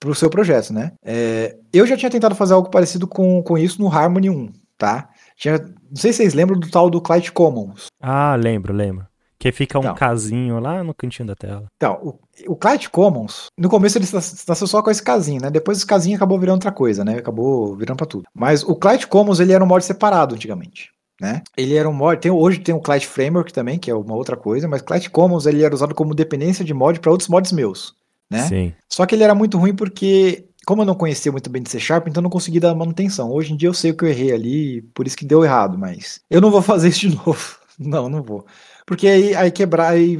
o 0.05 0.13
seu 0.13 0.29
projeto, 0.29 0.73
né? 0.73 0.91
É, 1.05 1.55
eu 1.71 1.87
já 1.87 1.95
tinha 1.95 2.11
tentado 2.11 2.35
fazer 2.35 2.53
algo 2.53 2.69
parecido 2.69 3.07
com, 3.07 3.41
com 3.41 3.57
isso 3.57 3.81
no 3.81 3.87
Harmony 3.87 4.29
1, 4.29 4.51
tá? 4.77 5.07
Tinha, 5.37 5.57
não 5.57 5.95
sei 5.95 6.11
se 6.11 6.17
vocês 6.17 6.33
lembram 6.33 6.59
do 6.59 6.69
tal 6.69 6.89
do 6.89 6.99
Clyde 6.99 7.31
Commons. 7.31 7.85
Ah, 8.01 8.35
lembro, 8.35 8.73
lembro. 8.73 9.07
Que 9.43 9.51
fica 9.51 9.77
um 9.77 9.81
então, 9.81 9.95
casinho 9.95 10.57
lá 10.57 10.81
no 10.85 10.93
cantinho 10.93 11.27
da 11.27 11.35
tela. 11.35 11.65
Então, 11.75 11.99
o, 12.01 12.53
o 12.53 12.55
Client 12.55 12.87
Commons, 12.87 13.47
no 13.57 13.67
começo 13.67 13.97
ele 13.97 14.07
nasceu 14.09 14.65
só 14.65 14.81
com 14.81 14.89
esse 14.89 15.03
casinho, 15.03 15.41
né? 15.41 15.51
Depois 15.51 15.79
esse 15.79 15.85
casinho 15.85 16.15
acabou 16.15 16.39
virando 16.39 16.55
outra 16.55 16.71
coisa, 16.71 17.03
né? 17.03 17.17
Acabou 17.17 17.75
virando 17.75 17.97
pra 17.97 18.05
tudo. 18.05 18.23
Mas 18.33 18.63
o 18.63 18.73
Client 18.73 19.05
Commons, 19.07 19.41
ele 19.41 19.51
era 19.51 19.61
um 19.61 19.67
mod 19.67 19.83
separado 19.83 20.33
antigamente. 20.33 20.91
Né? 21.19 21.41
Ele 21.57 21.75
era 21.75 21.89
um 21.89 21.93
mod, 21.93 22.21
tem, 22.21 22.31
hoje 22.31 22.59
tem 22.59 22.73
o 22.73 22.79
Client 22.79 23.03
Framework 23.03 23.51
também, 23.51 23.77
que 23.77 23.91
é 23.91 23.93
uma 23.93 24.15
outra 24.15 24.37
coisa, 24.37 24.65
mas 24.65 24.81
Client 24.81 25.09
Commons 25.09 25.45
ele 25.45 25.61
era 25.61 25.75
usado 25.75 25.93
como 25.93 26.15
dependência 26.15 26.63
de 26.63 26.73
mod 26.73 27.01
para 27.01 27.11
outros 27.11 27.27
mods 27.27 27.51
meus, 27.51 27.93
né? 28.31 28.47
Sim. 28.47 28.73
Só 28.87 29.05
que 29.05 29.13
ele 29.13 29.25
era 29.25 29.35
muito 29.35 29.57
ruim 29.57 29.75
porque 29.75 30.45
como 30.65 30.83
eu 30.83 30.85
não 30.85 30.95
conhecia 30.95 31.33
muito 31.33 31.49
bem 31.49 31.61
de 31.61 31.69
C 31.69 31.81
Sharp, 31.81 32.07
então 32.07 32.23
não 32.23 32.29
consegui 32.29 32.61
dar 32.61 32.73
manutenção. 32.73 33.29
Hoje 33.29 33.51
em 33.51 33.57
dia 33.57 33.67
eu 33.67 33.73
sei 33.73 33.91
o 33.91 33.97
que 33.97 34.05
eu 34.05 34.09
errei 34.09 34.31
ali, 34.31 34.81
por 34.93 35.05
isso 35.05 35.17
que 35.17 35.25
deu 35.25 35.43
errado, 35.43 35.77
mas 35.77 36.21
eu 36.29 36.39
não 36.39 36.49
vou 36.49 36.61
fazer 36.63 36.87
isso 36.87 37.09
de 37.09 37.15
novo. 37.17 37.57
Não, 37.77 38.07
não 38.07 38.23
vou. 38.23 38.45
Porque 38.85 39.07
aí, 39.07 39.35
aí 39.35 39.51
quebrar, 39.51 39.91
aí, 39.91 40.17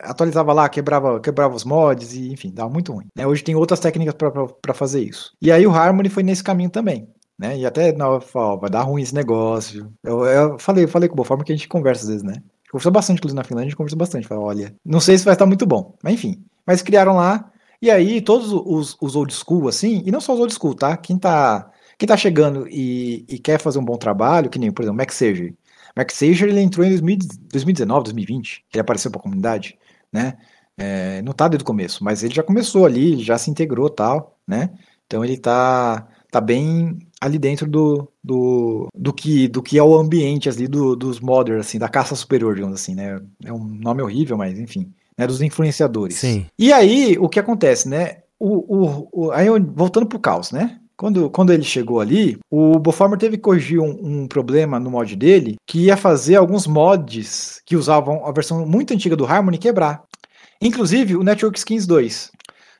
atualizava 0.00 0.52
lá, 0.52 0.68
quebrava, 0.68 1.20
quebrava 1.20 1.54
os 1.54 1.64
mods, 1.64 2.14
e 2.14 2.32
enfim, 2.32 2.50
dava 2.50 2.70
muito 2.70 2.92
ruim. 2.92 3.06
Né? 3.14 3.26
Hoje 3.26 3.44
tem 3.44 3.54
outras 3.54 3.80
técnicas 3.80 4.14
para 4.14 4.74
fazer 4.74 5.02
isso. 5.02 5.32
E 5.40 5.52
aí 5.52 5.66
o 5.66 5.70
Harmony 5.70 6.08
foi 6.08 6.22
nesse 6.22 6.42
caminho 6.42 6.70
também. 6.70 7.08
Né? 7.38 7.58
E 7.58 7.66
até 7.66 7.92
na 7.92 8.08
hora 8.08 8.24
vai 8.58 8.70
dar 8.70 8.82
ruim 8.82 9.02
esse 9.02 9.14
negócio. 9.14 9.92
Eu, 10.02 10.24
eu 10.24 10.58
falei, 10.58 10.86
falei 10.86 11.08
com 11.08 11.14
o 11.14 11.16
Boforma 11.16 11.44
que 11.44 11.52
a 11.52 11.56
gente 11.56 11.68
conversa 11.68 12.04
às 12.04 12.08
vezes, 12.08 12.22
né? 12.22 12.42
Conversou 12.70 12.90
bastante, 12.90 13.18
inclusive 13.18 13.36
na 13.36 13.44
Finlândia, 13.44 13.66
a 13.66 13.70
gente 13.70 13.76
conversou 13.76 13.98
bastante. 13.98 14.26
Fala, 14.26 14.40
olha, 14.40 14.74
não 14.84 15.00
sei 15.00 15.18
se 15.18 15.24
vai 15.24 15.34
estar 15.34 15.46
muito 15.46 15.66
bom. 15.66 15.94
Mas 16.02 16.14
enfim. 16.14 16.42
Mas 16.66 16.82
criaram 16.82 17.14
lá. 17.14 17.50
E 17.80 17.90
aí, 17.90 18.22
todos 18.22 18.52
os, 18.52 18.96
os 19.00 19.14
old 19.14 19.32
school, 19.32 19.68
assim, 19.68 20.02
e 20.06 20.10
não 20.10 20.20
só 20.20 20.32
os 20.32 20.40
old 20.40 20.52
school, 20.52 20.74
tá? 20.74 20.96
Quem 20.96 21.18
tá, 21.18 21.70
quem 21.98 22.08
tá 22.08 22.16
chegando 22.16 22.66
e, 22.68 23.24
e 23.28 23.38
quer 23.38 23.60
fazer 23.60 23.78
um 23.78 23.84
bom 23.84 23.96
trabalho, 23.96 24.48
que 24.48 24.58
nem, 24.58 24.72
por 24.72 24.82
exemplo, 24.82 24.96
Max 24.96 25.14
Surgery. 25.14 25.54
Max 25.96 26.14
Sager 26.14 26.48
ele 26.48 26.60
entrou 26.60 26.86
em 26.86 26.90
2019, 26.90 28.04
2020, 28.04 28.64
ele 28.72 28.80
apareceu 28.80 29.10
para 29.10 29.18
a 29.18 29.22
comunidade, 29.22 29.78
né? 30.12 30.36
É, 30.78 31.22
não 31.22 31.32
tá 31.32 31.48
desde 31.48 31.62
o 31.62 31.66
começo, 31.66 32.04
mas 32.04 32.22
ele 32.22 32.34
já 32.34 32.42
começou 32.42 32.84
ali, 32.84 33.18
já 33.22 33.38
se 33.38 33.50
integrou 33.50 33.88
tal, 33.88 34.38
né? 34.46 34.70
Então 35.06 35.24
ele 35.24 35.38
tá, 35.38 36.06
tá 36.30 36.40
bem 36.40 36.98
ali 37.18 37.38
dentro 37.38 37.66
do, 37.66 38.12
do, 38.22 38.88
do, 38.94 39.12
que, 39.12 39.48
do 39.48 39.62
que 39.62 39.78
é 39.78 39.82
o 39.82 39.96
ambiente 39.96 40.50
ali 40.50 40.68
do, 40.68 40.94
dos 40.94 41.18
modders, 41.18 41.60
assim, 41.66 41.78
da 41.78 41.88
caça 41.88 42.14
superior, 42.14 42.54
digamos 42.54 42.74
assim, 42.78 42.94
né? 42.94 43.18
É 43.42 43.52
um 43.52 43.64
nome 43.64 44.02
horrível, 44.02 44.36
mas 44.36 44.58
enfim, 44.58 44.92
né? 45.16 45.26
Dos 45.26 45.40
influenciadores. 45.40 46.16
Sim. 46.16 46.44
E 46.58 46.72
aí, 46.74 47.16
o 47.18 47.28
que 47.28 47.40
acontece, 47.40 47.88
né? 47.88 48.18
O, 48.38 48.76
o, 48.76 49.08
o, 49.12 49.30
aí, 49.30 49.46
voltando 49.74 50.06
pro 50.06 50.18
caos, 50.18 50.52
né? 50.52 50.78
Quando, 50.96 51.28
quando 51.28 51.52
ele 51.52 51.62
chegou 51.62 52.00
ali, 52.00 52.38
o 52.50 52.78
Boformer 52.78 53.18
teve 53.18 53.36
que 53.36 53.42
corrigir 53.42 53.78
um, 53.78 54.22
um, 54.22 54.28
problema 54.28 54.80
no 54.80 54.90
mod 54.90 55.14
dele 55.14 55.56
que 55.66 55.84
ia 55.84 55.96
fazer 55.96 56.36
alguns 56.36 56.66
mods 56.66 57.60
que 57.66 57.76
usavam 57.76 58.24
a 58.24 58.32
versão 58.32 58.66
muito 58.66 58.94
antiga 58.94 59.14
do 59.14 59.26
Harmony 59.26 59.58
quebrar. 59.58 60.02
Inclusive 60.60 61.16
o 61.16 61.22
Network 61.22 61.58
Skins 61.58 61.86
2. 61.86 62.30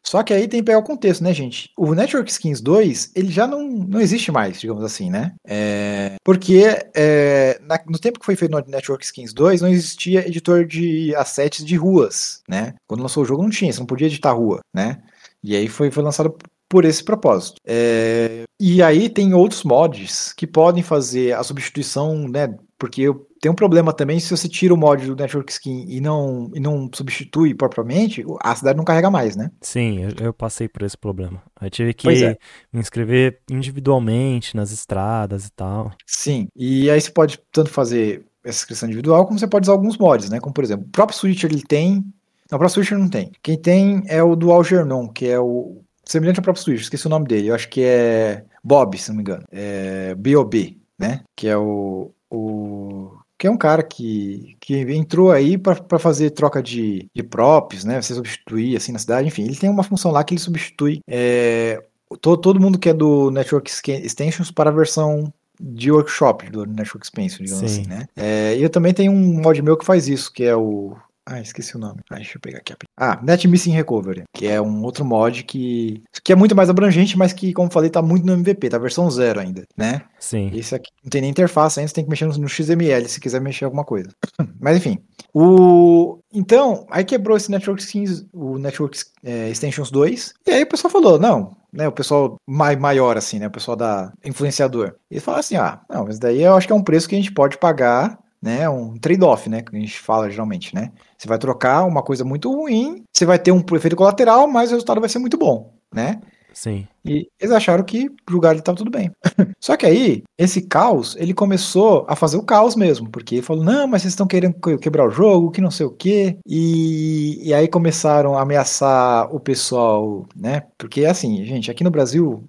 Só 0.06 0.22
que 0.22 0.32
aí 0.32 0.46
tem 0.46 0.60
que 0.60 0.66
pegar 0.66 0.78
o 0.78 0.84
contexto, 0.84 1.24
né, 1.24 1.34
gente? 1.34 1.72
O 1.76 1.92
Network 1.92 2.30
Skins 2.30 2.60
2, 2.60 3.10
ele 3.16 3.28
já 3.28 3.44
não, 3.44 3.66
não 3.68 4.00
existe 4.00 4.30
mais, 4.30 4.60
digamos 4.60 4.84
assim, 4.84 5.10
né? 5.10 5.34
É, 5.44 6.14
porque 6.24 6.62
é, 6.94 7.60
na, 7.62 7.78
no 7.88 7.98
tempo 7.98 8.20
que 8.20 8.24
foi 8.24 8.36
feito 8.36 8.52
no 8.52 8.64
Network 8.68 9.04
Skins 9.04 9.32
2, 9.34 9.60
não 9.60 9.68
existia 9.68 10.26
editor 10.26 10.64
de 10.64 11.12
assets 11.16 11.64
de 11.64 11.74
ruas, 11.74 12.40
né? 12.48 12.74
Quando 12.86 13.02
lançou 13.02 13.24
o 13.24 13.26
jogo 13.26 13.42
não 13.42 13.50
tinha, 13.50 13.72
você 13.72 13.80
não 13.80 13.86
podia 13.86 14.06
editar 14.06 14.30
rua, 14.30 14.60
né? 14.72 15.02
E 15.42 15.56
aí 15.56 15.66
foi, 15.66 15.90
foi 15.90 16.04
lançado 16.04 16.36
por 16.68 16.84
esse 16.84 17.02
propósito. 17.02 17.60
É, 17.64 18.44
e 18.58 18.82
aí 18.82 19.08
tem 19.08 19.34
outros 19.34 19.62
mods 19.64 20.32
que 20.32 20.46
podem 20.46 20.82
fazer 20.82 21.34
a 21.34 21.42
substituição, 21.42 22.28
né? 22.28 22.54
Porque 22.78 23.06
tem 23.40 23.50
um 23.50 23.54
problema 23.54 23.92
também, 23.92 24.18
se 24.18 24.30
você 24.30 24.48
tira 24.48 24.74
o 24.74 24.76
mod 24.76 25.06
do 25.06 25.16
Network 25.16 25.50
Skin 25.50 25.86
e 25.88 26.00
não, 26.00 26.50
e 26.54 26.60
não 26.60 26.90
substitui 26.92 27.54
propriamente, 27.54 28.24
a 28.42 28.54
cidade 28.54 28.76
não 28.76 28.84
carrega 28.84 29.10
mais, 29.10 29.36
né? 29.36 29.50
Sim, 29.60 30.02
eu, 30.02 30.26
eu 30.26 30.34
passei 30.34 30.68
por 30.68 30.82
esse 30.82 30.96
problema. 30.96 31.42
Aí 31.58 31.70
tive 31.70 31.94
que 31.94 32.08
é. 32.08 32.36
me 32.72 32.80
inscrever 32.80 33.40
individualmente 33.50 34.56
nas 34.56 34.72
estradas 34.72 35.46
e 35.46 35.52
tal. 35.52 35.92
Sim, 36.04 36.48
e 36.56 36.90
aí 36.90 37.00
você 37.00 37.10
pode 37.10 37.38
tanto 37.52 37.70
fazer 37.70 38.24
essa 38.44 38.58
inscrição 38.58 38.88
individual, 38.88 39.26
como 39.26 39.38
você 39.38 39.46
pode 39.46 39.64
usar 39.64 39.72
alguns 39.72 39.96
mods, 39.98 40.28
né? 40.28 40.40
Como 40.40 40.54
por 40.54 40.64
exemplo, 40.64 40.86
o 40.86 40.90
próprio 40.90 41.18
Switcher 41.18 41.50
ele 41.50 41.62
tem. 41.62 42.04
Não, 42.50 42.56
o 42.56 42.58
próprio 42.58 42.70
Switcher 42.70 42.98
não 42.98 43.08
tem. 43.08 43.32
Quem 43.42 43.56
tem 43.58 44.02
é 44.06 44.22
o 44.22 44.36
do 44.36 44.52
Algernon, 44.52 45.08
que 45.08 45.26
é 45.26 45.38
o 45.38 45.82
semelhante 46.06 46.38
ao 46.38 46.44
próprio 46.44 46.62
Switch, 46.62 46.80
esqueci 46.82 47.06
o 47.06 47.10
nome 47.10 47.26
dele, 47.26 47.48
eu 47.48 47.54
acho 47.54 47.68
que 47.68 47.82
é 47.82 48.44
Bob, 48.62 48.96
se 48.96 49.08
não 49.08 49.16
me 49.16 49.22
engano, 49.22 49.44
é 49.50 50.14
B.O.B., 50.14 50.76
né, 50.98 51.22
que 51.34 51.48
é 51.48 51.56
o, 51.56 52.10
o 52.30 53.18
que 53.38 53.46
é 53.46 53.50
um 53.50 53.58
cara 53.58 53.82
que, 53.82 54.56
que 54.60 54.74
entrou 54.94 55.30
aí 55.30 55.58
para 55.58 55.98
fazer 55.98 56.30
troca 56.30 56.62
de, 56.62 57.10
de 57.14 57.22
props, 57.22 57.84
né, 57.84 58.00
você 58.00 58.14
substituir 58.14 58.76
assim 58.76 58.92
na 58.92 58.98
cidade, 58.98 59.28
enfim, 59.28 59.44
ele 59.44 59.56
tem 59.56 59.68
uma 59.68 59.82
função 59.82 60.10
lá 60.10 60.24
que 60.24 60.32
ele 60.32 60.40
substitui 60.40 61.00
é, 61.06 61.82
todo, 62.20 62.40
todo 62.40 62.60
mundo 62.60 62.78
que 62.78 62.88
é 62.88 62.94
do 62.94 63.30
Network 63.30 63.70
Extensions 63.70 64.50
para 64.50 64.70
a 64.70 64.72
versão 64.72 65.32
de 65.60 65.90
workshop 65.90 66.50
do 66.50 66.66
Network 66.66 67.06
Expansion, 67.06 67.44
digamos 67.44 67.70
Sim. 67.70 67.80
assim, 67.80 67.88
né? 67.88 68.06
É, 68.14 68.56
e 68.56 68.62
eu 68.62 68.70
também 68.70 68.92
tenho 68.92 69.10
um 69.12 69.40
mod 69.40 69.60
meu 69.62 69.76
que 69.76 69.86
faz 69.86 70.06
isso, 70.08 70.32
que 70.32 70.44
é 70.44 70.54
o 70.54 70.94
ah, 71.28 71.40
esqueci 71.40 71.76
o 71.76 71.78
nome. 71.80 72.00
Ah, 72.08 72.16
deixa 72.16 72.36
eu 72.36 72.40
pegar 72.40 72.58
aqui. 72.58 72.72
Ah, 72.96 73.18
Net 73.20 73.48
Missing 73.48 73.72
Recovery, 73.72 74.22
que 74.32 74.46
é 74.46 74.60
um 74.60 74.84
outro 74.84 75.04
mod 75.04 75.42
que, 75.42 76.00
que 76.22 76.32
é 76.32 76.36
muito 76.36 76.54
mais 76.54 76.70
abrangente, 76.70 77.18
mas 77.18 77.32
que, 77.32 77.52
como 77.52 77.68
falei, 77.68 77.90
tá 77.90 78.00
muito 78.00 78.24
no 78.24 78.32
MVP, 78.32 78.68
tá 78.68 78.78
versão 78.78 79.10
zero 79.10 79.40
ainda, 79.40 79.64
né? 79.76 80.02
Sim. 80.20 80.52
Esse 80.54 80.76
aqui 80.76 80.88
não 81.02 81.10
tem 81.10 81.20
nem 81.20 81.30
interface 81.30 81.80
ainda, 81.80 81.88
você 81.88 81.94
tem 81.94 82.04
que 82.04 82.10
mexer 82.10 82.26
no, 82.26 82.48
XML 82.48 83.08
se 83.08 83.20
quiser 83.20 83.40
mexer 83.40 83.64
alguma 83.64 83.84
coisa. 83.84 84.08
mas 84.60 84.76
enfim. 84.76 84.98
O... 85.34 86.20
Então, 86.32 86.86
aí 86.90 87.04
quebrou 87.04 87.36
esse 87.36 87.50
Network 87.50 87.82
Skins, 87.82 88.24
o 88.32 88.56
Network 88.56 88.96
é, 89.24 89.50
Extensions 89.50 89.90
2, 89.90 90.32
e 90.46 90.50
aí 90.52 90.62
o 90.62 90.68
pessoal 90.68 90.92
falou, 90.92 91.18
não, 91.18 91.56
né, 91.72 91.88
o 91.88 91.92
pessoal 91.92 92.36
mai, 92.46 92.76
maior, 92.76 93.16
assim, 93.16 93.40
né, 93.40 93.48
o 93.48 93.50
pessoal 93.50 93.76
da 93.76 94.12
influenciador. 94.24 94.94
Eles 95.10 95.24
falaram 95.24 95.40
assim, 95.40 95.56
ah, 95.56 95.80
não, 95.90 96.04
mas 96.04 96.20
daí 96.20 96.42
eu 96.42 96.54
acho 96.54 96.68
que 96.68 96.72
é 96.72 96.76
um 96.76 96.84
preço 96.84 97.08
que 97.08 97.16
a 97.16 97.18
gente 97.18 97.32
pode 97.32 97.58
pagar 97.58 98.16
né? 98.46 98.68
Um 98.68 98.96
trade-off, 98.96 99.50
né? 99.50 99.60
Que 99.60 99.76
a 99.76 99.80
gente 99.80 99.98
fala 99.98 100.30
geralmente, 100.30 100.72
né? 100.72 100.92
Você 101.18 101.26
vai 101.26 101.36
trocar 101.36 101.84
uma 101.84 102.00
coisa 102.00 102.24
muito 102.24 102.48
ruim, 102.48 103.02
você 103.12 103.26
vai 103.26 103.40
ter 103.40 103.50
um 103.50 103.62
efeito 103.74 103.96
colateral, 103.96 104.46
mas 104.46 104.70
o 104.70 104.74
resultado 104.74 105.00
vai 105.00 105.08
ser 105.08 105.18
muito 105.18 105.36
bom, 105.36 105.74
né? 105.92 106.20
Sim. 106.54 106.86
E 107.04 107.28
eles 107.38 107.52
acharam 107.52 107.84
que 107.84 108.08
julgar 108.28 108.52
ele 108.52 108.60
estava 108.60 108.78
tudo 108.78 108.90
bem. 108.90 109.10
Só 109.60 109.76
que 109.76 109.84
aí, 109.84 110.22
esse 110.38 110.62
caos, 110.62 111.14
ele 111.18 111.34
começou 111.34 112.06
a 112.08 112.16
fazer 112.16 112.38
o 112.38 112.42
caos 112.42 112.74
mesmo, 112.74 113.10
porque 113.10 113.34
ele 113.34 113.42
falou: 113.42 113.64
não, 113.64 113.86
mas 113.86 114.02
vocês 114.02 114.12
estão 114.12 114.26
querendo 114.26 114.54
quebrar 114.78 115.06
o 115.06 115.10
jogo, 115.10 115.50
que 115.50 115.60
não 115.60 115.70
sei 115.70 115.84
o 115.84 115.90
quê. 115.90 116.38
E, 116.46 117.48
e 117.48 117.52
aí 117.52 117.68
começaram 117.68 118.38
a 118.38 118.42
ameaçar 118.42 119.34
o 119.34 119.40
pessoal, 119.40 120.24
né? 120.34 120.62
Porque 120.78 121.04
assim, 121.04 121.44
gente, 121.44 121.70
aqui 121.70 121.84
no 121.84 121.90
Brasil, 121.90 122.48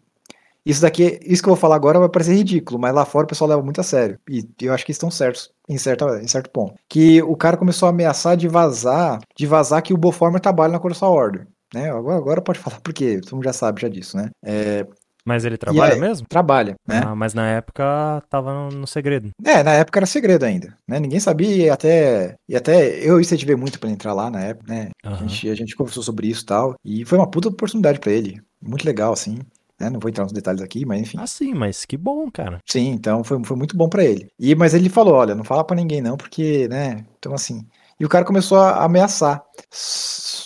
isso 0.70 0.82
daqui, 0.82 1.20
isso 1.24 1.42
que 1.42 1.48
eu 1.48 1.54
vou 1.54 1.60
falar 1.60 1.76
agora 1.76 2.00
vai 2.00 2.10
parecer 2.10 2.36
ridículo, 2.36 2.78
mas 2.78 2.94
lá 2.94 3.06
fora 3.06 3.26
o 3.26 3.28
pessoal 3.28 3.50
leva 3.50 3.64
muito 3.64 3.80
a 3.80 3.84
sério. 3.84 4.20
E 4.30 4.46
eu 4.62 4.74
acho 4.74 4.86
que 4.86 4.92
estão 4.92 5.10
certos 5.10 5.50
em, 5.70 5.78
certa, 5.78 6.22
em 6.22 6.28
certo 6.28 6.50
ponto. 6.50 6.76
Que 6.90 7.22
o 7.24 7.36
cara 7.36 7.56
começou 7.56 7.88
a 7.88 7.90
ameaçar 7.90 8.36
de 8.36 8.48
vazar, 8.48 9.20
de 9.36 9.46
vazar 9.46 9.82
que 9.82 9.94
o 9.94 9.98
Boformer 9.98 10.42
trabalha 10.42 10.74
na 10.74 10.80
Colossal 10.80 11.14
Order. 11.14 11.48
Né? 11.74 11.90
Agora, 11.90 12.18
agora 12.18 12.42
pode 12.42 12.60
falar 12.60 12.82
porque 12.82 13.22
todo 13.22 13.36
mundo 13.36 13.46
já 13.46 13.54
sabe 13.54 13.82
já 13.82 13.88
disso, 13.88 14.18
né? 14.18 14.30
É, 14.44 14.86
mas 15.28 15.44
ele 15.44 15.58
trabalha 15.58 15.92
é, 15.92 16.00
mesmo? 16.00 16.26
Trabalha, 16.26 16.76
né? 16.88 17.02
Ah, 17.06 17.14
mas 17.14 17.34
na 17.34 17.46
época 17.50 18.24
tava 18.30 18.70
no 18.72 18.88
segredo. 18.88 19.32
É, 19.44 19.62
na 19.62 19.74
época 19.74 20.00
era 20.00 20.06
segredo 20.06 20.46
ainda, 20.46 20.74
né? 20.88 21.02
Ninguém 21.02 21.20
sabia 21.20 21.66
e 21.66 21.70
até, 21.70 22.36
e 22.48 22.56
até 22.56 22.98
eu 23.06 23.20
e 23.20 23.26
tive 23.26 23.54
muito 23.58 23.78
para 23.78 23.90
entrar 23.90 24.14
lá 24.14 24.30
na 24.32 24.40
época, 24.40 24.74
né? 24.74 24.90
Uhum. 25.06 25.12
A, 25.12 25.16
gente, 25.18 25.50
a 25.50 25.56
gente 25.56 25.76
conversou 25.76 26.02
sobre 26.02 26.28
isso 26.28 26.44
e 26.44 26.46
tal, 26.46 26.76
e 26.82 27.04
foi 27.04 27.18
uma 27.18 27.30
puta 27.30 27.50
oportunidade 27.50 28.00
para 28.00 28.14
ele. 28.14 28.42
Muito 28.62 28.86
legal, 28.86 29.12
assim. 29.12 29.40
Né? 29.80 29.90
Não 29.90 30.00
vou 30.00 30.10
entrar 30.10 30.24
nos 30.24 30.34
detalhes 30.34 30.62
aqui, 30.62 30.86
mas 30.86 31.02
enfim. 31.02 31.18
Ah, 31.20 31.28
sim, 31.28 31.54
mas 31.54 31.86
que 31.86 31.98
bom, 31.98 32.30
cara. 32.32 32.60
Sim, 32.66 32.90
então 32.90 33.24
foi, 33.24 33.44
foi 33.44 33.58
muito 33.58 33.78
bom 33.78 33.88
para 33.88 34.04
ele. 34.04 34.30
E 34.40 34.56
mas 34.56 34.74
ele 34.74 34.90
falou, 34.90 35.14
olha, 35.14 35.36
não 35.36 35.44
fala 35.44 35.64
para 35.64 35.76
ninguém 35.76 36.02
não, 36.02 36.18
porque, 36.18 36.68
né? 36.68 37.06
Então 37.18 37.34
assim. 37.34 37.66
E 38.00 38.06
o 38.06 38.10
cara 38.10 38.24
começou 38.24 38.60
a 38.60 38.84
ameaçar. 38.84 39.44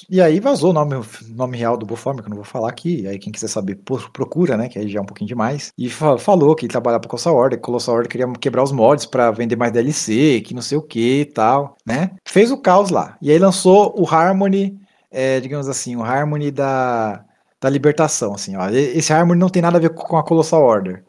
E 0.10 0.22
aí 0.22 0.40
vazou 0.40 0.70
o 0.70 0.74
nome, 0.74 0.96
nome 1.30 1.58
real 1.58 1.76
do 1.76 1.86
Boforma, 1.86 2.22
que 2.22 2.28
eu 2.28 2.30
não 2.30 2.38
vou 2.38 2.46
falar 2.46 2.70
aqui. 2.70 3.06
Aí 3.06 3.20
quem 3.20 3.32
quiser 3.32 3.50
saber, 3.50 3.76
procura, 4.14 4.56
né? 4.56 4.70
Que 4.70 4.80
aí 4.80 4.88
já 4.88 5.00
é 5.00 5.02
um 5.02 5.06
pouquinho 5.06 5.28
demais. 5.28 5.74
E 5.78 5.90
falou 5.90 6.56
que 6.56 6.66
ele 6.66 6.72
trabalhava 6.72 7.02
pra 7.02 7.10
Colossal 7.10 7.36
Order, 7.36 7.60
que 7.60 7.66
Colossal 7.66 7.96
Order 7.96 8.10
queria 8.10 8.32
quebrar 8.40 8.64
os 8.64 8.72
mods 8.72 9.06
para 9.06 9.32
vender 9.32 9.58
mais 9.58 9.74
DLC, 9.74 10.42
que 10.46 10.54
não 10.54 10.62
sei 10.62 10.78
o 10.78 10.82
que 10.82 11.22
e 11.22 11.26
tal, 11.26 11.76
né? 11.86 12.12
Fez 12.26 12.52
o 12.52 12.58
caos 12.58 12.90
lá. 12.90 13.18
E 13.22 13.30
aí 13.30 13.38
lançou 13.38 13.94
o 14.00 14.08
Harmony, 14.08 14.80
é, 15.10 15.42
digamos 15.42 15.68
assim, 15.68 15.98
o 15.98 16.04
Harmony 16.04 16.52
da 16.52 17.26
da 17.62 17.70
libertação, 17.70 18.34
assim, 18.34 18.56
ó. 18.56 18.68
Esse 18.70 19.14
Harmony 19.14 19.40
não 19.40 19.50
tem 19.50 19.62
nada 19.62 19.78
a 19.78 19.82
ver 19.82 19.94
com 19.94 20.18
a 20.18 20.24
Colossal 20.24 20.64
Order, 20.64 21.04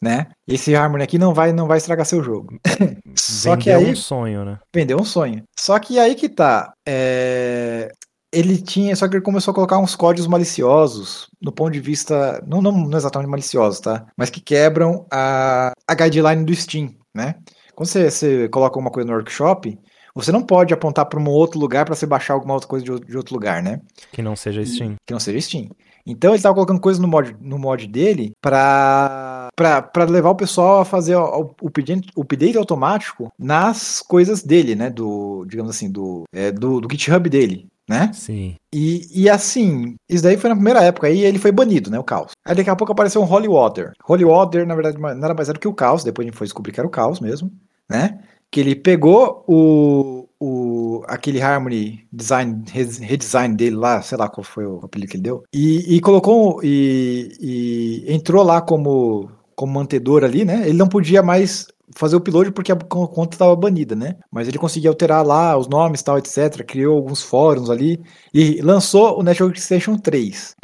né? 0.00 0.28
Esse 0.48 0.74
Harmony 0.74 1.04
aqui 1.04 1.18
não 1.18 1.34
vai 1.34 1.52
não 1.52 1.68
vai 1.68 1.76
estragar 1.76 2.06
seu 2.06 2.22
jogo. 2.22 2.58
Só 3.14 3.56
que 3.56 3.70
aí 3.70 3.90
um 3.90 3.96
sonho, 3.96 4.44
né? 4.44 4.58
Vendeu 4.74 4.98
um 4.98 5.04
sonho. 5.04 5.42
Só 5.56 5.78
que 5.78 5.98
aí 5.98 6.14
que 6.14 6.30
tá, 6.30 6.72
é... 6.88 7.92
ele 8.32 8.56
tinha, 8.56 8.96
só 8.96 9.06
que 9.06 9.16
ele 9.16 9.24
começou 9.24 9.52
a 9.52 9.54
colocar 9.54 9.78
uns 9.78 9.94
códigos 9.94 10.26
maliciosos 10.26 11.28
no 11.40 11.52
ponto 11.52 11.72
de 11.72 11.80
vista, 11.80 12.42
não, 12.46 12.62
não, 12.62 12.72
não 12.72 12.98
exatamente 12.98 13.30
maliciosos, 13.30 13.80
tá? 13.80 14.06
Mas 14.16 14.30
que 14.30 14.40
quebram 14.40 15.06
a, 15.12 15.72
a 15.86 15.94
guideline 15.94 16.44
do 16.44 16.54
Steam, 16.54 16.94
né? 17.14 17.34
Quando 17.74 17.88
você, 17.88 18.10
você 18.10 18.48
coloca 18.48 18.78
uma 18.78 18.90
coisa 18.90 19.08
no 19.08 19.14
workshop, 19.14 19.78
você 20.14 20.30
não 20.30 20.42
pode 20.42 20.74
apontar 20.74 21.06
para 21.06 21.18
um 21.18 21.28
outro 21.28 21.58
lugar 21.58 21.84
para 21.84 21.94
você 21.94 22.06
baixar 22.06 22.34
alguma 22.34 22.54
outra 22.54 22.68
coisa 22.68 22.84
de, 22.84 23.16
outro 23.16 23.34
lugar, 23.34 23.62
né? 23.62 23.80
Que 24.12 24.22
não 24.22 24.36
seja 24.36 24.64
Steam. 24.64 24.96
Que 25.06 25.12
não 25.12 25.20
seja 25.20 25.40
Steam. 25.40 25.70
Então 26.06 26.30
ele 26.30 26.38
estava 26.38 26.54
colocando 26.54 26.80
coisas 26.80 27.00
no 27.00 27.08
mod, 27.08 27.36
no 27.40 27.58
mod 27.58 27.86
dele 27.86 28.32
para 28.40 29.48
para 29.54 30.04
levar 30.04 30.30
o 30.30 30.36
pessoal 30.36 30.80
a 30.80 30.84
fazer 30.84 31.14
o, 31.14 31.54
o, 31.60 31.68
update, 31.68 32.08
o 32.16 32.22
update 32.22 32.58
automático 32.58 33.32
nas 33.38 34.02
coisas 34.02 34.42
dele, 34.42 34.74
né? 34.74 34.90
Do, 34.90 35.44
digamos 35.46 35.70
assim, 35.70 35.90
do, 35.90 36.24
é, 36.32 36.50
do, 36.50 36.80
do 36.80 36.88
GitHub 36.90 37.28
dele. 37.28 37.68
Né? 37.88 38.10
Sim. 38.14 38.56
E, 38.72 39.06
e 39.12 39.28
assim, 39.28 39.96
isso 40.08 40.22
daí 40.22 40.36
foi 40.36 40.48
na 40.48 40.56
primeira 40.56 40.82
época, 40.82 41.08
aí 41.08 41.24
ele 41.24 41.38
foi 41.38 41.50
banido, 41.50 41.90
né? 41.90 41.98
O 41.98 42.04
caos. 42.04 42.32
Aí 42.44 42.54
daqui 42.54 42.70
a 42.70 42.76
pouco 42.76 42.92
apareceu 42.92 43.20
um 43.20 43.30
Holy 43.30 43.48
Water. 43.48 43.92
Holy 44.08 44.24
Water, 44.24 44.66
na 44.66 44.74
verdade, 44.74 44.98
não 44.98 45.10
era 45.10 45.34
mais 45.34 45.48
do 45.48 45.58
que 45.58 45.68
o 45.68 45.74
caos, 45.74 46.04
depois 46.04 46.24
a 46.24 46.30
gente 46.30 46.38
foi 46.38 46.46
descobrir 46.46 46.72
que 46.72 46.80
era 46.80 46.86
o 46.86 46.90
caos 46.90 47.20
mesmo, 47.20 47.52
né? 47.90 48.20
Que 48.52 48.60
ele 48.60 48.76
pegou 48.76 49.42
o, 49.48 50.28
o 50.38 51.02
aquele 51.08 51.40
Harmony 51.40 52.06
design 52.12 52.62
redesign 52.70 53.56
dele 53.56 53.76
lá, 53.76 54.02
sei 54.02 54.18
lá 54.18 54.28
qual 54.28 54.44
foi 54.44 54.66
o 54.66 54.80
apelido 54.84 55.10
que 55.10 55.16
ele 55.16 55.24
deu, 55.24 55.42
e, 55.52 55.96
e 55.96 56.00
colocou 56.00 56.60
e, 56.62 57.32
e, 57.40 58.14
entrou 58.14 58.44
lá 58.44 58.60
como 58.60 59.30
como 59.56 59.72
mantedor 59.72 60.22
ali, 60.24 60.44
né? 60.44 60.68
Ele 60.68 60.76
não 60.76 60.88
podia 60.88 61.22
mais 61.22 61.66
fazer 61.94 62.16
o 62.16 62.18
upload 62.18 62.52
porque 62.52 62.72
a 62.72 62.76
conta 62.76 63.34
estava 63.34 63.54
banida, 63.54 63.94
né? 63.94 64.16
Mas 64.30 64.48
ele 64.48 64.58
conseguia 64.58 64.90
alterar 64.90 65.24
lá 65.24 65.56
os 65.56 65.68
nomes, 65.68 66.02
tal, 66.02 66.18
etc. 66.18 66.64
Criou 66.66 66.96
alguns 66.96 67.22
fóruns 67.22 67.70
ali 67.70 68.00
e 68.34 68.60
lançou 68.60 69.18
o 69.18 69.22
Network 69.22 69.60
Station 69.60 69.96
3. 69.96 70.56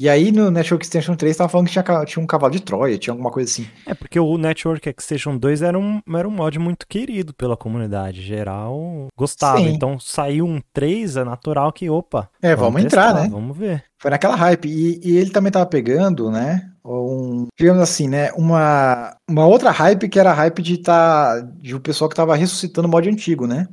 E 0.00 0.08
aí 0.08 0.32
no 0.32 0.50
Network 0.50 0.82
Extension 0.82 1.14
3 1.14 1.36
tava 1.36 1.50
falando 1.50 1.66
que 1.66 1.72
tinha, 1.74 2.04
tinha 2.06 2.22
um 2.22 2.26
cavalo 2.26 2.54
de 2.54 2.62
Troia, 2.62 2.96
tinha 2.96 3.12
alguma 3.12 3.30
coisa 3.30 3.50
assim. 3.50 3.66
É, 3.84 3.92
porque 3.92 4.18
o 4.18 4.38
Network 4.38 4.88
Extension 4.88 5.36
2 5.36 5.60
era 5.60 5.78
um, 5.78 6.00
era 6.16 6.26
um 6.26 6.30
mod 6.30 6.58
muito 6.58 6.86
querido 6.88 7.34
pela 7.34 7.54
comunidade 7.54 8.22
geral, 8.22 9.08
gostava. 9.14 9.58
Sim. 9.58 9.68
Então 9.68 10.00
saiu 10.00 10.46
um 10.46 10.58
3, 10.72 11.18
é 11.18 11.24
natural 11.24 11.70
que, 11.70 11.90
opa. 11.90 12.30
É, 12.40 12.56
vamos, 12.56 12.72
vamos 12.72 12.84
entrar, 12.86 13.08
testar, 13.08 13.24
né? 13.24 13.28
Vamos 13.30 13.54
ver. 13.54 13.84
Foi 13.98 14.10
naquela 14.10 14.36
hype. 14.36 14.66
E, 14.66 15.00
e 15.04 15.18
ele 15.18 15.32
também 15.32 15.52
tava 15.52 15.66
pegando, 15.66 16.30
né? 16.30 16.70
Um, 16.82 17.48
digamos 17.54 17.82
assim, 17.82 18.08
né? 18.08 18.32
Uma, 18.32 19.14
uma 19.28 19.46
outra 19.46 19.70
hype 19.70 20.08
que 20.08 20.18
era 20.18 20.30
a 20.30 20.34
hype 20.34 20.62
de 20.62 20.78
tá, 20.78 21.40
de 21.60 21.74
o 21.74 21.76
um 21.76 21.80
pessoal 21.80 22.08
que 22.08 22.16
tava 22.16 22.34
ressuscitando 22.34 22.88
o 22.88 22.90
mod 22.90 23.06
antigo, 23.06 23.46
né? 23.46 23.68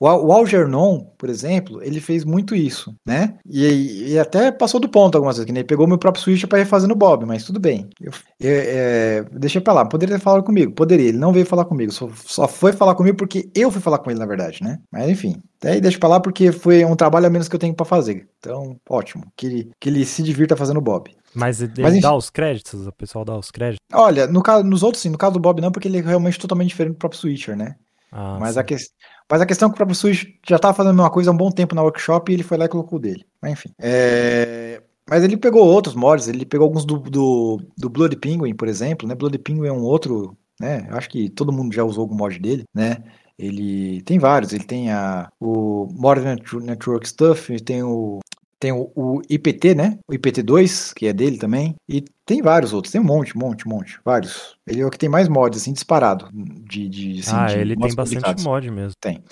O, 0.00 0.06
o 0.06 0.32
Algernon, 0.32 1.04
por 1.18 1.28
exemplo, 1.28 1.82
ele 1.82 2.00
fez 2.00 2.24
muito 2.24 2.54
isso, 2.56 2.96
né? 3.06 3.36
E, 3.46 4.12
e 4.12 4.18
até 4.18 4.50
passou 4.50 4.80
do 4.80 4.88
ponto 4.88 5.14
algumas 5.14 5.36
vezes, 5.36 5.44
que 5.44 5.52
ele 5.52 5.62
pegou 5.62 5.86
meu 5.86 5.98
próprio 5.98 6.24
Switch 6.24 6.46
para 6.46 6.58
refazer 6.58 6.88
no 6.88 6.94
Bob, 6.94 7.26
mas 7.26 7.44
tudo 7.44 7.60
bem. 7.60 7.90
Eu, 8.00 8.10
eu, 8.40 8.50
é, 8.50 9.24
deixa 9.30 9.60
pra 9.60 9.74
lá, 9.74 9.84
poderia 9.84 10.16
ter 10.16 10.22
falado 10.22 10.42
comigo, 10.42 10.72
poderia, 10.72 11.10
ele 11.10 11.18
não 11.18 11.34
veio 11.34 11.44
falar 11.44 11.66
comigo, 11.66 11.92
só, 11.92 12.08
só 12.14 12.48
foi 12.48 12.72
falar 12.72 12.94
comigo 12.94 13.14
porque 13.14 13.50
eu 13.54 13.70
fui 13.70 13.82
falar 13.82 13.98
com 13.98 14.10
ele, 14.10 14.18
na 14.18 14.24
verdade, 14.24 14.62
né? 14.62 14.78
Mas 14.90 15.10
enfim, 15.10 15.36
aí 15.62 15.82
deixa 15.82 15.98
pra 15.98 16.08
lá 16.08 16.18
porque 16.18 16.50
foi 16.50 16.82
um 16.82 16.96
trabalho 16.96 17.26
a 17.26 17.30
menos 17.30 17.46
que 17.46 17.54
eu 17.54 17.60
tenho 17.60 17.74
para 17.74 17.84
fazer. 17.84 18.26
Então, 18.38 18.80
ótimo, 18.88 19.24
que 19.36 19.46
ele, 19.46 19.70
que 19.78 19.90
ele 19.90 20.06
se 20.06 20.22
divirta 20.22 20.56
fazendo 20.56 20.80
Bob. 20.80 21.14
Mas 21.34 21.60
ele 21.60 21.72
Mas, 21.78 22.00
dá 22.00 22.14
os 22.14 22.30
créditos? 22.30 22.86
O 22.86 22.92
pessoal 22.92 23.24
dá 23.24 23.36
os 23.36 23.50
créditos? 23.50 23.84
Olha, 23.92 24.26
no 24.26 24.42
caso, 24.42 24.64
nos 24.64 24.82
outros 24.82 25.02
sim, 25.02 25.10
no 25.10 25.18
caso 25.18 25.34
do 25.34 25.40
Bob 25.40 25.60
não, 25.60 25.70
porque 25.70 25.86
ele 25.86 25.98
é 25.98 26.00
realmente 26.00 26.38
totalmente 26.38 26.70
diferente 26.70 26.94
do 26.94 26.98
próprio 26.98 27.20
Switcher, 27.20 27.54
né? 27.54 27.76
Ah, 28.10 28.38
Mas 28.40 28.56
a 28.56 28.64
questão 28.64 28.92
mas 29.30 29.40
a 29.40 29.46
questão 29.46 29.66
é 29.66 29.70
que 29.70 29.74
o 29.74 29.76
próprio 29.76 29.96
Switch 29.96 30.24
já 30.48 30.56
estava 30.56 30.74
fazendo 30.74 30.90
a 30.90 30.94
mesma 30.94 31.10
coisa 31.10 31.30
há 31.30 31.32
um 31.32 31.36
bom 31.36 31.50
tempo 31.50 31.74
na 31.74 31.82
workshop 31.82 32.30
e 32.30 32.34
ele 32.34 32.42
foi 32.42 32.58
lá 32.58 32.64
e 32.64 32.68
colocou 32.68 32.98
o 32.98 33.00
dele. 33.00 33.24
Mas 33.40 33.52
enfim. 33.52 33.70
É... 33.78 34.82
Mas 35.08 35.24
ele 35.24 35.36
pegou 35.36 35.66
outros 35.66 35.94
mods, 35.94 36.28
ele 36.28 36.44
pegou 36.44 36.64
alguns 36.66 36.84
do, 36.84 36.98
do, 36.98 37.60
do 37.76 37.88
Blood 37.88 38.16
Penguin, 38.16 38.54
por 38.54 38.68
exemplo, 38.68 39.08
né? 39.08 39.14
Blood 39.14 39.38
Penguin 39.38 39.66
é 39.66 39.72
um 39.72 39.82
outro, 39.82 40.36
né? 40.60 40.86
Eu 40.88 40.96
acho 40.96 41.08
que 41.08 41.28
todo 41.28 41.52
mundo 41.52 41.74
já 41.74 41.82
usou 41.82 42.02
algum 42.02 42.14
mod 42.14 42.38
dele, 42.38 42.64
né? 42.74 42.98
Ele 43.38 44.02
tem 44.02 44.18
vários, 44.18 44.52
ele 44.52 44.64
tem 44.64 44.90
a, 44.92 45.28
o 45.40 45.88
Modern 45.92 46.38
Network 46.62 47.08
Stuff, 47.08 47.58
tem 47.62 47.82
o 47.82 48.20
tem 48.60 48.72
o, 48.72 48.92
o, 48.94 49.22
IPT, 49.28 49.74
né? 49.74 49.98
O 50.06 50.12
IPT2, 50.12 50.92
que 50.94 51.06
é 51.06 51.12
dele 51.14 51.38
também. 51.38 51.74
E 51.88 52.04
tem 52.26 52.42
vários 52.42 52.74
outros. 52.74 52.92
Tem 52.92 53.00
um 53.00 53.04
monte, 53.04 53.36
monte, 53.36 53.66
monte. 53.66 53.98
Vários. 54.04 54.54
Ele 54.66 54.82
é 54.82 54.86
o 54.86 54.90
que 54.90 54.98
tem 54.98 55.08
mais 55.08 55.28
mods, 55.28 55.62
assim, 55.62 55.72
disparado. 55.72 56.28
De, 56.30 56.86
de, 56.86 57.20
assim, 57.20 57.34
ah, 57.34 57.46
de 57.46 57.58
ele 57.58 57.74
tem 57.74 57.94
bastante 57.94 58.44
mod 58.44 58.70
mesmo. 58.70 58.92
Tem. 59.00 59.24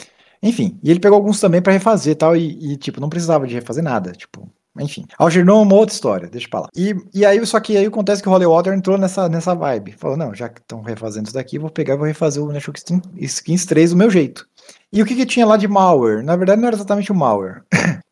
Enfim, 0.43 0.79
e 0.83 0.91
ele 0.91 0.99
pegou 0.99 1.17
alguns 1.17 1.41
também 1.41 1.61
para 1.61 1.73
refazer 1.73 2.17
tal, 2.17 2.35
e, 2.35 2.73
e, 2.73 2.77
tipo, 2.77 3.01
não 3.01 3.11
precisava 3.11 3.47
de 3.47 3.55
refazer 3.55 3.85
nada. 3.85 4.13
Tipo, 4.13 4.51
enfim. 4.79 5.05
Algernon 5.19 5.61
é 5.61 5.63
uma 5.63 5.75
outra 5.75 5.95
história, 5.95 6.29
deixa 6.29 6.49
pra 6.49 6.61
lá. 6.61 6.69
E, 6.75 6.95
e 7.13 7.27
aí, 7.27 7.45
só 7.45 7.61
que 7.61 7.77
aí 7.77 7.85
acontece 7.85 8.23
que 8.23 8.29
o 8.29 8.33
Holy 8.33 8.47
Water 8.47 8.73
entrou 8.73 8.97
nessa, 8.97 9.29
nessa 9.29 9.55
vibe. 9.55 9.93
Falou, 9.93 10.17
não, 10.17 10.35
já 10.35 10.49
que 10.49 10.61
estão 10.61 10.81
refazendo 10.81 11.27
isso 11.27 11.35
daqui, 11.35 11.59
vou 11.59 11.71
pegar 11.71 11.95
e 11.95 11.99
vou 11.99 12.07
refazer 12.07 12.43
o 12.43 12.51
Network 12.51 12.81
Skins 13.17 13.67
3 13.67 13.91
do 13.91 13.97
meu 13.97 14.09
jeito. 14.09 14.49
E 14.91 15.03
o 15.03 15.07
que, 15.07 15.15
que 15.15 15.27
tinha 15.27 15.45
lá 15.45 15.57
de 15.57 15.69
malware? 15.69 16.25
Na 16.25 16.35
verdade, 16.35 16.61
não 16.61 16.69
era 16.69 16.77
exatamente 16.77 17.13
o 17.13 17.15
malware. 17.15 17.63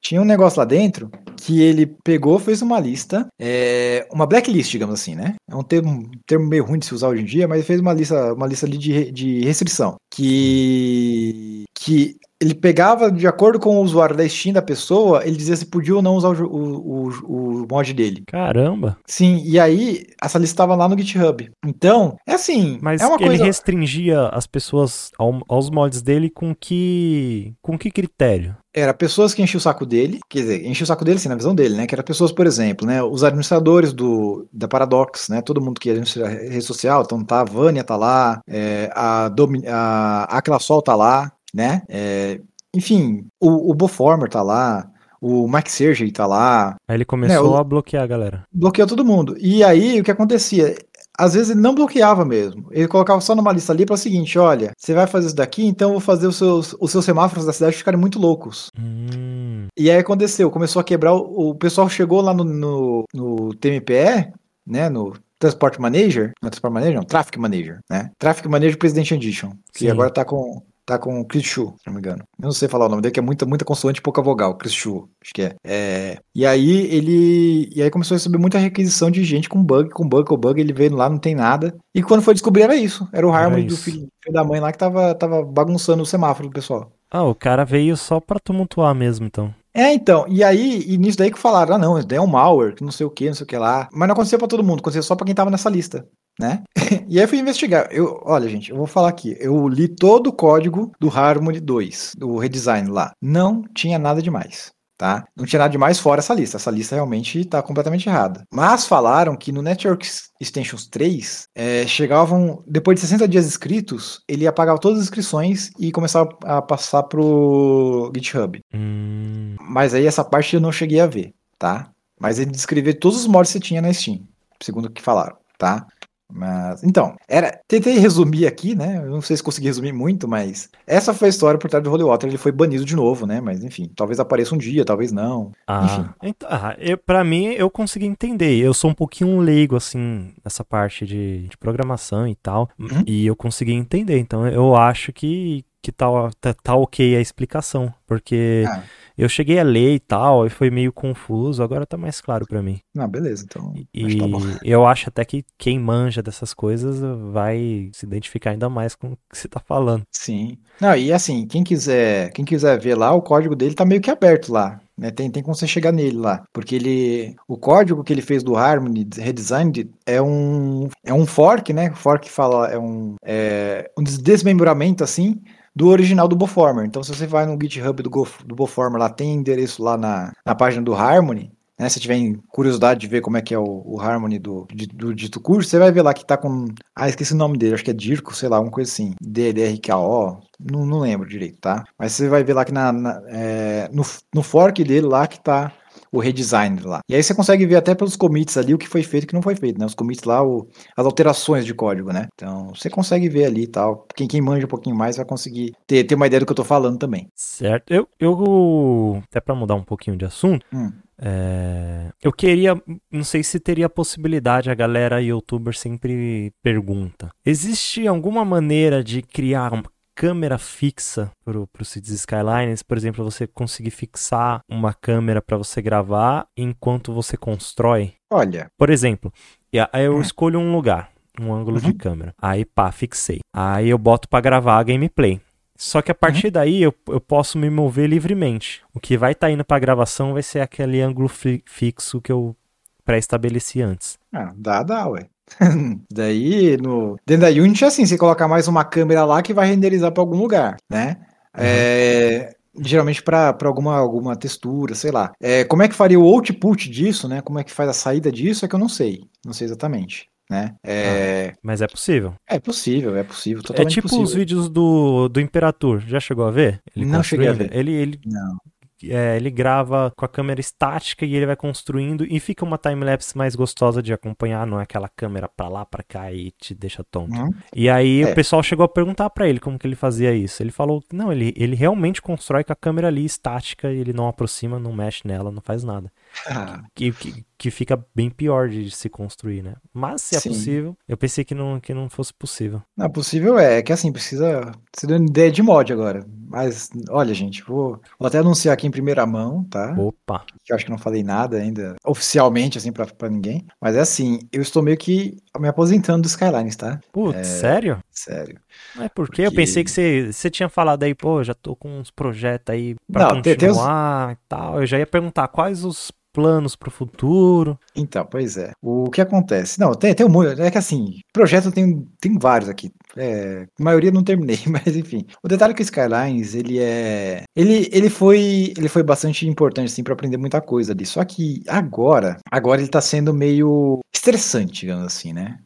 Tinha 0.07 0.23
um 0.23 0.25
negócio 0.25 0.61
lá 0.61 0.65
dentro 0.65 1.11
que 1.37 1.61
ele 1.61 1.85
pegou, 2.05 2.39
fez 2.39 2.63
uma 2.63 2.79
lista, 2.79 3.27
é, 3.41 4.07
uma 4.13 4.25
blacklist, 4.25 4.71
digamos 4.71 4.95
assim, 4.95 5.17
né? 5.17 5.35
É 5.51 5.55
um 5.55 5.65
termo, 5.65 6.09
termo 6.25 6.47
meio 6.47 6.65
ruim 6.65 6.79
de 6.79 6.87
se 6.87 6.95
usar 6.95 7.09
hoje 7.09 7.23
em 7.23 7.25
dia, 7.25 7.49
mas 7.49 7.67
fez 7.67 7.81
uma 7.81 7.93
lista, 7.93 8.33
uma 8.33 8.47
lista 8.47 8.67
ali 8.67 8.79
de, 8.79 9.11
de 9.11 9.41
restrição. 9.41 9.97
Que, 10.15 11.65
que 11.75 12.17
ele 12.41 12.55
pegava, 12.55 13.11
de 13.11 13.27
acordo 13.27 13.59
com 13.59 13.79
o 13.79 13.83
usuário 13.83 14.17
da 14.17 14.29
Steam 14.29 14.53
da 14.53 14.63
pessoa, 14.63 15.27
ele 15.27 15.37
dizia 15.37 15.57
se 15.57 15.67
podia 15.67 15.97
ou 15.97 16.03
não 16.03 16.17
usar 16.17 16.29
o, 16.29 16.47
o, 16.47 17.09
o, 17.09 17.63
o 17.63 17.67
mod 17.69 17.93
dele. 17.95 18.25
Caramba! 18.27 18.99
Sim, 19.07 19.43
e 19.45 19.59
aí 19.59 20.07
essa 20.23 20.39
lista 20.39 20.55
estava 20.55 20.75
lá 20.75 20.89
no 20.89 20.99
GitHub. 20.99 21.51
Então, 21.65 22.17
é 22.27 22.35
assim. 22.35 22.79
Mas 22.83 23.01
é 23.01 23.07
uma 23.07 23.17
ele 23.17 23.29
coisa... 23.29 23.45
restringia 23.45 24.29
as 24.29 24.47
pessoas 24.47 25.11
ao, 25.19 25.41
aos 25.49 25.71
mods 25.71 26.03
dele 26.03 26.29
com 26.29 26.55
que. 26.55 27.55
com 27.63 27.79
que 27.79 27.91
critério? 27.91 28.57
Era 28.75 28.93
pessoas 28.93 29.33
que 29.33 29.43
enchiam 29.43 29.57
o 29.57 29.63
saco 29.63 29.87
dele, 29.87 30.21
quer 30.29 30.41
dizer, 30.41 30.67
enchiam 30.67 30.85
o 30.85 30.87
saco 30.87 31.03
dele, 31.03 31.19
sim, 31.19 31.31
na 31.31 31.35
visão 31.35 31.55
dele, 31.55 31.75
né? 31.75 31.87
Que 31.87 31.95
era 31.95 32.03
pessoas, 32.03 32.31
por 32.31 32.47
exemplo, 32.47 32.87
né? 32.87 33.03
Os 33.03 33.25
administradores 33.25 33.95
do, 33.95 34.47
da 34.53 34.69
Paradox, 34.69 35.31
né? 35.31 35.41
Todo 35.41 35.63
mundo 35.63 35.81
que 35.81 35.89
administra 35.89 36.29
rede 36.29 36.61
social, 36.61 37.03
então 37.03 37.25
tá, 37.25 37.41
a 37.41 37.45
Vânia 37.45 37.83
tá 37.83 37.97
lá, 37.97 38.39
é, 38.47 38.91
a, 38.95 39.31
Domi, 39.31 39.63
a 39.67 40.25
Aquila 40.25 40.59
Sol 40.59 40.83
tá 40.83 40.95
lá, 40.95 41.33
né? 41.57 41.83
É, 41.89 42.39
enfim, 42.75 43.27
o, 43.41 43.71
o 43.71 43.75
Boformer 43.75 44.29
tá 44.29 44.43
lá, 44.43 44.87
o 45.19 45.49
Mike 45.49 45.73
Sergey 45.73 46.13
tá 46.13 46.27
lá. 46.27 46.77
Aí 46.87 46.97
ele 46.97 47.05
começou 47.07 47.51
né, 47.51 47.57
o, 47.57 47.57
a 47.57 47.65
bloquear 47.65 48.05
a 48.05 48.07
galera. 48.07 48.45
Bloqueou 48.53 48.87
todo 48.87 49.05
mundo. 49.05 49.35
E 49.41 49.65
aí 49.65 49.99
o 49.99 50.05
que 50.05 50.11
acontecia? 50.11 50.77
Às 51.19 51.33
vezes 51.33 51.51
ele 51.51 51.61
não 51.61 51.75
bloqueava 51.75 52.27
mesmo. 52.27 52.69
Ele 52.71 52.87
colocava 52.87 53.23
só 53.23 53.35
numa 53.35 53.51
lista 53.51 53.73
ali 53.73 53.87
para 53.87 53.95
o 53.95 53.99
seguinte: 53.99 54.39
olha, 54.39 54.73
você 54.77 54.93
vai 54.93 55.07
fazer 55.07 55.29
isso 55.29 55.37
daqui, 55.37 55.65
então 55.65 55.89
eu 55.89 55.93
vou 55.93 56.01
fazer 56.01 56.27
os 56.27 56.37
seus, 56.37 56.77
os 56.79 56.91
seus 56.91 57.07
semáforos 57.07 57.47
da 57.47 57.55
cidade 57.55 57.77
ficarem 57.77 57.99
muito 57.99 58.19
loucos. 58.19 58.71
Hum. 58.79 59.69
E 59.75 59.91
aí 59.91 59.97
aconteceu, 59.97 60.51
começou 60.51 60.81
a 60.81 60.85
quebrar. 60.85 61.15
O, 61.15 61.51
o 61.51 61.55
pessoal 61.55 61.89
chegou 61.89 62.21
lá 62.21 62.35
no, 62.35 62.45
no, 62.45 63.05
no 63.15 63.55
TMPE, 63.55 64.31
né? 64.67 64.91
No 64.91 65.15
Transport 65.39 65.79
Manager, 65.79 66.33
não 66.43 66.49
é 66.49 66.51
Transport 66.51 66.75
Manager, 66.75 66.95
não, 66.97 67.03
Traffic 67.03 67.39
Manager, 67.39 67.79
né? 67.89 68.11
Traffic 68.19 68.49
Manager 68.49 68.79
President 68.79 69.11
Edition, 69.11 69.53
que 69.73 69.81
Sim. 69.81 69.91
agora 69.91 70.11
tá 70.11 70.25
com 70.25 70.63
tá 70.87 70.99
com 70.99 71.21
o 71.21 71.25
Chris 71.25 71.45
Chu, 71.45 71.75
se 71.79 71.87
não 71.87 71.95
me 71.95 71.99
engano. 71.99 72.23
Eu 72.39 72.45
não 72.45 72.53
sei 72.53 72.69
falar 72.69 72.87
o 72.87 72.89
nome 72.89 73.03
dele, 73.03 73.13
que 73.13 73.19
é 73.21 73.23
muita, 73.23 73.45
muita 73.45 73.65
consoante 73.65 73.99
e 73.99 74.03
pouca 74.03 74.23
vogal, 74.23 74.55
Chris 74.55 74.73
Chu, 74.73 75.09
acho 75.23 75.35
que 75.35 75.43
é. 75.43 75.55
é. 75.65 76.19
E 76.35 76.47
aí 76.47 76.87
ele. 76.87 77.69
E 77.75 77.83
aí 77.83 77.91
começou 77.91 78.15
a 78.15 78.19
receber 78.19 78.39
muita 78.39 78.59
requisição 78.59 79.11
de 79.11 79.25
gente 79.25 79.49
com 79.49 79.63
bug, 79.63 79.91
com 79.91 80.09
bug, 80.09 80.29
com 80.29 80.37
bug, 80.37 80.61
ele 80.61 80.73
veio 80.73 80.95
lá, 80.95 81.11
não 81.11 81.19
tem 81.19 81.35
nada. 81.35 81.77
E 81.93 82.03
quando 82.03 82.23
foi 82.23 82.35
descobrir 82.35 82.63
era 82.63 82.77
isso. 82.77 83.07
Era 83.13 83.27
o 83.27 83.33
Harmony 83.33 83.65
do 83.65 83.77
filho, 83.77 84.09
filho, 84.23 84.33
da 84.33 84.45
mãe 84.45 84.61
lá 84.61 84.71
que 84.71 84.79
tava, 84.79 85.15
tava 85.15 85.45
bagunçando 85.45 86.03
o 86.03 86.07
semáforo 86.07 86.49
do 86.49 86.55
pessoal. 86.55 86.93
Ah, 87.11 87.25
o 87.25 87.35
cara 87.35 87.65
veio 87.65 87.97
só 87.97 88.21
pra 88.21 88.39
tumultuar 88.39 88.95
mesmo, 88.95 89.27
então. 89.27 89.53
É, 89.75 89.93
então, 89.93 90.25
e 90.27 90.43
aí, 90.43 90.85
e 90.87 90.97
nisso 90.97 91.19
daí 91.19 91.31
que 91.31 91.39
falaram, 91.39 91.75
ah 91.75 91.79
não, 91.79 91.99
isso 91.99 92.07
daí 92.07 92.17
é 92.17 92.21
um 92.21 92.27
malware, 92.27 92.75
que 92.75 92.83
não 92.83 92.91
sei 92.91 93.05
o 93.05 93.11
que, 93.11 93.27
não 93.27 93.35
sei 93.35 93.45
o 93.45 93.47
que 93.47 93.59
lá. 93.59 93.89
Mas 93.93 94.09
não 94.09 94.15
aconteceu 94.15 94.39
pra 94.39 94.49
todo 94.49 94.65
mundo, 94.65 94.81
aconteceu 94.81 95.03
só 95.03 95.15
pra 95.15 95.27
quem 95.27 95.35
tava 95.35 95.51
nessa 95.51 95.69
lista 95.69 96.07
né? 96.39 96.63
e 97.09 97.19
aí 97.19 97.25
eu 97.25 97.29
fui 97.29 97.39
investigar. 97.39 97.89
Eu, 97.91 98.21
olha, 98.25 98.49
gente, 98.49 98.71
eu 98.71 98.77
vou 98.77 98.87
falar 98.87 99.09
aqui. 99.09 99.37
Eu 99.41 99.69
li 99.69 99.89
todo 99.89 100.29
o 100.29 100.33
código 100.33 100.93
do 101.01 101.09
Harmony 101.09 101.61
2, 101.61 102.13
do 102.17 102.37
redesign 102.37 102.91
lá. 102.91 103.13
Não 103.21 103.63
tinha 103.75 103.99
nada 103.99 104.23
demais. 104.23 104.75
Tá? 104.99 105.27
Não 105.37 105.45
tinha 105.45 105.59
nada 105.59 105.71
demais 105.71 105.99
fora 105.99 106.21
essa 106.21 106.33
lista. 106.33 106.57
Essa 106.57 106.71
lista 106.71 106.95
realmente 106.95 107.41
está 107.41 107.63
completamente 107.63 108.09
errada. 108.09 108.45
Mas 108.51 108.87
falaram 108.87 109.37
que 109.37 109.53
no 109.53 109.61
Network 109.61 110.09
Extensions 110.41 110.87
3 110.87 111.49
é, 111.55 111.87
chegavam, 111.87 112.63
depois 112.67 112.95
de 112.95 113.03
60 113.03 113.29
dias 113.29 113.47
inscritos, 113.47 114.23
ele 114.27 114.47
apagava 114.47 114.79
todas 114.79 114.99
as 114.99 115.05
inscrições 115.05 115.71
e 115.79 115.93
começava 115.93 116.31
a 116.45 116.63
passar 116.63 117.03
pro 117.03 118.11
GitHub. 118.15 118.59
Hum. 118.73 119.57
Mas 119.61 119.93
aí 119.93 120.07
essa 120.07 120.25
parte 120.25 120.55
eu 120.55 120.63
não 120.63 120.73
cheguei 120.73 121.01
a 121.01 121.07
ver, 121.07 121.35
tá? 121.59 121.91
Mas 122.19 122.39
ele 122.39 122.51
descreveu 122.51 122.99
todos 122.99 123.19
os 123.19 123.27
mods 123.27 123.53
que 123.53 123.59
você 123.59 123.61
tinha 123.61 123.83
na 123.83 123.93
Steam, 123.93 124.21
segundo 124.63 124.87
o 124.87 124.91
que 124.91 125.03
falaram, 125.03 125.37
tá? 125.59 125.87
Mas, 126.33 126.83
então, 126.83 127.15
era. 127.29 127.61
Tentei 127.69 127.99
resumir 127.99 128.47
aqui, 128.47 128.75
né? 128.75 128.99
Eu 128.99 129.11
não 129.11 129.21
sei 129.21 129.37
se 129.37 129.43
consegui 129.43 129.67
resumir 129.67 129.93
muito, 129.93 130.27
mas 130.27 130.69
essa 130.87 131.15
foi 131.15 131.29
a 131.29 131.31
história 131.31 131.59
por 131.59 131.71
trás 131.71 131.83
do 131.83 131.91
Holy 131.91 132.03
Water. 132.03 132.29
Ele 132.29 132.39
foi 132.39 132.53
banido 132.53 132.85
de 132.85 132.97
novo, 132.97 133.27
né? 133.27 133.41
Mas, 133.41 133.63
enfim, 133.63 133.91
talvez 133.95 134.19
apareça 134.19 134.55
um 134.55 134.59
dia, 134.59 134.85
talvez 134.85 135.13
não. 135.13 135.53
Ah, 135.67 135.85
enfim. 135.85 136.11
Então, 136.23 136.49
ah, 136.51 136.77
eu, 136.79 136.99
pra 136.99 137.23
mim, 137.23 137.47
eu 137.47 137.71
consegui 137.71 138.07
entender. 138.07 138.57
Eu 138.59 138.75
sou 138.75 138.91
um 138.91 138.95
pouquinho 138.95 139.39
leigo, 139.39 139.77
assim, 139.77 140.35
nessa 140.45 140.65
parte 140.65 141.07
de, 141.07 141.47
de 141.49 141.57
programação 141.57 142.27
e 142.27 142.35
tal. 142.35 142.69
Uhum. 142.79 143.05
E 143.07 143.27
eu 143.27 143.37
consegui 143.37 143.73
entender. 143.73 144.19
Então, 144.19 144.47
eu 144.49 144.75
acho 144.75 145.13
que, 145.13 145.65
que 145.81 145.93
tá, 145.93 146.07
tá, 146.41 146.55
tá 146.55 146.75
ok 146.75 147.17
a 147.17 147.21
explicação. 147.21 147.93
Porque. 148.07 148.65
Ah 148.67 148.83
eu 149.17 149.29
cheguei 149.29 149.59
a 149.59 149.63
ler 149.63 149.95
e 149.95 150.01
tal, 150.01 150.47
e 150.47 150.51
foi 150.51 150.71
meio 150.71 150.93
confuso, 150.93 151.63
agora 151.63 151.87
tá 151.87 151.97
mais 151.97 152.21
claro 152.21 152.47
para 152.47 152.63
mim. 152.63 152.79
Ah, 152.97 153.07
beleza, 153.07 153.45
então. 153.45 153.73
E 153.95 154.19
tá 154.19 154.27
eu 154.63 154.87
acho 154.87 155.09
até 155.09 155.25
que 155.25 155.45
quem 155.57 155.79
manja 155.79 156.23
dessas 156.23 156.53
coisas 156.53 157.01
vai 157.33 157.91
se 157.93 158.05
identificar 158.05 158.51
ainda 158.51 158.69
mais 158.69 158.95
com 158.95 159.13
o 159.13 159.17
que 159.31 159.39
você 159.39 159.49
tá 159.49 159.61
falando. 159.61 160.03
Sim. 160.11 160.59
Não, 160.81 160.95
e 160.95 161.13
assim, 161.13 161.47
quem 161.47 161.65
quiser, 161.65 162.31
quem 162.33 162.45
quiser 162.45 162.79
ver 162.79 162.95
lá, 162.95 163.13
o 163.13 163.23
código 163.23 163.57
dele 163.57 163.75
tá 163.75 163.85
meio 163.85 164.01
que 164.01 164.11
aberto 164.11 164.53
lá. 164.53 164.81
Né, 164.99 165.11
tem, 165.11 165.31
tem 165.31 165.43
como 165.43 165.55
você 165.55 165.67
chegar 165.67 165.93
nele 165.93 166.17
lá, 166.17 166.43
porque 166.55 166.75
ele, 166.75 167.37
o 167.47 167.59
código 167.59 168.03
que 168.03 168.15
ele 168.15 168.23
fez 168.23 168.43
do 168.43 168.57
Harmony 168.57 169.07
Redesigned 169.15 169.91
é 170.07 170.23
um, 170.23 170.89
é 171.05 171.13
um 171.13 171.27
fork, 171.27 171.71
né? 171.71 171.91
Fork 171.95 172.31
fala 172.31 172.69
é 172.69 172.79
um, 172.79 173.15
é 173.23 173.91
um 173.99 174.03
desmembramento 174.03 175.05
assim 175.05 175.39
do 175.77 175.89
original 175.89 176.27
do 176.27 176.35
Boformer. 176.35 176.87
Então, 176.87 177.03
se 177.03 177.15
você 177.15 177.27
vai 177.27 177.45
no 177.45 177.59
GitHub 177.61 178.03
do, 178.03 178.09
Go, 178.09 178.27
do 178.47 178.57
Boformer, 178.57 178.99
lá 178.99 179.11
tem 179.11 179.35
endereço 179.35 179.83
lá 179.83 179.99
na, 179.99 180.33
na 180.45 180.55
página 180.55 180.83
do 180.83 180.95
Harmony, 180.95 181.53
né, 181.79 181.87
se 181.91 182.01
tiver 182.01 182.19
curiosidade 182.49 183.01
de 183.01 183.07
ver 183.07 183.21
como 183.21 183.37
é 183.37 183.43
que 183.43 183.53
é 183.53 183.59
o, 183.59 183.83
o 183.85 184.01
Harmony 184.01 184.39
do, 184.39 184.67
do, 184.95 185.15
dito 185.15 185.39
curso, 185.39 185.69
você 185.69 185.79
vai 185.79 185.93
ver 185.93 186.01
lá 186.01 186.15
que 186.15 186.25
tá 186.25 186.35
com. 186.35 186.69
Ah, 186.95 187.11
esqueci 187.11 187.35
o 187.35 187.37
nome 187.37 187.59
dele, 187.59 187.75
acho 187.75 187.85
que 187.85 187.91
é 187.91 187.95
Dirko, 187.95 188.35
sei 188.35 188.49
lá, 188.49 188.59
uma 188.59 188.71
coisa 188.71 188.91
assim. 188.91 189.15
DDRKO, 189.21 190.41
não, 190.59 190.87
não 190.87 191.01
lembro 191.01 191.29
direito, 191.29 191.59
tá? 191.61 191.85
Mas 191.99 192.13
você 192.13 192.29
vai 192.29 192.43
ver 192.43 192.55
lá 192.55 192.65
que 192.65 192.73
na, 192.73 192.91
na 192.91 193.21
é, 193.29 193.91
no, 193.93 194.03
no 194.35 194.43
fork 194.43 194.83
dele 194.83 195.07
lá 195.07 195.27
que 195.27 195.39
tá 195.39 195.71
o 196.17 196.21
redesign 196.21 196.81
lá. 196.83 197.01
E 197.09 197.15
aí 197.15 197.23
você 197.23 197.35
consegue 197.35 197.67
ver 197.67 197.77
até 197.77 197.95
pelos 197.95 198.17
commits 198.17 198.57
ali 198.57 198.75
o 198.75 198.79
que 198.79 198.89
foi 198.89 199.03
feito 199.03 199.25
e 199.25 199.27
o 199.27 199.29
que 199.29 199.35
não 199.35 199.43
foi 199.43 199.55
feito, 199.55 199.79
né? 199.79 199.87
Os 199.87 199.95
commits 199.95 200.25
lá, 200.25 200.43
o, 200.43 200.67
as 200.97 201.05
alterações 201.05 201.65
de 201.65 201.75
código, 201.75 202.13
né? 202.13 202.27
Então 202.35 202.73
você 202.75 202.89
consegue 202.89 203.29
ver 203.29 203.45
ali 203.45 203.65
e 203.65 203.67
tal. 203.67 204.07
Quem, 204.15 204.27
quem 204.27 204.41
manja 204.41 204.67
um 204.67 204.69
pouquinho 204.69 204.97
mais 204.97 205.17
vai 205.17 205.27
conseguir 205.27 205.73
ter, 205.87 206.05
ter 206.05 206.15
uma 206.15 206.27
ideia 206.27 206.41
do 206.41 206.47
que 206.47 206.53
eu 206.53 206.57
tô 206.57 206.65
falando 206.65 206.99
também. 206.99 207.29
Certo. 207.35 207.93
Eu, 207.93 208.09
eu 208.19 209.23
até 209.29 209.41
para 209.41 209.55
mudar 209.55 209.75
um 209.75 209.85
pouquinho 209.85 210.17
de 210.17 210.25
assunto, 210.25 210.65
hum. 210.73 210.91
É... 211.19 212.11
Eu 212.23 212.31
queria, 212.31 212.81
não 213.11 213.25
sei 213.25 213.43
se 213.43 213.59
teria 213.59 213.89
possibilidade, 213.89 214.71
a 214.71 214.75
galera 214.75 215.23
youtuber 215.23 215.75
sempre 215.75 216.53
pergunta. 216.63 217.31
Existe 217.45 218.07
alguma 218.07 218.45
maneira 218.45 219.03
de 219.03 219.23
criar 219.23 219.73
câmera 220.17 220.57
fixa 220.57 221.31
para 221.45 221.59
o 221.59 221.85
Cities 221.85 222.21
Skylines, 222.21 222.83
por 222.83 222.97
exemplo, 222.97 223.23
você 223.23 223.47
conseguir 223.47 223.91
fixar 223.91 224.61
uma 224.67 224.95
câmera 224.95 225.43
para 225.43 225.59
você 225.59 225.83
gravar 225.83 226.49
enquanto 226.57 227.13
você 227.13 227.37
constrói? 227.37 228.15
Olha. 228.33 228.69
Por 228.79 228.89
exemplo, 228.89 229.31
eu 229.71 230.17
hum. 230.17 230.21
escolho 230.23 230.59
um 230.59 230.73
lugar, 230.73 231.11
um 231.39 231.53
ângulo 231.53 231.77
uhum. 231.77 231.83
de 231.83 231.93
câmera. 231.93 232.35
Aí, 232.41 232.65
pá, 232.65 232.91
fixei. 232.91 233.41
Aí 233.55 233.91
eu 233.91 233.99
boto 233.99 234.27
para 234.27 234.41
gravar 234.41 234.79
a 234.79 234.83
gameplay. 234.83 235.39
Só 235.77 236.01
que 236.01 236.11
a 236.11 236.15
partir 236.15 236.47
uhum. 236.47 236.53
daí 236.53 236.83
eu, 236.83 236.95
eu 237.09 237.21
posso 237.21 237.59
me 237.59 237.69
mover 237.69 238.09
livremente. 238.09 238.83
O 238.95 238.99
que 238.99 239.19
vai 239.19 239.33
estar 239.33 239.49
tá 239.49 239.53
indo 239.53 239.65
para 239.65 239.79
gravação 239.79 240.33
vai 240.33 240.43
ser 240.43 240.61
aquele 240.61 241.03
ângulo 241.03 241.29
fi 241.29 241.63
fixo 241.67 242.23
que 242.23 242.33
eu 242.33 242.57
pré-estabeleci 243.05 243.83
antes. 243.83 244.19
Ah, 244.33 244.55
dá, 244.57 244.83
dá, 244.83 245.07
ué. 245.09 245.29
daí, 246.13 246.77
no... 246.77 247.17
dentro 247.27 247.43
da 247.43 247.63
Unity, 247.63 247.85
assim, 247.85 248.05
você 248.05 248.19
colocar 248.19 248.49
mais 248.49 248.69
uma 248.69 248.85
câmera 248.85 249.25
lá 249.25 249.43
que 249.43 249.55
vai 249.55 249.69
renderizar 249.69 250.13
para 250.13 250.23
algum 250.23 250.39
lugar, 250.39 250.77
né? 250.91 251.17
Uhum. 251.57 251.65
É... 251.65 252.53
Geralmente 252.79 253.23
para 253.23 253.57
alguma, 253.65 253.97
alguma 253.97 254.37
textura, 254.37 254.95
sei 254.95 255.11
lá. 255.11 255.33
É, 255.41 255.65
como 255.65 255.83
é 255.83 255.89
que 255.89 255.95
faria 255.95 256.21
o 256.21 256.25
output 256.25 256.91
disso, 256.91 257.27
né? 257.27 257.41
Como 257.41 257.59
é 257.59 257.65
que 257.65 257.73
faz 257.73 257.89
a 257.89 257.95
saída 257.95 258.31
disso 258.31 258.67
é 258.67 258.69
que 258.69 258.75
eu 258.75 258.79
não 258.79 258.89
sei. 258.89 259.23
Não 259.45 259.55
sei 259.55 259.65
exatamente 259.65 260.29
né? 260.51 260.75
É... 260.83 261.53
Ah, 261.53 261.59
mas 261.63 261.83
é 261.83 261.87
possível. 261.87 262.35
É 262.47 262.59
possível, 262.59 263.17
é 263.17 263.23
possível. 263.23 263.63
é 263.75 263.85
tipo 263.85 264.03
possível. 264.03 264.25
os 264.25 264.35
vídeos 264.35 264.69
do, 264.69 265.29
do 265.29 265.41
Imperator. 265.41 266.01
Já 266.01 266.21
chegou 266.21 266.47
a 266.47 266.51
ver? 266.51 266.81
Ele 266.95 267.05
não 267.05 267.23
cheguei 267.23 267.49
a 267.49 267.53
ver. 267.53 267.75
Ele, 267.75 267.93
ele, 267.93 268.21
não 268.25 268.57
é, 269.05 269.37
ele 269.37 269.51
grava 269.51 270.13
com 270.17 270.25
a 270.25 270.29
câmera 270.29 270.61
estática 270.61 271.27
e 271.27 271.35
ele 271.35 271.47
vai 271.47 271.57
construindo 271.57 272.25
e 272.25 272.41
fica 272.41 272.65
uma 272.65 272.79
timelapse 272.79 273.37
mais 273.37 273.55
gostosa 273.55 274.03
de 274.03 274.13
acompanhar, 274.13 274.67
não 274.67 274.81
é 274.81 274.85
aquela 274.85 275.09
câmera 275.09 275.49
pra 275.49 275.69
lá, 275.69 275.85
pra 275.85 276.03
cá 276.03 276.33
e 276.33 276.51
te 276.53 276.75
deixa 276.75 277.05
tonto. 277.05 277.37
Uhum. 277.37 277.51
E 277.75 277.89
aí 277.91 278.23
é. 278.23 278.31
o 278.31 278.35
pessoal 278.35 278.63
chegou 278.63 278.85
a 278.85 278.89
perguntar 278.89 279.29
para 279.31 279.49
ele 279.49 279.61
como 279.61 279.79
que 279.79 279.87
ele 279.87 279.97
fazia 279.97 280.35
isso. 280.35 280.63
Ele 280.63 280.71
falou 280.71 281.01
que 281.03 281.15
não, 281.15 281.31
ele, 281.31 281.53
ele 281.57 281.77
realmente 281.77 282.23
constrói 282.23 282.65
com 282.65 282.73
a 282.73 282.77
câmera 282.77 283.09
ali 283.09 283.25
estática 283.25 283.93
e 283.93 283.99
ele 283.99 284.13
não 284.13 284.29
aproxima, 284.29 284.79
não 284.79 284.93
mexe 284.93 285.23
nela, 285.27 285.51
não 285.51 285.61
faz 285.61 285.85
nada. 285.85 286.11
Que, 286.95 287.13
que, 287.13 287.45
que, 287.59 287.71
fica 287.71 288.03
bem 288.15 288.31
pior 288.31 288.69
de 288.69 288.91
se 288.91 289.09
construir, 289.09 289.63
né? 289.63 289.75
Mas 289.93 290.23
se 290.23 290.37
é 290.37 290.41
Sim. 290.41 290.51
possível, 290.51 290.97
eu 291.07 291.17
pensei 291.17 291.45
que 291.45 291.55
não, 291.55 291.79
que 291.79 291.93
não 291.93 292.09
fosse 292.09 292.33
possível. 292.33 292.83
Não, 292.97 293.11
possível 293.11 293.59
é, 293.59 293.79
é 293.79 293.83
que 293.83 293.93
assim, 293.93 294.13
precisa, 294.13 294.73
precisa 294.91 295.07
de 295.07 295.15
uma 295.15 295.29
ideia 295.29 295.51
de 295.51 295.63
mod 295.63 295.93
agora. 295.93 296.25
Mas, 296.49 296.91
olha, 297.11 297.35
gente, 297.35 297.63
vou, 297.65 298.01
vou 298.19 298.29
até 298.29 298.39
anunciar 298.39 298.73
aqui 298.73 298.87
em 298.87 298.91
primeira 298.91 299.27
mão, 299.27 299.65
tá? 299.65 299.95
Opa! 299.99 300.45
Que 300.65 300.73
eu 300.73 300.77
acho 300.77 300.85
que 300.85 300.91
não 300.91 300.99
falei 300.99 301.23
nada 301.23 301.59
ainda, 301.59 301.97
oficialmente, 302.05 302.79
assim, 302.79 302.93
pra, 302.93 303.07
pra 303.07 303.29
ninguém. 303.29 303.67
Mas 303.81 303.97
é 303.97 304.01
assim, 304.01 304.39
eu 304.53 304.63
estou 304.63 304.83
meio 304.83 304.97
que 304.97 305.37
me 305.59 305.69
aposentando 305.69 306.23
do 306.23 306.29
Skylines, 306.29 306.77
tá? 306.77 307.01
Putz, 307.13 307.39
é, 307.39 307.45
sério? 307.45 307.99
Sério. 308.11 308.59
É 308.97 309.09
porque, 309.09 309.13
porque 309.15 309.43
eu 309.43 309.53
pensei 309.53 309.83
que 309.85 309.91
você, 309.91 310.33
você 310.33 310.49
tinha 310.49 310.69
falado 310.69 311.03
aí, 311.03 311.15
pô, 311.15 311.43
já 311.43 311.55
tô 311.55 311.75
com 311.75 311.99
uns 311.99 312.11
projetos 312.11 312.73
aí 312.73 312.97
pra 313.13 313.29
não, 313.29 313.37
continuar 313.37 313.57
tem, 313.57 313.57
tem 313.57 313.71
os... 313.71 314.39
e 314.39 314.49
tal. 314.49 314.81
Eu 314.81 314.87
já 314.87 314.99
ia 314.99 315.07
perguntar 315.07 315.49
quais 315.49 315.85
os 315.85 316.13
planos 316.37 316.77
para 316.77 316.91
o 316.91 316.93
futuro. 316.93 317.79
Então, 317.97 318.27
pois 318.31 318.59
é. 318.59 318.73
O 318.83 319.11
que 319.11 319.23
acontece? 319.23 319.81
Não, 319.81 319.95
tem, 319.95 320.13
tem 320.13 320.27
um 320.27 320.43
É 320.43 320.71
que 320.71 320.77
assim, 320.77 321.21
projeto 321.33 321.73
tem, 321.73 322.07
tem 322.21 322.39
vários 322.39 322.69
aqui. 322.69 322.91
É, 323.17 323.67
a 323.81 323.83
maioria 323.83 324.11
não 324.13 324.23
terminei, 324.23 324.59
mas 324.69 324.95
enfim. 324.95 325.25
O 325.43 325.49
detalhe 325.49 325.73
é 325.73 325.75
que 325.75 325.81
o 325.81 325.83
Skylines, 325.83 326.55
ele 326.55 326.79
é. 326.79 327.45
Ele, 327.57 327.89
ele 327.91 328.11
foi. 328.11 328.75
Ele 328.77 328.89
foi 328.89 329.03
bastante 329.03 329.49
importante, 329.49 329.87
assim, 329.87 330.03
para 330.03 330.13
aprender 330.13 330.37
muita 330.37 330.61
coisa 330.61 330.93
ali. 330.93 331.07
Só 331.07 331.25
que 331.25 331.63
agora, 331.67 332.37
agora 332.51 332.83
ele 332.83 332.91
tá 332.91 333.01
sendo 333.01 333.33
meio 333.33 334.01
estressante, 334.15 334.81
digamos 334.81 335.07
assim, 335.07 335.33
né? 335.33 335.59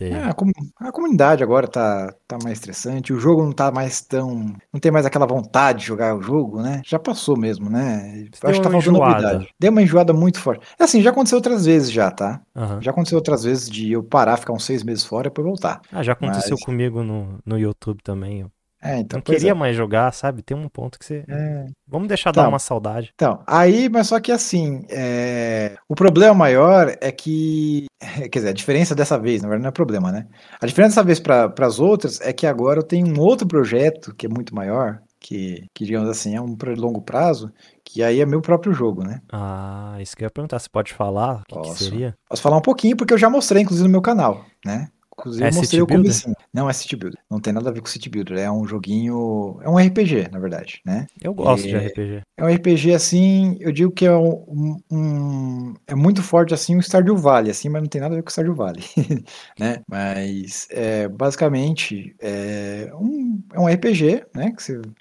É, 0.00 0.24
a, 0.24 0.34
com, 0.34 0.50
a, 0.80 0.92
comunidade 0.92 1.42
agora 1.42 1.68
tá, 1.68 2.12
tá 2.26 2.36
mais 2.42 2.58
estressante, 2.58 3.12
o 3.12 3.20
jogo 3.20 3.42
não 3.42 3.52
tá 3.52 3.70
mais 3.70 4.00
tão. 4.00 4.52
Não 4.72 4.80
tem 4.80 4.90
mais 4.90 5.06
aquela 5.06 5.26
vontade 5.26 5.80
de 5.80 5.86
jogar 5.86 6.16
o 6.16 6.22
jogo, 6.22 6.60
né? 6.60 6.82
Já 6.84 6.98
passou 6.98 7.36
mesmo, 7.36 7.70
né? 7.70 8.26
Você 8.32 8.46
Acho 8.46 8.60
que 8.60 8.66
tá 8.66 8.70
faltando 8.70 8.98
novidade. 8.98 9.48
Deu 9.58 9.70
uma 9.70 9.82
enjoada 9.82 10.12
muito 10.12 10.40
forte. 10.40 10.66
É 10.78 10.84
assim, 10.84 11.00
já 11.00 11.10
aconteceu 11.10 11.36
outras 11.36 11.64
vezes 11.66 11.90
já, 11.90 12.10
tá? 12.10 12.40
Uhum. 12.54 12.82
Já 12.82 12.90
aconteceu 12.90 13.16
outras 13.16 13.44
vezes 13.44 13.70
de 13.70 13.92
eu 13.92 14.02
parar, 14.02 14.36
ficar 14.36 14.52
uns 14.52 14.64
seis 14.64 14.82
meses 14.82 15.04
fora 15.04 15.28
e 15.28 15.30
depois 15.30 15.46
voltar. 15.46 15.80
Ah, 15.92 16.02
já 16.02 16.12
aconteceu 16.12 16.56
Mas... 16.58 16.64
comigo 16.64 17.02
no, 17.02 17.38
no 17.44 17.58
YouTube 17.58 18.02
também. 18.02 18.40
Eu 18.40 18.50
é, 18.82 18.98
então, 18.98 19.18
não 19.18 19.22
queria 19.22 19.50
é. 19.50 19.54
mais 19.54 19.76
jogar, 19.76 20.12
sabe? 20.12 20.42
Tem 20.42 20.56
um 20.56 20.68
ponto 20.68 20.98
que 20.98 21.04
você. 21.04 21.24
É. 21.28 21.66
Vamos 21.88 22.08
deixar 22.08 22.30
então, 22.30 22.44
dar 22.44 22.48
uma 22.48 22.58
saudade. 22.58 23.10
Então, 23.14 23.42
aí, 23.46 23.88
mas 23.88 24.08
só 24.08 24.20
que 24.20 24.30
assim, 24.30 24.84
é... 24.90 25.76
o 25.88 25.94
problema 25.94 26.34
maior 26.34 26.94
é 27.00 27.10
que. 27.10 27.86
Quer 28.30 28.38
dizer, 28.38 28.48
a 28.50 28.52
diferença 28.52 28.94
dessa 28.94 29.18
vez, 29.18 29.42
na 29.42 29.48
verdade, 29.48 29.62
não 29.62 29.68
é 29.70 29.72
problema, 29.72 30.12
né? 30.12 30.26
A 30.60 30.66
diferença 30.66 30.96
dessa 30.96 31.04
vez 31.04 31.20
para 31.20 31.52
as 31.60 31.80
outras 31.80 32.20
é 32.20 32.32
que 32.32 32.46
agora 32.46 32.80
eu 32.80 32.84
tenho 32.84 33.06
um 33.06 33.20
outro 33.20 33.46
projeto 33.46 34.14
que 34.14 34.26
é 34.26 34.28
muito 34.28 34.54
maior, 34.54 35.00
que, 35.18 35.66
que 35.74 35.84
digamos 35.84 36.08
assim, 36.08 36.36
é 36.36 36.40
um 36.40 36.56
longo 36.76 37.00
prazo, 37.00 37.50
que 37.84 38.02
aí 38.02 38.20
é 38.20 38.26
meu 38.26 38.40
próprio 38.40 38.72
jogo, 38.72 39.02
né? 39.02 39.20
Ah, 39.32 39.96
isso 40.00 40.16
que 40.16 40.22
eu 40.22 40.26
ia 40.26 40.30
perguntar, 40.30 40.58
você 40.58 40.68
pode 40.68 40.92
falar? 40.92 41.42
O 41.50 41.62
que, 41.62 41.70
que 41.70 41.78
seria? 41.78 42.14
Posso 42.28 42.42
falar 42.42 42.58
um 42.58 42.62
pouquinho, 42.62 42.96
porque 42.96 43.14
eu 43.14 43.18
já 43.18 43.30
mostrei, 43.30 43.62
inclusive, 43.62 43.88
no 43.88 43.92
meu 43.92 44.02
canal, 44.02 44.44
né? 44.64 44.88
Inclusive, 45.18 45.44
é 45.44 45.48
eu 45.48 45.54
mostrei 45.54 45.82
o 45.82 45.86
comecinho. 45.86 46.36
Não 46.52 46.68
é 46.68 46.72
City 46.74 46.94
Builder. 46.94 47.18
Não 47.30 47.40
tem 47.40 47.52
nada 47.52 47.70
a 47.70 47.72
ver 47.72 47.80
com 47.80 47.86
City 47.86 48.10
Builder. 48.10 48.38
É 48.38 48.50
um 48.50 48.66
joguinho. 48.66 49.58
É 49.62 49.68
um 49.68 49.78
RPG, 49.78 50.28
na 50.30 50.38
verdade, 50.38 50.82
né? 50.84 51.06
Eu 51.22 51.32
gosto 51.32 51.66
e... 51.66 51.70
de 51.70 51.76
RPG. 51.76 52.22
É 52.36 52.44
um 52.44 52.54
RPG 52.54 52.92
assim. 52.92 53.56
Eu 53.58 53.72
digo 53.72 53.90
que 53.90 54.04
é 54.04 54.14
um, 54.14 54.78
um, 54.90 55.74
É 55.86 55.94
muito 55.94 56.22
forte 56.22 56.52
assim 56.52 56.76
o 56.76 56.82
Stardew 56.82 57.16
Valley, 57.16 57.50
assim, 57.50 57.70
mas 57.70 57.82
não 57.82 57.88
tem 57.88 58.00
nada 58.00 58.14
a 58.14 58.16
ver 58.16 58.22
com 58.22 58.28
o 58.28 58.32
Stardew 58.32 58.54
Valley. 58.54 58.84
né? 59.58 59.80
Mas 59.88 60.68
é, 60.70 61.08
basicamente 61.08 62.14
é 62.20 62.90
um, 62.94 63.42
é 63.54 63.58
um 63.58 63.66
RPG, 63.66 64.26
né? 64.34 64.52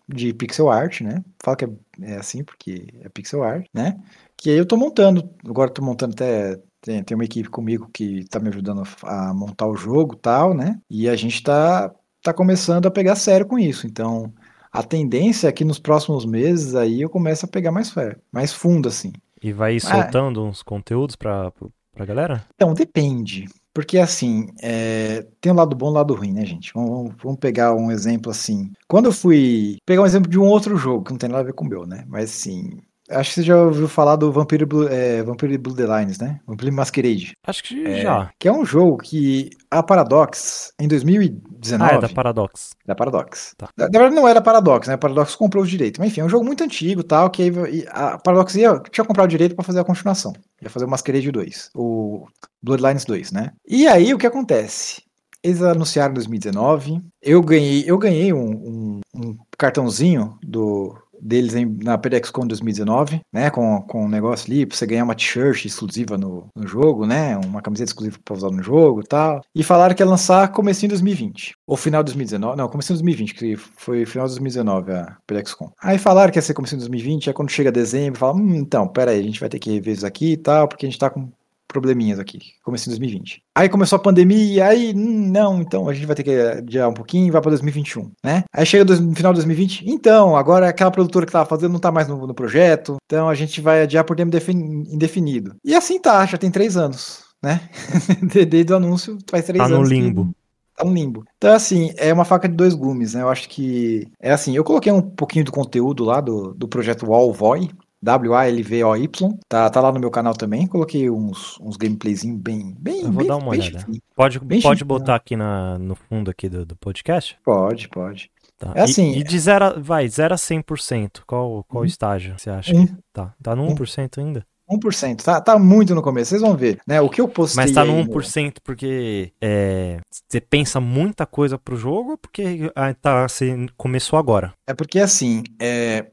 De 0.07 0.33
pixel 0.33 0.69
art, 0.69 1.01
né? 1.01 1.21
Fala 1.43 1.57
que 1.57 1.65
é, 1.65 1.69
é 2.01 2.15
assim 2.15 2.41
porque 2.41 2.87
é 3.01 3.09
pixel 3.09 3.43
art, 3.43 3.67
né? 3.73 3.99
Que 4.37 4.49
aí 4.49 4.57
eu 4.57 4.65
tô 4.65 4.77
montando. 4.77 5.29
Agora 5.45 5.69
tô 5.69 5.81
montando 5.81 6.13
até 6.13 6.57
tem, 6.85 7.03
tem 7.03 7.15
uma 7.15 7.25
equipe 7.25 7.49
comigo 7.49 7.89
que 7.91 8.19
está 8.19 8.39
me 8.39 8.49
ajudando 8.49 8.83
a 9.03 9.33
montar 9.33 9.65
o 9.65 9.75
jogo 9.75 10.15
tal, 10.15 10.53
né? 10.53 10.79
E 10.87 11.09
a 11.09 11.15
gente 11.15 11.35
está 11.35 11.91
tá 12.21 12.31
começando 12.31 12.85
a 12.85 12.91
pegar 12.91 13.15
sério 13.15 13.47
com 13.47 13.57
isso. 13.57 13.87
Então, 13.87 14.31
a 14.71 14.83
tendência 14.83 15.47
é 15.47 15.51
que 15.51 15.65
nos 15.65 15.79
próximos 15.79 16.25
meses 16.25 16.75
aí 16.75 17.01
eu 17.01 17.09
comece 17.09 17.43
a 17.43 17.47
pegar 17.47 17.71
mais 17.71 17.89
fé, 17.89 18.15
mais 18.31 18.53
fundo, 18.53 18.87
assim. 18.87 19.11
E 19.41 19.51
vai 19.51 19.79
soltando 19.79 20.43
uns 20.43 20.61
conteúdos 20.61 21.15
para 21.15 21.51
a 21.97 22.05
galera? 22.05 22.45
Então, 22.53 22.73
depende. 22.73 23.47
Porque 23.73 23.97
assim, 23.97 24.47
é... 24.61 25.25
tem 25.41 25.51
um 25.51 25.55
lado 25.55 25.75
bom 25.75 25.87
e 25.87 25.89
um 25.89 25.93
lado 25.93 26.13
ruim, 26.13 26.31
né, 26.31 26.45
gente? 26.45 26.71
Vamos, 26.73 27.13
vamos, 27.21 27.39
pegar 27.39 27.73
um 27.73 27.91
exemplo 27.91 28.31
assim. 28.31 28.71
Quando 28.87 29.07
eu 29.07 29.11
fui. 29.11 29.77
Pegar 29.85 30.03
um 30.03 30.05
exemplo 30.05 30.29
de 30.29 30.39
um 30.39 30.45
outro 30.45 30.77
jogo, 30.77 31.03
que 31.03 31.11
não 31.11 31.17
tem 31.17 31.29
nada 31.29 31.41
a 31.41 31.45
ver 31.45 31.53
com 31.53 31.65
o 31.65 31.67
meu, 31.67 31.85
né? 31.85 32.05
Mas 32.07 32.29
assim, 32.31 32.79
Acho 33.09 33.29
que 33.29 33.35
você 33.35 33.43
já 33.43 33.61
ouviu 33.61 33.87
falar 33.87 34.15
do 34.15 34.31
Vampire 34.31 34.65
Blue, 34.65 34.87
é, 34.87 35.21
Vampire 35.21 35.57
Blue 35.57 35.75
The 35.75 35.85
Lines, 35.85 36.17
né? 36.17 36.39
Vampire 36.47 36.71
Masquerade. 36.71 37.33
Acho 37.45 37.63
que 37.63 37.85
é, 37.85 38.01
já. 38.01 38.31
Que 38.39 38.47
é 38.47 38.51
um 38.51 38.65
jogo 38.65 38.97
que 38.97 39.51
a 39.69 39.83
Paradox, 39.83 40.73
em 40.79 40.87
2019... 40.87 41.83
Ah, 41.83 41.95
é 41.95 42.01
da 42.01 42.09
Paradox. 42.09 42.71
Da 42.85 42.95
Paradox. 42.95 43.53
Tá. 43.57 43.69
Na, 43.77 43.85
verdade 43.85 44.15
não 44.15 44.27
era 44.27 44.41
Paradox, 44.41 44.87
né? 44.87 44.95
A 44.95 44.97
Paradox 44.97 45.35
comprou 45.35 45.63
os 45.63 45.69
direitos. 45.69 45.99
Mas 45.99 46.09
enfim, 46.09 46.21
é 46.21 46.25
um 46.25 46.29
jogo 46.29 46.45
muito 46.45 46.63
antigo 46.63 47.03
tal, 47.03 47.29
que 47.29 47.51
a 47.89 48.17
Paradox 48.17 48.55
ia, 48.55 48.79
tinha 48.91 49.05
comprado 49.05 49.27
o 49.27 49.31
direito 49.31 49.55
para 49.55 49.65
fazer 49.65 49.79
a 49.79 49.85
continuação. 49.85 50.33
Ia 50.61 50.69
fazer 50.69 50.85
o 50.85 50.89
Masquerade 50.89 51.31
2, 51.31 51.69
o 51.75 52.25
Bloodlines 52.61 53.05
2, 53.05 53.31
né? 53.31 53.51
E 53.67 53.87
aí 53.87 54.13
o 54.13 54.17
que 54.17 54.25
acontece? 54.25 55.03
Eles 55.43 55.61
anunciaram 55.61 56.09
em 56.09 56.15
2019. 56.15 57.01
Eu 57.21 57.39
ganhei, 57.43 57.83
eu 57.85 57.99
ganhei 57.99 58.33
um, 58.33 58.49
um, 58.49 59.01
um 59.13 59.37
cartãozinho 59.55 60.39
do 60.41 60.97
deles 61.25 61.53
na 61.83 61.97
PDXCon 61.97 62.45
2019, 62.45 63.21
né? 63.33 63.49
Com, 63.49 63.81
com 63.81 64.05
um 64.05 64.09
negócio 64.09 64.51
ali 64.51 64.65
pra 64.65 64.77
você 64.77 64.85
ganhar 64.85 65.03
uma 65.03 65.15
t-shirt 65.15 65.65
exclusiva 65.65 66.17
no, 66.17 66.47
no 66.55 66.67
jogo, 66.67 67.07
né? 67.07 67.35
Uma 67.37 67.61
camiseta 67.61 67.89
exclusiva 67.89 68.19
pra 68.23 68.35
usar 68.35 68.51
no 68.51 68.61
jogo 68.61 69.01
e 69.01 69.07
tal. 69.07 69.41
E 69.53 69.63
falaram 69.63 69.95
que 69.95 70.03
ia 70.03 70.07
lançar 70.07 70.51
comecinho 70.51 70.87
em 70.87 70.89
2020. 70.89 71.55
Ou 71.65 71.75
final 71.75 72.03
de 72.03 72.07
2019. 72.11 72.57
Não, 72.57 72.69
comecinho 72.69 72.95
em 72.95 72.99
2020, 72.99 73.33
que 73.33 73.55
foi 73.55 74.05
final 74.05 74.27
de 74.27 74.33
2019 74.33 74.91
a 74.91 75.17
PDXCon. 75.25 75.71
Aí 75.81 75.97
falaram 75.97 76.31
que 76.31 76.37
ia 76.37 76.43
ser 76.43 76.53
comecinho 76.53 76.77
em 76.77 76.81
2020, 76.81 77.29
aí 77.29 77.33
quando 77.33 77.49
chega 77.49 77.71
dezembro, 77.71 78.19
fala, 78.19 78.35
hum, 78.35 78.55
então, 78.55 78.87
pera 78.87 79.11
aí, 79.11 79.19
a 79.19 79.23
gente 79.23 79.39
vai 79.39 79.49
ter 79.49 79.57
que 79.57 79.71
rever 79.71 79.95
isso 79.95 80.05
aqui 80.05 80.33
e 80.33 80.37
tal, 80.37 80.67
porque 80.67 80.85
a 80.85 80.89
gente 80.89 80.99
tá 80.99 81.09
com 81.09 81.29
probleminhas 81.75 82.19
aqui. 82.19 82.39
Comecei 82.63 82.89
em 82.89 82.95
2020. 82.95 83.43
Aí 83.53 83.67
começou 83.67 83.97
a 83.97 84.01
pandemia, 84.01 84.67
aí, 84.67 84.93
hum, 84.95 85.29
não, 85.29 85.59
então 85.59 85.89
a 85.89 85.93
gente 85.93 86.05
vai 86.05 86.15
ter 86.15 86.23
que 86.23 86.31
adiar 86.31 86.89
um 86.89 86.93
pouquinho 86.93 87.27
e 87.27 87.31
vai 87.31 87.41
para 87.41 87.51
2021, 87.51 88.11
né? 88.23 88.45
Aí 88.53 88.65
chega 88.65 88.85
no 88.85 89.13
final 89.13 89.33
de 89.33 89.39
2020, 89.39 89.83
então, 89.89 90.37
agora 90.37 90.69
aquela 90.69 90.89
produtora 90.91 91.25
que 91.25 91.31
tava 91.33 91.49
fazendo 91.49 91.73
não 91.73 91.79
tá 91.79 91.91
mais 91.91 92.07
no, 92.07 92.25
no 92.25 92.33
projeto, 92.33 92.95
então 93.05 93.27
a 93.27 93.35
gente 93.35 93.59
vai 93.59 93.81
adiar 93.81 94.05
por 94.05 94.15
tempo 94.15 94.37
indefinido. 94.47 95.55
E 95.65 95.75
assim 95.75 95.99
tá, 95.99 96.25
já 96.25 96.37
tem 96.37 96.49
três 96.49 96.77
anos, 96.77 97.23
né? 97.43 97.59
Desde 98.49 98.71
o 98.71 98.77
anúncio, 98.77 99.17
faz 99.29 99.43
três 99.43 99.59
tá 99.59 99.65
anos. 99.65 99.89
Tá 99.89 99.95
no 99.95 100.01
limbo. 100.01 100.25
Que 100.25 100.81
tá 100.81 100.85
um 100.85 100.93
limbo. 100.93 101.25
Então, 101.37 101.53
assim, 101.53 101.93
é 101.97 102.13
uma 102.13 102.25
faca 102.25 102.47
de 102.47 102.55
dois 102.55 102.73
gumes, 102.73 103.13
né? 103.13 103.21
Eu 103.21 103.29
acho 103.29 103.49
que 103.49 104.07
é 104.21 104.31
assim, 104.31 104.55
eu 104.55 104.63
coloquei 104.63 104.91
um 104.91 105.01
pouquinho 105.01 105.43
do 105.43 105.51
conteúdo 105.51 106.05
lá 106.05 106.21
do, 106.21 106.53
do 106.53 106.67
projeto 106.67 107.05
Wallvoy, 107.05 107.69
W-A-L-V-O-Y, 108.01 109.39
tá, 109.49 109.69
tá 109.69 109.81
lá 109.81 109.91
no 109.91 109.99
meu 109.99 110.11
canal 110.11 110.33
também, 110.33 110.67
coloquei 110.67 111.09
uns, 111.09 111.59
uns 111.59 111.75
gameplayzinhos 111.75 112.39
bem, 112.39 112.75
bem, 112.77 113.01
eu 113.01 113.11
vou 113.11 113.19
bem, 113.19 113.27
dar 113.27 113.37
uma 113.37 113.49
olhada. 113.49 113.85
Pode, 114.15 114.39
bem 114.39 114.61
pode 114.61 114.83
botar 114.83 115.15
aqui 115.15 115.35
na, 115.35 115.79
no 115.79 115.95
fundo 115.95 116.29
aqui 116.29 116.47
do, 116.47 116.65
do 116.65 116.75
podcast? 116.75 117.37
Pode, 117.43 117.89
pode. 117.89 118.29
Tá. 118.57 118.71
É 118.75 118.81
assim, 118.81 119.11
e, 119.11 119.19
e 119.19 119.23
de 119.23 119.37
0 119.37 119.81
vai, 119.81 120.07
0 120.07 120.33
a 120.33 120.37
100%, 120.37 121.21
qual, 121.25 121.63
qual 121.65 121.83
hum. 121.83 121.87
estágio 121.87 122.35
você 122.37 122.49
acha? 122.49 122.75
Um. 122.75 122.87
Tá, 123.11 123.33
tá 123.41 123.55
no 123.55 123.65
1% 123.67 124.17
um. 124.17 124.21
ainda? 124.21 124.45
1%, 124.69 125.21
tá, 125.21 125.39
tá 125.39 125.59
muito 125.59 125.93
no 125.93 126.01
começo, 126.01 126.29
vocês 126.29 126.41
vão 126.41 126.57
ver, 126.57 126.79
né? 126.87 126.99
O 126.99 127.09
que 127.09 127.21
eu 127.21 127.27
postei. 127.27 127.63
Mas 127.63 127.71
tá 127.71 127.85
no 127.85 127.93
1% 128.03 128.45
no... 128.45 128.51
porque 128.63 129.31
é, 129.39 129.99
você 130.27 130.41
pensa 130.41 130.79
muita 130.79 131.25
coisa 131.25 131.57
pro 131.57 131.77
jogo 131.77 132.11
ou 132.11 132.17
porque 132.17 132.71
ah, 132.75 132.93
tá, 132.93 133.27
você 133.27 133.67
começou 133.77 134.17
agora? 134.17 134.53
É 134.65 134.73
porque 134.73 134.99
assim, 134.99 135.43
é... 135.59 136.07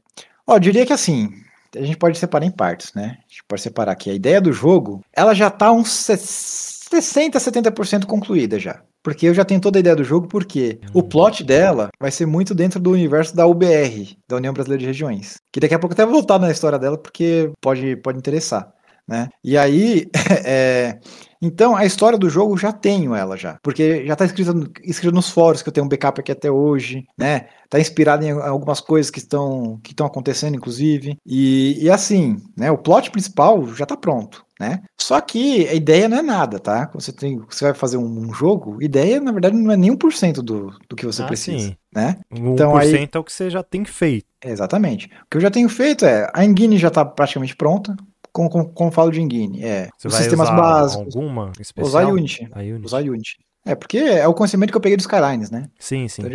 Ó, 0.45 0.55
eu 0.55 0.59
diria 0.59 0.85
que 0.85 0.93
assim, 0.93 1.31
a 1.75 1.81
gente 1.81 1.97
pode 1.97 2.17
separar 2.17 2.45
em 2.45 2.51
partes, 2.51 2.93
né? 2.93 3.17
A 3.19 3.29
gente 3.29 3.43
pode 3.47 3.61
separar 3.61 3.91
aqui. 3.91 4.09
A 4.09 4.13
ideia 4.13 4.39
do 4.39 4.53
jogo, 4.53 5.01
ela 5.15 5.33
já 5.33 5.49
tá 5.49 5.71
uns 5.71 5.91
60, 5.91 7.39
70% 7.39 8.05
concluída 8.05 8.59
já. 8.59 8.81
Porque 9.03 9.27
eu 9.27 9.33
já 9.33 9.43
tenho 9.43 9.59
toda 9.59 9.77
a 9.77 9.81
ideia 9.81 9.95
do 9.95 10.03
jogo, 10.03 10.29
porque 10.29 10.79
o 10.93 11.03
plot 11.03 11.43
dela 11.43 11.89
vai 11.99 12.09
ser 12.09 12.25
muito 12.25 12.55
dentro 12.55 12.79
do 12.79 12.91
universo 12.91 13.35
da 13.35 13.45
UBR, 13.45 14.17
da 14.29 14.37
União 14.37 14.53
Brasileira 14.53 14.79
de 14.79 14.87
Regiões. 14.87 15.35
Que 15.51 15.59
daqui 15.59 15.73
a 15.73 15.79
pouco 15.79 15.93
até 15.93 16.05
vou 16.05 16.13
voltar 16.13 16.39
na 16.39 16.49
história 16.49 16.79
dela, 16.79 16.97
porque 16.97 17.51
pode, 17.61 17.97
pode 17.97 18.17
interessar. 18.17 18.71
Né? 19.05 19.27
E 19.43 19.57
aí, 19.57 20.07
é, 20.45 20.99
então 21.45 21.75
a 21.75 21.85
história 21.85 22.17
do 22.17 22.29
jogo 22.29 22.57
já 22.57 22.71
tenho 22.71 23.13
ela 23.13 23.35
já, 23.35 23.57
porque 23.61 24.05
já 24.05 24.13
está 24.13 24.25
escrito, 24.25 24.71
escrito 24.83 25.13
nos 25.13 25.29
fóruns 25.29 25.61
que 25.61 25.69
eu 25.69 25.73
tenho 25.73 25.85
um 25.85 25.89
backup 25.89 26.19
aqui 26.19 26.31
até 26.31 26.49
hoje, 26.49 27.05
né? 27.17 27.47
Tá 27.69 27.79
inspirado 27.79 28.23
em 28.23 28.31
algumas 28.31 28.79
coisas 28.79 29.09
que 29.09 29.19
estão 29.19 29.79
que 29.83 29.91
estão 29.91 30.05
acontecendo, 30.05 30.55
inclusive. 30.55 31.17
E, 31.25 31.83
e 31.83 31.89
assim, 31.89 32.37
né? 32.55 32.71
O 32.71 32.77
plot 32.77 33.11
principal 33.11 33.67
já 33.73 33.83
está 33.83 33.97
pronto 33.97 34.45
né? 34.63 34.81
Só 34.99 35.19
que 35.19 35.67
a 35.67 35.73
ideia 35.73 36.07
não 36.07 36.17
é 36.17 36.21
nada, 36.21 36.59
tá? 36.59 36.89
Você 36.93 37.11
tem, 37.11 37.37
você 37.39 37.65
vai 37.65 37.73
fazer 37.73 37.97
um, 37.97 38.05
um 38.05 38.33
jogo, 38.33 38.81
ideia 38.81 39.19
na 39.19 39.31
verdade 39.31 39.55
não 39.55 39.71
é 39.71 39.77
nem 39.77 39.91
1% 39.91 40.35
do, 40.35 40.73
do 40.87 40.95
que 40.95 41.05
você 41.05 41.23
ah, 41.23 41.25
precisa, 41.25 41.69
sim. 41.69 41.75
né? 41.93 42.17
1% 42.31 42.53
então 42.53 42.75
aí 42.75 43.09
é 43.11 43.19
o 43.19 43.23
que 43.23 43.33
você 43.33 43.49
já 43.49 43.63
tem 43.63 43.83
feito. 43.83 44.27
Exatamente. 44.43 45.07
O 45.07 45.29
que 45.29 45.37
eu 45.37 45.41
já 45.41 45.51
tenho 45.51 45.69
feito 45.69 46.05
é 46.05 46.29
a 46.33 46.45
engine 46.45 46.77
já 46.77 46.87
está 46.89 47.03
praticamente 47.03 47.55
pronta. 47.55 47.95
Como, 48.33 48.49
como, 48.49 48.69
como 48.69 48.91
falo 48.91 49.11
de 49.11 49.21
engine, 49.21 49.63
é 49.63 49.89
você 49.97 50.07
os 50.07 50.15
sistemas 50.15 50.49
básicos. 50.49 51.15
Alguma 51.15 51.51
especial? 51.59 51.87
Usar 51.87 52.05
Unity. 52.11 52.49
Unity. 52.55 52.85
Usar 52.85 53.03
Unity. 53.03 53.37
É 53.65 53.75
porque 53.75 53.99
é 53.99 54.27
o 54.27 54.33
conhecimento 54.33 54.71
que 54.71 54.77
eu 54.77 54.81
peguei 54.81 54.97
dos 54.97 55.05
Skylines, 55.05 55.49
né? 55.49 55.69
Sim, 55.79 56.07
sim. 56.07 56.21
Tá 56.21 56.29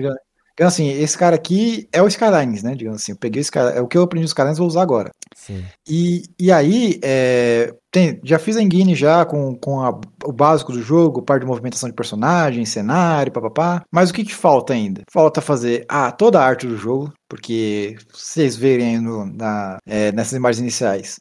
então, 0.59 0.67
assim, 0.67 0.89
esse 0.89 1.17
cara 1.17 1.37
aqui 1.37 1.89
é 1.93 2.03
o 2.03 2.09
Skylines, 2.09 2.65
né? 2.65 2.75
Digamos 2.75 3.01
assim, 3.01 3.13
eu 3.13 3.17
peguei 3.17 3.41
esse 3.41 3.51
cara, 3.51 3.71
é 3.71 3.81
o 3.81 3.87
que 3.87 3.97
eu 3.97 4.03
aprendi 4.03 4.25
dos 4.25 4.31
Skylines, 4.31 4.59
vou 4.59 4.67
usar 4.67 4.83
agora. 4.83 5.13
Sim. 5.37 5.65
E, 5.89 6.25
e 6.37 6.51
aí, 6.51 6.99
é, 7.01 7.73
tem, 7.93 8.21
já 8.25 8.41
fiz 8.41 8.57
a 8.57 8.63
engine 8.63 8.93
já 8.97 9.25
com, 9.25 9.55
com 9.55 9.81
a, 9.81 9.91
o 10.25 10.33
básico 10.33 10.73
do 10.73 10.83
jogo, 10.83 11.23
parte 11.23 11.43
de 11.43 11.47
movimentação 11.47 11.89
de 11.89 11.95
personagem, 11.95 12.65
cenário, 12.65 13.31
papapá. 13.31 13.85
Mas 13.89 14.11
o 14.11 14.13
que, 14.13 14.25
que 14.25 14.35
falta 14.35 14.73
ainda? 14.73 15.03
Falta 15.09 15.41
fazer 15.41 15.87
ah, 15.89 16.11
toda 16.11 16.41
a 16.41 16.45
arte 16.45 16.67
do 16.67 16.77
jogo, 16.77 17.13
porque 17.29 17.97
vocês 18.13 18.57
verem 18.57 18.97
aí 18.97 19.01
no, 19.01 19.27
na, 19.27 19.79
é, 19.87 20.11
nessas 20.11 20.33
imagens 20.33 20.61
iniciais. 20.61 21.21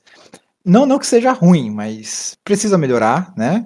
Não, 0.68 0.86
não 0.86 1.00
que 1.00 1.08
seja 1.08 1.32
ruim, 1.32 1.72
mas 1.72 2.36
precisa 2.44 2.78
melhorar, 2.78 3.34
né? 3.38 3.66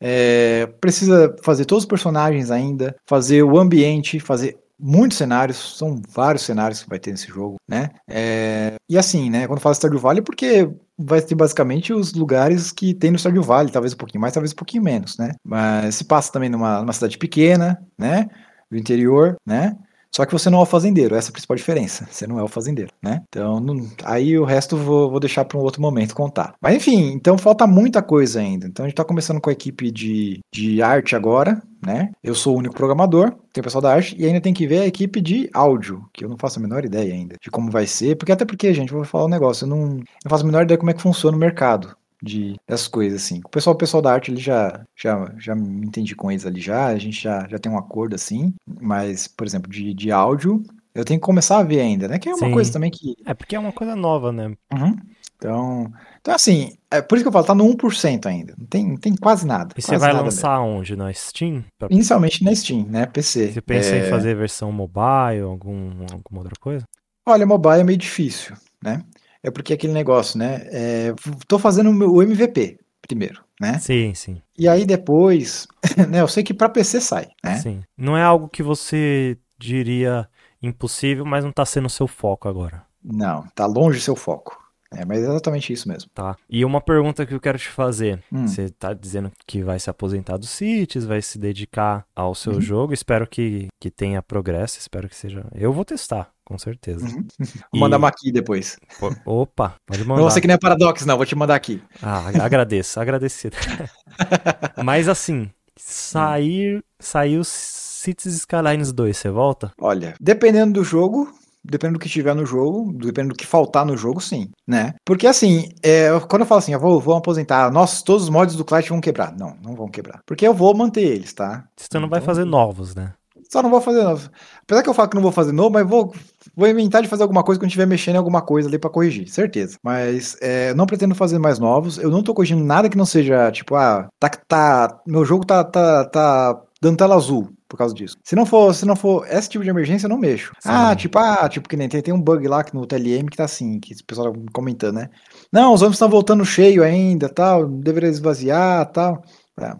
É, 0.00 0.66
precisa 0.80 1.34
fazer 1.44 1.64
todos 1.64 1.84
os 1.84 1.88
personagens 1.88 2.50
ainda, 2.50 2.96
fazer 3.06 3.44
o 3.44 3.56
ambiente, 3.56 4.18
fazer 4.18 4.58
muitos 4.76 5.16
cenários, 5.16 5.78
são 5.78 6.02
vários 6.08 6.42
cenários 6.42 6.82
que 6.82 6.88
vai 6.88 6.98
ter 6.98 7.12
nesse 7.12 7.28
jogo, 7.28 7.56
né? 7.68 7.90
É, 8.10 8.74
e 8.90 8.98
assim, 8.98 9.30
né? 9.30 9.46
Quando 9.46 9.60
fala 9.60 9.76
Stardew 9.76 10.00
Valley, 10.00 10.18
é 10.18 10.24
porque 10.24 10.68
vai 10.98 11.22
ter 11.22 11.36
basicamente 11.36 11.92
os 11.92 12.12
lugares 12.12 12.72
que 12.72 12.92
tem 12.92 13.12
no 13.12 13.18
Stardew 13.18 13.42
Valley, 13.42 13.72
talvez 13.72 13.94
um 13.94 13.96
pouquinho 13.96 14.20
mais, 14.20 14.34
talvez 14.34 14.52
um 14.52 14.56
pouquinho 14.56 14.82
menos, 14.82 15.16
né? 15.16 15.30
Mas 15.44 15.94
se 15.94 16.04
passa 16.04 16.32
também 16.32 16.48
numa, 16.48 16.80
numa 16.80 16.92
cidade 16.92 17.16
pequena, 17.16 17.80
né? 17.96 18.28
Do 18.68 18.76
interior, 18.76 19.36
né? 19.46 19.76
Só 20.14 20.24
que 20.24 20.32
você 20.32 20.48
não 20.48 20.60
é 20.60 20.62
o 20.62 20.66
fazendeiro, 20.66 21.16
essa 21.16 21.28
é 21.28 21.30
a 21.30 21.32
principal 21.32 21.56
diferença. 21.56 22.06
Você 22.08 22.24
não 22.24 22.38
é 22.38 22.42
o 22.42 22.48
fazendeiro, 22.48 22.92
né? 23.02 23.22
Então, 23.28 23.58
não, 23.58 23.84
aí 24.04 24.38
o 24.38 24.44
resto 24.44 24.76
vou, 24.76 25.10
vou 25.10 25.18
deixar 25.18 25.44
para 25.44 25.58
um 25.58 25.62
outro 25.62 25.82
momento 25.82 26.14
contar. 26.14 26.54
Mas 26.60 26.76
enfim, 26.76 27.12
então 27.12 27.36
falta 27.36 27.66
muita 27.66 28.00
coisa 28.00 28.38
ainda. 28.38 28.66
Então 28.66 28.84
a 28.84 28.88
gente 28.88 28.92
está 28.92 29.04
começando 29.04 29.40
com 29.40 29.50
a 29.50 29.52
equipe 29.52 29.90
de, 29.90 30.38
de 30.54 30.80
arte 30.80 31.16
agora, 31.16 31.60
né? 31.84 32.12
Eu 32.22 32.34
sou 32.34 32.54
o 32.54 32.58
único 32.58 32.76
programador, 32.76 33.32
tem 33.52 33.60
o 33.60 33.64
pessoal 33.64 33.82
da 33.82 33.92
arte, 33.92 34.14
e 34.16 34.24
ainda 34.24 34.40
tem 34.40 34.54
que 34.54 34.68
ver 34.68 34.82
a 34.82 34.86
equipe 34.86 35.20
de 35.20 35.50
áudio, 35.52 36.04
que 36.12 36.24
eu 36.24 36.28
não 36.28 36.38
faço 36.38 36.60
a 36.60 36.62
menor 36.62 36.84
ideia 36.84 37.12
ainda 37.12 37.34
de 37.42 37.50
como 37.50 37.68
vai 37.68 37.86
ser, 37.86 38.16
porque 38.16 38.30
até 38.30 38.44
porque, 38.44 38.72
gente, 38.72 38.92
vou 38.92 39.04
falar 39.04 39.26
um 39.26 39.28
negócio, 39.28 39.64
eu 39.64 39.68
não, 39.68 39.86
não 39.96 40.30
faço 40.30 40.44
a 40.44 40.46
menor 40.46 40.62
ideia 40.62 40.78
como 40.78 40.90
é 40.90 40.94
que 40.94 41.02
funciona 41.02 41.36
o 41.36 41.40
mercado 41.40 41.96
de 42.24 42.56
dessas 42.66 42.88
coisas 42.88 43.22
assim. 43.22 43.40
O 43.44 43.48
pessoal, 43.48 43.74
o 43.74 43.78
pessoal 43.78 44.02
da 44.02 44.12
arte 44.12 44.30
ele 44.30 44.40
já 44.40 44.84
já 44.96 45.32
já 45.38 45.54
me 45.54 45.86
entendi 45.86 46.16
com 46.16 46.30
eles 46.30 46.46
ali 46.46 46.60
já, 46.60 46.86
a 46.86 46.98
gente 46.98 47.22
já, 47.22 47.46
já 47.48 47.58
tem 47.58 47.70
um 47.70 47.78
acordo 47.78 48.14
assim, 48.14 48.54
mas 48.66 49.28
por 49.28 49.46
exemplo, 49.46 49.70
de, 49.70 49.92
de 49.94 50.10
áudio, 50.10 50.62
eu 50.94 51.04
tenho 51.04 51.20
que 51.20 51.26
começar 51.26 51.58
a 51.58 51.62
ver 51.62 51.80
ainda, 51.80 52.08
né? 52.08 52.18
Que 52.18 52.28
é 52.28 52.34
uma 52.34 52.46
Sim. 52.46 52.52
coisa 52.52 52.72
também 52.72 52.90
que 52.90 53.14
É 53.26 53.34
porque 53.34 53.54
é 53.54 53.58
uma 53.58 53.72
coisa 53.72 53.94
nova, 53.94 54.32
né? 54.32 54.48
Uhum. 54.72 54.96
Então, 55.36 55.92
então 56.20 56.34
assim, 56.34 56.72
é 56.90 57.02
por 57.02 57.16
isso 57.16 57.24
que 57.24 57.28
eu 57.28 57.32
falo, 57.32 57.44
tá 57.44 57.54
no 57.54 57.64
1% 57.64 58.26
ainda. 58.26 58.54
Não 58.56 58.66
tem, 58.66 58.86
não 58.86 58.96
tem 58.96 59.14
quase 59.14 59.46
nada. 59.46 59.74
E 59.76 59.82
você 59.82 59.98
vai 59.98 60.12
lançar 60.12 60.60
mesmo. 60.60 60.78
onde? 60.78 60.96
Na 60.96 61.12
Steam? 61.12 61.64
Pra... 61.78 61.88
Inicialmente 61.90 62.42
na 62.42 62.54
Steam, 62.54 62.86
né? 62.88 63.04
PC. 63.04 63.52
Você 63.52 63.60
pensa 63.60 63.94
é... 63.94 64.06
em 64.06 64.10
fazer 64.10 64.34
versão 64.34 64.72
mobile, 64.72 65.42
algum, 65.42 65.90
alguma 66.10 66.40
outra 66.40 66.54
coisa? 66.58 66.84
Olha, 67.26 67.44
mobile 67.44 67.80
é 67.80 67.84
meio 67.84 67.98
difícil, 67.98 68.54
né? 68.82 69.02
É 69.44 69.50
porque 69.50 69.74
aquele 69.74 69.92
negócio, 69.92 70.38
né? 70.38 70.66
É, 70.72 71.14
tô 71.46 71.58
fazendo 71.58 71.90
o 71.90 72.22
MVP 72.22 72.78
primeiro, 73.06 73.44
né? 73.60 73.78
Sim, 73.78 74.14
sim. 74.14 74.40
E 74.58 74.66
aí 74.66 74.86
depois, 74.86 75.68
né? 76.08 76.22
Eu 76.22 76.28
sei 76.28 76.42
que 76.42 76.54
para 76.54 76.70
PC 76.70 77.00
sai, 77.00 77.28
né? 77.44 77.56
Sim. 77.58 77.82
Não 77.96 78.16
é 78.16 78.22
algo 78.22 78.48
que 78.48 78.62
você 78.62 79.36
diria 79.58 80.26
impossível, 80.62 81.26
mas 81.26 81.44
não 81.44 81.52
tá 81.52 81.66
sendo 81.66 81.86
o 81.86 81.90
seu 81.90 82.06
foco 82.06 82.48
agora. 82.48 82.82
Não, 83.04 83.44
tá 83.54 83.66
longe 83.66 83.98
do 83.98 84.02
seu 84.02 84.16
foco. 84.16 84.58
É, 84.96 85.04
mas 85.04 85.18
é 85.18 85.26
exatamente 85.26 85.72
isso 85.72 85.88
mesmo. 85.88 86.08
Tá. 86.14 86.36
E 86.48 86.64
uma 86.64 86.80
pergunta 86.80 87.26
que 87.26 87.34
eu 87.34 87.40
quero 87.40 87.58
te 87.58 87.68
fazer. 87.68 88.22
Hum. 88.32 88.46
Você 88.46 88.70
tá 88.70 88.94
dizendo 88.94 89.30
que 89.46 89.62
vai 89.62 89.78
se 89.78 89.90
aposentar 89.90 90.36
dos 90.36 90.50
CITES, 90.50 91.04
vai 91.04 91.20
se 91.20 91.36
dedicar 91.36 92.06
ao 92.14 92.34
seu 92.34 92.54
uhum. 92.54 92.60
jogo. 92.60 92.94
Espero 92.94 93.26
que, 93.26 93.68
que 93.80 93.90
tenha 93.90 94.22
progresso, 94.22 94.78
espero 94.78 95.08
que 95.08 95.16
seja. 95.16 95.44
Eu 95.52 95.72
vou 95.72 95.84
testar 95.84 96.33
com 96.44 96.58
certeza. 96.58 97.06
Uhum. 97.06 97.26
Vou 97.72 97.80
mandar 97.80 97.96
uma 97.96 98.08
aqui 98.08 98.30
depois. 98.30 98.76
Opa, 99.24 99.76
pode 99.86 100.04
mandar. 100.04 100.22
Não 100.22 100.30
você 100.30 100.40
que 100.40 100.46
nem 100.46 100.54
é 100.54 100.58
Paradox, 100.58 101.04
não, 101.06 101.16
vou 101.16 101.26
te 101.26 101.34
mandar 101.34 101.54
aqui. 101.54 101.82
Ah, 102.02 102.28
agradeço, 102.42 103.00
agradecido. 103.00 103.56
Mas 104.84 105.08
assim, 105.08 105.50
sair, 105.76 106.84
saiu 106.98 107.42
Cities 107.44 108.34
Skylines 108.36 108.92
2, 108.92 109.16
você 109.16 109.30
volta? 109.30 109.72
Olha, 109.80 110.14
dependendo 110.20 110.74
do 110.74 110.84
jogo, 110.84 111.32
dependendo 111.64 111.98
do 111.98 112.02
que 112.02 112.08
tiver 112.08 112.34
no 112.34 112.44
jogo, 112.44 112.92
dependendo 112.92 113.34
do 113.34 113.38
que 113.38 113.46
faltar 113.46 113.86
no 113.86 113.96
jogo, 113.96 114.20
sim, 114.20 114.50
né? 114.66 114.94
Porque 115.04 115.26
assim, 115.26 115.70
é, 115.82 116.08
quando 116.28 116.42
eu 116.42 116.46
falo 116.46 116.58
assim, 116.58 116.74
eu 116.74 116.80
vou, 116.80 117.00
vou 117.00 117.16
aposentar, 117.16 117.72
nós, 117.72 118.02
todos 118.02 118.24
os 118.24 118.28
mods 118.28 118.54
do 118.54 118.64
Clash 118.64 118.88
vão 118.88 119.00
quebrar. 119.00 119.34
Não, 119.36 119.56
não 119.62 119.74
vão 119.74 119.88
quebrar. 119.88 120.20
Porque 120.26 120.46
eu 120.46 120.52
vou 120.52 120.74
manter 120.74 121.02
eles, 121.02 121.32
tá? 121.32 121.64
Você 121.76 121.88
não 121.94 122.02
então, 122.02 122.10
vai 122.10 122.20
fazer 122.20 122.44
novos, 122.44 122.94
né? 122.94 123.14
Só 123.50 123.62
não 123.62 123.70
vou 123.70 123.80
fazer 123.80 124.02
novo. 124.02 124.30
Apesar 124.62 124.82
que 124.82 124.88
eu 124.88 124.94
falo 124.94 125.08
que 125.08 125.14
não 125.14 125.22
vou 125.22 125.32
fazer 125.32 125.52
novo, 125.52 125.70
mas 125.70 125.86
vou, 125.86 126.12
vou 126.56 126.68
inventar 126.68 127.02
de 127.02 127.08
fazer 127.08 127.22
alguma 127.22 127.42
coisa 127.42 127.60
quando 127.60 127.68
estiver 127.68 127.86
mexendo 127.86 128.14
em 128.14 128.18
alguma 128.18 128.42
coisa 128.42 128.68
ali 128.68 128.78
para 128.78 128.90
corrigir, 128.90 129.28
certeza. 129.28 129.78
Mas 129.82 130.36
é, 130.40 130.74
não 130.74 130.86
pretendo 130.86 131.14
fazer 131.14 131.38
mais 131.38 131.58
novos. 131.58 131.98
Eu 131.98 132.10
não 132.10 132.22
tô 132.22 132.34
corrigindo 132.34 132.64
nada 132.64 132.88
que 132.88 132.96
não 132.96 133.06
seja, 133.06 133.50
tipo, 133.50 133.74
ah, 133.74 134.08
tá, 134.18 134.28
tá, 134.28 135.00
meu 135.06 135.24
jogo 135.24 135.44
tá, 135.44 135.62
tá, 135.64 136.04
tá 136.06 136.62
dando 136.80 136.96
tela 136.96 137.14
azul 137.14 137.50
por 137.68 137.78
causa 137.78 137.94
disso. 137.94 138.16
Se 138.22 138.36
não 138.36 138.46
for, 138.46 138.72
se 138.74 138.86
não 138.86 138.94
for 138.94 139.26
esse 139.28 139.48
tipo 139.48 139.64
de 139.64 139.70
emergência, 139.70 140.06
eu 140.06 140.10
não 140.10 140.18
mexo. 140.18 140.52
Sim. 140.60 140.68
Ah, 140.70 140.94
tipo, 140.94 141.18
ah, 141.18 141.48
tipo 141.48 141.68
que 141.68 141.76
nem 141.76 141.88
tem, 141.88 142.00
tem 142.00 142.14
um 142.14 142.20
bug 142.20 142.46
lá 142.46 142.64
no 142.72 142.86
TLM 142.86 143.28
que 143.28 143.36
tá 143.36 143.44
assim, 143.44 143.80
que 143.80 143.94
o 143.94 144.04
pessoal 144.06 144.32
tá 144.32 144.40
comentando, 144.52 144.96
né? 144.96 145.08
Não, 145.52 145.74
os 145.74 145.82
homens 145.82 145.96
estão 145.96 146.08
voltando 146.08 146.44
cheio 146.44 146.82
ainda, 146.82 147.28
tal, 147.28 147.66
deveria 147.66 148.08
esvaziar, 148.08 148.86
tal. 148.92 149.22
É, 149.60 149.74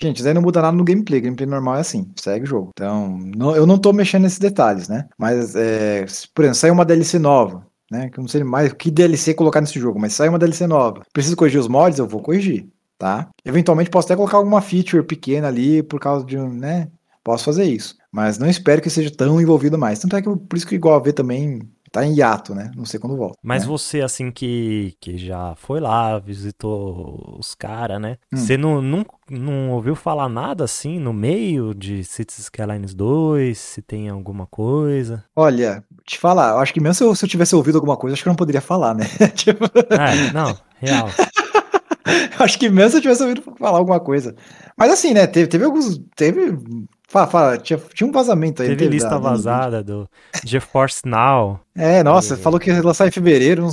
Gente, 0.00 0.18
isso 0.18 0.28
aí 0.28 0.34
não 0.34 0.42
muda 0.42 0.62
nada 0.62 0.76
no 0.76 0.84
gameplay. 0.84 1.20
Gameplay 1.20 1.46
normal 1.48 1.76
é 1.76 1.80
assim, 1.80 2.10
segue 2.16 2.44
o 2.44 2.48
jogo. 2.48 2.70
Então, 2.74 3.18
não, 3.36 3.54
eu 3.56 3.66
não 3.66 3.78
tô 3.78 3.92
mexendo 3.92 4.22
nesses 4.22 4.38
detalhes, 4.38 4.88
né? 4.88 5.06
Mas, 5.18 5.54
é, 5.56 6.04
por 6.34 6.42
exemplo, 6.44 6.54
sai 6.54 6.70
uma 6.70 6.84
DLC 6.84 7.18
nova, 7.18 7.66
né? 7.90 8.08
Que 8.10 8.18
eu 8.18 8.22
não 8.22 8.28
sei 8.28 8.44
mais 8.44 8.72
que 8.72 8.90
DLC 8.90 9.34
colocar 9.34 9.60
nesse 9.60 9.78
jogo, 9.78 10.00
mas 10.00 10.12
sai 10.14 10.28
uma 10.28 10.38
DLC 10.38 10.66
nova. 10.66 11.02
Preciso 11.12 11.36
corrigir 11.36 11.60
os 11.60 11.68
mods? 11.68 11.98
Eu 11.98 12.06
vou 12.06 12.20
corrigir. 12.22 12.68
tá? 12.98 13.28
Eventualmente 13.44 13.90
posso 13.90 14.06
até 14.06 14.16
colocar 14.16 14.36
alguma 14.38 14.60
feature 14.62 15.02
pequena 15.02 15.48
ali 15.48 15.82
por 15.82 16.00
causa 16.00 16.24
de 16.24 16.38
um, 16.38 16.48
né? 16.52 16.88
Posso 17.22 17.44
fazer 17.44 17.64
isso. 17.64 17.96
Mas 18.12 18.38
não 18.38 18.48
espero 18.48 18.82
que 18.82 18.90
seja 18.90 19.10
tão 19.10 19.40
envolvido 19.40 19.78
mais. 19.78 19.98
Tanto 19.98 20.16
é 20.16 20.22
que 20.22 20.28
por 20.28 20.56
isso 20.56 20.66
que 20.66 20.74
igual 20.74 20.94
a 20.96 21.02
ver 21.02 21.14
também 21.14 21.60
tá 21.94 22.04
em 22.04 22.12
hiato, 22.12 22.56
né? 22.56 22.72
Não 22.76 22.84
sei 22.84 22.98
quando 22.98 23.16
volta. 23.16 23.38
Mas 23.40 23.62
né? 23.62 23.68
você, 23.68 24.00
assim, 24.00 24.32
que, 24.32 24.96
que 25.00 25.16
já 25.16 25.54
foi 25.56 25.78
lá, 25.78 26.18
visitou 26.18 27.36
os 27.38 27.54
caras, 27.54 28.00
né? 28.00 28.18
Hum. 28.32 28.36
Você 28.36 28.56
não, 28.56 28.82
não, 28.82 29.06
não 29.30 29.70
ouviu 29.70 29.94
falar 29.94 30.28
nada, 30.28 30.64
assim, 30.64 30.98
no 30.98 31.12
meio 31.12 31.72
de 31.72 32.02
Cities 32.02 32.40
Skylines 32.40 32.94
2? 32.94 33.56
Se 33.56 33.80
tem 33.80 34.08
alguma 34.08 34.44
coisa? 34.44 35.24
Olha, 35.36 35.84
te 36.04 36.18
falar, 36.18 36.54
eu 36.54 36.58
acho 36.58 36.74
que 36.74 36.80
mesmo 36.80 36.94
se 36.94 37.04
eu, 37.04 37.14
se 37.14 37.24
eu 37.24 37.28
tivesse 37.28 37.54
ouvido 37.54 37.76
alguma 37.76 37.96
coisa, 37.96 38.14
acho 38.14 38.24
que 38.24 38.28
eu 38.28 38.32
não 38.32 38.36
poderia 38.36 38.60
falar, 38.60 38.92
né? 38.92 39.04
tipo... 39.36 39.64
É, 39.64 40.32
não, 40.32 40.58
real. 40.80 41.08
acho 42.40 42.58
que 42.58 42.68
mesmo 42.68 42.90
se 42.90 42.96
eu 42.96 43.02
tivesse 43.02 43.22
ouvido 43.22 43.42
falar 43.56 43.78
alguma 43.78 44.00
coisa. 44.00 44.34
Mas 44.76 44.90
assim, 44.90 45.14
né? 45.14 45.28
Teve, 45.28 45.46
teve 45.46 45.64
alguns. 45.64 46.00
Teve 46.16 46.58
Fala, 47.06 47.26
fala, 47.26 47.58
tinha, 47.58 47.78
tinha 47.92 48.08
um 48.08 48.12
vazamento 48.12 48.62
aí. 48.62 48.68
Teve 48.68 48.88
lista 48.88 49.10
da, 49.10 49.18
vazada 49.18 49.82
do 49.82 50.08
GeForce 50.44 51.02
Now. 51.06 51.60
É, 51.74 52.02
nossa, 52.02 52.34
e... 52.34 52.36
falou 52.36 52.58
que 52.58 52.70
ia 52.70 52.82
lançar 52.82 53.06
em 53.06 53.10
fevereiro. 53.10 53.68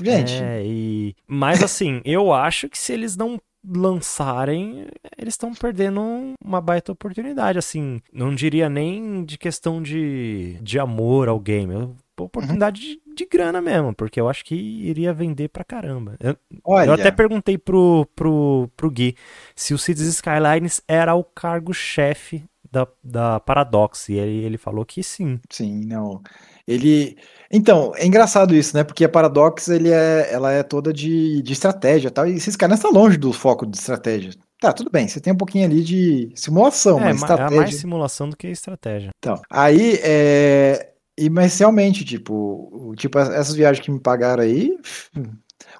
Gente. 0.00 0.34
É, 0.42 0.62
e... 0.64 1.14
Mas 1.26 1.62
assim, 1.62 2.00
eu 2.04 2.32
acho 2.32 2.68
que 2.68 2.78
se 2.78 2.92
eles 2.92 3.16
não 3.16 3.38
lançarem, 3.62 4.86
eles 5.18 5.34
estão 5.34 5.54
perdendo 5.54 6.00
uma 6.42 6.60
baita 6.60 6.92
oportunidade. 6.92 7.58
Assim, 7.58 8.00
não 8.12 8.34
diria 8.34 8.68
nem 8.68 9.24
de 9.24 9.36
questão 9.36 9.82
de, 9.82 10.56
de 10.62 10.78
amor 10.78 11.28
ao 11.28 11.38
game. 11.38 11.74
Eu 11.74 11.94
oportunidade 12.24 12.80
uhum. 12.80 13.12
de, 13.14 13.14
de, 13.14 13.26
grana 13.26 13.60
mesmo, 13.60 13.94
porque 13.94 14.20
eu 14.20 14.28
acho 14.28 14.44
que 14.44 14.54
iria 14.54 15.12
vender 15.12 15.48
pra 15.48 15.64
caramba. 15.64 16.16
Eu, 16.20 16.36
eu 16.86 16.92
até 16.92 17.10
perguntei 17.10 17.56
pro, 17.56 18.06
pro, 18.14 18.68
pro 18.76 18.90
Gui 18.90 19.16
se 19.54 19.74
o 19.74 19.78
Cities 19.78 20.06
Skylines 20.06 20.82
era 20.86 21.14
o 21.14 21.24
cargo-chefe 21.24 22.44
da, 22.70 22.86
da 23.02 23.40
Paradox. 23.40 24.08
E 24.08 24.14
ele, 24.14 24.44
ele 24.44 24.58
falou 24.58 24.84
que 24.84 25.02
sim. 25.02 25.40
Sim, 25.50 25.84
não. 25.86 26.20
Ele. 26.66 27.16
Então, 27.50 27.92
é 27.96 28.06
engraçado 28.06 28.54
isso, 28.54 28.76
né? 28.76 28.84
Porque 28.84 29.04
a 29.04 29.08
Paradox 29.08 29.68
ele 29.68 29.90
é, 29.90 30.28
ela 30.32 30.52
é 30.52 30.62
toda 30.62 30.92
de, 30.92 31.42
de 31.42 31.52
estratégia 31.52 32.08
e 32.08 32.10
tal. 32.10 32.26
E 32.28 32.34
esses 32.34 32.56
caras 32.56 32.78
estão 32.78 32.92
longe 32.92 33.16
do 33.16 33.32
foco 33.32 33.66
de 33.66 33.76
estratégia. 33.76 34.32
Tá, 34.60 34.74
tudo 34.74 34.90
bem, 34.90 35.08
você 35.08 35.18
tem 35.18 35.32
um 35.32 35.38
pouquinho 35.38 35.64
ali 35.64 35.82
de 35.82 36.30
simulação, 36.34 37.00
é, 37.00 37.04
mas 37.04 37.16
estratégia... 37.16 37.54
É 37.54 37.60
mais 37.60 37.74
simulação 37.76 38.28
do 38.28 38.36
que 38.36 38.46
estratégia. 38.48 39.10
Então, 39.18 39.40
aí, 39.50 39.98
é... 40.02 40.92
E, 41.16 41.30
mas 41.30 41.58
realmente, 41.58 42.04
tipo, 42.04 42.94
tipo, 42.96 43.18
essas 43.18 43.54
viagens 43.54 43.84
que 43.84 43.90
me 43.90 43.98
pagaram 43.98 44.42
aí, 44.42 44.76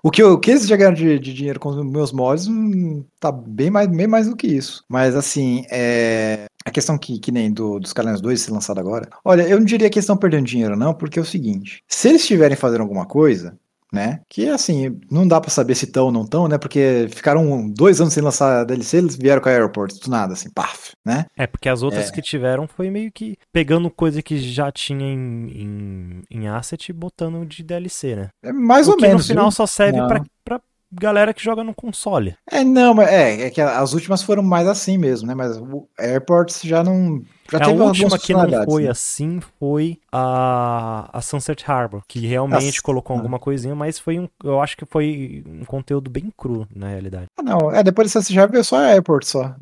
o 0.02 0.10
que, 0.10 0.22
eu, 0.22 0.32
o 0.32 0.38
que 0.38 0.50
eles 0.50 0.66
já 0.66 0.76
ganharam 0.76 0.94
de, 0.94 1.18
de 1.18 1.34
dinheiro 1.34 1.60
com 1.60 1.68
os 1.68 1.84
meus 1.84 2.12
mods 2.12 2.46
hum, 2.46 3.04
tá 3.18 3.30
bem 3.30 3.70
mais, 3.70 3.88
bem 3.88 4.06
mais 4.06 4.28
do 4.28 4.36
que 4.36 4.46
isso. 4.46 4.84
Mas 4.88 5.14
assim, 5.14 5.64
é, 5.70 6.46
a 6.64 6.70
questão 6.70 6.98
que, 6.98 7.18
que 7.18 7.32
nem 7.32 7.52
do, 7.52 7.78
dos 7.78 7.92
Calendars 7.92 8.20
2 8.20 8.40
ser 8.40 8.52
lançado 8.52 8.80
agora. 8.80 9.08
Olha, 9.24 9.42
eu 9.42 9.58
não 9.58 9.64
diria 9.64 9.88
que 9.90 9.98
eles 9.98 10.04
estão 10.04 10.16
perdendo 10.16 10.46
dinheiro, 10.46 10.76
não, 10.76 10.94
porque 10.94 11.18
é 11.18 11.22
o 11.22 11.24
seguinte: 11.24 11.82
se 11.88 12.08
eles 12.08 12.22
estiverem 12.22 12.56
fazendo 12.56 12.82
alguma 12.82 13.06
coisa, 13.06 13.58
né? 13.92 14.20
Que 14.28 14.48
assim, 14.48 14.98
não 15.10 15.26
dá 15.26 15.40
para 15.40 15.50
saber 15.50 15.74
se 15.74 15.84
estão 15.84 16.06
ou 16.06 16.12
não 16.12 16.22
estão, 16.22 16.48
né? 16.48 16.58
Porque 16.58 17.08
ficaram 17.10 17.68
dois 17.68 18.00
anos 18.00 18.14
sem 18.14 18.22
lançar 18.22 18.60
a 18.60 18.64
DLC, 18.64 18.98
eles 18.98 19.16
vieram 19.16 19.42
com 19.42 19.48
a 19.48 19.52
Airport, 19.52 19.94
do 20.00 20.10
nada, 20.10 20.32
assim, 20.32 20.50
paf, 20.50 20.92
né? 21.04 21.26
É, 21.36 21.46
porque 21.46 21.68
as 21.68 21.82
outras 21.82 22.08
é. 22.08 22.12
que 22.12 22.22
tiveram 22.22 22.66
foi 22.66 22.90
meio 22.90 23.10
que 23.12 23.36
pegando 23.52 23.90
coisa 23.90 24.22
que 24.22 24.38
já 24.38 24.70
tinha 24.70 25.06
em, 25.06 25.50
em, 25.50 26.22
em 26.30 26.48
asset 26.48 26.90
e 26.90 26.92
botando 26.92 27.44
de 27.46 27.62
DLC, 27.62 28.16
né? 28.16 28.28
É 28.42 28.52
mais 28.52 28.88
ou 28.88 28.96
menos. 29.00 29.22
no 29.22 29.28
final 29.28 29.44
viu? 29.46 29.52
só 29.52 29.66
serve 29.66 29.98
pra, 30.06 30.22
pra 30.44 30.60
galera 30.92 31.32
que 31.32 31.42
joga 31.42 31.62
no 31.62 31.74
console. 31.74 32.34
É, 32.50 32.64
não, 32.64 32.94
mas 32.94 33.08
é, 33.08 33.46
é 33.46 33.50
que 33.50 33.60
as 33.60 33.92
últimas 33.92 34.22
foram 34.22 34.42
mais 34.42 34.66
assim 34.66 34.98
mesmo, 34.98 35.26
né? 35.26 35.34
Mas 35.34 35.56
o 35.56 35.88
Airports 35.98 36.60
já 36.62 36.82
não. 36.82 37.22
Já 37.50 37.64
a 37.64 37.68
última 37.68 38.18
que 38.18 38.32
não 38.32 38.64
foi 38.64 38.84
né? 38.84 38.90
assim 38.90 39.40
foi 39.58 39.98
a, 40.12 41.08
a 41.12 41.20
Sunset 41.20 41.64
Harbor, 41.66 42.02
que 42.06 42.20
realmente 42.20 42.66
Nossa. 42.66 42.82
colocou 42.82 43.16
alguma 43.16 43.38
coisinha, 43.38 43.74
mas 43.74 43.98
foi 43.98 44.18
um. 44.18 44.28
Eu 44.42 44.60
acho 44.60 44.76
que 44.76 44.84
foi 44.84 45.42
um 45.46 45.64
conteúdo 45.64 46.10
bem 46.10 46.32
cru, 46.36 46.66
na 46.74 46.88
realidade. 46.88 47.26
Ah, 47.36 47.42
não. 47.42 47.72
É, 47.72 47.82
depois 47.82 48.12
você 48.12 48.32
já 48.32 48.46
viu 48.46 48.62
só 48.62 48.76
a 48.76 48.86
Airport 48.86 49.24
só. 49.24 49.54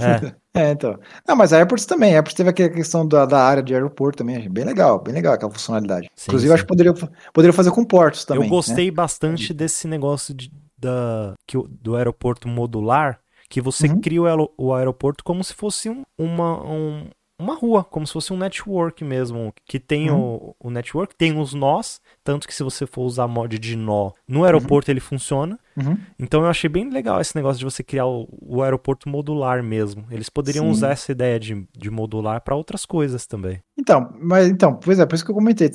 É. 0.00 0.32
É, 0.54 0.70
então. 0.70 0.98
Não, 1.26 1.34
mas 1.34 1.50
a 1.52 1.56
Airports 1.56 1.86
também. 1.86 2.12
A 2.12 2.16
Airports 2.16 2.34
teve 2.36 2.50
aquela 2.50 2.68
questão 2.68 3.08
da, 3.08 3.24
da 3.24 3.42
área 3.42 3.62
de 3.62 3.72
aeroporto 3.72 4.18
também. 4.18 4.50
Bem 4.50 4.64
legal, 4.64 5.02
bem 5.02 5.14
legal 5.14 5.32
aquela 5.32 5.50
funcionalidade. 5.50 6.10
Sim, 6.14 6.26
Inclusive, 6.28 6.48
sim. 6.48 6.54
acho 6.54 6.62
que 6.64 6.68
poderia, 6.68 6.92
poderia 7.32 7.54
fazer 7.54 7.70
com 7.70 7.82
portos 7.82 8.26
também. 8.26 8.44
Eu 8.44 8.50
gostei 8.50 8.86
né? 8.86 8.90
bastante 8.90 9.54
desse 9.54 9.88
negócio 9.88 10.34
de, 10.34 10.52
da, 10.76 11.32
que, 11.46 11.56
do 11.56 11.96
aeroporto 11.96 12.48
modular, 12.48 13.18
que 13.48 13.62
você 13.62 13.86
uhum. 13.86 14.00
cria 14.00 14.20
o, 14.22 14.50
o, 14.58 14.74
aeroporto 14.74 15.24
como 15.24 15.42
se 15.42 15.54
fosse 15.54 15.88
um, 15.88 16.02
uma, 16.18 16.62
um, 16.64 17.06
uma 17.42 17.54
rua, 17.54 17.84
como 17.84 18.06
se 18.06 18.12
fosse 18.12 18.32
um 18.32 18.36
network 18.36 19.04
mesmo, 19.04 19.52
que 19.66 19.78
tem 19.78 20.10
uhum. 20.10 20.54
o, 20.60 20.68
o 20.68 20.70
network, 20.70 21.14
tem 21.14 21.38
os 21.38 21.52
nós, 21.52 22.00
tanto 22.24 22.46
que 22.46 22.54
se 22.54 22.62
você 22.62 22.86
for 22.86 23.02
usar 23.02 23.26
mod 23.26 23.58
de 23.58 23.76
nó 23.76 24.12
no 24.26 24.44
aeroporto 24.44 24.88
uhum. 24.88 24.92
ele 24.92 25.00
funciona. 25.00 25.58
Uhum. 25.76 25.96
Então 26.18 26.42
eu 26.42 26.48
achei 26.48 26.68
bem 26.68 26.88
legal 26.90 27.20
esse 27.20 27.34
negócio 27.34 27.58
de 27.58 27.64
você 27.64 27.82
criar 27.82 28.06
o, 28.06 28.28
o 28.40 28.62
aeroporto 28.62 29.08
modular 29.08 29.62
mesmo. 29.62 30.04
Eles 30.10 30.28
poderiam 30.28 30.66
Sim. 30.66 30.70
usar 30.70 30.90
essa 30.90 31.12
ideia 31.12 31.38
de, 31.38 31.66
de 31.76 31.90
modular 31.90 32.40
para 32.42 32.54
outras 32.54 32.84
coisas 32.84 33.26
também. 33.26 33.62
Então, 33.76 34.12
mas 34.20 34.48
então, 34.48 34.74
pois 34.74 34.98
é, 34.98 35.06
por 35.06 35.14
isso 35.14 35.24
que 35.24 35.30
eu 35.30 35.34
comentei. 35.34 35.70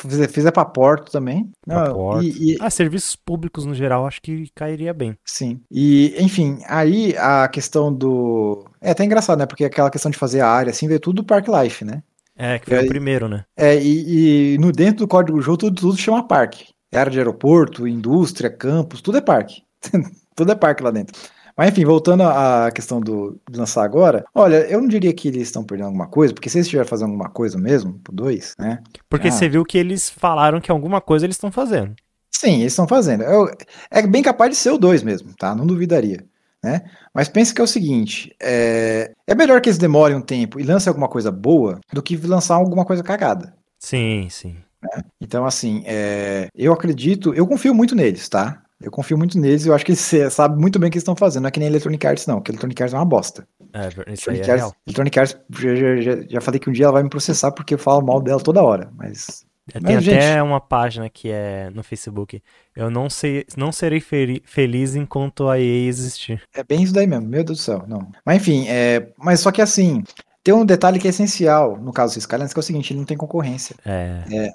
Fizer, 0.00 0.28
fizer 0.28 0.50
para 0.50 0.64
porto 0.64 1.10
também. 1.10 1.50
Pra 1.66 1.88
não, 1.88 1.94
porto. 1.94 2.24
E, 2.24 2.54
e... 2.54 2.56
Ah, 2.60 2.70
serviços 2.70 3.16
públicos 3.16 3.64
no 3.64 3.74
geral, 3.74 4.06
acho 4.06 4.22
que 4.22 4.48
cairia 4.54 4.94
bem. 4.94 5.16
Sim. 5.24 5.60
E, 5.70 6.14
enfim, 6.18 6.58
aí 6.66 7.16
a 7.18 7.48
questão 7.48 7.92
do. 7.92 8.64
É 8.80 8.90
até 8.90 9.04
engraçado, 9.04 9.38
né? 9.38 9.46
Porque 9.46 9.64
aquela 9.64 9.90
questão 9.90 10.10
de 10.10 10.18
fazer 10.18 10.40
a 10.40 10.48
área 10.48 10.70
assim 10.70 10.86
veio 10.86 11.00
tudo 11.00 11.16
do 11.16 11.24
Park 11.24 11.48
Life, 11.48 11.84
né? 11.84 12.02
É, 12.36 12.58
que 12.58 12.66
foi 12.66 12.78
é, 12.78 12.82
o 12.82 12.88
primeiro, 12.88 13.28
né? 13.28 13.44
É, 13.56 13.76
e, 13.76 14.54
e, 14.54 14.58
no 14.58 14.72
dentro 14.72 15.04
do 15.04 15.08
código 15.08 15.40
jogo 15.40 15.58
tudo, 15.58 15.80
tudo 15.80 15.96
chama 15.96 16.26
parque. 16.26 16.73
Área 16.96 17.10
de 17.10 17.18
aeroporto, 17.18 17.86
indústria, 17.86 18.50
campus, 18.50 19.00
tudo 19.00 19.18
é 19.18 19.20
parque. 19.20 19.62
tudo 20.34 20.52
é 20.52 20.54
parque 20.54 20.82
lá 20.82 20.90
dentro. 20.90 21.14
Mas 21.56 21.70
enfim, 21.70 21.84
voltando 21.84 22.24
à 22.24 22.70
questão 22.72 23.00
do, 23.00 23.40
de 23.48 23.58
lançar 23.58 23.84
agora, 23.84 24.24
olha, 24.34 24.56
eu 24.68 24.80
não 24.80 24.88
diria 24.88 25.12
que 25.12 25.28
eles 25.28 25.42
estão 25.42 25.62
perdendo 25.62 25.86
alguma 25.86 26.08
coisa, 26.08 26.34
porque 26.34 26.50
se 26.50 26.58
eles 26.58 26.66
estiverem 26.66 26.88
fazendo 26.88 27.10
alguma 27.10 27.30
coisa 27.30 27.56
mesmo, 27.56 28.00
pro 28.02 28.12
dois, 28.12 28.54
né? 28.58 28.80
Porque 29.08 29.28
ah, 29.28 29.30
você 29.30 29.48
viu 29.48 29.64
que 29.64 29.78
eles 29.78 30.10
falaram 30.10 30.60
que 30.60 30.70
alguma 30.70 31.00
coisa 31.00 31.26
eles 31.26 31.36
estão 31.36 31.52
fazendo. 31.52 31.94
Sim, 32.28 32.60
eles 32.60 32.72
estão 32.72 32.88
fazendo. 32.88 33.22
Eu, 33.22 33.48
é 33.88 34.04
bem 34.04 34.22
capaz 34.22 34.50
de 34.50 34.56
ser 34.56 34.70
o 34.70 34.78
dois 34.78 35.04
mesmo, 35.04 35.32
tá? 35.38 35.54
Não 35.54 35.64
duvidaria. 35.64 36.24
Né? 36.62 36.82
Mas 37.14 37.28
pense 37.28 37.54
que 37.54 37.60
é 37.60 37.64
o 37.64 37.68
seguinte: 37.68 38.34
é, 38.42 39.12
é 39.26 39.34
melhor 39.34 39.60
que 39.60 39.68
eles 39.68 39.78
demorem 39.78 40.16
um 40.16 40.22
tempo 40.22 40.58
e 40.58 40.64
lancem 40.64 40.90
alguma 40.90 41.08
coisa 41.08 41.30
boa 41.30 41.78
do 41.92 42.02
que 42.02 42.16
lançar 42.16 42.54
alguma 42.54 42.84
coisa 42.84 43.02
cagada. 43.02 43.54
Sim, 43.78 44.28
sim. 44.30 44.56
Né? 44.84 45.02
Então, 45.20 45.44
assim, 45.44 45.82
é, 45.86 46.48
eu 46.54 46.72
acredito, 46.72 47.34
eu 47.34 47.46
confio 47.46 47.74
muito 47.74 47.94
neles, 47.94 48.28
tá? 48.28 48.62
Eu 48.80 48.90
confio 48.90 49.16
muito 49.16 49.38
neles 49.38 49.64
e 49.64 49.68
eu 49.68 49.74
acho 49.74 49.84
que 49.84 49.92
eles 49.92 50.32
sabem 50.32 50.58
muito 50.58 50.78
bem 50.78 50.88
o 50.88 50.90
que 50.90 50.96
eles 50.96 51.02
estão 51.02 51.16
fazendo. 51.16 51.42
Não 51.42 51.48
é 51.48 51.50
que 51.50 51.58
nem 51.58 51.68
Electronic 51.68 52.06
Arts, 52.06 52.26
não, 52.26 52.36
porque 52.36 52.50
Electronic 52.50 52.82
Arts 52.82 52.94
é 52.94 52.98
uma 52.98 53.04
bosta. 53.04 53.46
É, 53.72 53.88
isso 54.12 54.30
Electronic, 54.30 54.50
é 54.50 54.52
Arts, 54.52 54.72
Electronic 54.86 55.18
Arts, 55.18 55.36
já, 55.50 56.00
já, 56.00 56.22
já, 56.28 56.40
falei 56.40 56.60
que 56.60 56.68
um 56.68 56.72
dia 56.72 56.84
ela 56.84 56.92
vai 56.92 57.02
me 57.02 57.08
processar 57.08 57.50
porque 57.52 57.74
eu 57.74 57.78
falo 57.78 58.04
mal 58.04 58.20
dela 58.20 58.40
toda 58.40 58.62
hora, 58.62 58.90
mas 58.96 59.46
é, 59.72 59.80
tem 59.80 59.96
Mas, 59.96 60.06
até 60.06 60.20
gente... 60.20 60.42
uma 60.42 60.60
página 60.60 61.08
que 61.08 61.30
é 61.30 61.70
no 61.70 61.82
Facebook. 61.82 62.42
Eu 62.76 62.90
não 62.90 63.08
sei, 63.08 63.46
não 63.56 63.72
serei 63.72 64.00
feliz 64.00 64.94
enquanto 64.94 65.48
a 65.48 65.58
EA 65.58 65.88
existir. 65.88 66.42
É 66.54 66.62
bem 66.62 66.82
isso 66.82 66.92
daí 66.92 67.06
mesmo, 67.06 67.26
meu 67.26 67.42
Deus 67.42 67.58
do 67.58 67.62
céu. 67.62 67.84
Não. 67.88 68.10
Mas 68.26 68.36
enfim, 68.36 68.66
é... 68.68 69.08
mas 69.16 69.40
só 69.40 69.50
que 69.50 69.62
assim, 69.62 70.02
tem 70.42 70.52
um 70.52 70.66
detalhe 70.66 70.98
que 70.98 71.06
é 71.06 71.10
essencial 71.10 71.78
no 71.78 71.92
caso 71.92 72.14
do 72.14 72.18
Skylands, 72.18 72.52
que 72.52 72.58
é 72.58 72.60
o 72.60 72.64
seguinte, 72.64 72.92
ele 72.92 73.00
não 73.00 73.06
tem 73.06 73.16
concorrência. 73.16 73.74
É. 73.86 74.22
é 74.30 74.50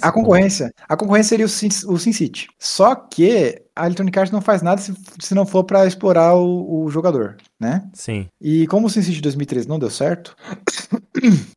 a 0.00 0.12
concorrência. 0.12 0.72
A 0.88 0.96
concorrência 0.96 1.30
seria 1.30 1.46
o 1.46 1.48
Sin, 1.48 1.68
o 1.86 1.98
Sin 1.98 2.12
City. 2.12 2.48
Só 2.58 2.94
que 2.94 3.65
a 3.76 3.84
Electronic 3.84 4.18
Arts 4.18 4.32
não 4.32 4.40
faz 4.40 4.62
nada 4.62 4.80
se, 4.80 4.94
se 5.20 5.34
não 5.34 5.44
for 5.44 5.62
para 5.62 5.86
explorar 5.86 6.34
o, 6.34 6.84
o, 6.84 6.90
jogador, 6.90 7.36
né? 7.60 7.86
Sim. 7.92 8.26
E 8.40 8.66
como 8.66 8.86
o 8.86 8.90
SimCity 8.90 9.20
2013 9.20 9.68
não 9.68 9.78
deu 9.78 9.90
certo. 9.90 10.34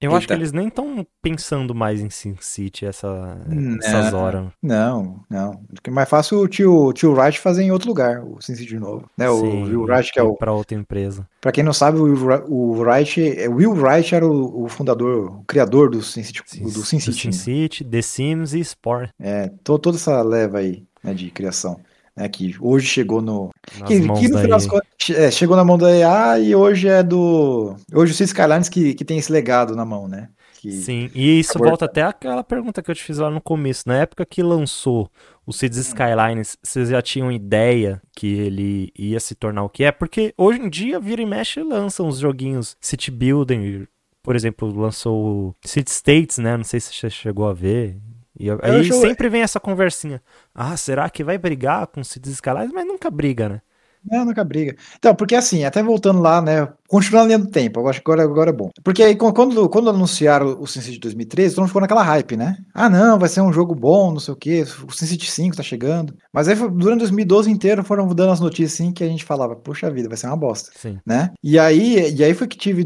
Eu 0.00 0.08
Eita. 0.08 0.16
acho 0.16 0.26
que 0.26 0.32
eles 0.32 0.52
nem 0.52 0.68
estão 0.68 1.06
pensando 1.20 1.74
mais 1.74 2.00
em 2.00 2.08
SimCity 2.08 2.86
essa, 2.86 3.36
essas 3.82 4.14
horas. 4.14 4.46
Não, 4.62 5.22
não. 5.28 5.60
É 5.84 5.90
mais 5.90 6.08
fácil 6.08 6.38
o 6.38 6.48
tio, 6.48 6.90
tio 6.94 7.12
Wright 7.12 7.38
fazer 7.38 7.64
em 7.64 7.70
outro 7.70 7.88
lugar, 7.88 8.24
o 8.24 8.40
SimCity 8.40 8.70
de 8.70 8.78
novo. 8.78 9.10
Né? 9.18 9.26
Sim, 9.28 9.32
o 9.32 9.64
Will 9.64 9.82
Wright, 9.82 10.10
que 10.10 10.18
é 10.18 10.22
o. 10.22 10.34
Para 10.34 10.54
outra 10.54 10.74
empresa. 10.78 11.28
Para 11.42 11.52
quem 11.52 11.62
não 11.62 11.74
sabe, 11.74 11.98
o, 11.98 12.06
o 12.48 12.80
Wright. 12.80 13.20
É, 13.20 13.46
Will 13.50 13.72
Wright 13.72 14.14
era 14.14 14.26
o, 14.26 14.64
o 14.64 14.68
fundador, 14.70 15.40
o 15.40 15.44
criador 15.44 15.90
do 15.90 16.02
SimCity. 16.02 16.42
Sim, 16.46 16.64
do 16.64 16.82
SimCity, 16.82 17.84
né? 17.84 17.90
The 17.90 18.00
Sims 18.00 18.54
e 18.54 18.60
Sport. 18.60 19.10
É, 19.20 19.52
to, 19.62 19.78
toda 19.78 19.98
essa 19.98 20.22
leva 20.22 20.58
aí 20.58 20.86
né, 21.02 21.14
de 21.14 21.30
criação. 21.30 21.80
Né, 22.16 22.28
que 22.28 22.56
hoje 22.60 22.86
chegou 22.86 23.22
no. 23.22 23.50
que, 23.86 24.00
que 24.00 24.06
no 24.06 24.16
final 24.16 24.48
das 24.48 24.66
contas, 24.66 24.88
é, 25.10 25.30
chegou 25.30 25.56
na 25.56 25.64
mão 25.64 25.78
da 25.78 25.90
EA 25.90 26.38
e 26.40 26.54
hoje 26.54 26.88
é 26.88 27.02
do. 27.02 27.76
Hoje 27.94 28.12
o 28.12 28.14
Cities 28.14 28.30
Skylines 28.30 28.68
que, 28.68 28.94
que 28.94 29.04
tem 29.04 29.18
esse 29.18 29.30
legado 29.30 29.76
na 29.76 29.84
mão, 29.84 30.08
né? 30.08 30.28
Sim, 30.68 31.10
e 31.14 31.40
isso 31.40 31.58
volta 31.58 31.86
até 31.86 32.02
àquela 32.02 32.44
pergunta 32.44 32.82
que 32.82 32.90
eu 32.90 32.94
te 32.94 33.02
fiz 33.02 33.16
lá 33.16 33.30
no 33.30 33.40
começo. 33.40 33.84
Na 33.86 33.96
época 33.96 34.26
que 34.26 34.42
lançou 34.42 35.10
o 35.46 35.52
Cities 35.52 35.78
hum. 35.78 35.88
Skylines, 35.88 36.58
vocês 36.62 36.90
já 36.90 37.00
tinham 37.00 37.32
ideia 37.32 38.02
que 38.14 38.26
ele 38.26 38.92
ia 38.98 39.18
se 39.20 39.34
tornar 39.34 39.62
o 39.62 39.70
que 39.70 39.84
é? 39.84 39.92
Porque 39.92 40.34
hoje 40.36 40.60
em 40.60 40.68
dia, 40.68 41.00
vira 41.00 41.22
e 41.22 41.26
mexe, 41.26 41.62
lançam 41.62 42.08
os 42.08 42.18
joguinhos 42.18 42.76
City 42.80 43.10
Building, 43.10 43.86
por 44.22 44.36
exemplo, 44.36 44.68
lançou 44.68 45.48
o 45.48 45.54
City 45.64 45.90
States, 45.90 46.38
né? 46.38 46.56
Não 46.56 46.64
sei 46.64 46.80
se 46.80 46.92
você 46.92 47.08
chegou 47.08 47.48
a 47.48 47.54
ver. 47.54 47.96
E 48.40 48.50
aí 48.62 48.90
sempre 48.90 49.28
vem 49.28 49.42
essa 49.42 49.60
conversinha. 49.60 50.22
Ah, 50.54 50.74
será 50.74 51.10
que 51.10 51.22
vai 51.22 51.36
brigar 51.36 51.86
com 51.88 52.02
Cities 52.02 52.36
Skylines? 52.36 52.72
Mas 52.72 52.86
nunca 52.86 53.10
briga, 53.10 53.50
né? 53.50 53.60
Não, 54.02 54.24
nunca 54.24 54.42
briga. 54.42 54.74
Então, 54.98 55.14
porque 55.14 55.34
assim, 55.34 55.62
até 55.62 55.82
voltando 55.82 56.20
lá, 56.22 56.40
né? 56.40 56.66
Continuando 56.90 57.28
lendo 57.28 57.44
do 57.44 57.50
tempo, 57.52 57.78
eu 57.78 57.88
acho 57.88 58.00
que 58.02 58.10
agora, 58.10 58.24
agora 58.24 58.50
é 58.50 58.52
bom. 58.52 58.68
Porque 58.82 59.00
aí, 59.00 59.14
quando, 59.14 59.68
quando 59.68 59.90
anunciaram 59.90 60.60
o 60.60 60.66
SimCity 60.66 60.98
2013, 60.98 61.54
todo 61.54 61.62
mundo 61.62 61.68
ficou 61.68 61.80
naquela 61.80 62.02
hype, 62.02 62.36
né? 62.36 62.58
Ah, 62.74 62.90
não, 62.90 63.16
vai 63.16 63.28
ser 63.28 63.42
um 63.42 63.52
jogo 63.52 63.76
bom, 63.76 64.10
não 64.10 64.18
sei 64.18 64.34
o 64.34 64.36
quê, 64.36 64.64
o 64.88 64.92
SimCity 64.92 65.30
5 65.30 65.56
tá 65.56 65.62
chegando. 65.62 66.16
Mas 66.32 66.48
aí, 66.48 66.56
durante 66.56 66.98
2012 66.98 67.48
inteiro, 67.48 67.84
foram 67.84 68.08
dando 68.08 68.32
as 68.32 68.40
notícias 68.40 68.72
assim 68.72 68.92
que 68.92 69.04
a 69.04 69.06
gente 69.06 69.24
falava, 69.24 69.54
puxa 69.54 69.88
vida, 69.88 70.08
vai 70.08 70.16
ser 70.16 70.26
uma 70.26 70.36
bosta. 70.36 70.72
Sim. 70.74 70.98
Né? 71.06 71.30
E 71.40 71.60
aí, 71.60 72.12
e 72.12 72.24
aí 72.24 72.34
foi 72.34 72.48
que 72.48 72.58
tive 72.58 72.84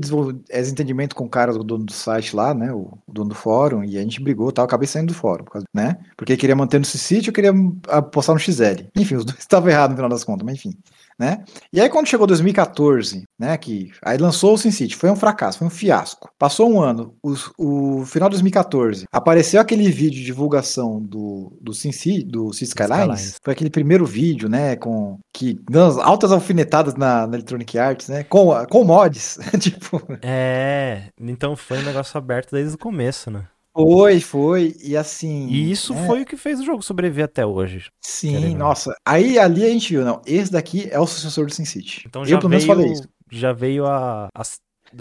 esse 0.51 0.71
entendimento 0.71 1.17
com 1.17 1.25
o 1.25 1.31
cara, 1.31 1.55
do 1.55 1.65
dono 1.65 1.87
do 1.87 1.93
site 1.93 2.37
lá, 2.37 2.53
né? 2.53 2.71
O, 2.75 2.99
dono 3.09 3.31
do 3.31 3.35
fórum, 3.35 3.83
e 3.83 3.97
a 3.97 4.03
gente 4.03 4.23
brigou 4.23 4.53
tal, 4.53 4.67
acabei 4.67 4.87
saindo 4.87 5.15
do 5.15 5.15
fórum, 5.15 5.47
né? 5.73 5.97
Porque 6.15 6.37
queria 6.37 6.55
manter 6.55 6.79
no 6.79 6.85
SimCity, 6.85 7.29
eu 7.29 7.33
queria 7.33 7.55
apostar 7.89 8.35
no 8.35 8.41
XL. 8.41 8.85
Enfim, 8.95 9.15
os 9.15 9.25
dois 9.25 9.39
estavam 9.41 9.71
errados 9.71 9.93
no 9.93 9.97
final 9.97 10.11
das 10.11 10.25
contas, 10.25 10.45
mas 10.45 10.57
enfim 10.57 10.77
né? 11.19 11.45
E 11.73 11.81
aí 11.81 11.89
quando 11.89 12.09
chegou 12.09 12.27
2014, 12.27 13.25
né, 13.39 13.57
que 13.57 13.91
aí 14.03 14.19
lançou 14.19 14.55
o 14.55 14.59
SimCity, 14.59 14.97
foi 14.97 15.11
um 15.11 15.17
fracasso, 15.17 15.59
foi 15.59 15.67
um 15.67 15.71
fiasco. 15.71 16.31
Passou 16.39 16.71
um 16.71 16.81
ano, 16.81 17.15
o, 17.23 17.35
o 17.59 18.07
final 18.07 18.29
de 18.29 18.35
2014, 18.35 19.05
apareceu 19.13 19.61
aquele 19.61 19.91
vídeo 19.91 20.19
de 20.19 20.25
divulgação 20.25 21.01
do 21.01 21.53
do 21.61 21.73
SimCity, 21.73 22.25
do 22.25 22.53
City 22.53 22.65
Skylines, 22.65 23.01
Skylines, 23.01 23.41
foi 23.43 23.53
aquele 23.53 23.71
primeiro 23.71 24.05
vídeo, 24.07 24.49
né, 24.49 24.77
com 24.77 25.19
que 25.33 25.59
dando 25.69 26.01
altas 26.01 26.33
alfinetadas 26.33 26.95
na, 26.95 27.27
na 27.27 27.35
Electronic 27.35 27.79
Arts, 27.79 28.09
né, 28.09 28.25
com 28.25 28.53
com 28.67 28.85
mods, 28.85 29.39
tipo. 29.61 30.03
É, 30.23 31.09
então 31.21 31.57
foi 31.57 31.79
um 31.79 31.83
negócio 31.83 32.17
aberto 32.19 32.53
desde 32.53 32.75
o 32.75 32.79
começo, 32.79 33.31
né? 33.31 33.47
Foi, 33.75 34.21
foi, 34.21 34.77
e 34.83 34.97
assim. 34.97 35.49
E 35.49 35.71
isso 35.71 35.93
é... 35.93 36.07
foi 36.07 36.23
o 36.23 36.25
que 36.25 36.37
fez 36.37 36.61
o 36.61 36.65
jogo 36.65 36.81
sobreviver 36.81 37.25
até 37.25 37.45
hoje. 37.45 37.91
Sim, 38.01 38.55
nossa. 38.55 38.95
Aí 39.05 39.37
ali 39.37 39.65
a 39.65 39.69
gente 39.69 39.95
viu, 39.95 40.05
não, 40.05 40.23
esse 40.25 40.53
daqui 40.53 40.89
é 40.91 41.01
o 41.01 41.07
sucessor 41.07 41.47
do 41.47 41.53
SimCity. 41.53 42.05
Então 42.07 42.25
já 42.25 42.37
eu, 42.37 42.39
pelo 42.39 42.51
veio, 42.51 42.63
menos, 42.63 42.77
falei 42.77 42.93
isso. 42.93 43.09
Já 43.33 43.53
veio 43.53 43.85
a, 43.85 44.29
a, 44.33 44.43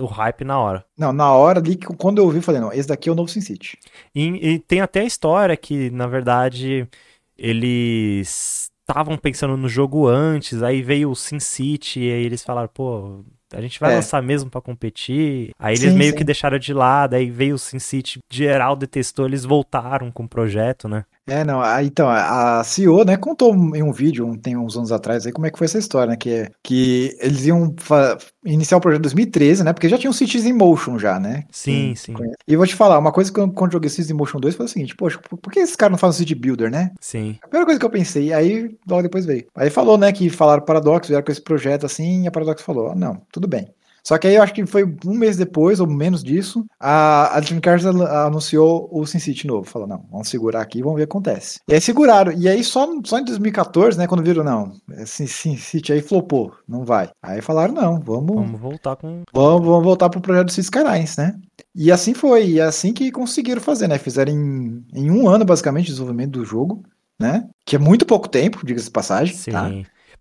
o 0.02 0.06
hype 0.06 0.44
na 0.44 0.60
hora. 0.60 0.84
Não, 0.98 1.14
na 1.14 1.32
hora 1.32 1.60
ali, 1.60 1.78
quando 1.78 2.18
eu 2.18 2.26
ouvi, 2.26 2.42
falei, 2.42 2.60
não, 2.60 2.74
esse 2.74 2.88
daqui 2.88 3.10
é 3.10 3.12
o 3.12 3.16
novo 3.16 3.30
SimCity. 3.30 3.78
E, 4.16 4.54
e 4.54 4.60
tem 4.60 4.82
até 4.82 5.02
a 5.02 5.06
história 5.06 5.56
que, 5.56 5.92
na 5.92 6.08
verdade, 6.08 6.88
eles 7.38 8.72
estavam 8.90 9.18
pensando 9.18 9.56
no 9.56 9.70
jogo 9.70 10.08
antes, 10.08 10.64
aí 10.64 10.82
veio 10.82 11.12
o 11.12 11.16
SimCity, 11.16 12.00
e 12.00 12.12
aí 12.12 12.24
eles 12.26 12.44
falaram, 12.44 12.70
pô, 12.74 13.24
a 13.54 13.62
gente 13.62 13.80
vai 13.80 13.92
é. 13.92 13.96
lançar 13.96 14.22
mesmo 14.22 14.50
para 14.50 14.62
competir. 14.62 15.52
Aí 15.58 15.76
eles 15.76 15.92
sim, 15.92 15.98
meio 15.98 16.12
sim. 16.12 16.18
que 16.18 16.24
deixaram 16.24 16.58
de 16.58 16.74
lado, 16.74 17.14
aí 17.14 17.30
veio 17.30 17.56
o 17.56 17.60
SimCity, 17.60 18.20
geral 18.30 18.76
detestou, 18.76 19.26
eles 19.26 19.46
voltaram 19.46 20.12
com 20.12 20.24
o 20.24 20.28
projeto, 20.28 20.88
né? 20.88 21.06
É, 21.26 21.44
não, 21.46 21.62
a, 21.62 21.82
então, 21.82 22.10
a 22.10 22.62
CEO, 22.66 23.06
né, 23.06 23.16
contou 23.16 23.54
em 23.76 23.82
um 23.82 23.94
vídeo, 23.94 24.28
um, 24.28 24.38
tem 24.38 24.58
uns 24.58 24.76
anos 24.76 24.92
atrás 24.92 25.26
aí, 25.26 25.32
como 25.32 25.48
é 25.48 25.52
que 25.52 25.58
foi 25.58 25.66
essa 25.66 25.78
história, 25.78 26.12
né, 26.12 26.18
que, 26.18 26.50
que 26.62 27.16
eles 27.20 27.46
iam 27.46 27.74
iniciar 28.44 28.78
o 28.78 28.82
projeto 28.82 29.00
em 29.00 29.04
2013, 29.04 29.64
né, 29.64 29.72
porque 29.72 29.88
já 29.88 29.98
tinha 29.98 30.10
um 30.10 30.14
Cities 30.14 30.46
in 30.46 30.52
Motion 30.52 31.00
já, 31.00 31.20
né? 31.20 31.46
Sim, 31.50 31.96
sim. 31.96 32.14
E 32.46 32.58
vou 32.58 32.68
te 32.68 32.76
falar, 32.76 33.00
uma 33.00 33.12
coisa 33.12 33.32
que 33.32 33.40
eu, 33.40 33.50
quando 33.52 33.72
joguei 33.72 33.90
Cities 33.90 34.10
in 34.10 34.16
Motion 34.16 34.40
2 34.40 34.56
foi 34.56 34.66
o 34.66 34.70
seguinte, 34.70 34.96
poxa, 34.96 35.18
por 35.20 35.52
que 35.52 35.60
esses 35.60 35.78
caras 35.78 35.94
não 35.94 35.98
fazem 35.98 36.20
City 36.20 36.36
Builder, 36.36 36.70
né? 36.70 36.92
Sim. 37.00 37.38
A 37.42 37.48
primeira 37.48 37.66
coisa 37.66 37.80
que 37.80 37.86
eu 37.86 37.90
pensei, 37.90 38.34
aí 38.34 38.76
logo 38.86 39.04
depois 39.04 39.26
veio. 39.26 39.46
Aí 39.56 39.70
falou, 39.70 39.98
né, 39.98 40.12
que 40.12 40.30
falaram 40.30 40.66
Paradox, 40.66 41.08
vieram 41.08 41.24
com 41.24 41.32
esse 41.32 41.42
projeto 41.42 41.86
assim, 41.86 42.24
e 42.24 42.28
a 42.28 42.32
Paradox 42.32 42.62
falou, 42.62 42.90
ah, 42.90 42.96
não, 42.96 43.22
tudo 43.32 43.48
bem. 43.48 43.70
Só 44.04 44.18
que 44.18 44.28
aí 44.28 44.36
eu 44.36 44.44
acho 44.44 44.54
que 44.54 44.66
foi 44.66 44.84
um 45.06 45.14
mês 45.14 45.38
depois, 45.38 45.80
ou 45.80 45.88
menos 45.88 46.24
disso, 46.24 46.66
a, 46.80 47.38
a 47.38 47.40
Dreamcast 47.40 47.88
anunciou 47.88 48.90
o 48.92 49.06
SimCity 49.06 49.48
novo. 49.48 49.64
Falou, 49.64 49.88
não, 49.88 50.06
vamos 50.12 50.28
segurar 50.28 50.62
aqui 50.62 50.80
e 50.80 50.82
vamos 50.82 50.98
ver 50.98 51.04
o 51.04 51.08
que 51.08 51.12
acontece. 51.12 51.62
E 51.68 51.74
aí 51.74 51.80
seguraram. 51.80 52.34
E 52.34 52.50
aí 52.50 52.64
só, 52.64 52.88
só 53.06 53.20
em 53.20 53.24
2014, 53.24 53.98
né, 53.98 54.06
quando 54.06 54.24
viram, 54.24 54.44
não, 54.44 54.74
SimCity 55.06 55.94
aí 55.94 56.02
flopou, 56.02 56.54
não 56.68 56.84
vai. 56.84 57.10
Aí 57.22 57.42
falaram, 57.42 57.74
não, 57.74 58.00
vamos... 58.00 58.36
Vamos 58.36 58.60
voltar 58.60 58.98
com... 58.98 59.24
Vamos, 59.32 59.66
vamos 59.66 59.84
voltar 59.84 60.10
pro 60.10 60.20
projeto 60.20 60.48
do 60.48 60.52
Cities 60.52 60.66
Skylines, 60.66 61.18
né? 61.18 61.40
E 61.74 61.92
assim 61.92 62.14
foi, 62.14 62.46
e 62.46 62.60
é 62.60 62.64
assim 62.64 62.94
que 62.94 63.12
conseguiram 63.12 63.62
fazer, 63.62 63.88
né? 63.88 63.98
Fizeram 63.98 64.34
em, 64.34 64.86
em 64.94 65.10
um 65.10 65.30
ano, 65.30 65.46
basicamente, 65.46 65.86
de 65.86 65.92
desenvolvimento 65.92 66.32
do 66.32 66.46
jogo, 66.46 66.84
né? 67.20 67.48
Que 67.66 67.78
é 67.78 67.80
muito 67.80 68.06
pouco 68.06 68.28
tempo, 68.28 68.66
diga-se 68.66 68.86
de 68.86 68.92
passagem. 68.92 69.36
Sim. 69.36 69.52
Tá? 69.52 69.72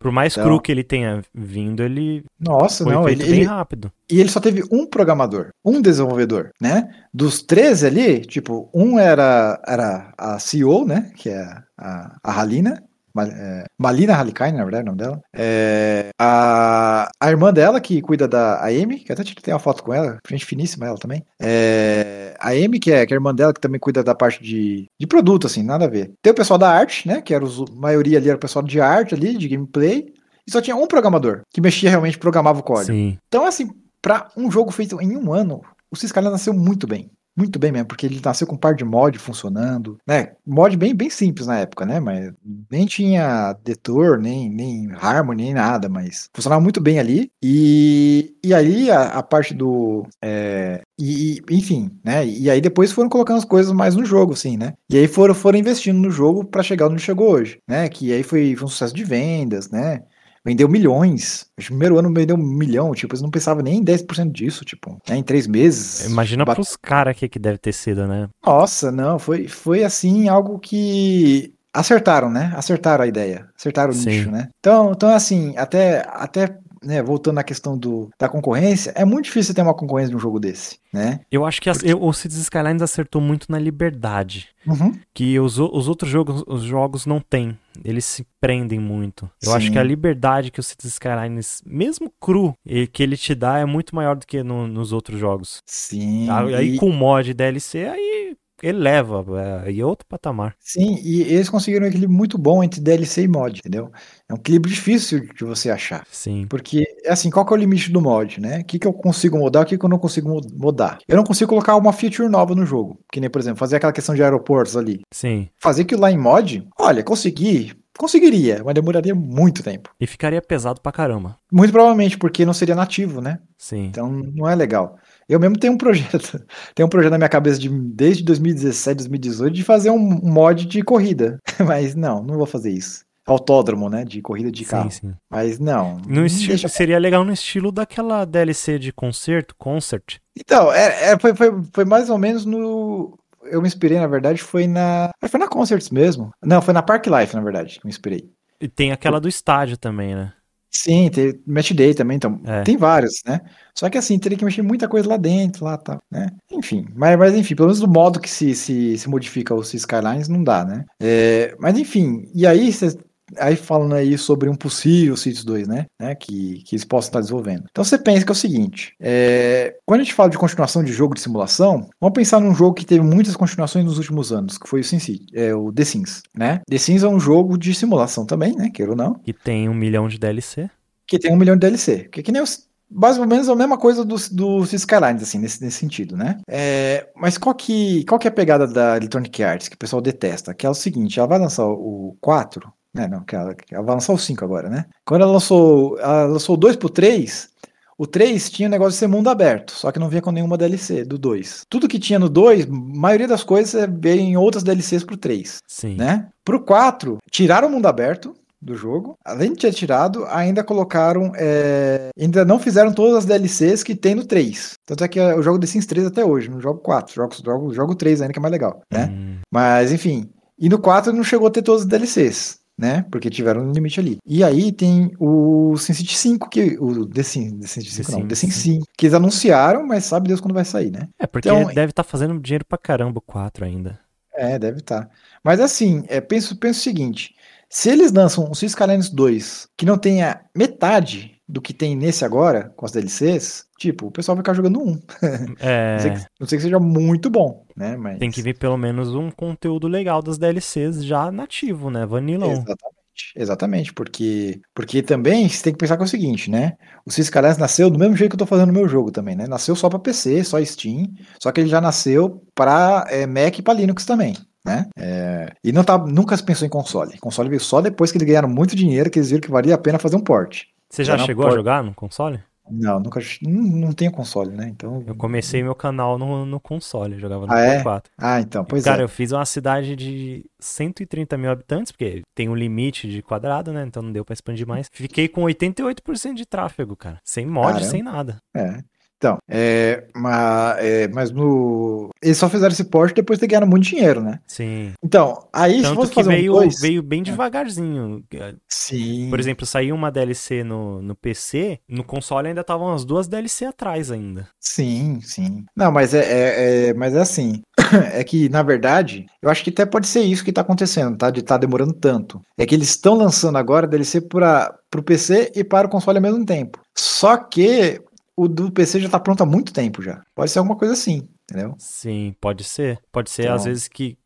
Por 0.03 0.11
mais 0.11 0.33
então, 0.33 0.45
cru 0.45 0.61
que 0.61 0.73
ele 0.73 0.83
tenha 0.83 1.23
vindo, 1.33 1.83
ele 1.83 2.25
Nossa, 2.39 2.83
foi 2.83 2.93
não, 2.93 3.09
ele, 3.09 3.25
bem 3.25 3.33
ele, 3.33 3.45
rápido. 3.45 3.93
E 4.11 4.21
ele 4.21 4.29
só 4.29 4.41
teve 4.41 4.65
um 4.71 4.85
programador, 4.85 5.51
um 5.65 5.81
desenvolvedor, 5.81 6.51
né? 6.61 6.91
Dos 7.15 7.41
13 7.43 7.87
ali, 7.87 8.21
tipo, 8.21 8.69
um 8.75 8.99
era, 8.99 9.63
era 9.67 10.13
a 10.19 10.39
CEO, 10.39 10.85
né? 10.85 11.13
Que 11.17 11.31
é 11.31 11.47
a, 11.79 12.17
a 12.23 12.41
Halina, 12.41 12.83
é, 13.19 13.65
Malina 13.79 14.15
Halikainen, 14.15 14.59
na 14.59 14.65
verdade, 14.65 14.89
é 14.89 14.91
o 14.91 14.95
nome 14.95 14.99
dela. 14.99 15.21
É, 15.35 16.11
a, 16.19 17.11
a 17.21 17.31
irmã 17.31 17.53
dela, 17.53 17.81
que 17.81 18.01
cuida 18.01 18.27
da 18.27 18.65
Amy, 18.67 19.01
que 19.01 19.13
até 19.13 19.23
tem 19.23 19.55
uma 19.55 19.61
foto 19.61 19.83
com 19.83 19.93
ela, 19.93 20.19
gente 20.29 20.45
finíssima 20.45 20.87
ela 20.87 20.99
também. 20.99 21.23
É, 21.41 22.35
a 22.39 22.51
Amy, 22.51 22.79
que 22.79 22.91
é, 22.93 23.07
que 23.07 23.13
é 23.13 23.17
a 23.17 23.19
irmã 23.19 23.35
dela, 23.35 23.53
que 23.53 23.61
também 23.61 23.81
cuida 23.81 24.03
da 24.03 24.15
parte 24.15 24.43
de, 24.43 24.87
de 24.99 25.07
produto, 25.07 25.47
assim, 25.47 25.63
nada 25.63 25.85
a 25.85 25.89
ver. 25.89 26.13
Tem 26.23 26.33
o 26.33 26.37
pessoal 26.37 26.59
da 26.59 26.71
arte, 26.71 27.07
né? 27.07 27.21
Que 27.21 27.35
era 27.35 27.45
os, 27.45 27.61
a 27.61 27.75
maioria 27.75 28.19
ali 28.19 28.29
era 28.29 28.37
o 28.37 28.41
pessoal 28.41 28.65
de 28.65 28.81
arte 28.81 29.15
ali, 29.15 29.37
de 29.37 29.49
gameplay. 29.49 30.13
E 30.47 30.51
só 30.51 30.61
tinha 30.61 30.75
um 30.75 30.87
programador 30.87 31.43
que 31.53 31.61
mexia 31.61 31.91
realmente, 31.91 32.19
programava 32.19 32.61
o 32.61 32.65
código. 32.65 32.93
Sim. 32.93 33.17
Então, 33.29 33.47
assim, 33.47 33.71
para 34.01 34.29
um 34.37 34.51
jogo 34.51 34.73
feito 34.73 35.01
em 35.01 35.17
um 35.17 35.33
ano, 35.33 35.63
o 35.91 35.97
Ciscalha 35.97 36.31
nasceu 36.31 36.53
muito 36.53 36.87
bem. 36.87 37.11
Muito 37.35 37.59
bem 37.59 37.73
mesmo, 37.73 37.87
porque 37.87 38.05
ele 38.05 38.21
nasceu 38.23 38.47
com 38.47 38.55
um 38.55 38.59
par 38.59 38.75
de 38.75 38.85
mod 38.85 39.19
funcionando, 39.19 39.99
né? 40.07 40.33
Mod 40.47 40.77
bem, 40.77 40.95
bem 40.95 41.09
simples 41.09 41.47
na 41.47 41.61
época, 41.61 41.87
né? 41.87 41.99
Mas 41.99 42.31
nem 42.71 42.85
tinha 42.85 43.55
Detour, 43.65 44.19
nem, 44.19 44.51
nem 44.51 44.91
Harmony, 44.93 45.45
nem 45.45 45.55
nada, 45.55 45.89
mas 45.89 46.29
funcionava 46.35 46.61
muito 46.61 46.81
bem 46.81 46.99
ali. 46.99 47.31
E, 47.43 48.35
e 48.45 48.53
aí 48.53 48.91
a, 48.91 49.05
a 49.05 49.23
parte 49.23 49.55
do. 49.55 50.07
É, 50.21 50.83
e, 50.99 51.41
enfim, 51.51 51.91
né? 52.05 52.27
E 52.27 52.51
aí 52.51 52.61
depois 52.61 52.93
foram 52.93 53.09
colocando 53.09 53.39
as 53.39 53.45
coisas 53.47 53.73
mais 53.73 53.97
no 53.97 54.05
jogo, 54.05 54.35
assim, 54.35 54.59
né? 54.59 54.75
E 54.91 54.99
aí 54.99 55.09
foram, 55.09 55.35
foram 55.35 55.59
investindo 55.59 55.99
no 55.99 56.11
jogo 56.11 56.45
para 56.45 56.63
chegar 56.63 56.89
onde 56.89 57.01
chegou 57.01 57.31
hoje, 57.31 57.59
né? 57.67 57.89
Que 57.89 58.13
aí 58.13 58.23
foi, 58.23 58.55
foi 58.55 58.67
um 58.67 58.69
sucesso 58.69 58.95
de 58.95 59.05
vendas, 59.05 59.71
né? 59.71 60.03
Vendeu 60.45 60.69
milhões. 60.69 61.47
No 61.59 61.65
primeiro 61.65 61.99
ano 61.99 62.13
vendeu 62.13 62.37
um 62.37 62.43
milhão, 62.43 62.93
tipo, 62.95 63.15
eles 63.15 63.23
não 63.23 63.31
pensavam 63.31 63.63
nem 63.63 63.79
em 63.79 63.85
10% 63.85 64.31
disso, 64.31 64.65
tipo, 64.65 64.99
né, 65.09 65.17
em 65.17 65.23
três 65.23 65.47
meses. 65.47 66.05
Imagina 66.07 66.45
bat... 66.45 66.57
pros 66.57 66.77
caras 66.77 67.17
que, 67.17 67.29
que 67.29 67.39
deve 67.39 67.59
ter 67.59 67.73
sido, 67.73 68.07
né? 68.07 68.29
Nossa, 68.45 68.91
não, 68.91 69.19
foi, 69.19 69.49
foi 69.49 69.85
assim, 69.85 70.29
algo 70.29 70.59
que 70.59 71.55
acertaram, 71.73 72.31
né? 72.31 72.53
Acertaram 72.55 73.05
a 73.05 73.07
ideia, 73.07 73.49
acertaram 73.57 73.91
o 73.91 73.95
Sim. 73.95 74.11
nicho, 74.11 74.31
né? 74.31 74.49
Então, 74.59 74.93
então 74.93 75.09
assim, 75.09 75.55
até, 75.57 76.07
até 76.09 76.59
né, 76.83 77.03
voltando 77.03 77.39
à 77.39 77.43
questão 77.43 77.77
do, 77.77 78.11
da 78.19 78.29
concorrência, 78.29 78.93
é 78.95 79.05
muito 79.05 79.27
difícil 79.27 79.55
ter 79.55 79.63
uma 79.63 79.75
concorrência 79.75 80.11
de 80.11 80.17
um 80.17 80.21
jogo 80.21 80.39
desse, 80.39 80.79
né? 80.93 81.21
Eu 81.31 81.45
acho 81.45 81.61
que 81.61 81.71
Porque... 81.71 81.93
eu, 81.93 82.03
o 82.03 82.13
Cities 82.13 82.41
Skylines 82.41 82.83
acertou 82.83 83.21
muito 83.21 83.51
na 83.51 83.59
liberdade, 83.59 84.49
uhum. 84.67 84.93
que 85.15 85.39
os, 85.39 85.59
os 85.59 85.89
outros 85.89 86.11
jogos, 86.11 86.45
os 86.47 86.63
jogos 86.63 87.07
não 87.07 87.21
têm. 87.21 87.57
Eles 87.85 88.05
se 88.05 88.27
prendem 88.41 88.79
muito. 88.79 89.31
Eu 89.43 89.51
Sim. 89.51 89.57
acho 89.57 89.73
que 89.73 89.79
a 89.79 89.83
liberdade 89.83 90.51
que 90.51 90.61
o 90.61 90.63
Cities 90.63 90.93
Skylines, 90.93 91.63
mesmo 91.65 92.13
cru, 92.21 92.55
que 92.93 93.03
ele 93.03 93.17
te 93.17 93.35
dá 93.35 93.59
é 93.59 93.65
muito 93.65 93.95
maior 93.95 94.17
do 94.17 94.27
que 94.27 94.43
no, 94.43 94.67
nos 94.67 94.93
outros 94.93 95.19
jogos. 95.19 95.63
Sim. 95.67 96.29
Aí 96.31 96.75
e... 96.75 96.77
com 96.77 96.91
mod 96.91 97.33
DLC, 97.33 97.87
aí 97.87 98.37
ele 98.63 98.79
leva, 98.79 99.25
é, 99.67 99.79
é 99.79 99.85
outro 99.85 100.07
patamar. 100.07 100.55
Sim, 100.61 100.99
e 101.03 101.23
eles 101.23 101.49
conseguiram 101.49 101.85
um 101.85 101.89
equilíbrio 101.89 102.17
muito 102.17 102.39
bom 102.39 102.63
entre 102.63 102.81
DLC 102.81 103.23
e 103.23 103.29
mod, 103.29 103.59
entendeu? 103.59 103.91
É 104.29 104.33
um 104.33 104.37
equilíbrio 104.37 104.73
difícil 104.73 105.27
de 105.35 105.45
você 105.45 105.71
achar. 105.71 106.07
Sim. 106.11 106.47
Porque, 106.49 106.85
assim, 107.07 107.31
qual 107.31 107.45
que 107.45 107.53
é 107.53 107.57
o 107.57 107.59
limite 107.59 107.91
do 107.91 108.01
mod, 108.01 108.41
né? 108.41 108.61
O 108.61 108.65
que, 108.65 108.79
que 108.79 108.87
eu 108.87 108.93
consigo 108.93 109.37
mudar, 109.37 109.63
o 109.63 109.67
que, 109.67 109.77
que 109.77 109.85
eu 109.85 109.89
não 109.89 109.99
consigo 109.99 110.41
mudar? 110.55 110.99
Eu 111.09 111.17
não 111.17 111.25
consigo 111.25 111.49
colocar 111.49 111.77
uma 111.77 111.93
feature 111.93 112.29
nova 112.29 112.55
no 112.55 112.65
jogo. 112.65 112.99
Que 113.13 113.21
nem, 113.21 113.29
por 113.29 113.41
exemplo, 113.41 113.59
fazer 113.59 113.77
aquela 113.77 113.93
questão 113.93 114.15
de 114.15 114.23
aeroportos 114.23 114.77
ali. 114.77 115.01
Sim. 115.11 115.49
Fazer 115.59 115.83
aquilo 115.83 116.01
lá 116.01 116.11
em 116.11 116.19
mod, 116.19 116.67
olha, 116.79 117.03
consegui, 117.03 117.73
Conseguiria, 117.99 118.63
mas 118.65 118.75
demoraria 118.75 119.15
muito 119.15 119.63
tempo. 119.63 119.91
E 120.01 120.07
ficaria 120.07 120.41
pesado 120.41 120.81
pra 120.81 120.91
caramba. 120.93 121.37
Muito 121.53 121.73
provavelmente, 121.73 122.17
porque 122.17 122.45
não 122.47 122.55
seria 122.55 122.75
nativo, 122.75 123.21
né? 123.21 123.39
Sim. 123.59 123.87
Então 123.87 124.11
não 124.11 124.49
é 124.49 124.55
legal. 124.55 124.97
Eu 125.29 125.39
mesmo 125.39 125.59
tenho 125.59 125.75
um 125.75 125.79
projeto, 125.79 126.45
tenho 126.75 126.87
um 126.87 126.91
projeto 126.91 127.13
na 127.13 127.19
minha 127.19 127.29
cabeça 127.29 127.59
de, 127.59 127.69
desde 127.69 128.25
2017, 128.25 128.97
2018 128.99 129.55
de 129.55 129.63
fazer 129.63 129.91
um 129.91 129.99
mod 129.99 130.65
de 130.67 130.83
corrida, 130.83 131.39
mas 131.67 131.95
não, 131.95 132.23
não 132.23 132.37
vou 132.37 132.47
fazer 132.47 132.71
isso. 132.71 133.05
autódromo, 133.27 133.89
né? 133.89 134.05
De 134.05 134.21
corrida 134.21 134.51
de 134.51 134.65
carro. 134.65 134.91
Sim, 134.91 135.09
sim. 135.09 135.15
Mas 135.31 135.59
não. 135.59 135.99
No 136.07 136.27
estilo, 136.27 136.49
deixa... 136.49 136.69
Seria 136.69 136.99
legal 136.99 137.25
no 137.25 137.33
estilo 137.33 137.71
daquela 137.71 138.25
DLC 138.25 138.79
de 138.79 138.93
concerto, 138.93 139.55
concert. 139.57 140.17
Então, 140.37 140.73
é, 140.73 141.13
é, 141.13 141.19
foi, 141.19 141.35
foi, 141.35 141.51
foi 141.73 141.85
mais 141.85 142.11
ou 142.11 142.19
menos 142.19 142.45
no. 142.45 143.19
Eu 143.45 143.61
me 143.61 143.69
inspirei, 143.69 143.99
na 143.99 144.07
verdade, 144.07 144.43
foi 144.43 144.67
na. 144.67 145.11
Foi 145.29 145.39
na 145.39 145.49
Concerts 145.49 145.91
mesmo. 145.91 146.33
Não, 146.43 146.63
foi 146.63 146.75
na 146.75 146.83
Park 146.83 147.07
Life, 147.07 147.35
na 147.35 147.43
verdade, 147.43 147.79
que 147.79 147.87
me 147.87 147.91
inspirei. 147.91 148.31
E 148.61 148.69
tem 148.69 148.93
aquela 148.93 149.21
do 149.21 149.29
estádio 149.29 149.77
também, 149.77 150.15
né? 150.15 150.33
Sim, 150.75 151.11
tem 151.11 151.39
Match 151.47 151.73
Day 151.73 151.93
também, 151.93 152.17
então 152.17 152.41
é. 152.47 152.63
tem 152.63 152.79
vários, 152.79 153.21
né? 153.27 153.43
Só 153.75 153.91
que 153.91 153.99
assim, 153.99 154.19
teria 154.19 154.39
que 154.39 154.45
mexer 154.45 154.63
muita 154.63 154.89
coisa 154.89 155.07
lá 155.07 155.19
dentro, 155.19 155.67
lá 155.67 155.77
tal, 155.77 156.01
né? 156.11 156.29
Enfim, 156.51 156.87
mas, 156.95 157.19
mas 157.19 157.35
enfim, 157.35 157.55
pelo 157.55 157.69
menos 157.69 157.81
do 157.81 157.87
modo 157.89 158.19
que 158.19 158.31
se, 158.31 158.55
se, 158.55 158.97
se 158.97 159.07
modifica 159.07 159.55
os 159.55 159.75
Skylines 159.75 160.29
não 160.29 160.43
dá, 160.43 160.65
né? 160.65 160.87
É, 160.99 161.55
mas 161.61 161.79
enfim, 161.79 162.27
e 162.35 162.47
aí 162.47 162.73
você 162.73 162.97
aí 163.39 163.57
falando 163.57 163.95
aí 163.95 164.17
sobre 164.19 164.49
um 164.49 164.55
possível 164.55 165.17
Cities 165.17 165.45
2, 165.45 165.69
né? 165.69 165.87
né 166.01 166.15
que, 166.15 166.63
que 166.65 166.75
eles 166.75 166.85
possam 166.85 167.09
estar 167.09 167.21
desenvolvendo. 167.21 167.65
Então 167.71 167.85
você 167.85 167.99
pensa 167.99 168.25
que 168.25 168.31
é 168.31 168.33
o 168.33 168.37
seguinte: 168.37 168.95
é, 169.01 169.77
quando 169.85 170.01
a 170.01 170.05
gente 170.05 170.15
fala 170.15 170.31
de 170.31 170.39
continuação 170.39 170.83
de 170.83 170.93
jogo 170.93 171.15
de 171.15 171.21
simulação, 171.21 171.89
vamos 172.01 172.15
pensar 172.15 172.41
num 172.41 172.55
jogo 172.55 172.75
que 172.75 172.87
teve 172.87 173.05
muitas 173.05 173.37
continuações 173.37 173.85
nos 173.85 173.99
últimos 173.99 174.33
anos, 174.33 174.59
que 174.59 174.69
foi 174.69 174.81
o 174.81 174.85
SimCity, 174.85 175.27
é 175.35 175.55
o 175.55 175.73
The 175.73 175.85
Sims, 175.85 176.23
né? 176.35 176.61
The 176.69 176.79
Sims 176.79 177.03
é 177.03 177.09
um 177.09 177.21
jogo 177.21 177.57
de 177.57 177.75
simulação 177.75 178.27
também, 178.27 178.55
né? 178.55 178.71
Queira 178.71 178.93
ou 178.93 178.97
não. 178.97 179.15
Que 179.15 179.33
tem 179.33 179.69
um 179.69 179.75
milhão 179.75 180.09
de 180.09 180.19
DLC. 180.19 180.71
Que 181.07 181.19
tem 181.19 181.33
um 181.33 181.37
milhão 181.37 181.57
de 181.57 181.61
DLC. 181.61 182.09
Que, 182.11 182.21
é 182.21 182.23
que 182.23 182.33
nem 182.33 182.43
os, 182.43 182.67
basicamente 182.93 183.51
a 183.51 183.57
mesma 183.57 183.79
coisa 183.79 184.05
do, 184.05 184.17
do 184.31 184.65
Skylines, 184.65 185.23
assim, 185.23 185.39
nesse, 185.39 185.63
nesse 185.63 185.79
sentido, 185.79 186.17
né? 186.17 186.41
É, 186.47 187.09
mas 187.17 187.39
qual 187.39 187.55
que, 187.55 188.05
qual 188.05 188.19
que 188.19 188.29
é 188.29 188.31
a 188.31 188.35
pegada 188.35 188.67
da 188.67 188.97
Electronic 188.97 189.43
Arts, 189.43 189.69
que 189.69 189.75
o 189.75 189.79
pessoal 189.79 190.03
detesta? 190.03 190.55
Que 190.55 190.67
é 190.67 190.71
o 190.71 190.75
seguinte, 190.75 191.19
ela 191.19 191.29
vai 191.29 191.39
lançar 191.39 191.67
o 191.67 192.17
4, 192.21 192.73
né, 192.95 193.09
não, 193.09 193.25
que 193.25 193.35
ela, 193.35 193.55
que 193.55 193.75
ela 193.75 193.85
vai 193.85 193.95
lançar 193.95 194.13
o 194.13 194.19
5 194.19 194.45
agora, 194.45 194.69
né? 194.69 194.87
Quando 195.05 195.23
ela 195.23 195.33
lançou, 195.33 195.99
ela 195.99 196.25
lançou 196.25 196.55
o 196.55 196.59
2 196.59 196.77
pro 196.77 196.89
3, 196.89 197.49
o 197.97 198.07
3 198.07 198.51
tinha 198.51 198.69
o 198.69 198.71
negócio 198.71 198.93
de 198.93 198.97
ser 198.97 199.07
mundo 199.07 199.31
aberto, 199.31 199.73
só 199.73 199.93
que 199.93 199.99
não 199.99 200.09
vinha 200.09 200.23
com 200.23 200.33
nenhuma 200.33 200.59
DLC 200.59 201.05
do 201.05 201.19
2. 201.19 201.67
Tudo 201.69 201.89
que 201.89 201.99
tinha 201.99 202.19
no 202.19 202.29
2, 202.29 202.67
maioria 202.67 203.29
das 203.29 203.45
coisas 203.45 203.89
veio 204.01 204.21
em 204.21 204.37
outras 204.37 204.63
DLCs 204.63 205.05
pro 205.05 205.17
3. 205.17 205.59
Sim. 205.67 205.97
Né? 205.97 206.29
Pro 206.45 206.61
4, 206.61 207.19
tiraram 207.31 207.69
o 207.69 207.71
mundo 207.71 207.87
aberto, 207.87 208.35
do 208.63 208.77
jogo. 208.77 209.19
Além 209.25 209.53
de 209.53 209.59
ter 209.59 209.73
tirado, 209.73 210.25
ainda 210.29 210.63
colocaram. 210.63 211.33
É... 211.35 212.11
Ainda 212.17 212.45
não 212.45 212.61
fizeram 212.61 212.93
todas 212.93 213.19
as 213.19 213.25
DLCs 213.25 213.83
que 213.83 213.95
tem 213.95 214.15
no 214.15 214.25
3. 214.25 214.75
Tanto 214.87 215.03
é 215.03 215.09
que 215.09 215.19
eu 215.19 215.43
jogo 215.43 215.59
The 215.59 215.67
Sims 215.67 215.87
3 215.87 216.07
até 216.07 216.25
hoje, 216.25 216.49
não 216.49 216.61
jogo 216.61 216.79
4. 216.79 217.13
Jogo, 217.13 217.35
jogo, 217.45 217.75
jogo 217.75 217.95
3 217.97 218.23
ainda, 218.23 218.33
que 218.33 218.39
é 218.39 218.43
mais 218.43 218.53
legal, 218.53 218.81
né? 218.91 219.11
Hum. 219.13 219.39
Mas, 219.51 219.91
enfim. 219.91 220.31
E 220.57 220.69
no 220.69 220.79
4 220.79 221.13
não 221.13 221.25
chegou 221.25 221.49
a 221.49 221.51
ter 221.51 221.63
todas 221.63 221.83
as 221.83 221.89
DLCs 221.89 222.62
né? 222.79 223.05
Porque 223.11 223.31
tiveram 223.31 223.63
um 223.63 223.73
limite 223.73 224.01
ali. 224.01 224.19
E 224.27 224.43
aí 224.43 224.73
tem 224.73 225.13
o 225.19 225.77
SimCity 225.77 226.17
5, 226.17 226.49
que 226.49 226.77
o 226.79 227.07
The 227.07 227.23
Sims, 227.23 227.61
The 227.61 227.67
Sims 227.67 227.93
5 227.93 228.13
não, 228.13 228.29
The 228.29 228.35
Sims 228.35 228.55
5, 228.55 228.87
que 228.97 229.07
eles 229.07 229.15
anunciaram, 229.15 229.87
mas 229.87 230.05
sabe 230.05 230.29
Deus 230.29 230.41
quando 230.41 230.55
vai 230.55 230.65
sair, 230.65 230.91
né? 230.91 231.09
É, 231.19 231.27
porque 231.27 231.49
então, 231.49 231.65
deve 231.67 231.91
estar 231.91 232.03
tá 232.03 232.09
fazendo 232.09 232.39
dinheiro 232.41 232.65
pra 232.65 232.79
caramba 232.79 233.19
o 233.19 233.23
4 233.23 233.65
ainda. 233.65 234.01
É, 234.35 234.59
deve 234.59 234.79
estar. 234.79 235.07
Tá. 235.07 235.11
Mas 235.45 235.61
assim, 235.61 236.05
é, 236.09 236.21
penso, 236.21 236.57
penso 236.57 236.81
o 236.81 236.83
seguinte, 236.83 237.35
se 237.69 237.91
eles 237.91 238.13
lançam 238.13 238.45
um 238.45 238.53
Skylines 238.53 239.11
2 239.11 239.69
que 239.77 239.87
não 239.87 239.99
tenha 239.99 240.41
metade 240.57 241.37
do 241.49 241.61
que 241.61 241.75
tem 241.75 241.95
nesse 241.95 242.25
agora, 242.25 242.73
com 242.77 242.87
as 242.87 242.93
DLCs, 242.93 243.67
tipo, 243.83 244.07
o 244.07 244.11
pessoal 244.11 244.37
vai 244.37 244.43
ficar 244.43 244.55
jogando 244.55 244.81
um. 244.81 245.01
É... 245.61 245.95
não, 245.95 246.01
sei 246.01 246.11
que, 246.11 246.27
não 246.41 246.47
sei 246.47 246.59
que 246.59 246.65
seja 246.65 246.79
muito 246.79 247.29
bom, 247.29 247.67
né? 247.77 247.97
Mas... 247.97 248.19
Tem 248.19 248.31
que 248.31 248.43
vir 248.43 248.57
pelo 248.57 248.77
menos 248.77 249.15
um 249.15 249.31
conteúdo 249.31 249.89
legal 249.89 250.23
das 250.23 250.39
DLCs 250.39 251.05
já 251.05 251.31
nativo, 251.31 251.91
né? 251.91 252.07
Vanilão. 252.07 252.53
Exatamente. 252.53 253.03
Exatamente, 253.37 253.93
porque 253.93 254.61
porque 254.75 255.03
também 255.03 255.47
você 255.47 255.63
tem 255.63 255.73
que 255.75 255.79
pensar 255.79 255.97
que 255.97 256.03
é 256.03 256.07
o 256.07 256.09
seguinte, 256.09 256.51
né? 256.51 256.73
O 257.07 257.11
Skylines 257.11 257.59
nasceu 257.59 257.91
do 257.91 257.99
mesmo 257.99 258.17
jeito 258.17 258.31
que 258.31 258.35
eu 258.35 258.39
tô 258.39 258.47
fazendo 258.47 258.69
no 258.69 258.73
meu 258.73 258.89
jogo 258.89 259.11
também, 259.13 259.37
né? 259.37 259.47
Nasceu 259.47 259.77
só 259.77 259.91
para 259.91 259.99
PC, 259.99 260.43
só 260.43 260.63
Steam, 260.65 261.09
só 261.39 261.53
que 261.53 261.61
ele 261.61 261.69
já 261.69 261.81
nasceu 261.81 262.43
para 262.55 263.07
é, 263.11 263.27
Mac 263.27 263.59
e 263.59 263.63
para 263.63 263.75
Linux 263.75 264.07
também 264.07 264.35
né? 264.65 264.89
É, 264.97 265.53
e 265.63 265.73
não 265.73 265.83
tá, 265.83 265.99
nunca 265.99 266.37
se 266.37 266.45
pensou 266.45 266.67
em 266.67 266.71
console. 266.71 267.19
Console 267.19 267.49
veio 267.49 267.61
só 267.61 267.81
depois 267.81 268.13
que 268.13 268.19
eles 268.19 268.29
ganharam 268.29 268.49
muito 268.49 268.77
dinheiro, 268.77 269.11
que 269.11 269.19
eles 269.19 269.31
viram 269.31 269.43
que 269.43 269.51
valia 269.51 269.75
a 269.75 269.79
pena 269.79 269.99
fazer 269.99 270.17
um 270.17 270.21
port. 270.21 270.65
Você 270.89 271.05
já 271.05 271.19
chegou 271.19 271.45
port... 271.45 271.55
a 271.55 271.57
jogar 271.57 271.83
no 271.83 271.95
console? 271.95 272.41
Não, 272.71 273.01
nunca. 273.01 273.21
Não, 273.43 273.63
não 273.63 273.93
tenho 273.93 274.13
console, 274.13 274.51
né? 274.53 274.69
Então. 274.69 275.03
Eu 275.07 275.15
comecei 275.15 275.63
meu 275.63 275.75
canal 275.75 276.19
no, 276.19 276.47
no 276.47 276.61
console, 276.61 277.19
jogava 277.19 277.47
no 277.47 277.53
ah, 277.53 277.61
é? 277.61 277.83
4. 277.83 278.13
Ah, 278.17 278.41
então, 278.41 278.65
pois 278.65 278.85
cara, 278.85 278.95
é. 278.95 278.97
Cara, 278.99 279.05
eu 279.05 279.09
fiz 279.09 279.33
uma 279.33 279.45
cidade 279.45 279.97
de 279.97 280.45
130 280.61 281.37
mil 281.37 281.51
habitantes, 281.51 281.93
porque 281.93 282.23
tem 282.35 282.49
um 282.49 282.55
limite 282.55 283.09
de 283.09 283.21
quadrado, 283.21 283.73
né? 283.73 283.85
Então 283.87 284.03
não 284.03 284.13
deu 284.13 284.25
pra 284.25 284.33
expandir 284.33 284.67
mais. 284.67 284.89
Fiquei 284.93 285.29
com 285.29 285.43
88% 285.43 286.35
de 286.35 286.47
tráfego, 286.47 286.97
cara. 286.97 287.19
Sem 287.25 287.47
mod, 287.47 287.73
Caramba. 287.75 287.85
sem 287.85 288.03
nada. 288.03 288.37
É. 288.55 288.79
Então, 289.23 289.39
é, 289.49 290.03
mas, 290.13 290.79
é, 290.79 291.07
mas 291.07 291.31
no. 291.31 292.11
Eles 292.21 292.37
só 292.37 292.49
fizeram 292.49 292.73
esse 292.73 292.83
porte 292.83 293.15
depois 293.15 293.39
de 293.39 293.43
ter 293.43 293.47
ganhado 293.47 293.69
muito 293.69 293.85
dinheiro, 293.85 294.21
né? 294.21 294.41
Sim. 294.49 294.95
Então, 295.01 295.47
aí 295.53 295.81
Tanto 295.81 295.89
se 295.91 295.95
fosse 295.95 296.15
fazer 296.15 296.29
veio, 296.31 296.53
um 296.53 296.57
dois, 296.57 296.81
veio 296.81 297.03
bem 297.05 297.21
é. 297.21 297.23
devagarzinho. 297.23 298.25
Sim. 298.69 299.31
Por 299.31 299.39
exemplo, 299.39 299.65
saiu 299.65 299.95
uma 299.95 300.11
DLC 300.11 300.65
no, 300.65 301.01
no 301.01 301.15
PC, 301.15 301.79
no 301.89 302.03
console 302.03 302.49
ainda 302.49 302.63
estavam 302.63 302.93
as 302.93 303.05
duas 303.05 303.29
DLC 303.29 303.65
atrás 303.65 304.11
ainda. 304.11 304.49
Sim, 304.59 305.21
sim. 305.23 305.65
Não, 305.77 305.93
mas 305.93 306.15
é, 306.15 306.19
é, 306.19 306.89
é 306.89 306.95
mas 306.95 307.15
é 307.15 307.21
assim. 307.21 307.63
é 308.13 308.25
que, 308.25 308.49
na 308.49 308.65
verdade, 308.65 309.27
eu 309.41 309.49
acho 309.49 309.63
que 309.63 309.71
até 309.71 309.87
pode 309.87 310.09
ser 310.09 310.23
isso 310.23 310.45
que 310.45 310.53
tá 310.53 310.63
acontecendo, 310.63 311.17
tá? 311.17 311.31
De 311.31 311.41
estar 311.41 311.55
tá 311.55 311.59
demorando 311.59 311.93
tanto. 311.93 312.43
É 312.59 312.67
que 312.67 312.75
eles 312.75 312.89
estão 312.89 313.15
lançando 313.15 313.57
agora 313.57 313.87
DLC 313.87 314.21
para 314.21 314.77
o 314.97 315.03
PC 315.03 315.53
e 315.55 315.63
para 315.63 315.87
o 315.87 315.91
console 315.91 316.19
ao 316.19 316.23
mesmo 316.23 316.45
tempo. 316.45 316.81
Só 316.93 317.37
que 317.37 318.03
o 318.37 318.49
do 318.49 318.71
PC 318.71 319.01
já 319.01 319.09
tá 319.09 319.21
pronto 319.21 319.43
há 319.43 319.47
muito 319.47 319.73
tempo 319.73 320.03
já. 320.03 320.23
Pode 320.35 320.51
ser 320.51 320.59
alguma 320.59 320.77
coisa 320.77 320.95
assim, 320.95 321.29
entendeu? 321.45 321.75
Sim, 321.79 322.35
pode 322.41 322.65
ser. 322.65 322.99
Pode 323.11 323.31
ser, 323.31 323.43
então... 323.43 323.55
às 323.55 323.65
vezes, 323.65 323.89
que 323.89 324.17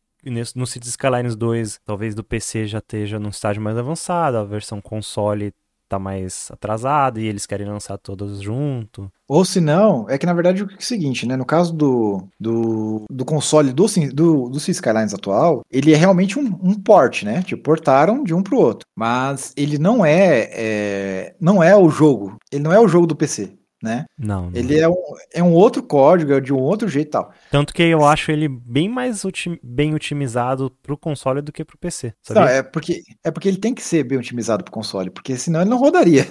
no 0.55 0.67
Cities 0.67 0.91
Skylines 0.91 1.35
2, 1.35 1.79
talvez 1.85 2.15
do 2.15 2.23
PC 2.23 2.67
já 2.67 2.79
esteja 2.79 3.19
num 3.19 3.29
estágio 3.29 3.61
mais 3.61 3.77
avançado, 3.77 4.37
a 4.37 4.43
versão 4.43 4.81
console 4.81 5.53
tá 5.87 5.97
mais 5.97 6.49
atrasada 6.51 7.19
e 7.19 7.25
eles 7.25 7.45
querem 7.45 7.65
lançar 7.65 7.97
todos 7.97 8.41
junto. 8.41 9.09
Ou 9.27 9.45
se 9.45 9.61
não, 9.61 10.05
é 10.09 10.17
que 10.17 10.25
na 10.25 10.33
verdade 10.33 10.61
é 10.61 10.65
o 10.65 10.69
seguinte, 10.79 11.25
né? 11.25 11.37
No 11.37 11.45
caso 11.45 11.73
do, 11.73 12.27
do, 12.37 13.05
do 13.09 13.23
console 13.23 13.71
do, 13.71 13.85
do, 14.13 14.49
do 14.49 14.57
Skylines 14.57 15.13
atual, 15.13 15.61
ele 15.71 15.93
é 15.93 15.95
realmente 15.95 16.37
um, 16.37 16.45
um 16.61 16.73
port, 16.73 17.23
né? 17.23 17.41
Tipo, 17.41 17.63
portaram 17.63 18.23
de 18.23 18.33
um 18.33 18.43
pro 18.43 18.59
outro. 18.59 18.85
Mas 18.97 19.53
ele 19.55 19.77
não 19.77 20.05
é, 20.05 20.49
é 20.51 21.35
não 21.39 21.63
é 21.63 21.75
o 21.75 21.89
jogo. 21.89 22.37
Ele 22.51 22.63
não 22.63 22.73
é 22.73 22.79
o 22.79 22.87
jogo 22.87 23.07
do 23.07 23.15
PC 23.15 23.57
né? 23.81 24.05
Não. 24.17 24.49
não. 24.49 24.59
Ele 24.59 24.79
é 24.79 24.87
um, 24.87 24.95
é 25.33 25.43
um 25.43 25.53
outro 25.53 25.83
código, 25.83 26.33
é 26.33 26.39
de 26.39 26.53
um 26.53 26.59
outro 26.59 26.87
jeito 26.87 27.07
e 27.07 27.11
tal. 27.11 27.31
Tanto 27.51 27.73
que 27.73 27.83
eu 27.83 28.03
acho 28.05 28.31
ele 28.31 28.47
bem 28.47 28.89
mais 28.89 29.23
utim, 29.23 29.57
bem 29.61 29.93
otimizado 29.93 30.71
pro 30.81 30.97
console 30.97 31.41
do 31.41 31.51
que 31.51 31.63
pro 31.63 31.77
PC. 31.77 32.13
Sabia? 32.21 32.41
Não, 32.41 32.49
é 32.49 32.63
porque, 32.63 33.03
é 33.23 33.31
porque 33.31 33.47
ele 33.47 33.57
tem 33.57 33.73
que 33.73 33.81
ser 33.81 34.03
bem 34.03 34.17
otimizado 34.17 34.63
pro 34.63 34.73
console, 34.73 35.09
porque 35.09 35.37
senão 35.37 35.61
ele 35.61 35.69
não 35.69 35.77
rodaria. 35.77 36.25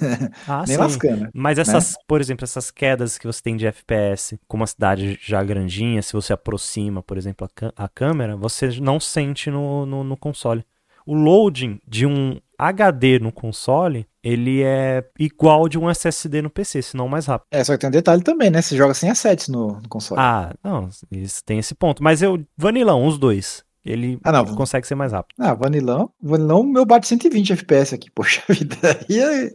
Ah, 0.46 0.64
Nem 0.66 0.76
sim. 0.76 0.82
lascando. 0.82 1.28
Mas 1.34 1.58
essas, 1.58 1.92
né? 1.92 1.96
por 2.06 2.20
exemplo, 2.20 2.44
essas 2.44 2.70
quedas 2.70 3.18
que 3.18 3.26
você 3.26 3.42
tem 3.42 3.56
de 3.56 3.66
FPS, 3.66 4.38
com 4.46 4.56
uma 4.56 4.66
cidade 4.66 5.18
já 5.20 5.42
grandinha, 5.42 6.02
se 6.02 6.12
você 6.12 6.32
aproxima, 6.32 7.02
por 7.02 7.16
exemplo, 7.16 7.48
a, 7.76 7.84
a 7.84 7.88
câmera, 7.88 8.36
você 8.36 8.68
não 8.80 9.00
sente 9.00 9.50
no, 9.50 9.86
no, 9.86 10.04
no 10.04 10.16
console. 10.16 10.64
O 11.04 11.14
loading 11.14 11.80
de 11.86 12.06
um 12.06 12.40
HD 12.58 13.18
no 13.18 13.30
console, 13.30 14.06
ele 14.26 14.60
é 14.60 15.04
igual 15.20 15.68
de 15.68 15.78
um 15.78 15.88
SSD 15.88 16.42
no 16.42 16.50
PC, 16.50 16.82
se 16.82 16.96
não 16.96 17.06
mais 17.06 17.26
rápido. 17.26 17.46
É, 17.52 17.62
só 17.62 17.74
que 17.74 17.78
tem 17.78 17.86
um 17.86 17.92
detalhe 17.92 18.22
também, 18.24 18.50
né? 18.50 18.60
Você 18.60 18.76
joga 18.76 18.92
sem 18.92 19.08
assets 19.08 19.46
no, 19.46 19.80
no 19.80 19.88
console. 19.88 20.20
Ah, 20.20 20.52
não, 20.64 20.88
isso 21.12 21.44
tem 21.44 21.60
esse 21.60 21.76
ponto. 21.76 22.02
Mas 22.02 22.22
eu, 22.22 22.44
Vanilão, 22.56 23.06
os 23.06 23.18
dois. 23.18 23.64
Ele 23.84 24.18
ah, 24.24 24.44
consegue 24.56 24.84
ser 24.84 24.96
mais 24.96 25.12
rápido. 25.12 25.36
Ah, 25.38 25.54
Vanilão, 25.54 26.10
Vanilão, 26.20 26.64
meu 26.64 26.84
bate 26.84 27.06
120 27.06 27.52
FPS 27.52 27.94
aqui, 27.94 28.10
poxa 28.12 28.42
vida. 28.48 28.76
Aí, 29.08 29.54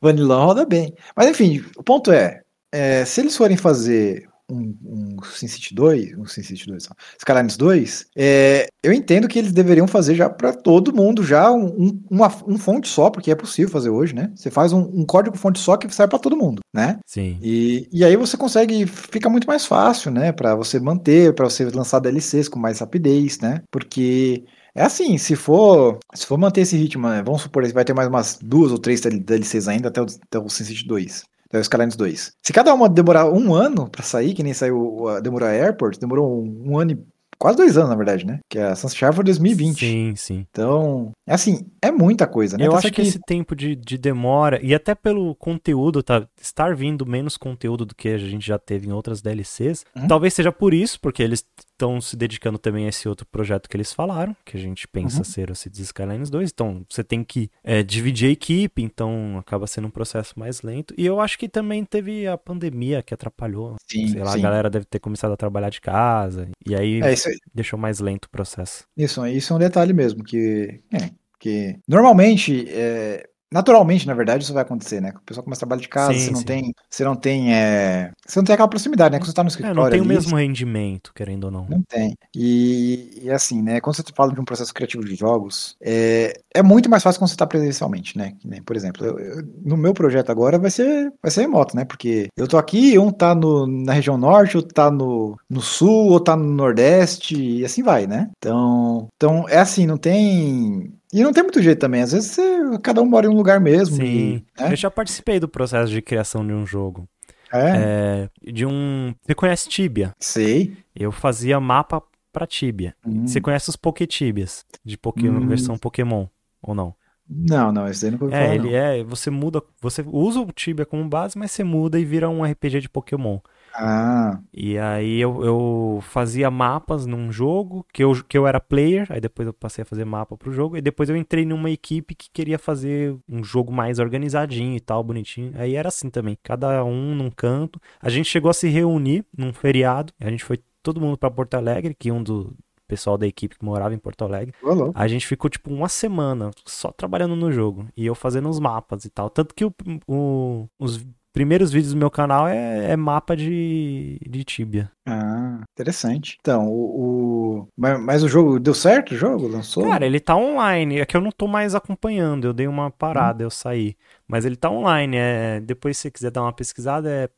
Vanilão 0.00 0.46
roda 0.46 0.64
bem. 0.64 0.94
Mas 1.14 1.28
enfim, 1.28 1.62
o 1.76 1.82
ponto 1.82 2.10
é, 2.10 2.40
é 2.72 3.04
se 3.04 3.20
eles 3.20 3.36
forem 3.36 3.58
fazer 3.58 4.26
um, 4.50 4.74
um 4.84 5.22
SimCity 5.22 5.74
2, 5.74 6.18
um 6.18 6.26
SimCity 6.26 6.66
2, 6.66 6.88
Skylines 7.18 7.56
2, 7.56 8.06
é, 8.16 8.68
eu 8.82 8.92
entendo 8.92 9.28
que 9.28 9.38
eles 9.38 9.52
deveriam 9.52 9.86
fazer 9.86 10.14
já 10.14 10.28
para 10.30 10.52
todo 10.52 10.94
mundo, 10.94 11.22
já 11.22 11.50
um, 11.52 12.00
uma, 12.10 12.28
um 12.46 12.56
fonte 12.56 12.88
só, 12.88 13.10
porque 13.10 13.30
é 13.30 13.34
possível 13.34 13.70
fazer 13.70 13.90
hoje, 13.90 14.14
né? 14.14 14.32
Você 14.34 14.50
faz 14.50 14.72
um, 14.72 14.80
um 14.80 15.04
código 15.04 15.36
fonte 15.36 15.58
só 15.58 15.76
que 15.76 15.92
sai 15.94 16.08
para 16.08 16.18
todo 16.18 16.36
mundo, 16.36 16.60
né? 16.72 16.98
Sim. 17.06 17.38
E, 17.42 17.88
e 17.92 18.04
aí 18.04 18.16
você 18.16 18.36
consegue, 18.36 18.86
fica 18.86 19.28
muito 19.28 19.46
mais 19.46 19.66
fácil, 19.66 20.10
né? 20.10 20.32
Para 20.32 20.54
você 20.54 20.80
manter, 20.80 21.34
para 21.34 21.48
você 21.48 21.64
lançar 21.66 22.00
DLCs 22.00 22.48
com 22.48 22.58
mais 22.58 22.78
rapidez, 22.78 23.38
né? 23.40 23.62
Porque 23.70 24.44
é 24.74 24.82
assim, 24.82 25.18
se 25.18 25.36
for, 25.36 25.98
se 26.14 26.24
for 26.24 26.38
manter 26.38 26.62
esse 26.62 26.76
ritmo, 26.76 27.08
né? 27.08 27.22
vamos 27.24 27.42
supor 27.42 27.64
que 27.64 27.72
vai 27.72 27.84
ter 27.84 27.94
mais 27.94 28.08
umas 28.08 28.38
duas 28.40 28.72
ou 28.72 28.78
três 28.78 29.00
DLCs 29.00 29.68
ainda 29.68 29.88
até 29.88 30.00
o, 30.00 30.04
até 30.04 30.38
o 30.38 30.48
SimCity 30.48 30.86
2 30.86 31.24
da 31.50 31.60
Skylines 31.60 31.96
2. 31.96 32.32
Se 32.42 32.52
cada 32.52 32.72
uma 32.74 32.88
demorar 32.88 33.30
um 33.30 33.54
ano 33.54 33.88
para 33.88 34.02
sair, 34.02 34.34
que 34.34 34.42
nem 34.42 34.54
saiu 34.54 35.08
a 35.08 35.20
demorou 35.20 35.48
a 35.48 35.52
Airport, 35.52 35.98
demorou 35.98 36.42
um, 36.42 36.72
um 36.72 36.78
ano 36.78 36.92
e 36.92 36.98
quase 37.38 37.56
dois 37.56 37.76
anos, 37.76 37.90
na 37.90 37.96
verdade, 37.96 38.26
né? 38.26 38.40
Que 38.48 38.58
é 38.58 38.64
a 38.64 38.74
Sunshine 38.76 39.12
foi 39.12 39.24
2020. 39.24 39.78
Sim, 39.78 40.14
sim. 40.16 40.46
Então, 40.50 41.12
assim, 41.34 41.66
é 41.82 41.90
muita 41.90 42.26
coisa, 42.26 42.56
né? 42.56 42.66
Eu 42.66 42.72
tá 42.72 42.78
acho 42.78 42.90
que 42.90 43.02
esse 43.02 43.18
tempo 43.20 43.54
de, 43.54 43.74
de 43.74 43.98
demora, 43.98 44.60
e 44.62 44.74
até 44.74 44.94
pelo 44.94 45.34
conteúdo, 45.34 46.02
tá? 46.02 46.26
Estar 46.40 46.74
vindo 46.74 47.06
menos 47.06 47.36
conteúdo 47.36 47.84
do 47.84 47.94
que 47.94 48.08
a 48.08 48.18
gente 48.18 48.46
já 48.46 48.58
teve 48.58 48.88
em 48.88 48.92
outras 48.92 49.20
DLCs, 49.20 49.84
uhum. 49.96 50.06
talvez 50.06 50.34
seja 50.34 50.52
por 50.52 50.74
isso, 50.74 51.00
porque 51.00 51.22
eles 51.22 51.44
estão 51.78 52.00
se 52.00 52.16
dedicando 52.16 52.58
também 52.58 52.86
a 52.86 52.88
esse 52.88 53.08
outro 53.08 53.24
projeto 53.24 53.68
que 53.68 53.76
eles 53.76 53.92
falaram, 53.92 54.36
que 54.44 54.56
a 54.56 54.60
gente 54.60 54.88
pensa 54.88 55.18
uhum. 55.18 55.24
ser 55.24 55.50
o 55.50 55.54
Cities 55.54 55.86
Skylines 55.86 56.28
2. 56.28 56.50
Então, 56.52 56.84
você 56.88 57.04
tem 57.04 57.22
que 57.22 57.48
é, 57.62 57.82
dividir 57.82 58.28
a 58.28 58.32
equipe, 58.32 58.82
então 58.82 59.38
acaba 59.38 59.66
sendo 59.66 59.86
um 59.86 59.90
processo 59.90 60.38
mais 60.38 60.62
lento. 60.62 60.92
E 60.98 61.06
eu 61.06 61.20
acho 61.20 61.38
que 61.38 61.48
também 61.48 61.84
teve 61.84 62.26
a 62.26 62.36
pandemia 62.36 63.02
que 63.02 63.14
atrapalhou. 63.14 63.76
Sim, 63.86 64.08
Sei 64.08 64.22
lá, 64.22 64.32
sim. 64.32 64.40
a 64.40 64.42
galera 64.42 64.68
deve 64.68 64.86
ter 64.86 64.98
começado 64.98 65.32
a 65.32 65.36
trabalhar 65.36 65.70
de 65.70 65.80
casa, 65.80 66.48
e 66.66 66.74
aí, 66.74 67.00
é, 67.00 67.06
aí. 67.06 67.16
deixou 67.54 67.78
mais 67.78 68.00
lento 68.00 68.24
o 68.24 68.30
processo. 68.30 68.84
Isso, 68.96 69.24
isso 69.26 69.52
é 69.52 69.56
um 69.56 69.60
detalhe 69.60 69.92
mesmo, 69.92 70.24
que... 70.24 70.80
É, 70.92 71.10
que 71.38 71.78
normalmente 71.86 72.66
é, 72.68 73.28
Naturalmente, 73.50 74.06
na 74.06 74.12
verdade, 74.12 74.44
isso 74.44 74.52
vai 74.52 74.62
acontecer, 74.62 75.00
né? 75.00 75.12
O 75.16 75.22
pessoal 75.24 75.42
começa 75.42 75.60
a 75.60 75.66
trabalhar 75.66 75.80
de 75.80 75.88
casa, 75.88 76.12
sim, 76.12 76.20
você 76.20 76.30
não 76.30 76.38
sim. 76.40 76.44
tem. 76.44 76.74
Você 76.90 77.04
não 77.04 77.16
tem. 77.16 77.54
É... 77.54 78.10
Você 78.26 78.38
não 78.38 78.44
tem 78.44 78.52
aquela 78.52 78.68
proximidade, 78.68 79.12
né? 79.12 79.18
Quando 79.18 79.26
você 79.26 79.32
tá 79.32 79.42
no 79.42 79.48
escritório. 79.48 79.80
É, 79.80 79.82
não 79.82 79.90
tem 79.90 80.00
ali, 80.00 80.06
o 80.06 80.08
mesmo 80.08 80.36
rendimento, 80.36 81.12
querendo 81.14 81.44
ou 81.44 81.50
não. 81.50 81.66
Não 81.66 81.82
tem. 81.82 82.14
E, 82.36 83.22
e, 83.22 83.30
assim, 83.30 83.62
né? 83.62 83.80
Quando 83.80 83.96
você 83.96 84.02
fala 84.14 84.34
de 84.34 84.40
um 84.40 84.44
processo 84.44 84.74
criativo 84.74 85.02
de 85.02 85.14
jogos, 85.14 85.76
é, 85.80 86.38
é 86.54 86.62
muito 86.62 86.90
mais 86.90 87.02
fácil 87.02 87.20
quando 87.20 87.30
você 87.30 87.36
tá 87.36 87.46
presencialmente, 87.46 88.18
né? 88.18 88.34
Por 88.66 88.76
exemplo, 88.76 89.06
eu, 89.06 89.18
eu, 89.18 89.42
no 89.64 89.78
meu 89.78 89.94
projeto 89.94 90.28
agora 90.28 90.58
vai 90.58 90.70
ser, 90.70 91.10
vai 91.22 91.30
ser 91.30 91.40
remoto, 91.42 91.74
né? 91.74 91.86
Porque 91.86 92.28
eu 92.36 92.46
tô 92.46 92.58
aqui, 92.58 92.98
um 92.98 93.10
tá 93.10 93.34
no, 93.34 93.66
na 93.66 93.94
região 93.94 94.18
norte, 94.18 94.58
outro 94.58 94.74
tá 94.74 94.90
no, 94.90 95.38
no 95.48 95.62
sul, 95.62 96.08
outro 96.08 96.24
tá 96.24 96.36
no 96.36 96.44
nordeste, 96.44 97.34
e 97.34 97.64
assim 97.64 97.82
vai, 97.82 98.06
né? 98.06 98.28
Então, 98.36 99.08
então 99.16 99.48
é 99.48 99.56
assim, 99.56 99.86
não 99.86 99.96
tem 99.96 100.97
e 101.12 101.22
não 101.22 101.32
tem 101.32 101.42
muito 101.42 101.60
jeito 101.62 101.78
também. 101.78 102.02
Às 102.02 102.12
vezes 102.12 102.30
você, 102.30 102.78
cada 102.82 103.00
um 103.02 103.06
mora 103.06 103.26
em 103.26 103.30
um 103.30 103.34
lugar 103.34 103.60
mesmo. 103.60 103.96
Sim. 103.96 104.04
E, 104.04 104.44
né? 104.60 104.72
Eu 104.72 104.76
já 104.76 104.90
participei 104.90 105.40
do 105.40 105.48
processo 105.48 105.90
de 105.90 106.02
criação 106.02 106.46
de 106.46 106.52
um 106.52 106.66
jogo. 106.66 107.08
É? 107.52 108.28
é? 108.44 108.52
De 108.52 108.66
um. 108.66 109.14
Você 109.22 109.34
conhece 109.34 109.68
Tibia? 109.68 110.14
Sei. 110.18 110.76
Eu 110.94 111.10
fazia 111.10 111.58
mapa 111.58 112.02
pra 112.32 112.46
Tibia. 112.46 112.94
Hum. 113.06 113.26
Você 113.26 113.40
conhece 113.40 113.70
os 113.70 113.76
Pokétibias? 113.76 114.64
De 114.84 114.98
Pokémon, 114.98 115.40
hum. 115.40 115.48
versão 115.48 115.78
Pokémon, 115.78 116.26
ou 116.62 116.74
não? 116.74 116.94
Não, 117.30 117.70
não, 117.72 117.86
esse 117.86 118.02
daí 118.02 118.10
nunca 118.10 118.24
ouvi 118.24 118.36
É, 118.36 118.40
falar, 118.42 118.54
ele 118.54 118.70
não. 118.70 118.76
é. 118.76 119.04
Você 119.04 119.30
muda. 119.30 119.62
Você 119.80 120.02
usa 120.06 120.40
o 120.40 120.52
Tibia 120.52 120.86
como 120.86 121.06
base, 121.08 121.38
mas 121.38 121.50
você 121.50 121.62
muda 121.64 121.98
e 121.98 122.04
vira 122.04 122.28
um 122.28 122.44
RPG 122.44 122.80
de 122.80 122.88
Pokémon. 122.88 123.38
Ah. 123.78 124.40
E 124.52 124.76
aí 124.76 125.20
eu, 125.20 125.44
eu 125.44 125.98
fazia 126.02 126.50
mapas 126.50 127.06
num 127.06 127.30
jogo, 127.30 127.86
que 127.92 128.02
eu, 128.02 128.12
que 128.24 128.36
eu 128.36 128.46
era 128.46 128.60
player, 128.60 129.06
aí 129.10 129.20
depois 129.20 129.46
eu 129.46 129.52
passei 129.52 129.82
a 129.82 129.86
fazer 129.86 130.04
mapa 130.04 130.36
pro 130.36 130.52
jogo, 130.52 130.76
e 130.76 130.80
depois 130.80 131.08
eu 131.08 131.16
entrei 131.16 131.44
numa 131.44 131.70
equipe 131.70 132.14
que 132.14 132.28
queria 132.30 132.58
fazer 132.58 133.16
um 133.28 133.44
jogo 133.44 133.72
mais 133.72 133.98
organizadinho 133.98 134.76
e 134.76 134.80
tal, 134.80 135.02
bonitinho. 135.04 135.52
Aí 135.56 135.76
era 135.76 135.88
assim 135.88 136.10
também, 136.10 136.36
cada 136.42 136.84
um 136.84 137.14
num 137.14 137.30
canto. 137.30 137.80
A 138.00 138.08
gente 138.08 138.28
chegou 138.28 138.50
a 138.50 138.54
se 138.54 138.68
reunir 138.68 139.24
num 139.36 139.52
feriado, 139.52 140.12
a 140.20 140.28
gente 140.28 140.44
foi 140.44 140.58
todo 140.82 141.00
mundo 141.00 141.16
para 141.16 141.30
Porto 141.30 141.54
Alegre, 141.54 141.94
que 141.94 142.10
um 142.10 142.22
do 142.22 142.56
pessoal 142.88 143.18
da 143.18 143.26
equipe 143.26 143.58
que 143.58 143.64
morava 143.64 143.94
em 143.94 143.98
Porto 143.98 144.24
Alegre. 144.24 144.54
Olá. 144.62 144.90
A 144.94 145.06
gente 145.06 145.26
ficou 145.26 145.50
tipo 145.50 145.70
uma 145.70 145.88
semana 145.88 146.50
só 146.64 146.90
trabalhando 146.90 147.36
no 147.36 147.52
jogo 147.52 147.86
e 147.94 148.06
eu 148.06 148.14
fazendo 148.14 148.48
os 148.48 148.58
mapas 148.58 149.04
e 149.04 149.10
tal. 149.10 149.28
Tanto 149.28 149.54
que 149.54 149.64
o, 149.64 149.74
o, 150.08 150.66
os 150.78 151.06
primeiros 151.32 151.70
vídeos 151.70 151.92
do 151.92 151.98
meu 151.98 152.10
canal 152.10 152.48
é, 152.48 152.92
é 152.92 152.96
mapa 152.96 153.36
de, 153.36 154.18
de 154.28 154.44
Tibia. 154.44 154.90
Ah, 155.06 155.60
interessante. 155.72 156.36
Então, 156.40 156.68
o, 156.68 157.60
o... 157.60 157.68
Mas, 157.76 158.00
mas, 158.00 158.22
o 158.22 158.28
jogo 158.28 158.58
deu 158.58 158.74
certo? 158.74 159.12
O 159.12 159.16
jogo 159.16 159.46
lançou? 159.46 159.84
Cara, 159.84 160.04
ele 160.04 160.20
tá 160.20 160.36
online. 160.36 161.00
É 161.00 161.06
que 161.06 161.16
eu 161.16 161.20
não 161.20 161.30
tô 161.30 161.46
mais 161.46 161.74
acompanhando. 161.74 162.46
Eu 162.46 162.52
dei 162.52 162.66
uma 162.66 162.90
parada, 162.90 163.44
hum. 163.44 163.46
eu 163.46 163.50
saí. 163.50 163.96
Mas 164.26 164.44
ele 164.44 164.56
tá 164.56 164.70
online. 164.70 165.16
É... 165.16 165.60
Depois, 165.60 165.96
se 165.96 166.02
você 166.02 166.10
quiser 166.10 166.30
dar 166.30 166.42
uma 166.42 166.52
pesquisada, 166.52 167.10
é 167.10 167.28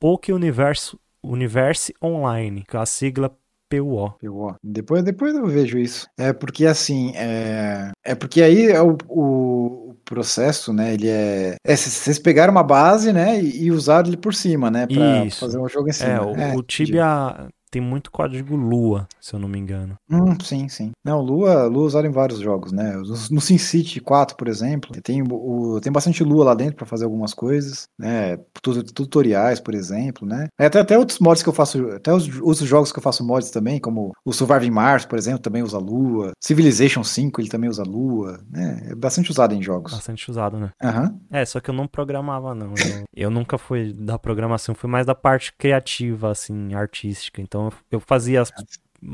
Poké 0.00 0.32
Universo 0.32 0.98
Universe 1.22 1.94
Online, 2.02 2.64
com 2.68 2.78
a 2.78 2.84
sigla 2.84 3.34
PUO. 3.80 4.14
PUO. 4.20 4.56
Depois, 4.62 5.02
depois 5.02 5.34
eu 5.34 5.46
vejo 5.46 5.78
isso. 5.78 6.06
É 6.18 6.32
porque 6.32 6.66
assim, 6.66 7.12
é, 7.14 7.90
é 8.04 8.14
porque 8.14 8.42
aí 8.42 8.66
é 8.66 8.82
o, 8.82 8.96
o 9.08 9.94
processo, 10.04 10.72
né? 10.72 10.94
Ele 10.94 11.08
é. 11.08 11.56
é 11.64 11.76
vocês 11.76 12.18
pegaram 12.18 12.52
uma 12.52 12.62
base, 12.62 13.12
né? 13.12 13.40
E, 13.40 13.64
e 13.64 13.70
usaram 13.72 14.08
ele 14.08 14.16
por 14.16 14.34
cima, 14.34 14.70
né? 14.70 14.86
Pra 14.86 15.24
Isso. 15.24 15.40
fazer 15.40 15.58
um 15.58 15.68
jogo 15.68 15.88
em 15.88 15.92
cima. 15.92 16.10
É, 16.10 16.20
o, 16.20 16.36
é, 16.36 16.56
o 16.56 16.62
Tibia 16.62 17.48
tem 17.74 17.82
muito 17.82 18.08
código 18.12 18.54
Lua, 18.54 19.08
se 19.20 19.34
eu 19.34 19.40
não 19.40 19.48
me 19.48 19.58
engano. 19.58 19.96
Hum, 20.08 20.36
sim, 20.40 20.68
sim. 20.68 20.92
Não, 21.04 21.20
Lua, 21.20 21.64
Lua 21.64 21.86
usaram 21.86 22.08
em 22.08 22.12
vários 22.12 22.38
jogos, 22.38 22.70
né? 22.70 22.94
No 23.32 23.40
SimCity 23.40 24.00
4, 24.00 24.36
por 24.36 24.46
exemplo, 24.46 24.92
tem, 25.02 25.24
o, 25.28 25.80
tem 25.82 25.90
bastante 25.90 26.22
Lua 26.22 26.44
lá 26.44 26.54
dentro 26.54 26.76
para 26.76 26.86
fazer 26.86 27.04
algumas 27.04 27.34
coisas, 27.34 27.88
né? 27.98 28.36
Tutoriais, 28.62 29.58
por 29.58 29.74
exemplo, 29.74 30.24
né? 30.24 30.46
É, 30.56 30.66
até, 30.66 30.78
até 30.78 30.96
outros 30.96 31.18
mods 31.18 31.42
que 31.42 31.48
eu 31.48 31.52
faço, 31.52 31.84
até 31.88 32.14
os 32.14 32.28
outros 32.40 32.68
jogos 32.68 32.92
que 32.92 32.98
eu 33.00 33.02
faço 33.02 33.26
mods 33.26 33.50
também, 33.50 33.80
como 33.80 34.12
o 34.24 34.32
Surviving 34.32 34.70
Mars, 34.70 35.04
por 35.04 35.18
exemplo, 35.18 35.40
também 35.40 35.64
usa 35.64 35.78
Lua. 35.78 36.30
Civilization 36.40 37.02
5, 37.02 37.40
ele 37.40 37.48
também 37.48 37.68
usa 37.68 37.82
Lua, 37.82 38.38
né? 38.48 38.86
É 38.90 38.94
bastante 38.94 39.32
usado 39.32 39.52
em 39.52 39.60
jogos. 39.60 39.94
Bastante 39.94 40.30
usado, 40.30 40.60
né? 40.60 40.70
Uhum. 40.80 41.18
É, 41.32 41.44
só 41.44 41.58
que 41.58 41.70
eu 41.70 41.74
não 41.74 41.88
programava, 41.88 42.54
não. 42.54 42.68
Eu, 42.68 43.24
eu 43.24 43.30
nunca 43.30 43.58
fui 43.58 43.92
da 43.92 44.16
programação, 44.16 44.76
fui 44.76 44.88
mais 44.88 45.04
da 45.04 45.14
parte 45.14 45.52
criativa, 45.58 46.30
assim, 46.30 46.72
artística. 46.72 47.42
Então 47.42 47.63
então 47.68 47.78
eu 47.90 48.00
fazia 48.00 48.42
as, 48.42 48.52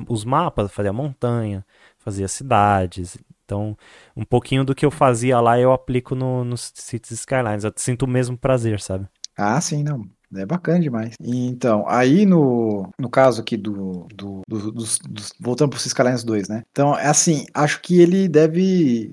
os 0.09 0.24
mapas, 0.24 0.72
fazia 0.72 0.93
montanha, 0.93 1.64
fazia 1.98 2.28
cidades. 2.28 3.18
Então, 3.44 3.77
um 4.16 4.24
pouquinho 4.24 4.64
do 4.64 4.74
que 4.74 4.86
eu 4.86 4.90
fazia 4.90 5.40
lá 5.40 5.59
eu 5.59 5.72
aplico 5.72 6.14
no, 6.14 6.44
nos 6.44 6.72
Cities 6.74 7.20
Skylines. 7.20 7.64
Eu 7.64 7.72
sinto 7.77 8.05
o 8.05 8.09
mesmo 8.09 8.39
prazer, 8.39 8.81
sabe? 8.81 9.09
Ah, 9.36 9.60
sim, 9.60 9.82
não. 9.82 10.05
É 10.36 10.47
bacana 10.47 10.78
demais. 10.78 11.16
Então, 11.20 11.85
aí 11.89 12.24
no, 12.24 12.89
no 12.97 13.10
caso 13.10 13.40
aqui 13.40 13.56
do, 13.56 14.06
do, 14.14 14.43
do 14.47 14.70
dos, 14.70 14.98
dos, 15.01 15.32
voltando 15.40 15.70
pro 15.70 15.78
Skylines 15.78 16.22
2, 16.22 16.48
né? 16.48 16.62
Então, 16.70 16.97
é 16.97 17.09
assim, 17.09 17.47
acho 17.52 17.81
que 17.82 18.01
ele 18.01 18.28
deve 18.28 19.12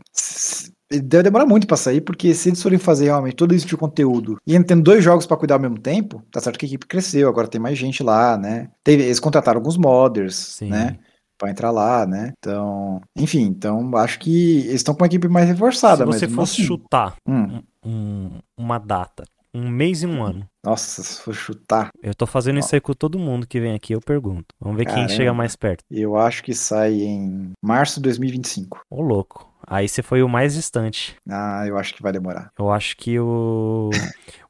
deve 0.89 1.23
demorar 1.23 1.45
muito 1.45 1.67
para 1.67 1.77
sair, 1.77 2.01
porque 2.01 2.33
se 2.33 2.49
eles 2.49 2.61
forem 2.61 2.79
fazer 2.79 3.05
realmente 3.05 3.35
todo 3.35 3.53
isso 3.53 3.67
de 3.67 3.75
conteúdo 3.75 4.37
e 4.45 4.61
tendo 4.63 4.83
dois 4.83 5.03
jogos 5.03 5.25
para 5.25 5.37
cuidar 5.37 5.55
ao 5.55 5.61
mesmo 5.61 5.79
tempo, 5.79 6.23
tá 6.31 6.39
certo 6.39 6.57
que 6.57 6.65
a 6.65 6.69
equipe 6.69 6.85
cresceu, 6.85 7.29
agora 7.29 7.47
tem 7.47 7.59
mais 7.59 7.77
gente 7.77 8.01
lá, 8.01 8.37
né? 8.37 8.69
Teve, 8.83 9.03
eles 9.03 9.19
contrataram 9.19 9.59
alguns 9.59 9.77
modders, 9.77 10.35
Sim. 10.35 10.69
né? 10.69 10.97
Pra 11.37 11.51
entrar 11.51 11.69
lá, 11.69 12.05
né? 12.07 12.33
Então, 12.39 12.99
enfim, 13.15 13.43
então 13.43 13.95
acho 13.97 14.17
que 14.19 14.59
eles 14.61 14.75
estão 14.75 14.95
com 14.95 15.03
uma 15.03 15.07
equipe 15.07 15.27
mais 15.27 15.47
reforçada. 15.47 16.03
Se 16.03 16.05
você 16.05 16.27
fosse 16.27 16.61
assim. 16.61 16.63
chutar 16.63 17.15
hum. 17.27 17.61
um, 17.85 18.29
uma 18.57 18.79
data, 18.79 19.23
um 19.57 19.69
mês 19.69 20.03
e 20.03 20.07
um 20.07 20.23
ano. 20.23 20.47
Nossa, 20.63 21.01
se 21.01 21.21
for 21.21 21.33
chutar. 21.33 21.89
Eu 22.01 22.13
tô 22.13 22.25
fazendo 22.25 22.59
isso 22.59 22.75
aí 22.75 22.81
com 22.81 22.93
todo 22.93 23.17
mundo 23.17 23.47
que 23.47 23.59
vem 23.59 23.73
aqui, 23.73 23.93
eu 23.93 24.01
pergunto. 24.01 24.53
Vamos 24.59 24.77
ver 24.77 24.85
Caramba. 24.85 25.07
quem 25.07 25.15
chega 25.15 25.33
mais 25.33 25.55
perto. 25.55 25.83
Eu 25.89 26.17
acho 26.17 26.43
que 26.43 26.53
sai 26.53 26.93
em 26.93 27.51
março 27.61 27.95
de 27.95 28.03
2025. 28.03 28.81
Ô, 28.89 29.01
louco. 29.01 29.51
Aí 29.65 29.87
você 29.87 30.01
foi 30.01 30.23
o 30.23 30.29
mais 30.29 30.53
distante. 30.55 31.15
Ah, 31.29 31.65
eu 31.67 31.77
acho 31.77 31.93
que 31.93 32.01
vai 32.01 32.11
demorar. 32.11 32.51
Eu 32.57 32.71
acho 32.71 32.95
que 32.95 33.19
o. 33.19 33.89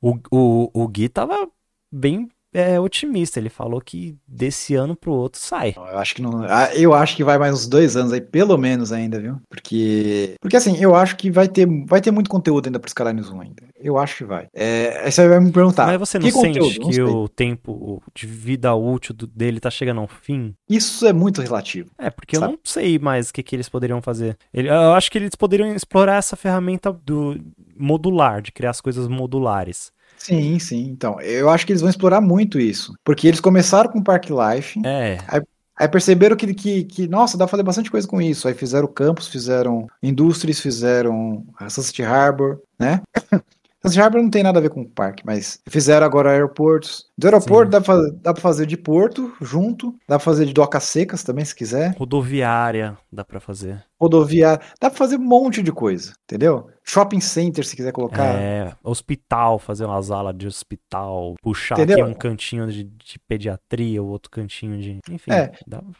o, 0.01 0.17
o, 0.31 0.71
o 0.73 0.87
Gui 0.87 1.09
tava 1.09 1.49
bem 1.91 2.29
é, 2.57 2.79
otimista. 2.79 3.39
Ele 3.39 3.49
falou 3.49 3.79
que 3.79 4.17
desse 4.27 4.73
ano 4.73 4.95
pro 4.95 5.11
outro 5.11 5.39
sai. 5.39 5.75
Eu 5.77 5.99
acho 5.99 6.15
que 6.15 6.21
não. 6.23 6.43
Ah, 6.43 6.73
eu 6.73 6.93
acho 6.93 7.15
que 7.15 7.23
vai 7.23 7.37
mais 7.37 7.53
uns 7.53 7.67
dois 7.67 7.95
anos 7.95 8.11
aí, 8.11 8.19
pelo 8.19 8.57
menos 8.57 8.91
ainda, 8.91 9.19
viu? 9.19 9.37
Porque. 9.47 10.35
Porque 10.41 10.57
assim, 10.57 10.75
eu 10.81 10.95
acho 10.95 11.15
que 11.15 11.29
vai 11.29 11.47
ter, 11.47 11.67
vai 11.85 12.01
ter 12.01 12.09
muito 12.09 12.29
conteúdo 12.29 12.65
ainda 12.65 12.79
pro 12.79 12.87
Skylanders 12.87 13.29
1 13.29 13.41
ainda. 13.41 13.63
Eu 13.79 13.97
acho 13.99 14.17
que 14.17 14.25
vai. 14.25 14.47
É, 14.55 15.01
aí 15.03 15.11
você 15.11 15.27
vai 15.27 15.39
me 15.39 15.51
perguntar. 15.51 15.85
Mas 15.85 15.99
você 15.99 16.17
não 16.17 16.31
sente 16.31 16.59
conteúdo? 16.59 16.89
que 16.89 17.01
o 17.01 17.29
tempo 17.29 18.01
de 18.15 18.25
vida 18.25 18.73
útil 18.73 19.15
dele 19.15 19.59
tá 19.59 19.69
chegando 19.69 20.01
ao 20.01 20.07
fim? 20.07 20.55
Isso 20.67 21.05
é 21.05 21.13
muito 21.13 21.41
relativo. 21.41 21.91
É, 21.97 22.09
porque 22.09 22.37
sabe? 22.37 22.53
eu 22.53 22.57
não 22.57 22.59
sei 22.63 22.97
mais 22.97 23.29
o 23.29 23.33
que, 23.33 23.43
que 23.43 23.55
eles 23.55 23.69
poderiam 23.69 24.01
fazer. 24.01 24.35
Eu 24.51 24.93
acho 24.93 25.11
que 25.11 25.17
eles 25.19 25.35
poderiam 25.35 25.71
explorar 25.75 26.15
essa 26.15 26.35
ferramenta 26.35 26.91
do 26.91 27.37
modular, 27.77 28.41
de 28.41 28.51
criar 28.51 28.71
as 28.71 28.81
coisas 28.81 29.07
modulares. 29.07 29.91
Sim, 30.17 30.59
sim. 30.59 30.87
Então, 30.89 31.19
eu 31.21 31.49
acho 31.49 31.65
que 31.65 31.71
eles 31.71 31.81
vão 31.81 31.89
explorar 31.89 32.21
muito 32.21 32.59
isso. 32.59 32.93
Porque 33.03 33.27
eles 33.27 33.39
começaram 33.39 33.89
com 33.89 34.03
Park 34.03 34.29
Life. 34.29 34.79
É. 34.85 35.17
Aí, 35.27 35.41
aí 35.77 35.87
perceberam 35.87 36.35
que, 36.35 36.53
que, 36.53 36.83
que, 36.83 37.07
nossa, 37.07 37.37
dá 37.37 37.45
pra 37.45 37.51
fazer 37.51 37.63
bastante 37.63 37.91
coisa 37.91 38.07
com 38.07 38.21
isso. 38.21 38.47
Aí 38.47 38.53
fizeram 38.53 38.87
campus, 38.87 39.27
fizeram 39.27 39.87
indústrias, 40.01 40.59
fizeram 40.59 41.45
Sunset 41.69 42.03
Harbor, 42.03 42.59
né? 42.79 43.01
Sunset 43.81 44.01
Harbor 44.01 44.21
não 44.21 44.29
tem 44.29 44.43
nada 44.43 44.59
a 44.59 44.61
ver 44.61 44.69
com 44.69 44.81
o 44.81 44.89
parque, 44.89 45.23
mas 45.25 45.59
fizeram 45.67 46.05
agora 46.05 46.31
aeroportos. 46.31 47.05
Do 47.17 47.27
aeroporto 47.27 47.71
dá 47.71 47.81
pra, 47.81 47.95
dá 48.21 48.33
pra 48.33 48.41
fazer 48.41 48.65
de 48.65 48.75
porto 48.75 49.33
junto, 49.41 49.91
dá 50.07 50.17
pra 50.17 50.19
fazer 50.19 50.45
de 50.45 50.53
docas 50.53 50.83
secas 50.83 51.23
também, 51.23 51.45
se 51.45 51.55
quiser. 51.55 51.95
Rodoviária 51.97 52.97
dá 53.11 53.23
pra 53.23 53.39
fazer. 53.39 53.83
Rodoviária, 53.99 54.63
dá 54.81 54.89
pra 54.89 54.97
fazer 54.97 55.17
um 55.17 55.23
monte 55.23 55.61
de 55.61 55.71
coisa, 55.71 56.13
entendeu? 56.23 56.69
Shopping 56.83 57.19
center, 57.19 57.65
se 57.65 57.75
quiser 57.75 57.91
colocar. 57.91 58.25
É, 58.25 58.73
hospital, 58.83 59.59
fazer 59.59 59.85
uma 59.85 60.01
sala 60.01 60.33
de 60.33 60.47
hospital, 60.47 61.35
puxar 61.41 61.75
entendeu? 61.75 62.05
aqui 62.05 62.11
um 62.11 62.13
cantinho 62.13 62.67
de, 62.67 62.83
de 62.83 63.19
pediatria, 63.27 64.01
o 64.01 64.07
outro 64.07 64.31
cantinho 64.31 64.79
de. 64.79 64.99
Enfim. 65.09 65.31
É. 65.31 65.51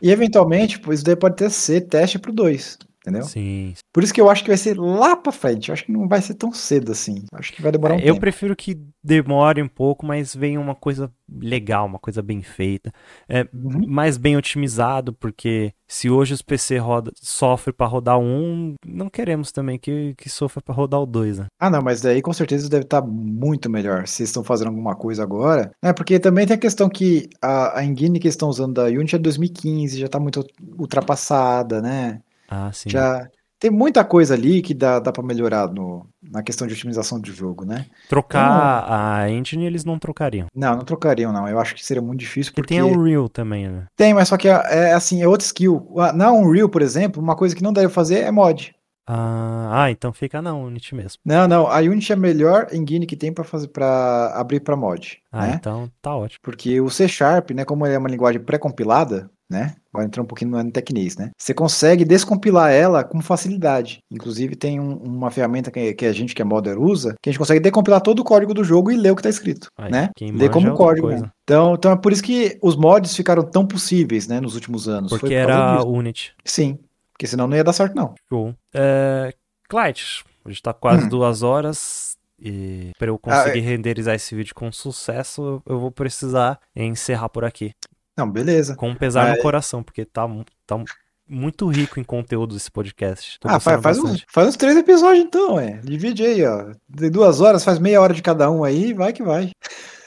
E 0.02 0.12
eventualmente, 0.12 0.80
pois 0.80 1.04
daí 1.04 1.16
pode 1.16 1.36
ter 1.36 1.49
ser 1.49 1.82
teste 1.82 2.18
pro 2.18 2.32
2. 2.32 2.78
Entendeu? 3.08 3.24
Sim. 3.24 3.74
Por 3.94 4.04
isso 4.04 4.14
que 4.14 4.22
eu 4.22 4.30
acho 4.30 4.44
que 4.44 4.50
vai 4.50 4.58
ser 4.58 4.78
lá 4.78 5.16
pra 5.16 5.32
frente. 5.32 5.70
Eu 5.70 5.74
acho 5.74 5.86
que 5.86 5.92
não 5.92 6.08
vai 6.08 6.22
ser 6.22 6.34
tão 6.34 6.52
cedo 6.52 6.92
assim. 6.92 7.24
Acho 7.34 7.54
que 7.54 7.62
vai 7.62 7.72
demorar 7.72 7.96
um 7.96 7.98
é, 7.98 8.02
tempo. 8.02 8.16
Eu 8.16 8.20
prefiro 8.20 8.56
que 8.56 8.78
demore 9.04 9.62
um 9.62 9.68
pouco, 9.68 10.06
mas 10.06 10.36
venha 10.36 10.60
uma 10.60 10.76
coisa 10.76 11.12
legal, 11.30 11.86
uma 11.86 12.00
coisa 12.00 12.22
bem 12.22 12.42
feita, 12.42 12.92
é, 13.28 13.48
uhum. 13.54 13.88
mais 13.88 14.18
bem 14.18 14.38
otimizado, 14.38 15.14
porque 15.14 15.74
se 15.88 16.10
hoje 16.10 16.34
os 16.34 16.42
PC 16.42 16.78
roda, 16.78 17.12
sofre 17.16 17.72
para 17.74 17.88
rodar 17.88 18.20
um, 18.20 18.76
não 18.86 19.10
queremos 19.10 19.52
também 19.52 19.78
que, 19.78 20.14
que 20.18 20.30
sofra 20.30 20.62
para 20.62 20.76
rodar 20.76 21.02
o 21.02 21.06
dois, 21.06 21.40
né? 21.40 21.46
Ah, 21.60 21.70
não, 21.70 21.82
mas 21.82 22.02
daí 22.02 22.22
com 22.22 22.34
certeza 22.34 22.70
deve 22.70 22.84
estar 22.84 23.02
tá 23.02 23.08
muito 23.08 23.70
melhor 23.70 24.08
se 24.08 24.24
estão 24.24 24.44
fazendo 24.44 24.68
alguma 24.68 24.96
coisa 24.96 25.24
agora. 25.24 25.72
É 25.82 25.94
porque 25.94 26.20
também 26.20 26.46
tem 26.46 26.56
a 26.56 26.60
questão 26.60 26.90
que 26.90 27.30
a, 27.42 27.80
a 27.80 27.86
engine 27.86 28.20
que 28.20 28.28
estão 28.28 28.50
usando 28.50 28.74
da 28.74 28.86
Unity 28.86 29.16
é 29.16 29.20
2015, 29.20 30.00
já 30.00 30.06
está 30.06 30.20
muito 30.20 30.46
ultrapassada, 30.78 31.82
né? 31.82 32.20
Ah, 32.49 32.72
sim. 32.72 32.90
Já, 32.90 33.28
tem 33.60 33.72
muita 33.72 34.06
coisa 34.06 34.36
ali 34.36 34.61
que 34.61 34.74
dá, 34.74 34.99
dá 34.99 35.11
para 35.11 35.24
melhorar 35.24 35.68
no, 35.72 36.07
na 36.22 36.44
questão 36.44 36.68
de 36.68 36.74
otimização 36.74 37.19
de 37.19 37.32
jogo, 37.32 37.65
né? 37.65 37.88
Trocar 38.07 38.84
então, 38.84 38.95
a 38.95 39.30
engine 39.32 39.65
eles 39.65 39.84
não 39.84 39.98
trocariam. 39.98 40.48
Não, 40.53 40.76
não 40.76 40.86
trocariam, 40.86 41.34
não. 41.34 41.48
Eu 41.48 41.60
acho 41.60 41.74
que 41.74 41.84
seria 41.84 42.02
muito 42.02 42.19
difícil. 42.19 42.53
Porque, 42.53 42.61
porque... 42.61 42.74
tem 42.76 42.80
a 42.80 42.86
Unreal 42.86 43.28
também, 43.28 43.68
né? 43.68 43.86
Tem, 43.95 44.14
mas 44.14 44.28
só 44.28 44.38
que 44.38 44.48
é, 44.48 44.61
é 44.69 44.94
assim, 44.94 45.22
é 45.24 45.28
outra 45.28 45.45
skill. 45.45 45.88
Na 46.14 46.32
Unreal, 46.32 46.69
por 46.69 46.82
exemplo, 46.82 47.22
uma 47.22 47.36
coisa 47.36 47.56
que 47.56 47.64
não 47.64 47.74
deve 47.74 47.90
fazer 47.90 48.19
é 48.19 48.32
mod. 48.32 48.76
Ah, 49.10 49.84
ah, 49.84 49.91
então 49.91 50.11
fica 50.11 50.41
na 50.41 50.53
Unity 50.53 50.94
mesmo. 50.94 51.22
Não, 51.24 51.48
não, 51.48 51.68
a 51.68 51.78
Unity 51.78 52.11
é 52.11 52.15
a 52.15 52.19
melhor 52.19 52.68
engine 52.74 53.06
que 53.06 53.15
tem 53.15 53.32
para 53.32 53.45
fazer 53.45 53.69
para 53.69 54.34
abrir 54.36 54.60
para 54.60 54.76
mod. 54.76 55.19
Ah, 55.32 55.48
né? 55.48 55.53
então 55.57 55.90
tá 56.02 56.14
ótimo. 56.14 56.41
Porque 56.44 56.82
o 56.82 56.90
C 56.90 57.07
Sharp, 57.07 57.52
né, 57.52 57.64
como 57.64 57.86
é 57.86 57.98
uma 57.98 58.10
linguagem 58.10 58.41
pré-compilada, 58.41 59.32
né? 59.49 59.76
Agora 59.91 60.06
entrar 60.06 60.22
um 60.22 60.26
pouquinho 60.26 60.52
no 60.52 60.72
tecnês, 60.72 61.15
né? 61.15 61.32
Você 61.38 61.53
consegue 61.53 62.03
descompilar 62.03 62.72
ela 62.72 63.03
com 63.03 63.22
facilidade. 63.22 63.99
Inclusive 64.11 64.56
tem 64.56 64.80
um, 64.80 64.95
uma 64.98 65.32
ferramenta 65.32 65.72
que, 65.72 65.94
que, 65.94 66.06
a 66.06 66.14
gente 66.14 66.36
que 66.36 66.41
é 66.41 66.45
modder 66.45 66.80
usa, 66.80 67.15
que 67.22 67.30
a 67.30 67.32
gente 67.32 67.40
consegue 67.40 67.60
decompilar 67.60 68.02
todo 68.02 68.19
o 68.19 68.24
código 68.24 68.53
do 68.53 68.64
jogo 68.64 68.91
e 68.91 68.98
ler 68.98 69.11
o 69.11 69.15
que 69.15 69.22
está 69.22 69.30
escrito, 69.30 69.69
né? 69.90 70.10
Ler 70.19 70.49
como 70.52 70.68
é 70.68 70.76
código. 70.76 71.11
Então, 71.44 71.74
então 71.76 71.91
é 71.91 71.95
por 71.95 72.11
isso 72.11 72.24
que 72.24 72.57
os 72.61 72.76
mods 72.76 73.15
ficaram 73.15 73.44
tão 73.44 73.65
possíveis, 73.65 74.28
né, 74.28 74.41
nos 74.41 74.56
últimos 74.56 74.88
anos. 74.88 75.10
Porque 75.10 75.34
era 75.34 75.84
Unity. 75.84 76.34
Sim, 76.44 76.78
porque 77.14 77.26
senão 77.26 77.48
não 77.48 77.56
ia 77.56 77.64
dar 77.64 77.74
certo 77.74 77.95
não. 77.95 78.14
Show. 78.30 78.53
É, 78.74 79.34
Clyde, 79.69 80.24
a 80.45 80.49
gente 80.49 80.61
tá 80.61 80.74
quase 80.74 81.06
hum. 81.06 81.10
duas 81.10 81.41
horas. 81.41 82.18
E 82.40 82.91
para 82.99 83.07
eu 83.07 83.18
conseguir 83.18 83.60
ah, 83.60 83.64
é... 83.64 83.65
renderizar 83.65 84.14
esse 84.14 84.36
vídeo 84.36 84.53
com 84.53 84.72
sucesso, 84.72 85.61
eu 85.65 85.80
vou 85.80 85.90
precisar 85.90 86.60
encerrar 86.76 87.30
por 87.30 87.44
aqui. 87.44 87.74
Não, 88.18 88.30
beleza. 88.30 88.76
Com 88.76 88.89
um 88.89 88.95
pesar 88.95 89.35
no 89.35 89.41
coração, 89.41 89.84
porque 89.84 90.03
tá, 90.03 90.27
tá 90.65 90.84
muito 91.27 91.68
rico 91.68 91.99
em 91.99 92.03
conteúdo 92.03 92.56
esse 92.56 92.72
podcast. 92.72 93.39
Tô 93.39 93.48
ah, 93.49 93.60
faz, 93.60 93.81
faz, 93.81 93.99
uns, 93.99 94.26
faz 94.27 94.48
uns 94.48 94.56
três 94.56 94.77
episódios 94.77 95.26
então, 95.26 95.60
é. 95.60 95.80
Divide 95.84 96.26
aí, 96.26 96.45
ó. 96.45 96.72
De 96.89 97.10
duas 97.10 97.41
horas, 97.41 97.64
faz 97.64 97.77
meia 97.77 98.02
hora 98.02 98.14
de 98.14 98.22
cada 98.22 98.49
um 98.49 98.64
aí, 98.64 98.94
vai 98.94 99.14
que 99.14 99.22
vai. 99.22 99.52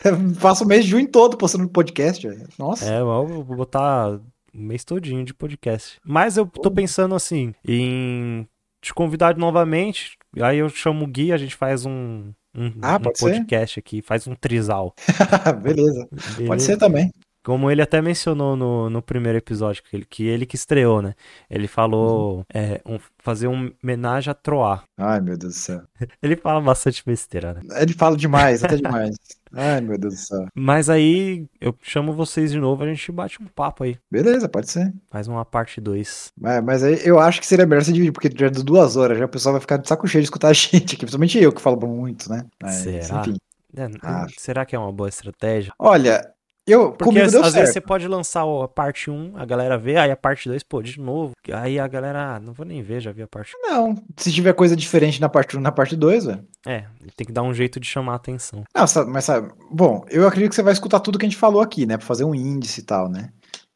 Faço 0.38 0.64
o 0.64 0.66
mês 0.66 0.84
de 0.84 0.90
junho 0.90 1.06
todo 1.06 1.36
postando 1.36 1.68
podcast, 1.68 2.26
véio. 2.26 2.48
Nossa. 2.58 2.84
É, 2.90 3.00
eu 3.00 3.26
vou 3.26 3.56
botar 3.56 4.12
o 4.12 4.22
mês 4.52 4.84
todinho 4.84 5.24
de 5.24 5.34
podcast. 5.34 5.98
Mas 6.04 6.36
eu 6.36 6.46
tô 6.46 6.70
pensando 6.70 7.14
assim, 7.14 7.54
em 7.64 8.48
te 8.80 8.94
convidar 8.94 9.36
novamente. 9.36 10.16
Aí 10.40 10.58
eu 10.58 10.68
chamo 10.68 11.04
o 11.04 11.08
Gui, 11.08 11.32
a 11.32 11.36
gente 11.36 11.54
faz 11.54 11.84
um, 11.84 12.32
um, 12.56 12.72
ah, 12.80 12.96
um 12.96 13.12
podcast 13.12 13.74
ser? 13.74 13.80
aqui, 13.80 14.00
faz 14.00 14.26
um 14.26 14.34
trisal. 14.34 14.94
Beleza. 15.62 16.08
Beleza. 16.36 16.46
Pode 16.46 16.62
ser 16.62 16.78
também. 16.78 17.10
Como 17.42 17.70
ele 17.70 17.80
até 17.80 18.02
mencionou 18.02 18.54
no, 18.54 18.90
no 18.90 19.00
primeiro 19.00 19.38
episódio, 19.38 19.82
que 19.82 19.96
ele, 19.96 20.04
que 20.04 20.26
ele 20.26 20.46
que 20.46 20.56
estreou, 20.56 21.00
né? 21.00 21.14
Ele 21.48 21.66
falou 21.66 22.38
uhum. 22.38 22.44
é, 22.52 22.80
um, 22.84 22.98
fazer 23.18 23.48
um 23.48 23.72
homenagem 23.82 24.30
a 24.30 24.34
Troar. 24.34 24.84
Ai, 24.98 25.20
meu 25.20 25.38
Deus 25.38 25.54
do 25.54 25.58
céu. 25.58 25.82
ele 26.22 26.36
fala 26.36 26.60
bastante 26.60 27.02
besteira, 27.04 27.54
né? 27.54 27.62
Ele 27.80 27.94
fala 27.94 28.16
demais, 28.16 28.62
até 28.62 28.76
demais. 28.76 29.16
Ai, 29.52 29.80
meu 29.80 29.98
Deus 29.98 30.14
do 30.14 30.20
céu. 30.20 30.46
Mas 30.54 30.88
aí 30.90 31.46
eu 31.60 31.74
chamo 31.82 32.12
vocês 32.12 32.52
de 32.52 32.58
novo, 32.58 32.84
a 32.84 32.86
gente 32.86 33.10
bate 33.10 33.42
um 33.42 33.46
papo 33.46 33.84
aí. 33.84 33.98
Beleza, 34.10 34.48
pode 34.48 34.70
ser. 34.70 34.92
Faz 35.10 35.26
uma 35.26 35.44
parte 35.44 35.80
2. 35.80 36.32
Mas, 36.38 36.62
mas 36.62 36.82
aí 36.84 37.00
eu 37.04 37.18
acho 37.18 37.40
que 37.40 37.46
seria 37.46 37.66
melhor 37.66 37.82
você 37.82 37.92
dividir, 37.92 38.12
porque 38.12 38.30
já 38.36 38.46
é 38.46 38.50
duas 38.50 38.96
horas, 38.96 39.18
já 39.18 39.24
o 39.24 39.28
pessoal 39.28 39.54
vai 39.54 39.60
ficar 39.60 39.78
de 39.78 39.88
saco 39.88 40.06
cheio 40.06 40.22
de 40.22 40.26
escutar 40.26 40.48
a 40.48 40.52
gente 40.54 40.94
aqui, 40.94 40.98
principalmente 40.98 41.38
eu 41.38 41.52
que 41.52 41.60
falo 41.60 41.80
muito, 41.86 42.30
né? 42.30 42.44
Mas, 42.62 42.74
Será? 42.74 43.20
Enfim. 43.20 43.36
É, 43.76 43.88
ah. 44.02 44.26
Será 44.36 44.66
que 44.66 44.74
é 44.74 44.78
uma 44.78 44.92
boa 44.92 45.08
estratégia? 45.08 45.72
Olha, 45.78 46.29
eu, 46.66 46.92
Porque 46.92 47.18
às, 47.18 47.34
às 47.34 47.54
vezes 47.54 47.72
você 47.72 47.80
pode 47.80 48.06
lançar 48.06 48.42
a 48.42 48.68
parte 48.68 49.10
1, 49.10 49.36
a 49.36 49.44
galera 49.44 49.76
vê, 49.76 49.96
aí 49.96 50.10
a 50.10 50.16
parte 50.16 50.48
2, 50.48 50.62
pô, 50.62 50.82
de 50.82 51.00
novo. 51.00 51.32
Aí 51.52 51.78
a 51.78 51.88
galera, 51.88 52.36
ah, 52.36 52.40
não 52.40 52.52
vou 52.52 52.66
nem 52.66 52.82
ver, 52.82 53.00
já 53.00 53.10
vi 53.12 53.22
a 53.22 53.28
parte 53.28 53.54
1. 53.56 53.70
Não, 53.70 53.94
se 54.16 54.32
tiver 54.32 54.52
coisa 54.52 54.76
diferente 54.76 55.20
na 55.20 55.28
parte 55.28 55.56
1 55.56 55.60
na 55.60 55.72
parte 55.72 55.96
2, 55.96 56.26
velho. 56.26 56.44
É, 56.66 56.84
tem 57.16 57.26
que 57.26 57.32
dar 57.32 57.42
um 57.42 57.54
jeito 57.54 57.80
de 57.80 57.86
chamar 57.86 58.12
a 58.12 58.16
atenção. 58.16 58.64
Não, 58.74 58.84
mas 59.08 59.24
sabe, 59.24 59.52
bom, 59.70 60.04
eu 60.10 60.26
acredito 60.26 60.50
que 60.50 60.56
você 60.56 60.62
vai 60.62 60.72
escutar 60.72 61.00
tudo 61.00 61.18
que 61.18 61.26
a 61.26 61.28
gente 61.28 61.38
falou 61.38 61.62
aqui, 61.62 61.86
né? 61.86 61.96
Pra 61.96 62.06
fazer 62.06 62.24
um 62.24 62.34
índice 62.34 62.80
e 62.80 62.84
tal, 62.84 63.08
né? 63.08 63.30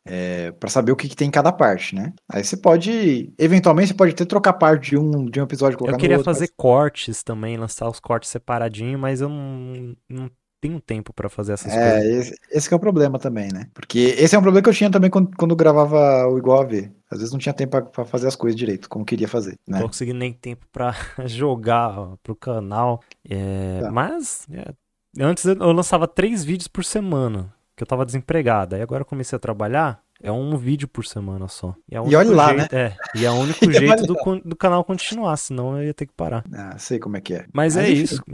É, 0.07 0.53
para 0.53 0.69
saber 0.69 0.93
o 0.93 0.97
que, 0.97 1.09
que, 1.09 1.17
tem 1.17 1.29
em 1.29 1.31
cada 1.31 1.51
parte, 1.51 1.95
né? 1.95 2.13
Aí 2.31 2.45
você 2.45 2.59
pode, 2.59 3.33
eventualmente, 3.39 3.89
você 3.89 3.95
pode 3.95 4.13
até 4.13 4.27
trocar 4.27 4.53
parte 4.53 4.91
de 4.91 4.99
um, 4.99 5.25
de 5.25 5.41
um 5.41 5.45
episódio 5.45 5.79
Eu 5.81 5.97
queria 5.97 6.19
outro, 6.19 6.31
fazer 6.31 6.45
mas... 6.45 6.55
cortes 6.55 7.23
também, 7.23 7.57
lançar 7.57 7.89
os 7.89 7.99
cortes 7.99 8.29
separadinho, 8.29 8.99
mas 8.99 9.23
eu 9.23 9.31
não, 9.31 9.97
não 10.07 10.31
tenho 10.65 10.81
tempo 10.81 11.13
para 11.13 11.29
fazer 11.29 11.53
essas 11.53 11.73
é, 11.75 12.01
coisas. 12.01 12.27
Esse, 12.27 12.41
esse 12.51 12.73
é 12.73 12.77
o 12.77 12.81
problema 12.81 13.19
também, 13.19 13.49
né? 13.53 13.69
Porque 13.75 14.15
esse 14.19 14.35
é 14.35 14.39
um 14.39 14.43
problema 14.43 14.63
que 14.63 14.71
eu 14.71 14.75
tinha 14.75 14.91
também 14.91 15.11
quando, 15.11 15.37
quando 15.37 15.55
gravava 15.55 16.27
o 16.27 16.39
Igual 16.39 16.63
a 16.63 16.65
ver. 16.65 16.91
Às 17.11 17.19
vezes 17.19 17.33
não 17.33 17.39
tinha 17.39 17.53
tempo 17.53 17.83
para 17.83 18.05
fazer 18.07 18.27
as 18.27 18.35
coisas 18.35 18.59
direito, 18.59 18.89
como 18.89 19.05
queria 19.05 19.29
fazer. 19.29 19.53
Né? 19.69 19.75
Não 19.77 19.81
tô 19.81 19.89
conseguindo 19.89 20.19
nem 20.19 20.33
tempo 20.33 20.67
para 20.73 20.95
jogar 21.27 21.99
ó, 21.99 22.17
pro 22.23 22.35
canal. 22.35 23.03
É, 23.29 23.81
tá. 23.83 23.93
Mas, 23.93 24.47
é, 24.51 24.73
antes 25.21 25.45
eu 25.45 25.73
lançava 25.73 26.09
três 26.09 26.43
vídeos 26.43 26.67
por 26.67 26.83
semana, 26.83 27.53
que 27.77 27.83
eu 27.83 27.87
tava 27.87 28.07
desempregado. 28.07 28.75
Aí 28.75 28.81
agora 28.81 29.03
eu 29.03 29.07
comecei 29.07 29.37
a 29.37 29.41
trabalhar, 29.41 30.03
é 30.23 30.33
um 30.33 30.57
vídeo 30.57 30.89
por 30.89 31.05
semana 31.05 31.47
só. 31.47 31.77
E, 31.87 31.95
é 31.95 31.99
e 31.99 32.17
olha 32.17 32.31
lá, 32.31 32.57
jeito, 32.57 32.75
né? 32.75 32.81
É, 32.81 32.97
e 33.15 33.27
é 33.27 33.31
o 33.31 33.35
único 33.39 33.71
jeito 33.71 34.05
do, 34.05 34.17
do 34.43 34.57
canal 34.57 34.83
continuar, 34.83 35.37
senão 35.37 35.77
eu 35.77 35.85
ia 35.85 35.95
ter 35.95 36.07
que 36.07 36.15
parar. 36.15 36.43
Ah, 36.55 36.79
sei 36.79 36.99
como 36.99 37.19
é 37.19 37.21
que 37.21 37.35
é. 37.35 37.45
Mas, 37.53 37.77
Mas 37.77 37.85
é 37.85 37.91
enfim. 37.91 38.03
isso. 38.03 38.25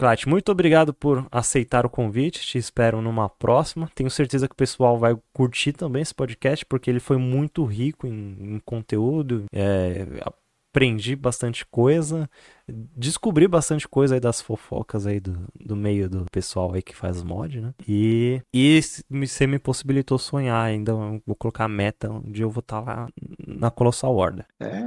Clat, 0.00 0.26
muito 0.26 0.50
obrigado 0.50 0.94
por 0.94 1.26
aceitar 1.30 1.84
o 1.84 1.90
convite. 1.90 2.40
Te 2.40 2.56
espero 2.56 3.02
numa 3.02 3.28
próxima. 3.28 3.90
Tenho 3.94 4.10
certeza 4.10 4.48
que 4.48 4.54
o 4.54 4.56
pessoal 4.56 4.98
vai 4.98 5.14
curtir 5.30 5.74
também 5.74 6.00
esse 6.00 6.14
podcast, 6.14 6.64
porque 6.64 6.88
ele 6.88 7.00
foi 7.00 7.18
muito 7.18 7.66
rico 7.66 8.06
em, 8.06 8.54
em 8.54 8.58
conteúdo. 8.64 9.44
É, 9.52 10.06
aprendi 10.70 11.16
bastante 11.16 11.66
coisa, 11.66 12.30
descobri 12.68 13.48
bastante 13.48 13.88
coisa 13.88 14.14
aí 14.14 14.20
das 14.20 14.40
fofocas 14.40 15.06
aí 15.06 15.18
do, 15.18 15.46
do 15.54 15.74
meio 15.74 16.08
do 16.08 16.24
pessoal 16.30 16.72
aí 16.72 16.82
que 16.82 16.96
faz 16.96 17.22
mod, 17.22 17.60
né? 17.60 17.74
E, 17.86 18.40
e 18.54 18.80
você 19.10 19.46
me 19.46 19.58
possibilitou 19.58 20.18
sonhar 20.18 20.64
ainda, 20.64 20.94
vou 20.94 21.36
colocar 21.36 21.64
a 21.64 21.68
meta 21.68 22.10
onde 22.10 22.42
eu 22.42 22.50
vou 22.50 22.60
estar 22.60 22.82
tá 22.82 22.92
lá 22.92 23.08
na 23.46 23.70
Colossal 23.70 24.14
Order. 24.14 24.46
É, 24.60 24.86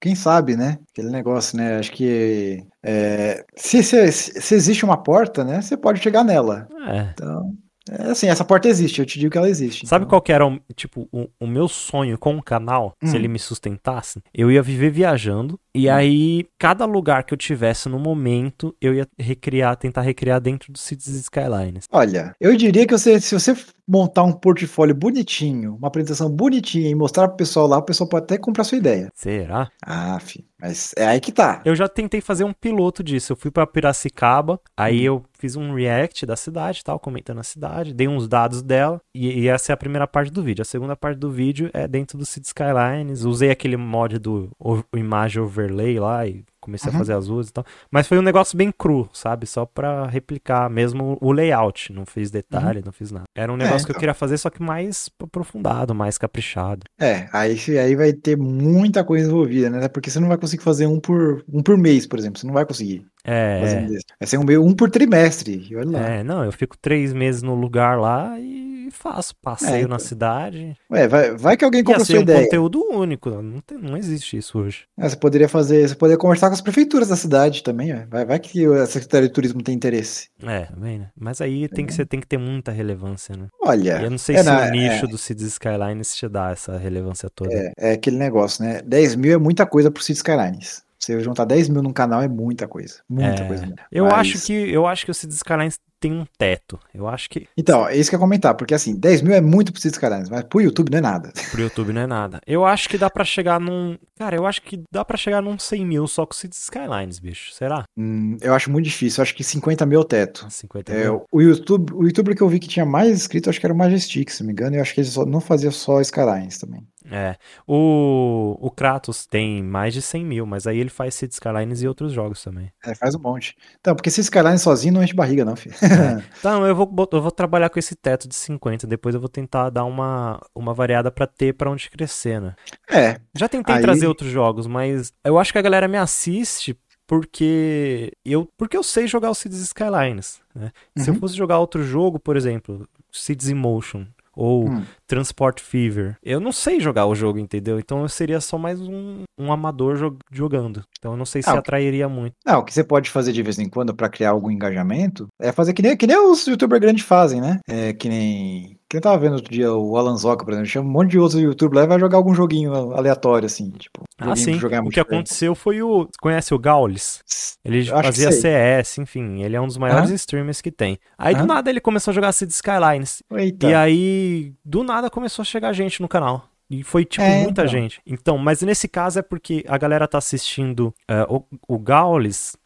quem 0.00 0.14
sabe, 0.14 0.56
né? 0.56 0.78
Aquele 0.90 1.10
negócio, 1.10 1.56
né? 1.56 1.78
Acho 1.78 1.92
que 1.92 2.66
é, 2.82 3.44
se, 3.54 3.82
se, 3.82 4.10
se 4.10 4.54
existe 4.54 4.84
uma 4.84 4.96
porta, 4.96 5.44
né? 5.44 5.60
Você 5.60 5.76
pode 5.76 6.00
chegar 6.00 6.24
nela. 6.24 6.66
É. 6.88 7.10
Então... 7.12 7.56
É 7.90 8.10
assim, 8.10 8.28
essa 8.28 8.44
porta 8.44 8.68
existe, 8.68 9.00
eu 9.00 9.06
te 9.06 9.18
digo 9.18 9.32
que 9.32 9.38
ela 9.38 9.48
existe. 9.48 9.86
Sabe 9.86 10.04
então. 10.04 10.10
qual 10.10 10.22
que 10.22 10.32
era, 10.32 10.46
o, 10.46 10.60
tipo, 10.74 11.08
o, 11.12 11.28
o, 11.40 11.46
meu 11.46 11.68
sonho 11.68 12.18
com 12.18 12.36
o 12.36 12.42
canal, 12.42 12.94
hum. 13.02 13.06
se 13.06 13.16
ele 13.16 13.28
me 13.28 13.38
sustentasse? 13.38 14.22
Eu 14.34 14.50
ia 14.50 14.62
viver 14.62 14.90
viajando, 14.90 15.58
e 15.74 15.88
hum. 15.88 15.94
aí, 15.94 16.46
cada 16.58 16.84
lugar 16.84 17.24
que 17.24 17.32
eu 17.32 17.38
tivesse 17.38 17.88
no 17.88 17.98
momento, 17.98 18.74
eu 18.80 18.94
ia 18.94 19.06
recriar, 19.18 19.76
tentar 19.76 20.02
recriar 20.02 20.40
dentro 20.40 20.72
do 20.72 20.78
Cities 20.78 21.14
Skylines. 21.14 21.84
Olha, 21.90 22.34
eu 22.40 22.56
diria 22.56 22.86
que 22.86 22.96
você, 22.96 23.20
se 23.20 23.34
você 23.34 23.54
montar 23.86 24.22
um 24.22 24.32
portfólio 24.32 24.94
bonitinho, 24.94 25.76
uma 25.76 25.88
apresentação 25.88 26.30
bonitinha 26.30 26.90
e 26.90 26.94
mostrar 26.94 27.26
pro 27.28 27.38
pessoal 27.38 27.66
lá, 27.66 27.78
o 27.78 27.82
pessoal 27.82 28.08
pode 28.08 28.24
até 28.24 28.36
comprar 28.36 28.64
sua 28.64 28.76
ideia. 28.76 29.10
Será? 29.14 29.70
Ah, 29.82 30.18
filho. 30.20 30.44
Mas 30.60 30.92
é 30.96 31.06
aí 31.06 31.20
que 31.20 31.32
tá. 31.32 31.62
Eu 31.64 31.74
já 31.74 31.88
tentei 31.88 32.20
fazer 32.20 32.44
um 32.44 32.52
piloto 32.52 33.02
disso. 33.02 33.32
Eu 33.32 33.36
fui 33.36 33.50
para 33.50 33.66
Piracicaba, 33.66 34.60
aí 34.76 35.08
hum. 35.08 35.14
eu 35.14 35.24
fiz 35.38 35.56
um 35.56 35.74
react 35.74 36.26
da 36.26 36.36
cidade, 36.36 36.82
tal, 36.84 36.98
comentando 36.98 37.38
a 37.38 37.44
cidade, 37.44 37.94
dei 37.94 38.08
uns 38.08 38.28
dados 38.28 38.62
dela 38.62 39.00
e, 39.14 39.40
e, 39.40 39.48
essa 39.48 39.72
é 39.72 39.74
a 39.74 39.76
primeira 39.76 40.06
parte 40.06 40.30
do 40.30 40.42
vídeo. 40.42 40.62
A 40.62 40.64
segunda 40.64 40.96
parte 40.96 41.18
do 41.18 41.30
vídeo 41.30 41.70
é 41.72 41.86
dentro 41.86 42.18
do 42.18 42.26
City 42.26 42.46
Skylines. 42.46 43.24
Usei 43.24 43.50
aquele 43.50 43.76
mod 43.76 44.18
do 44.18 44.50
o, 44.58 44.82
o 44.92 44.98
image 44.98 45.40
overlay 45.40 45.98
lá 45.98 46.26
e 46.26 46.44
comecei 46.60 46.90
uhum. 46.90 46.96
a 46.96 46.98
fazer 46.98 47.12
as 47.14 47.26
luzes 47.26 47.50
e 47.50 47.52
tal. 47.52 47.64
Mas 47.90 48.06
foi 48.06 48.18
um 48.18 48.22
negócio 48.22 48.56
bem 48.56 48.70
cru, 48.70 49.08
sabe? 49.12 49.46
Só 49.46 49.64
pra 49.64 50.06
replicar 50.06 50.68
mesmo 50.68 51.16
o 51.20 51.32
layout. 51.32 51.92
Não 51.92 52.04
fiz 52.04 52.30
detalhe, 52.30 52.78
uhum. 52.78 52.84
não 52.86 52.92
fiz 52.92 53.10
nada. 53.10 53.24
Era 53.34 53.52
um 53.52 53.56
negócio 53.56 53.84
é, 53.84 53.86
que 53.86 53.92
eu 53.92 53.98
queria 53.98 54.14
fazer, 54.14 54.36
só 54.36 54.50
que 54.50 54.62
mais 54.62 55.08
aprofundado, 55.20 55.94
mais 55.94 56.18
caprichado. 56.18 56.84
É, 57.00 57.28
aí, 57.32 57.56
aí 57.78 57.96
vai 57.96 58.12
ter 58.12 58.36
muita 58.36 59.02
coisa 59.02 59.26
envolvida, 59.26 59.70
né? 59.70 59.88
Porque 59.88 60.10
você 60.10 60.20
não 60.20 60.28
vai 60.28 60.36
conseguir 60.36 60.62
fazer 60.62 60.86
um 60.86 61.00
por, 61.00 61.44
um 61.52 61.62
por 61.62 61.78
mês, 61.78 62.06
por 62.06 62.18
exemplo. 62.18 62.38
Você 62.38 62.46
não 62.46 62.54
vai 62.54 62.66
conseguir. 62.66 63.06
É. 63.24 63.86
Vai 64.18 64.26
ser 64.26 64.38
um, 64.38 64.44
um 64.64 64.74
por 64.74 64.90
trimestre. 64.90 65.68
Olha 65.76 65.90
lá. 65.90 66.08
É, 66.08 66.24
não, 66.24 66.44
eu 66.44 66.52
fico 66.52 66.76
três 66.76 67.12
meses 67.12 67.42
no 67.42 67.54
lugar 67.54 67.98
lá 67.98 68.38
e 68.38 68.68
faço 68.90 69.34
passeio 69.36 69.74
é, 69.74 69.78
então. 69.80 69.90
na 69.90 69.98
cidade. 69.98 70.76
Ué, 70.90 71.06
vai, 71.08 71.36
vai 71.36 71.56
que 71.56 71.64
alguém 71.64 71.84
compra 71.84 72.02
a 72.02 72.04
sua 72.04 72.18
um 72.18 72.22
ideia. 72.22 72.44
conteúdo 72.44 72.82
único, 72.90 73.30
não, 73.30 73.60
tem, 73.60 73.78
não 73.78 73.96
existe 73.96 74.36
isso 74.36 74.58
hoje. 74.58 74.84
É, 74.98 75.08
você 75.08 75.16
poderia 75.16 75.48
fazer, 75.48 75.88
você 75.88 75.94
poderia 75.94 76.18
conversar 76.18 76.48
com 76.48 76.54
as 76.54 76.60
prefeituras 76.60 77.08
da 77.08 77.16
cidade 77.16 77.62
também, 77.62 77.94
vai, 78.06 78.24
vai 78.24 78.38
que 78.38 78.64
a 78.66 78.86
Secretaria 78.86 79.28
de 79.28 79.34
Turismo 79.34 79.62
tem 79.62 79.74
interesse. 79.74 80.28
É, 80.42 80.62
também, 80.62 80.98
né? 80.98 81.10
Mas 81.18 81.40
aí 81.40 81.68
tem 81.68 81.86
que, 81.86 81.92
você 81.92 82.04
tem 82.04 82.20
que 82.20 82.26
ter 82.26 82.38
muita 82.38 82.72
relevância, 82.72 83.36
né? 83.36 83.48
Olha. 83.62 84.00
E 84.00 84.04
eu 84.04 84.10
não 84.10 84.18
sei 84.18 84.36
é 84.36 84.42
se 84.42 84.44
na, 84.44 84.66
o 84.66 84.70
nicho 84.70 85.04
é. 85.04 85.08
do 85.08 85.18
Cities 85.18 85.52
Skylines 85.52 86.16
te 86.16 86.28
dá 86.28 86.50
essa 86.50 86.76
relevância 86.76 87.28
toda. 87.30 87.52
É, 87.52 87.72
é 87.78 87.92
aquele 87.92 88.16
negócio, 88.16 88.64
né? 88.64 88.80
10 88.84 89.16
mil 89.16 89.32
é 89.32 89.38
muita 89.38 89.66
coisa 89.66 89.90
pro 89.90 90.02
Cities 90.02 90.18
Skylines. 90.18 90.87
Você 90.98 91.20
juntar 91.20 91.44
10 91.44 91.68
mil 91.68 91.82
num 91.82 91.92
canal 91.92 92.22
é 92.22 92.28
muita 92.28 92.66
coisa. 92.66 92.96
Muita 93.08 93.42
é, 93.42 93.46
coisa. 93.46 93.74
Eu 93.90 94.06
Mas... 94.06 94.14
acho 94.14 94.46
que 94.46 94.52
eu 94.52 94.86
acho 94.86 95.04
que 95.04 95.10
o 95.10 95.14
Cities 95.14 95.36
Skylines 95.36 95.78
tem 96.00 96.12
um 96.12 96.24
teto. 96.36 96.78
Eu 96.94 97.08
acho 97.08 97.28
que. 97.28 97.48
Então, 97.56 97.86
é 97.88 97.96
isso 97.96 98.10
que 98.10 98.16
eu 98.16 98.18
ia 98.18 98.24
comentar, 98.24 98.54
porque 98.54 98.74
assim, 98.74 98.94
10 98.94 99.22
mil 99.22 99.34
é 99.34 99.40
muito 99.40 99.72
pro 99.72 99.80
Cities 99.80 99.96
Skylines, 99.96 100.28
mas 100.28 100.44
pro 100.44 100.60
YouTube 100.60 100.90
não 100.90 100.98
é 100.98 101.00
nada. 101.00 101.32
Pro 101.50 101.62
YouTube 101.62 101.92
não 101.92 102.02
é 102.02 102.06
nada. 102.06 102.40
Eu 102.46 102.64
acho 102.64 102.88
que 102.88 102.98
dá 102.98 103.08
para 103.08 103.24
chegar 103.24 103.58
num. 103.58 103.96
Cara, 104.16 104.36
eu 104.36 104.46
acho 104.46 104.62
que 104.62 104.82
dá 104.92 105.04
para 105.04 105.16
chegar 105.16 105.40
num 105.40 105.58
100 105.58 105.86
mil 105.86 106.06
só 106.06 106.26
com 106.26 106.32
o 106.32 106.36
Cities 106.36 106.62
Skylines, 106.62 107.18
bicho. 107.18 107.52
Será? 107.52 107.84
Hum, 107.96 108.36
eu 108.40 108.54
acho 108.54 108.70
muito 108.70 108.84
difícil. 108.84 109.20
Eu 109.20 109.22
acho 109.22 109.34
que 109.34 109.42
50 109.42 109.86
mil 109.86 109.98
é 109.98 110.02
o 110.02 110.04
teto. 110.04 110.46
50 110.48 110.92
é, 110.92 111.04
mil. 111.04 111.24
O 111.32 111.40
YouTube, 111.40 111.92
o 111.94 112.04
YouTuber 112.04 112.36
que 112.36 112.42
eu 112.42 112.48
vi 112.48 112.58
que 112.58 112.68
tinha 112.68 112.86
mais 112.86 113.10
inscritos, 113.10 113.48
acho 113.48 113.60
que 113.60 113.66
era 113.66 113.74
o 113.74 113.76
Majestic, 113.76 114.30
se 114.30 114.42
não 114.42 114.48
me 114.48 114.52
engano. 114.52 114.76
E 114.76 114.78
eu 114.78 114.82
acho 114.82 114.94
que 114.94 115.00
ele 115.00 115.08
só, 115.08 115.24
não 115.24 115.40
fazia 115.40 115.70
só 115.70 116.00
Skylines 116.00 116.58
também. 116.58 116.86
É. 117.10 117.36
O, 117.66 118.56
o 118.60 118.70
Kratos 118.70 119.26
tem 119.26 119.62
mais 119.62 119.94
de 119.94 120.02
100 120.02 120.24
mil, 120.24 120.46
mas 120.46 120.66
aí 120.66 120.78
ele 120.78 120.90
faz 120.90 121.14
Cities 121.14 121.36
Skylines 121.36 121.82
e 121.82 121.88
outros 121.88 122.12
jogos 122.12 122.42
também. 122.42 122.70
É, 122.84 122.94
faz 122.94 123.14
um 123.14 123.18
monte. 123.18 123.56
Então, 123.80 123.94
porque 123.94 124.10
Cities 124.10 124.26
Skylines 124.26 124.62
sozinho 124.62 124.94
não 124.94 125.02
enche 125.02 125.14
barriga, 125.14 125.44
não, 125.44 125.56
filho. 125.56 125.74
É. 125.76 126.22
Então, 126.38 126.66
eu 126.66 126.74
vou, 126.74 127.08
eu 127.12 127.22
vou 127.22 127.30
trabalhar 127.30 127.68
com 127.68 127.78
esse 127.78 127.96
teto 127.96 128.28
de 128.28 128.34
50, 128.34 128.86
depois 128.86 129.14
eu 129.14 129.20
vou 129.20 129.28
tentar 129.28 129.70
dar 129.70 129.84
uma, 129.84 130.40
uma 130.54 130.72
variada 130.72 131.10
para 131.10 131.26
ter 131.26 131.54
para 131.54 131.70
onde 131.70 131.90
crescer, 131.90 132.40
né? 132.40 132.54
É. 132.90 133.18
Já 133.34 133.48
tentei 133.48 133.74
aí... 133.74 133.82
trazer 133.82 134.06
outros 134.06 134.30
jogos, 134.30 134.66
mas 134.66 135.12
eu 135.24 135.38
acho 135.38 135.52
que 135.52 135.58
a 135.58 135.62
galera 135.62 135.88
me 135.88 135.96
assiste 135.96 136.78
porque 137.08 138.12
eu, 138.22 138.46
porque 138.56 138.76
eu 138.76 138.82
sei 138.82 139.06
jogar 139.06 139.30
o 139.30 139.34
Cities 139.34 139.62
Skylines, 139.62 140.40
né? 140.54 140.70
Uhum. 140.96 141.02
Se 141.02 141.10
eu 141.10 141.14
uhum. 141.14 141.20
fosse 141.20 141.34
jogar 141.34 141.58
outro 141.58 141.82
jogo, 141.82 142.20
por 142.20 142.36
exemplo, 142.36 142.86
Cities 143.10 143.48
Emotion, 143.48 144.06
ou 144.38 144.68
hum. 144.68 144.84
Transport 145.04 145.60
Fever. 145.60 146.16
Eu 146.22 146.38
não 146.38 146.52
sei 146.52 146.78
jogar 146.78 147.06
o 147.06 147.14
jogo, 147.14 147.40
entendeu? 147.40 147.80
Então 147.80 148.02
eu 148.02 148.08
seria 148.08 148.40
só 148.40 148.56
mais 148.56 148.80
um, 148.80 149.24
um 149.36 149.50
amador 149.50 150.14
jogando. 150.30 150.84
Então 150.96 151.12
eu 151.12 151.16
não 151.16 151.26
sei 151.26 151.42
se 151.42 151.50
ah, 151.50 151.54
atrairia 151.54 152.08
muito. 152.08 152.34
Não, 152.46 152.60
o 152.60 152.64
que 152.64 152.72
você 152.72 152.84
pode 152.84 153.10
fazer 153.10 153.32
de 153.32 153.42
vez 153.42 153.58
em 153.58 153.68
quando 153.68 153.92
para 153.92 154.08
criar 154.08 154.30
algum 154.30 154.50
engajamento 154.50 155.26
é 155.40 155.50
fazer 155.50 155.72
que 155.72 155.82
nem, 155.82 155.96
que 155.96 156.06
nem 156.06 156.16
os 156.16 156.46
youtubers 156.46 156.80
grandes 156.80 157.04
fazem, 157.04 157.40
né? 157.40 157.58
É 157.68 157.92
que 157.92 158.08
nem 158.08 158.77
quem 158.88 159.00
tava 159.00 159.18
vendo 159.18 159.34
outro 159.34 159.52
dia 159.52 159.72
o 159.72 159.96
Alan 159.96 160.16
Zoca, 160.16 160.44
por 160.44 160.52
exemplo, 160.52 160.68
chama 160.68 160.88
um 160.88 160.92
monte 160.92 161.10
de 161.10 161.18
outros 161.18 161.40
YouTube 161.40 161.74
lá 161.74 161.84
e 161.84 161.86
vai 161.86 162.00
jogar 162.00 162.16
algum 162.16 162.34
joguinho 162.34 162.72
aleatório, 162.94 163.44
assim, 163.44 163.70
tipo. 163.70 164.04
Ah, 164.16 164.34
sim. 164.34 164.58
o 164.84 164.90
que 164.90 165.00
aconteceu 165.00 165.54
foi 165.54 165.82
o. 165.82 166.08
Conhece 166.20 166.54
o 166.54 166.58
Gaules? 166.58 167.22
Ele 167.62 167.84
fazia 167.84 168.32
CS, 168.32 168.98
enfim, 168.98 169.42
ele 169.42 169.54
é 169.54 169.60
um 169.60 169.66
dos 169.66 169.76
maiores 169.76 170.10
streamers 170.10 170.60
que 170.60 170.72
tem. 170.72 170.98
Aí 171.18 171.34
do 171.34 171.46
nada 171.46 171.68
ele 171.68 171.80
começou 171.80 172.12
a 172.12 172.14
jogar 172.14 172.32
Cid 172.32 172.50
Skylines. 172.50 173.22
Eita. 173.30 173.68
E 173.68 173.74
aí, 173.74 174.54
do 174.64 174.82
nada 174.82 175.10
começou 175.10 175.42
a 175.42 175.46
chegar 175.46 175.72
gente 175.72 176.00
no 176.00 176.08
canal. 176.08 176.48
E 176.70 176.82
foi, 176.82 177.04
tipo, 177.04 177.24
é, 177.24 177.42
muita 177.42 177.62
então. 177.62 177.66
gente. 177.66 178.00
Então, 178.06 178.36
mas 178.36 178.60
nesse 178.62 178.88
caso 178.88 179.18
é 179.18 179.22
porque 179.22 179.64
a 179.66 179.78
galera 179.78 180.06
tá 180.06 180.18
assistindo 180.18 180.94
uh, 181.10 181.44
o, 181.68 181.74
o 181.76 181.78
Gaules. 181.78 182.56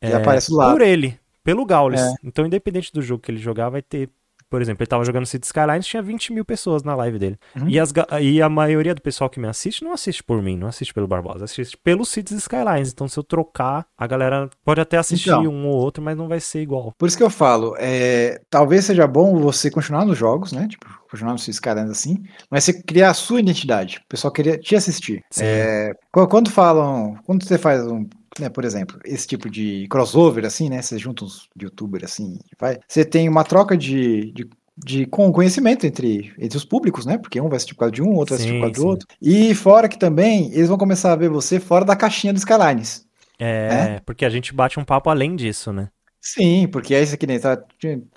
É, 0.00 0.14
aparece 0.14 0.52
lá. 0.52 0.70
Por 0.70 0.82
ele, 0.82 1.18
pelo 1.42 1.64
Gaules. 1.64 2.00
É. 2.00 2.14
Então, 2.22 2.44
independente 2.44 2.92
do 2.92 3.00
jogo 3.00 3.22
que 3.22 3.30
ele 3.30 3.38
jogar, 3.38 3.70
vai 3.70 3.80
ter 3.80 4.10
por 4.48 4.62
exemplo, 4.62 4.82
ele 4.82 4.88
tava 4.88 5.04
jogando 5.04 5.26
City 5.26 5.46
Skylines, 5.46 5.86
tinha 5.86 6.02
20 6.02 6.32
mil 6.32 6.44
pessoas 6.44 6.82
na 6.82 6.94
live 6.94 7.18
dele. 7.18 7.38
Uhum. 7.56 7.68
E, 7.68 7.78
as, 7.78 7.92
e 8.20 8.40
a 8.40 8.48
maioria 8.48 8.94
do 8.94 9.02
pessoal 9.02 9.28
que 9.28 9.38
me 9.38 9.46
assiste 9.46 9.84
não 9.84 9.92
assiste 9.92 10.22
por 10.22 10.42
mim, 10.42 10.56
não 10.56 10.68
assiste 10.68 10.94
pelo 10.94 11.06
Barbosa, 11.06 11.44
assiste 11.44 11.76
pelo 11.76 12.04
Cities 12.04 12.38
Skylines. 12.38 12.90
Então, 12.92 13.08
se 13.08 13.18
eu 13.18 13.22
trocar, 13.22 13.86
a 13.96 14.06
galera 14.06 14.48
pode 14.64 14.80
até 14.80 14.96
assistir 14.96 15.30
então, 15.30 15.46
um 15.46 15.66
ou 15.66 15.76
outro, 15.76 16.02
mas 16.02 16.16
não 16.16 16.28
vai 16.28 16.40
ser 16.40 16.60
igual. 16.60 16.92
Por 16.98 17.06
isso 17.06 17.16
que 17.16 17.22
eu 17.22 17.30
falo, 17.30 17.74
é, 17.78 18.40
talvez 18.48 18.84
seja 18.84 19.06
bom 19.06 19.38
você 19.38 19.70
continuar 19.70 20.04
nos 20.04 20.16
jogos, 20.16 20.52
né? 20.52 20.66
Tipo, 20.68 20.86
continuar 21.10 21.32
nos 21.32 21.42
Cities 21.42 21.56
Skylines 21.56 21.90
assim, 21.90 22.22
mas 22.50 22.64
você 22.64 22.82
criar 22.82 23.10
a 23.10 23.14
sua 23.14 23.40
identidade. 23.40 24.00
O 24.04 24.08
pessoal 24.08 24.32
queria 24.32 24.58
te 24.58 24.74
assistir. 24.74 25.22
É, 25.40 25.92
quando 26.10 26.50
falam, 26.50 27.16
quando 27.24 27.44
você 27.44 27.58
faz 27.58 27.86
um 27.86 28.06
né, 28.40 28.48
por 28.48 28.64
exemplo, 28.64 28.98
esse 29.04 29.26
tipo 29.26 29.48
de 29.50 29.86
crossover, 29.88 30.44
assim, 30.44 30.68
né? 30.68 30.82
Você 30.82 30.98
junta 30.98 31.24
uns 31.24 31.48
youtubers 31.60 32.04
assim, 32.04 32.38
vai. 32.58 32.78
Você 32.86 33.04
tem 33.04 33.28
uma 33.28 33.44
troca 33.44 33.76
de, 33.76 34.32
de 34.32 34.48
de 34.84 35.06
com 35.06 35.32
conhecimento 35.32 35.86
entre, 35.86 36.32
entre 36.38 36.56
os 36.56 36.64
públicos, 36.64 37.04
né? 37.04 37.18
Porque 37.18 37.40
um 37.40 37.48
vai 37.48 37.56
assistir 37.56 37.74
por 37.74 37.80
causa 37.80 37.92
de 37.92 38.02
um, 38.02 38.14
outro 38.14 38.36
vai 38.36 38.38
assistir 38.44 38.60
por 38.60 38.66
causa 38.66 38.80
do 38.80 38.86
outro. 38.86 39.08
E 39.20 39.54
fora 39.54 39.88
que 39.88 39.98
também 39.98 40.52
eles 40.52 40.68
vão 40.68 40.78
começar 40.78 41.12
a 41.12 41.16
ver 41.16 41.28
você 41.28 41.58
fora 41.58 41.84
da 41.84 41.96
caixinha 41.96 42.32
do 42.32 42.38
Skylines. 42.38 43.04
É, 43.38 43.68
né? 43.68 44.00
porque 44.04 44.24
a 44.24 44.30
gente 44.30 44.54
bate 44.54 44.78
um 44.78 44.84
papo 44.84 45.10
além 45.10 45.34
disso, 45.34 45.72
né? 45.72 45.88
Sim, 46.20 46.68
porque 46.68 46.94
é 46.94 47.02
isso 47.02 47.14
aqui 47.14 47.26
nem 47.26 47.38
tá, 47.38 47.56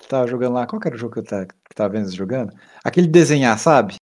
tá 0.08 0.26
jogando 0.26 0.54
lá. 0.54 0.66
Qual 0.66 0.80
que 0.80 0.88
era 0.88 0.96
o 0.96 0.98
jogo 0.98 1.14
que 1.14 1.20
eu 1.20 1.24
tá, 1.24 1.46
que 1.46 1.74
tava 1.74 1.94
vendo 1.94 2.10
jogando? 2.10 2.52
Aquele 2.84 3.06
desenhar, 3.06 3.58
sabe? 3.58 3.94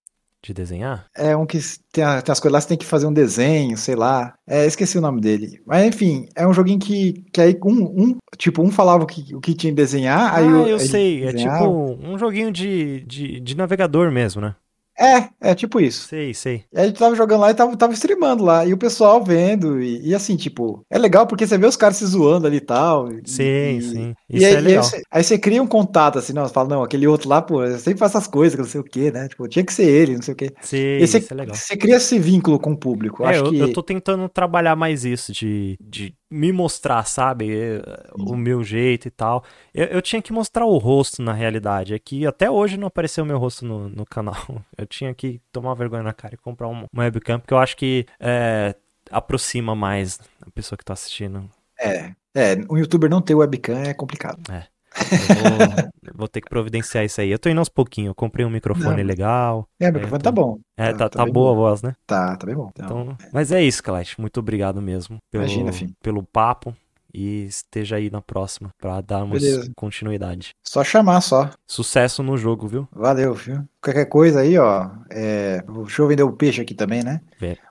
De 0.42 0.54
desenhar? 0.54 1.06
É 1.16 1.36
um 1.36 1.46
que 1.46 1.58
tem, 1.92 2.04
tem, 2.04 2.32
as 2.32 2.40
coisas 2.40 2.52
lá, 2.52 2.60
você 2.60 2.68
tem 2.68 2.78
que 2.78 2.86
fazer 2.86 3.06
um 3.06 3.12
desenho, 3.12 3.76
sei 3.76 3.94
lá. 3.94 4.34
É, 4.46 4.66
esqueci 4.66 4.98
o 4.98 5.00
nome 5.00 5.20
dele. 5.20 5.60
Mas 5.66 5.86
enfim, 5.86 6.28
é 6.34 6.46
um 6.46 6.52
joguinho 6.52 6.78
que, 6.78 7.24
que 7.32 7.40
aí 7.40 7.58
um, 7.64 7.82
um 7.84 8.18
tipo, 8.36 8.62
um 8.62 8.70
falava 8.70 9.04
o 9.04 9.06
que, 9.06 9.34
o 9.34 9.40
que 9.40 9.54
tinha 9.54 9.72
que 9.72 9.76
desenhar. 9.76 10.32
Ah, 10.32 10.36
aí 10.36 10.46
eu, 10.46 10.66
eu 10.66 10.78
sei. 10.78 11.24
É 11.24 11.32
tipo 11.32 11.98
um 12.02 12.18
joguinho 12.18 12.50
de, 12.50 13.04
de, 13.06 13.40
de 13.40 13.56
navegador 13.56 14.10
mesmo, 14.10 14.40
né? 14.40 14.54
É, 15.00 15.30
é 15.40 15.54
tipo 15.54 15.80
isso. 15.80 16.08
Sei, 16.08 16.34
sei. 16.34 16.64
E 16.70 16.78
a 16.78 16.86
gente 16.86 16.98
tava 16.98 17.16
jogando 17.16 17.40
lá 17.40 17.50
e 17.50 17.54
tava, 17.54 17.74
tava 17.74 17.94
streamando 17.94 18.44
lá. 18.44 18.66
E 18.66 18.74
o 18.74 18.76
pessoal 18.76 19.24
vendo. 19.24 19.80
E, 19.80 20.08
e 20.08 20.14
assim, 20.14 20.36
tipo, 20.36 20.84
é 20.90 20.98
legal 20.98 21.26
porque 21.26 21.46
você 21.46 21.56
vê 21.56 21.66
os 21.66 21.76
caras 21.76 21.96
se 21.96 22.04
zoando 22.04 22.46
ali 22.46 22.58
e 22.58 22.60
tal. 22.60 23.08
Sim, 23.24 23.78
e, 23.78 23.82
sim. 23.82 24.14
Isso 24.28 24.42
e 24.42 24.44
aí, 24.44 24.54
é 24.54 24.60
legal. 24.60 24.84
Aí 24.84 24.90
você, 24.90 25.02
aí 25.10 25.24
você, 25.24 25.38
cria 25.38 25.62
um 25.62 25.66
contato, 25.66 26.18
assim, 26.18 26.34
não, 26.34 26.46
você 26.46 26.52
fala, 26.52 26.68
não, 26.68 26.82
aquele 26.82 27.06
outro 27.06 27.30
lá, 27.30 27.40
pô, 27.40 27.64
eu 27.64 27.78
sempre 27.78 27.98
faço 27.98 28.18
essas 28.18 28.28
coisas, 28.28 28.58
não 28.58 28.66
sei 28.66 28.80
o 28.80 28.84
quê, 28.84 29.10
né? 29.10 29.26
Tipo, 29.26 29.48
tinha 29.48 29.64
que 29.64 29.72
ser 29.72 29.88
ele, 29.88 30.16
não 30.16 30.22
sei 30.22 30.34
o 30.34 30.36
quê. 30.36 30.52
Sim, 30.60 30.76
e 30.76 31.06
você, 31.06 31.18
isso 31.18 31.32
é 31.32 31.36
legal. 31.36 31.56
Você 31.56 31.76
cria 31.78 31.96
esse 31.96 32.18
vínculo 32.18 32.58
com 32.58 32.72
o 32.72 32.76
público. 32.76 33.24
É, 33.24 33.30
Acho 33.30 33.46
eu, 33.46 33.50
que... 33.50 33.58
eu 33.58 33.72
tô 33.72 33.82
tentando 33.82 34.28
trabalhar 34.28 34.76
mais 34.76 35.06
isso, 35.06 35.32
de, 35.32 35.78
de 35.80 36.14
me 36.30 36.52
mostrar, 36.52 37.04
sabe? 37.04 37.82
O 38.14 38.36
meu 38.36 38.62
jeito 38.62 39.08
e 39.08 39.10
tal. 39.10 39.44
Eu, 39.74 39.86
eu, 39.86 40.02
tinha 40.02 40.22
que 40.22 40.32
mostrar 40.32 40.64
o 40.64 40.78
rosto 40.78 41.20
na 41.22 41.32
realidade. 41.32 41.94
É 41.94 41.98
que 41.98 42.26
até 42.26 42.50
hoje 42.50 42.76
não 42.76 42.86
apareceu 42.86 43.24
meu 43.24 43.38
rosto 43.38 43.64
no, 43.64 43.88
no 43.88 44.06
canal. 44.06 44.36
Eu 44.78 44.86
tinha 44.86 45.12
que 45.12 45.40
tomar 45.52 45.74
vergonha 45.74 46.02
na 46.02 46.12
cara 46.12 46.34
e 46.34 46.38
comprar 46.38 46.68
uma, 46.68 46.86
uma 46.92 47.02
webcam, 47.02 47.38
porque 47.38 47.52
eu 47.52 47.58
acho 47.58 47.76
que 47.76 48.06
é, 48.18 48.74
aproxima 49.10 49.74
mais 49.74 50.18
a 50.40 50.50
pessoa 50.50 50.78
que 50.78 50.84
tá 50.84 50.94
assistindo. 50.94 51.50
É, 51.78 52.12
é, 52.34 52.56
um 52.70 52.78
youtuber 52.78 53.10
não 53.10 53.20
ter 53.20 53.34
webcam 53.34 53.78
é 53.78 53.92
complicado. 53.92 54.40
É. 54.50 54.66
Vou, 55.00 56.14
vou, 56.14 56.28
ter 56.28 56.40
que 56.40 56.48
providenciar 56.48 57.04
isso 57.04 57.20
aí. 57.20 57.30
Eu 57.30 57.38
tô 57.38 57.48
indo 57.48 57.58
aos 57.58 57.68
pouquinhos. 57.68 58.08
Eu 58.08 58.14
comprei 58.14 58.44
um 58.44 58.50
microfone 58.50 59.02
Não. 59.02 59.04
legal. 59.04 59.68
É, 59.78 59.90
o 59.90 59.92
microfone 59.92 60.20
é, 60.20 60.22
tá 60.22 60.32
bom. 60.32 60.58
É, 60.76 60.92
tá, 60.92 61.08
tá, 61.08 61.24
tá 61.24 61.26
boa 61.26 61.52
bom. 61.54 61.60
a 61.60 61.68
voz, 61.68 61.82
né? 61.82 61.94
Tá, 62.06 62.36
tá 62.36 62.46
bem 62.46 62.54
bom. 62.54 62.70
Então, 62.72 63.02
então 63.02 63.16
mas 63.32 63.52
é 63.52 63.62
isso, 63.62 63.82
Clash. 63.82 64.16
Muito 64.16 64.40
obrigado 64.40 64.80
mesmo 64.80 65.18
pelo, 65.30 65.44
Imagina, 65.44 65.72
filho. 65.72 65.92
pelo 66.02 66.22
papo. 66.22 66.74
E 67.12 67.44
esteja 67.44 67.96
aí 67.96 68.08
na 68.08 68.20
próxima 68.20 68.70
para 68.78 69.00
darmos 69.00 69.42
Beleza. 69.42 69.72
continuidade. 69.74 70.54
Só 70.62 70.84
chamar 70.84 71.20
só. 71.20 71.50
Sucesso 71.66 72.22
no 72.22 72.36
jogo, 72.36 72.68
viu? 72.68 72.88
Valeu, 72.92 73.34
viu? 73.34 73.64
Qualquer 73.82 74.06
coisa 74.06 74.40
aí, 74.40 74.56
ó. 74.56 74.90
É... 75.10 75.60
Deixa 75.62 76.02
eu 76.02 76.06
vender 76.06 76.22
o 76.22 76.32
peixe 76.32 76.60
aqui 76.60 76.72
também, 76.72 77.02
né? 77.02 77.20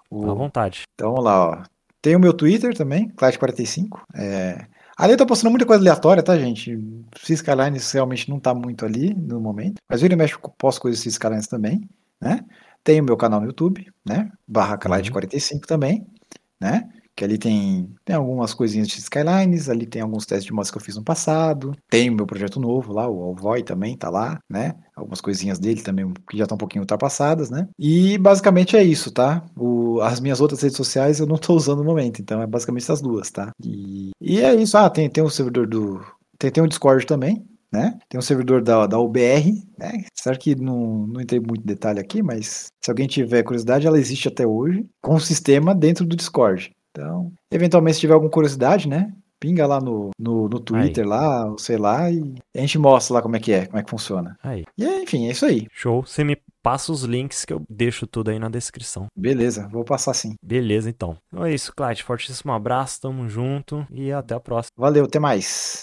O... 0.10 0.30
À 0.30 0.34
vontade. 0.34 0.84
Então 0.94 1.12
vamos 1.12 1.24
lá, 1.24 1.50
ó. 1.52 1.64
Tem 2.02 2.16
o 2.16 2.20
meu 2.20 2.34
Twitter 2.34 2.76
também, 2.76 3.10
Clash45. 3.12 4.02
É... 4.16 4.66
Ali 5.00 5.14
eu 5.14 5.18
tô 5.18 5.26
postando 5.26 5.50
muita 5.50 5.66
coisa 5.66 5.82
aleatória, 5.82 6.22
tá, 6.22 6.38
gente? 6.38 6.78
Skylines 7.30 7.90
realmente 7.90 8.30
não 8.30 8.38
tá 8.38 8.54
muito 8.54 8.84
ali 8.84 9.14
no 9.14 9.40
momento. 9.40 9.82
Mas 9.88 10.02
vira 10.02 10.14
e 10.14 10.18
mexe, 10.18 10.38
posto 10.58 10.82
coisas 10.82 11.06
Skylines 11.06 11.48
também, 11.48 11.90
né? 12.20 12.44
Tem 12.84 13.00
o 13.00 13.04
meu 13.06 13.16
canal 13.16 13.40
no 13.40 13.46
YouTube, 13.46 13.90
né? 14.06 14.30
Barra 14.46 14.78
Calite45 14.78 15.54
uhum. 15.54 15.60
também, 15.62 16.06
né? 16.60 16.90
Que 17.20 17.26
ali 17.26 17.38
tem, 17.38 17.94
tem 18.06 18.16
algumas 18.16 18.54
coisinhas 18.54 18.88
de 18.88 18.98
Skylines, 18.98 19.68
ali 19.68 19.86
tem 19.86 20.02
alguns 20.02 20.26
testes 20.26 20.46
de 20.46 20.54
mods 20.54 20.72
que 20.72 20.78
eu 20.78 20.82
fiz 20.82 20.96
no 20.96 21.04
passado, 21.04 21.76
tem 21.90 22.10
o 22.10 22.14
meu 22.14 22.26
projeto 22.26 22.62
novo 22.62 22.94
lá, 22.94 23.10
o 23.10 23.22
Alvoy 23.22 23.62
também 23.62 23.98
tá 23.98 24.10
lá, 24.10 24.40
né? 24.50 24.74
Algumas 24.96 25.20
coisinhas 25.20 25.60
dele 25.60 25.82
também 25.82 26.10
que 26.30 26.38
já 26.38 26.44
estão 26.44 26.56
um 26.56 26.58
pouquinho 26.58 26.84
ultrapassadas, 26.84 27.50
né? 27.50 27.68
E 27.78 28.18
basicamente 28.20 28.78
é 28.78 28.84
isso, 28.84 29.12
tá? 29.12 29.44
O, 29.54 30.00
as 30.00 30.22
minhas 30.22 30.40
outras 30.40 30.62
redes 30.62 30.78
sociais 30.78 31.20
eu 31.20 31.28
não 31.28 31.36
tô 31.38 31.54
usando 31.56 31.80
no 31.80 31.90
momento, 31.90 32.22
então 32.22 32.42
é 32.42 32.48
basicamente 32.48 32.84
essas 32.84 33.02
duas, 33.02 33.30
tá? 33.30 33.52
E, 33.62 34.12
e 34.22 34.40
é 34.40 34.56
isso, 34.56 34.78
ah, 34.78 34.90
tem, 34.90 35.10
tem 35.10 35.22
um 35.22 35.30
servidor 35.30 35.68
do. 35.68 36.00
Tem, 36.38 36.50
tem 36.50 36.64
um 36.64 36.68
Discord 36.68 37.06
também, 37.06 37.46
né? 37.70 38.00
Tem 38.08 38.18
um 38.18 38.24
servidor 38.24 38.62
da, 38.62 38.88
da 38.88 38.98
UBR, 38.98 39.62
né? 39.78 40.06
Certo 40.16 40.40
que 40.40 40.56
não, 40.56 41.06
não 41.06 41.20
entrei 41.20 41.42
muito 41.42 41.64
em 41.64 41.68
detalhe 41.68 42.00
aqui, 42.00 42.24
mas 42.24 42.68
se 42.82 42.90
alguém 42.90 43.08
tiver 43.08 43.44
curiosidade, 43.44 43.86
ela 43.86 44.00
existe 44.00 44.30
até 44.30 44.48
hoje, 44.48 44.86
com 45.02 45.16
um 45.16 45.20
sistema 45.20 45.76
dentro 45.76 46.06
do 46.06 46.16
Discord. 46.16 46.72
Então, 46.92 47.32
eventualmente, 47.52 47.96
se 47.96 48.02
tiver 48.02 48.14
alguma 48.14 48.32
curiosidade, 48.32 48.88
né? 48.88 49.14
pinga 49.40 49.66
lá 49.66 49.80
no, 49.80 50.12
no, 50.20 50.50
no 50.50 50.60
Twitter 50.60 51.04
aí. 51.06 51.10
lá, 51.10 51.56
sei 51.58 51.78
lá, 51.78 52.12
e 52.12 52.36
a 52.56 52.60
gente 52.60 52.78
mostra 52.78 53.16
lá 53.16 53.22
como 53.22 53.36
é 53.36 53.40
que 53.40 53.54
é, 53.54 53.66
como 53.66 53.80
é 53.80 53.84
que 53.84 53.90
funciona. 53.90 54.38
Aí. 54.44 54.66
E 54.78 54.86
enfim, 54.86 55.28
é 55.28 55.32
isso 55.32 55.46
aí. 55.46 55.68
Show. 55.72 56.06
Você 56.06 56.24
me 56.24 56.38
passa 56.62 56.92
os 56.92 57.04
links 57.04 57.46
que 57.46 57.54
eu 57.54 57.62
deixo 57.70 58.06
tudo 58.06 58.30
aí 58.32 58.40
na 58.40 58.50
descrição. 58.50 59.08
Beleza, 59.16 59.68
vou 59.72 59.84
passar 59.84 60.14
sim. 60.14 60.36
Beleza, 60.44 60.90
então. 60.90 61.18
Então 61.28 61.46
é 61.46 61.54
isso, 61.54 61.74
Clyde. 61.74 62.04
Fortíssimo 62.04 62.52
abraço, 62.52 63.02
tamo 63.02 63.30
junto 63.30 63.88
e 63.92 64.12
até 64.12 64.36
a 64.36 64.40
próxima. 64.40 64.74
Valeu, 64.78 65.06
até 65.06 65.20
mais. 65.20 65.78